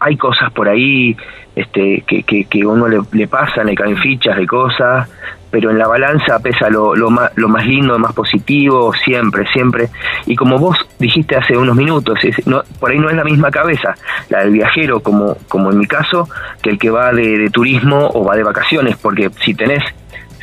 Hay 0.01 0.17
cosas 0.17 0.53
por 0.53 0.69
ahí 0.69 1.17
este, 1.57 2.05
que, 2.07 2.23
que, 2.23 2.45
que 2.45 2.65
uno 2.65 2.87
le, 2.87 3.01
le 3.13 3.27
pasan, 3.27 3.67
le 3.67 3.75
caen 3.75 3.97
fichas 3.97 4.37
de 4.37 4.47
cosas, 4.47 5.11
pero 5.51 5.71
en 5.71 5.79
la 5.79 5.87
balanza 5.87 6.39
pesa 6.41 6.69
lo, 6.69 6.95
lo, 6.95 7.11
más, 7.11 7.31
lo 7.37 7.49
más 7.49 7.67
lindo, 7.67 7.95
lo 7.95 7.99
más 7.99 8.13
positivo, 8.13 8.93
siempre, 8.93 9.47
siempre. 9.53 9.89
Y 10.27 10.37
como 10.37 10.59
vos 10.59 10.77
dijiste 10.99 11.37
hace 11.37 11.57
unos 11.57 11.77
minutos, 11.77 12.19
no, 12.47 12.63
por 12.79 12.91
ahí 12.91 12.99
no 12.99 13.09
es 13.09 13.17
la 13.17 13.25
misma 13.25 13.51
cabeza, 13.51 13.95
la 14.29 14.41
del 14.41 14.53
viajero, 14.53 15.01
como, 15.01 15.37
como 15.49 15.71
en 15.71 15.79
mi 15.79 15.87
caso, 15.87 16.29
que 16.63 16.71
el 16.71 16.79
que 16.79 16.91
va 16.91 17.13
de, 17.13 17.39
de 17.39 17.51
turismo 17.51 18.11
o 18.13 18.25
va 18.25 18.37
de 18.37 18.43
vacaciones, 18.43 18.97
porque 18.97 19.31
si 19.45 19.55
tenés 19.55 19.83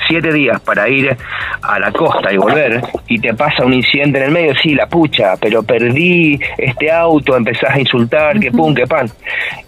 siete 0.07 0.31
días 0.31 0.59
para 0.61 0.87
ir 0.89 1.15
a 1.61 1.79
la 1.79 1.91
costa 1.91 2.31
y 2.31 2.37
volver 2.37 2.81
y 3.07 3.19
te 3.19 3.33
pasa 3.33 3.65
un 3.65 3.73
incidente 3.73 4.19
en 4.19 4.25
el 4.25 4.31
medio, 4.31 4.53
sí, 4.55 4.75
la 4.75 4.87
pucha, 4.87 5.35
pero 5.39 5.63
perdí 5.63 6.39
este 6.57 6.91
auto, 6.91 7.35
empezás 7.35 7.75
a 7.75 7.79
insultar, 7.79 8.39
que 8.39 8.51
pum, 8.51 8.73
que 8.73 8.85
pan. 8.85 9.09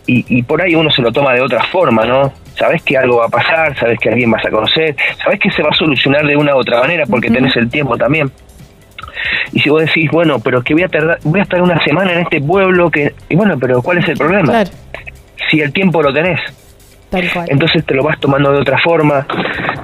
Y, 0.06 0.26
y 0.38 0.44
por 0.44 0.62
ahí 0.62 0.76
uno 0.76 0.90
se 0.90 1.02
lo 1.02 1.12
toma 1.12 1.34
de 1.34 1.42
otra 1.42 1.64
forma, 1.64 2.06
¿no? 2.06 2.32
Sabes 2.56 2.82
que 2.84 2.98
algo 2.98 3.18
va 3.18 3.26
a 3.26 3.30
pasar, 3.30 3.78
sabes 3.78 4.00
que 4.00 4.10
alguien 4.10 4.32
vas 4.32 4.46
a 4.46 4.50
conocer, 4.50 4.96
sabes 5.24 5.40
que 5.40 5.52
se 5.52 5.62
va 5.62 5.70
a 5.70 5.74
solucionar 5.74 6.26
de 6.26 6.36
una 6.36 6.56
u 6.56 6.60
otra 6.60 6.80
manera 6.80 7.06
porque 7.06 7.30
tenés 7.30 7.56
el 7.56 7.70
tiempo 7.70 7.98
también. 7.98 8.32
Y 9.52 9.60
si 9.60 9.70
vos 9.70 9.82
decís, 9.82 10.10
bueno, 10.12 10.40
pero 10.40 10.62
que 10.62 10.74
voy 10.74 10.84
a 10.84 10.88
tardar, 10.88 11.20
voy 11.24 11.40
a 11.40 11.44
estar 11.44 11.62
una 11.62 11.82
semana 11.84 12.14
en 12.14 12.20
este 12.20 12.42
pueblo 12.42 12.90
que, 12.90 13.14
y 13.30 13.36
bueno, 13.36 13.58
pero 13.60 13.82
¿cuál 13.82 14.00
es 14.00 14.08
el 14.08 14.18
problema? 14.18 14.64
Si 15.50 15.62
el 15.62 15.72
tiempo 15.72 16.02
lo 16.02 16.14
tenés. 16.14 16.40
Entonces 17.12 17.86
te 17.86 17.94
lo 17.94 18.04
vas 18.04 18.20
tomando 18.20 18.52
de 18.52 18.60
otra 18.60 18.78
forma. 18.80 19.26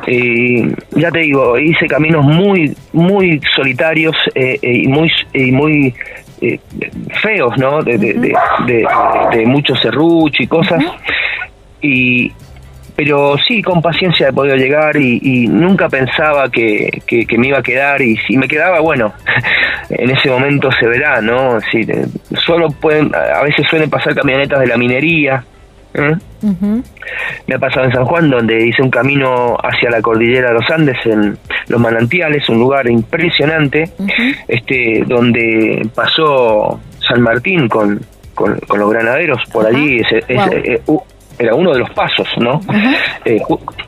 Eh, 0.08 0.76
ya 0.92 1.10
te 1.12 1.20
digo, 1.20 1.58
hice 1.58 1.88
caminos 1.88 2.26
muy, 2.26 2.76
muy 2.92 3.40
solitarios 3.56 4.16
eh, 4.36 4.60
eh, 4.62 4.82
y 4.84 4.88
muy, 4.88 5.12
y 5.34 5.52
muy 5.52 5.94
feos, 7.22 7.58
¿no? 7.58 7.82
De, 7.82 7.98
de, 7.98 8.14
de, 8.14 8.88
de, 9.32 9.46
mucho 9.46 9.76
serrucho 9.76 10.44
y 10.44 10.48
cosas. 10.48 10.84
Y, 11.82 12.32
pero 12.96 13.38
sí, 13.48 13.62
con 13.62 13.82
paciencia 13.82 14.28
he 14.28 14.34
podido 14.34 14.56
llegar 14.58 14.98
y, 14.98 15.48
nunca 15.48 15.88
pensaba 15.88 16.50
que, 16.50 17.02
que, 17.08 17.38
me 17.38 17.48
iba 17.48 17.60
a 17.60 17.64
quedar 17.64 18.02
y 18.02 18.18
si 18.18 18.38
me 18.38 18.48
quedaba, 18.48 18.82
bueno, 18.82 19.14
en 19.90 20.10
ese 20.10 20.30
momento 20.30 20.70
se 20.74 20.86
verá, 20.86 21.22
¿no? 21.22 21.60
Sí, 21.72 21.88
solo 22.46 22.70
pueden, 22.70 23.12
a 23.16 23.42
veces 23.44 23.66
suelen 23.70 23.90
pasar 23.90 24.14
camionetas 24.14 24.60
de 24.60 24.68
la 24.68 24.78
minería 24.78 25.44
¿eh? 25.94 26.16
Me 27.48 27.56
ha 27.56 27.60
pasado 27.60 27.86
en 27.86 27.94
San 27.94 28.06
Juan, 28.06 28.30
donde 28.30 28.68
hice 28.68 28.82
un 28.82 28.90
camino 28.90 29.56
hacia 29.64 29.90
la 29.90 30.02
cordillera 30.02 30.50
de 30.50 30.54
los 30.56 30.70
Andes, 30.70 30.98
en 31.06 31.38
los 31.68 31.80
manantiales, 31.80 32.48
un 32.50 32.60
lugar 32.60 32.90
impresionante, 32.90 33.90
este, 34.48 35.04
donde 35.08 35.88
pasó 35.96 36.80
San 37.00 37.22
Martín 37.22 37.68
con, 37.68 38.00
con, 38.34 38.60
los 38.76 38.90
granaderos 38.90 39.42
por 39.52 39.66
allí. 39.66 40.00
Ese, 40.00 40.24
eh, 40.28 40.82
era 41.40 41.56
uno 41.56 41.72
de 41.72 41.80
los 41.80 41.90
pasos, 41.92 42.28
¿no? 42.38 42.62
Eh, 43.26 43.40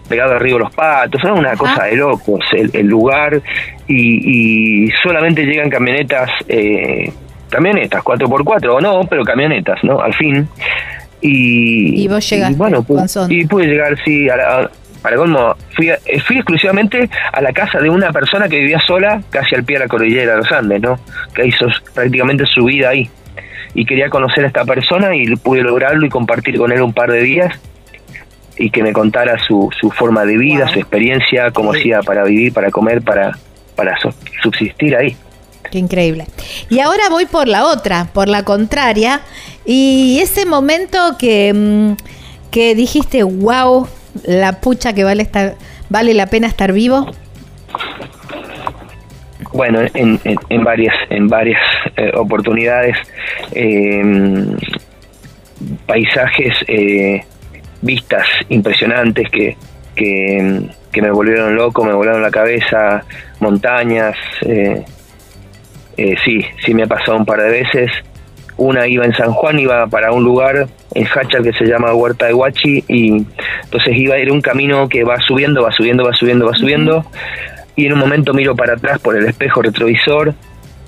pegado 0.08 0.34
al 0.34 0.40
río 0.40 0.58
Los 0.58 0.74
Patos, 0.74 1.22
era 1.24 1.34
una 1.34 1.56
cosa 1.56 1.84
de 1.86 1.96
locos 1.98 2.40
el, 2.54 2.88
lugar 2.88 3.42
y, 3.88 4.90
solamente 5.04 5.46
llegan 5.46 5.70
camionetas, 5.70 6.30
eh, 6.48 7.12
camionetas 7.50 8.04
4x4 8.04 8.76
o 8.76 8.80
no, 8.82 9.02
pero 9.10 9.24
camionetas, 9.24 9.84
¿no? 9.84 10.00
Al 10.00 10.14
fin. 10.14 10.48
Y, 11.28 12.08
vos 12.08 12.30
llegaste, 12.30 12.56
bueno, 12.56 12.86
y 13.30 13.46
pude 13.46 13.66
llegar, 13.66 13.98
sí, 14.04 14.30
a 14.30 14.70
para 15.06 15.18
colmo, 15.18 15.56
fui, 15.76 15.90
eh, 15.90 16.00
fui 16.26 16.38
exclusivamente 16.38 17.08
a 17.32 17.40
la 17.40 17.54
casa 17.54 17.78
de 17.78 17.92
una 17.92 18.12
persona 18.12 18.50
que 18.50 18.58
vivía 18.58 18.80
sola 18.88 19.22
casi 19.30 19.54
al 19.54 19.64
pie 19.64 19.76
de 19.76 19.86
la 19.86 19.88
cordillera 19.88 20.32
de 20.32 20.38
los 20.40 20.52
Andes, 20.52 20.82
¿no? 20.82 21.00
Que 21.36 21.46
hizo 21.46 21.68
prácticamente 21.94 22.44
su 22.48 22.66
vida 22.66 22.90
ahí. 22.90 23.08
Y 23.76 23.86
quería 23.86 24.10
conocer 24.10 24.46
a 24.46 24.48
esta 24.48 24.66
persona 24.66 25.16
y 25.16 25.28
pude 25.36 25.62
lograrlo 25.62 26.08
y 26.08 26.10
compartir 26.10 26.58
con 26.58 26.72
él 26.72 26.82
un 26.82 26.92
par 26.92 27.12
de 27.12 27.22
días 27.22 27.54
y 28.58 28.72
que 28.72 28.82
me 28.82 28.94
contara 28.94 29.38
su, 29.48 29.70
su 29.80 29.92
forma 29.92 30.26
de 30.26 30.40
vida, 30.40 30.68
su 30.70 30.80
experiencia, 30.80 31.52
cómo 31.52 31.74
hacía 31.74 32.00
para 32.02 32.24
vivir, 32.24 32.52
para 32.52 32.72
comer, 32.72 33.04
para, 33.04 33.38
para 33.76 33.96
subsistir 34.42 34.96
ahí. 34.96 35.16
Qué 35.70 35.78
increíble. 35.78 36.26
Y 36.70 36.80
ahora 36.80 37.10
voy 37.12 37.28
por 37.28 37.48
la 37.48 37.66
otra, 37.66 38.08
por 38.12 38.28
la 38.28 38.44
contraria. 38.44 39.22
Y 39.66 40.20
ese 40.22 40.46
momento 40.46 40.98
que, 41.18 41.54
mm, 41.54 41.94
que 42.52 42.76
dijiste, 42.76 43.24
wow, 43.24 43.88
la 44.24 44.60
pucha 44.62 44.94
que 44.94 45.04
vale, 45.04 45.24
estar, 45.24 45.56
vale 45.90 46.14
la 46.14 46.28
pena 46.28 46.48
estar 46.48 46.72
vivo. 46.72 47.12
Bueno, 49.54 49.82
en, 49.94 50.20
en, 50.24 50.64
varias, 50.64 50.94
en 51.10 51.28
varias 51.28 51.62
eh, 51.96 52.12
oportunidades, 52.16 52.98
em, 53.54 54.58
paisajes, 55.86 56.54
eh, 56.68 57.24
vistas 57.82 58.28
impresionantes 58.50 59.30
que, 59.30 59.56
que, 59.96 60.62
que, 60.92 61.02
me 61.02 61.12
volvieron 61.12 61.56
loco, 61.56 61.86
me 61.86 61.94
volaron 61.94 62.22
la 62.22 62.32
cabeza, 62.32 63.06
montañas, 63.40 64.18
eh, 64.42 64.84
eh, 65.98 66.16
sí, 66.26 66.46
sí 66.66 66.74
me 66.74 66.84
ha 66.84 66.88
pasado 66.88 67.18
un 67.18 67.26
par 67.26 67.42
de 67.42 67.50
veces. 67.50 67.92
Una 68.58 68.88
iba 68.88 69.06
en 69.06 69.14
San 69.14 69.32
Juan, 69.32 69.60
iba 69.60 69.88
para 69.88 70.12
un 70.12 70.24
lugar 70.24 70.68
en 70.94 71.08
Hacha 71.08 71.42
que 71.42 71.52
se 71.54 71.66
llama 71.66 71.94
Huerta 71.94 72.28
de 72.28 72.34
Huachi 72.34 72.84
y 72.88 73.26
entonces 73.64 73.98
iba 73.98 74.16
a 74.16 74.20
ir 74.20 74.32
un 74.32 74.42
camino 74.42 74.88
que 74.88 75.04
va 75.04 75.20
subiendo, 75.20 75.62
va 75.62 75.72
subiendo, 75.72 76.06
va 76.06 76.14
subiendo, 76.14 76.46
va 76.46 76.54
subiendo 76.54 77.06
y 77.76 77.86
en 77.86 77.94
un 77.94 78.00
momento 78.00 78.34
miro 78.34 78.56
para 78.56 78.74
atrás 78.74 79.00
por 79.00 79.18
el 79.18 79.26
espejo 79.26 79.62
retrovisor 79.62 80.34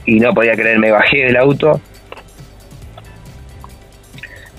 y 0.06 0.20
no 0.20 0.34
podía 0.34 0.54
creer, 0.54 0.80
me 0.80 0.92
bajé 0.92 1.26
del 1.26 1.36
auto 1.36 1.82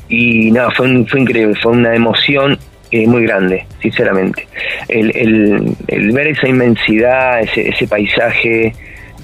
y 0.09 0.51
no, 0.51 0.71
fue, 0.71 1.05
fue 1.07 1.21
increíble, 1.21 1.55
fue 1.63 1.73
una 1.73 1.95
emoción 1.95 2.59
eh, 2.91 3.07
muy 3.07 3.23
grande, 3.25 3.67
sinceramente. 3.83 4.49
El, 4.89 5.15
el, 5.15 5.77
el, 5.89 6.13
ver 6.13 6.29
esa 6.29 6.49
inmensidad, 6.49 7.41
ese, 7.41 7.69
ese 7.69 7.87
paisaje, 7.87 8.75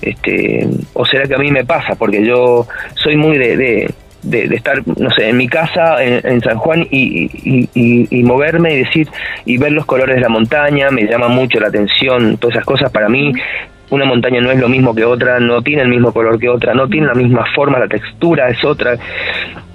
este, 0.05 0.69
o 0.93 1.05
será 1.05 1.25
que 1.25 1.35
a 1.35 1.39
mí 1.39 1.51
me 1.51 1.65
pasa, 1.65 1.95
porque 1.97 2.25
yo 2.25 2.67
soy 2.95 3.17
muy 3.17 3.39
de, 3.39 3.89
de, 4.23 4.55
estar, 4.55 4.83
no 4.87 5.11
sé, 5.11 5.29
en 5.29 5.37
mi 5.37 5.49
casa 5.49 6.03
en, 6.03 6.41
San 6.41 6.59
Juan 6.59 6.87
y, 6.91 7.31
y, 7.75 8.23
moverme 8.23 8.75
y 8.75 8.79
decir, 8.79 9.09
y 9.45 9.57
ver 9.59 9.73
los 9.73 9.87
colores 9.87 10.17
de 10.17 10.23
la 10.23 10.29
montaña, 10.29 10.91
me 10.91 11.05
llama 11.05 11.29
mucho 11.29 11.61
la 11.61 11.69
atención, 11.69 12.37
todas 12.39 12.57
esas 12.57 12.67
cosas 12.67 12.91
para 12.91 13.09
mí. 13.09 13.33
Una 13.91 14.07
montaña 14.07 14.41
no 14.41 14.51
es 14.51 14.59
lo 14.59 14.69
mismo 14.69 14.95
que 14.95 15.05
otra, 15.05 15.39
no 15.39 15.63
tiene 15.63 15.83
el 15.83 15.89
mismo 15.89 16.13
color 16.13 16.39
que 16.39 16.49
otra, 16.49 16.75
no 16.75 16.89
tiene 16.89 17.07
la 17.07 17.15
misma 17.15 17.45
forma, 17.55 17.79
la 17.79 17.87
textura 17.87 18.49
es 18.49 18.65
otra. 18.65 18.97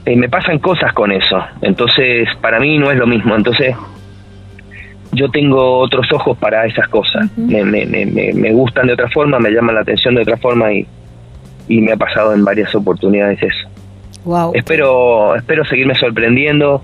Eh, 0.06 0.16
me 0.16 0.28
pasan 0.30 0.60
cosas 0.60 0.94
con 0.94 1.12
eso, 1.12 1.42
entonces 1.62 2.28
para 2.42 2.60
mí 2.60 2.78
no 2.80 2.92
es 2.92 2.98
lo 2.98 3.06
mismo. 3.06 3.36
Entonces 3.36 3.76
yo 5.12 5.30
tengo 5.30 5.80
otros 5.80 6.12
ojos 6.14 6.38
para 6.38 6.66
esas 6.66 6.88
cosas. 6.88 7.30
me, 7.38 7.64
me, 7.64 7.86
me, 7.86 8.06
me, 8.06 8.52
gustan 8.52 8.88
de 8.88 8.94
otra 8.94 9.10
forma, 9.10 9.40
me 9.40 9.52
llaman 9.52 9.76
la 9.76 9.82
atención 9.82 10.16
de 10.16 10.22
otra 10.22 10.38
forma 10.38 10.72
y, 10.72 10.86
y 11.68 11.82
me 11.82 11.94
ha 11.94 11.98
pasado 11.98 12.34
en 12.34 12.44
varias 12.44 12.74
oportunidades 12.76 13.42
eso. 13.42 13.70
Wow. 14.26 14.52
Espero, 14.54 15.36
espero 15.36 15.64
seguirme 15.66 15.96
sorprendiendo, 15.96 16.84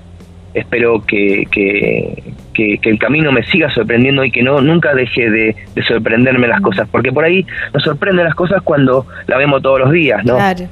espero 0.54 1.04
que, 1.06 1.46
que, 1.52 2.24
que, 2.54 2.80
el 2.84 2.98
camino 2.98 3.32
me 3.32 3.44
siga 3.44 3.70
sorprendiendo 3.70 4.24
y 4.24 4.32
que 4.32 4.42
no 4.42 4.62
nunca 4.62 4.94
deje 4.94 5.30
de, 5.30 5.56
sorprenderme 5.88 6.48
las 6.48 6.62
cosas, 6.62 6.88
porque 6.90 7.12
por 7.12 7.26
ahí 7.26 7.46
nos 7.74 7.84
sorprenden 7.84 8.26
las 8.26 8.36
cosas 8.36 8.62
cuando 8.64 9.06
la 9.28 9.38
vemos 9.38 9.62
todos 9.62 9.82
los 9.82 9.92
días, 9.92 10.24
¿no? 10.24 10.38
Claro. 10.38 10.66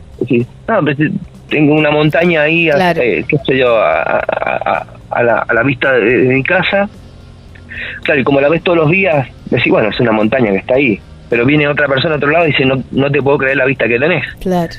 no, 0.67 0.81
pues, 0.81 0.97
tengo 1.49 1.75
una 1.75 1.91
montaña 1.91 2.43
ahí, 2.43 2.69
eh, 2.69 3.25
qué 3.27 3.37
sé 3.45 3.57
yo, 3.57 3.77
a, 3.77 4.85
la, 5.21 5.63
vista 5.63 5.91
de, 5.91 6.33
mi 6.33 6.43
casa. 6.43 6.89
Claro, 8.03 8.21
y 8.21 8.23
como 8.23 8.41
la 8.41 8.49
ves 8.49 8.63
todos 8.63 8.77
los 8.77 8.89
días, 8.89 9.27
decís, 9.45 9.71
bueno, 9.71 9.89
es 9.89 9.99
una 9.99 10.11
montaña 10.11 10.51
que 10.51 10.57
está 10.57 10.75
ahí. 10.75 10.99
Pero 11.29 11.45
viene 11.45 11.67
otra 11.67 11.87
persona 11.87 12.15
a 12.15 12.17
otro 12.17 12.29
lado 12.29 12.45
y 12.45 12.51
dice, 12.51 12.65
no, 12.65 12.83
no 12.91 13.11
te 13.11 13.21
puedo 13.21 13.37
creer 13.39 13.57
la 13.57 13.65
vista 13.65 13.87
que 13.87 13.99
tenés. 13.99 14.25
Claro. 14.39 14.73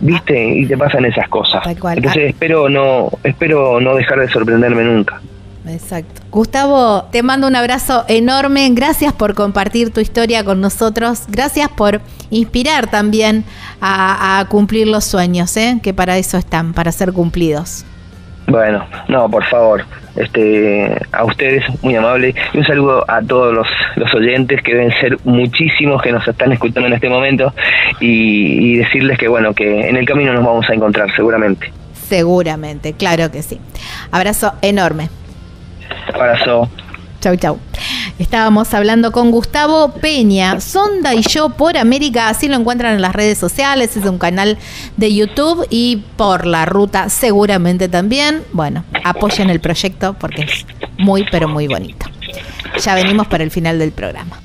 ¿Viste? 0.00 0.46
Y 0.58 0.66
te 0.66 0.76
pasan 0.76 1.04
esas 1.04 1.28
cosas. 1.28 1.62
Entonces 1.66 2.30
espero 2.30 2.68
no 2.68 3.10
espero 3.22 3.80
no 3.80 3.94
dejar 3.94 4.20
de 4.20 4.28
sorprenderme 4.28 4.82
nunca. 4.82 5.20
Exacto. 5.66 6.20
Gustavo, 6.30 7.04
te 7.10 7.22
mando 7.22 7.46
un 7.46 7.56
abrazo 7.56 8.04
enorme. 8.08 8.68
Gracias 8.72 9.12
por 9.12 9.34
compartir 9.34 9.92
tu 9.92 10.00
historia 10.00 10.44
con 10.44 10.60
nosotros. 10.60 11.22
Gracias 11.28 11.68
por 11.70 12.00
inspirar 12.30 12.90
también 12.90 13.44
a, 13.80 14.44
cumplir 14.50 14.88
los 14.88 15.04
sueños, 15.04 15.56
¿eh? 15.56 15.78
que 15.82 15.94
para 15.94 16.18
eso 16.18 16.36
están, 16.36 16.74
para 16.74 16.92
ser 16.92 17.12
cumplidos. 17.12 17.86
Bueno, 18.46 18.86
no, 19.08 19.28
por 19.30 19.44
favor, 19.44 19.84
este, 20.16 20.94
a 21.12 21.24
ustedes 21.24 21.64
muy 21.82 21.96
amable 21.96 22.34
y 22.52 22.58
un 22.58 22.64
saludo 22.64 23.04
a 23.08 23.22
todos 23.22 23.54
los, 23.54 23.66
los 23.96 24.14
oyentes 24.14 24.62
que 24.62 24.74
deben 24.74 24.92
ser 25.00 25.18
muchísimos 25.24 26.02
que 26.02 26.12
nos 26.12 26.26
están 26.28 26.52
escuchando 26.52 26.86
en 26.86 26.92
este 26.92 27.08
momento 27.08 27.52
y, 28.00 28.74
y 28.74 28.76
decirles 28.76 29.18
que 29.18 29.28
bueno 29.28 29.54
que 29.54 29.88
en 29.88 29.96
el 29.96 30.06
camino 30.06 30.32
nos 30.32 30.44
vamos 30.44 30.68
a 30.68 30.74
encontrar 30.74 31.14
seguramente. 31.16 31.72
Seguramente, 31.94 32.92
claro 32.92 33.30
que 33.30 33.42
sí. 33.42 33.58
Abrazo 34.10 34.52
enorme. 34.60 35.08
Abrazo. 36.12 36.68
Chau, 37.24 37.36
chau. 37.36 37.58
Estábamos 38.18 38.74
hablando 38.74 39.10
con 39.10 39.30
Gustavo 39.30 39.94
Peña, 39.94 40.60
Sonda 40.60 41.14
y 41.14 41.22
yo 41.22 41.48
por 41.48 41.78
América, 41.78 42.28
así 42.28 42.48
lo 42.48 42.56
encuentran 42.56 42.96
en 42.96 43.00
las 43.00 43.14
redes 43.14 43.38
sociales, 43.38 43.96
es 43.96 44.04
un 44.04 44.18
canal 44.18 44.58
de 44.98 45.14
YouTube 45.14 45.66
y 45.70 46.04
por 46.18 46.44
la 46.44 46.66
ruta 46.66 47.08
seguramente 47.08 47.88
también. 47.88 48.42
Bueno, 48.52 48.84
apoyen 49.04 49.48
el 49.48 49.58
proyecto 49.58 50.12
porque 50.20 50.42
es 50.42 50.66
muy, 50.98 51.24
pero 51.30 51.48
muy 51.48 51.66
bonito. 51.66 52.04
Ya 52.78 52.94
venimos 52.94 53.26
para 53.26 53.42
el 53.42 53.50
final 53.50 53.78
del 53.78 53.92
programa. 53.92 54.38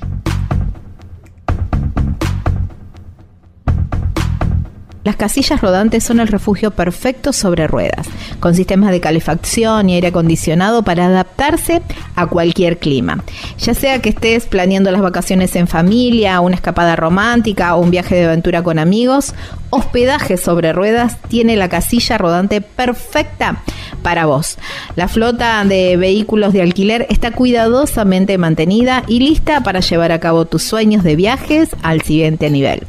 Las 5.02 5.16
casillas 5.16 5.62
rodantes 5.62 6.04
son 6.04 6.20
el 6.20 6.28
refugio 6.28 6.72
perfecto 6.72 7.32
sobre 7.32 7.66
ruedas, 7.66 8.06
con 8.38 8.54
sistemas 8.54 8.90
de 8.90 9.00
calefacción 9.00 9.88
y 9.88 9.94
aire 9.94 10.08
acondicionado 10.08 10.82
para 10.82 11.06
adaptarse 11.06 11.80
a 12.16 12.26
cualquier 12.26 12.78
clima. 12.78 13.24
Ya 13.58 13.72
sea 13.72 14.02
que 14.02 14.10
estés 14.10 14.44
planeando 14.44 14.90
las 14.90 15.00
vacaciones 15.00 15.56
en 15.56 15.68
familia, 15.68 16.40
una 16.40 16.54
escapada 16.54 16.96
romántica 16.96 17.76
o 17.76 17.80
un 17.80 17.90
viaje 17.90 18.14
de 18.14 18.26
aventura 18.26 18.62
con 18.62 18.78
amigos, 18.78 19.34
Hospedaje 19.70 20.36
sobre 20.36 20.72
Ruedas 20.72 21.18
tiene 21.28 21.56
la 21.56 21.68
casilla 21.68 22.18
rodante 22.18 22.60
perfecta 22.60 23.62
para 24.02 24.26
vos. 24.26 24.58
La 24.96 25.08
flota 25.08 25.64
de 25.64 25.96
vehículos 25.96 26.52
de 26.52 26.62
alquiler 26.62 27.06
está 27.08 27.30
cuidadosamente 27.30 28.38
mantenida 28.38 29.04
y 29.06 29.20
lista 29.20 29.62
para 29.62 29.80
llevar 29.80 30.12
a 30.12 30.20
cabo 30.20 30.44
tus 30.44 30.62
sueños 30.62 31.04
de 31.04 31.16
viajes 31.16 31.70
al 31.82 32.02
siguiente 32.02 32.50
nivel. 32.50 32.86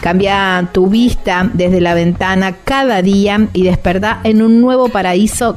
Cambia 0.00 0.68
tu 0.72 0.88
vista 0.88 1.48
desde 1.52 1.80
la 1.80 1.94
ventana 1.94 2.56
cada 2.64 3.02
día 3.02 3.48
y 3.52 3.62
desperta 3.62 4.20
en 4.24 4.42
un 4.42 4.60
nuevo 4.60 4.88
paraíso 4.88 5.56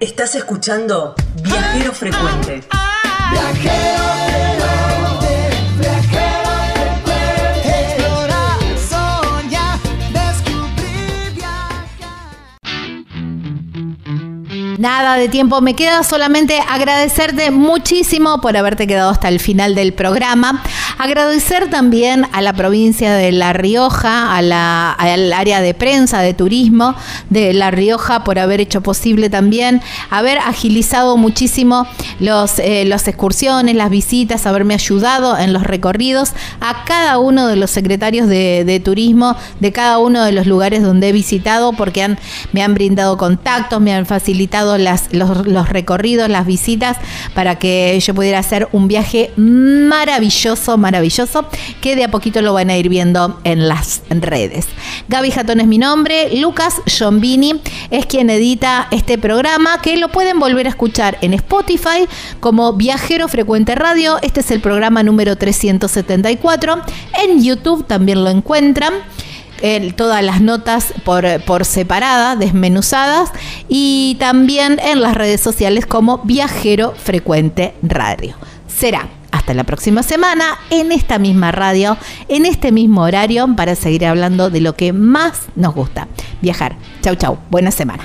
Estás 0.00 0.34
escuchando 0.34 1.14
Viajero 1.42 1.92
Frecuente. 1.92 2.62
Viajero 3.32 4.29
Nada 14.80 15.16
de 15.16 15.28
tiempo 15.28 15.60
me 15.60 15.74
queda, 15.74 16.02
solamente 16.04 16.58
agradecerte 16.66 17.50
muchísimo 17.50 18.40
por 18.40 18.56
haberte 18.56 18.86
quedado 18.86 19.10
hasta 19.10 19.28
el 19.28 19.38
final 19.38 19.74
del 19.74 19.92
programa. 19.92 20.62
Agradecer 20.96 21.68
también 21.68 22.26
a 22.32 22.40
la 22.40 22.54
provincia 22.54 23.12
de 23.12 23.30
La 23.30 23.52
Rioja, 23.52 24.34
a 24.34 24.40
la, 24.40 24.90
al 24.92 25.34
área 25.34 25.60
de 25.60 25.74
prensa, 25.74 26.22
de 26.22 26.32
turismo 26.32 26.94
de 27.28 27.52
La 27.52 27.70
Rioja 27.70 28.24
por 28.24 28.38
haber 28.38 28.62
hecho 28.62 28.80
posible 28.80 29.28
también, 29.28 29.82
haber 30.08 30.38
agilizado 30.38 31.18
muchísimo 31.18 31.86
los, 32.18 32.58
eh, 32.58 32.86
las 32.86 33.06
excursiones, 33.06 33.76
las 33.76 33.90
visitas, 33.90 34.46
haberme 34.46 34.72
ayudado 34.72 35.36
en 35.36 35.52
los 35.52 35.64
recorridos 35.64 36.32
a 36.62 36.84
cada 36.86 37.18
uno 37.18 37.48
de 37.48 37.56
los 37.56 37.70
secretarios 37.70 38.28
de, 38.28 38.80
turismo 38.82 39.36
de 39.58 39.72
cada 39.72 39.98
uno 39.98 40.24
de 40.24 40.32
los 40.32 40.46
lugares 40.46 40.82
donde 40.82 41.10
he 41.10 41.12
visitado 41.12 41.74
porque 41.74 42.02
han, 42.02 42.18
me 42.52 42.62
han 42.62 42.72
brindado 42.72 43.18
contactos, 43.18 43.78
me 43.82 43.92
han 43.92 44.06
facilitado 44.06 44.69
los, 44.78 45.68
recorridos, 45.68 46.28
las 46.28 46.46
visitas, 46.46 46.96
para 47.34 47.58
que 47.58 47.98
yo 48.00 48.14
pudiera 48.14 48.38
hacer 48.38 48.68
un 48.72 48.88
viaje 48.88 49.30
maravilloso, 49.36 50.76
maravilloso, 50.78 51.46
que 51.80 51.96
de 51.96 52.04
a 52.04 52.10
poquito 52.10 52.42
lo 52.42 52.54
van 52.54 52.70
a 52.70 52.76
ir 52.76 52.88
viendo 52.88 53.40
en 53.44 53.68
las 53.68 54.02
redes. 54.08 54.66
Gaby 55.08 55.30
Jatón 55.30 55.60
es 55.60 55.66
mi 55.66 55.78
nombre, 55.78 56.36
Lucas 56.36 56.80
Giombini 56.86 57.60
es 57.90 58.06
quien 58.06 58.30
edita 58.30 58.88
este 58.90 59.18
programa, 59.18 59.80
que 59.82 59.96
lo 59.96 60.08
pueden 60.08 60.38
volver 60.38 60.66
a 60.66 60.70
escuchar 60.70 61.18
en 61.20 61.34
Spotify 61.34 62.06
como 62.40 62.72
Viajero 62.74 63.28
Frecuente 63.28 63.74
Radio. 63.74 64.18
Este 64.22 64.40
es 64.40 64.50
el 64.50 64.60
programa 64.60 65.02
número 65.02 65.36
374. 65.36 66.82
En 67.22 67.42
YouTube 67.42 67.86
también 67.86 68.24
lo 68.24 68.30
encuentran 68.30 68.94
todas 69.96 70.22
las 70.24 70.40
notas 70.40 70.92
por, 71.04 71.24
por 71.44 71.64
separada, 71.64 72.36
desmenuzadas, 72.36 73.30
y 73.68 74.16
también 74.18 74.78
en 74.82 75.00
las 75.00 75.14
redes 75.14 75.40
sociales 75.40 75.86
como 75.86 76.18
Viajero 76.18 76.92
Frecuente 76.92 77.74
Radio. 77.82 78.36
Será 78.66 79.08
hasta 79.30 79.54
la 79.54 79.64
próxima 79.64 80.02
semana 80.02 80.58
en 80.70 80.92
esta 80.92 81.18
misma 81.18 81.52
radio, 81.52 81.96
en 82.28 82.46
este 82.46 82.72
mismo 82.72 83.02
horario, 83.02 83.48
para 83.56 83.74
seguir 83.74 84.06
hablando 84.06 84.50
de 84.50 84.60
lo 84.60 84.74
que 84.74 84.92
más 84.92 85.42
nos 85.56 85.74
gusta, 85.74 86.08
viajar. 86.40 86.76
Chau, 87.02 87.14
chau. 87.14 87.38
Buena 87.50 87.70
semana. 87.70 88.04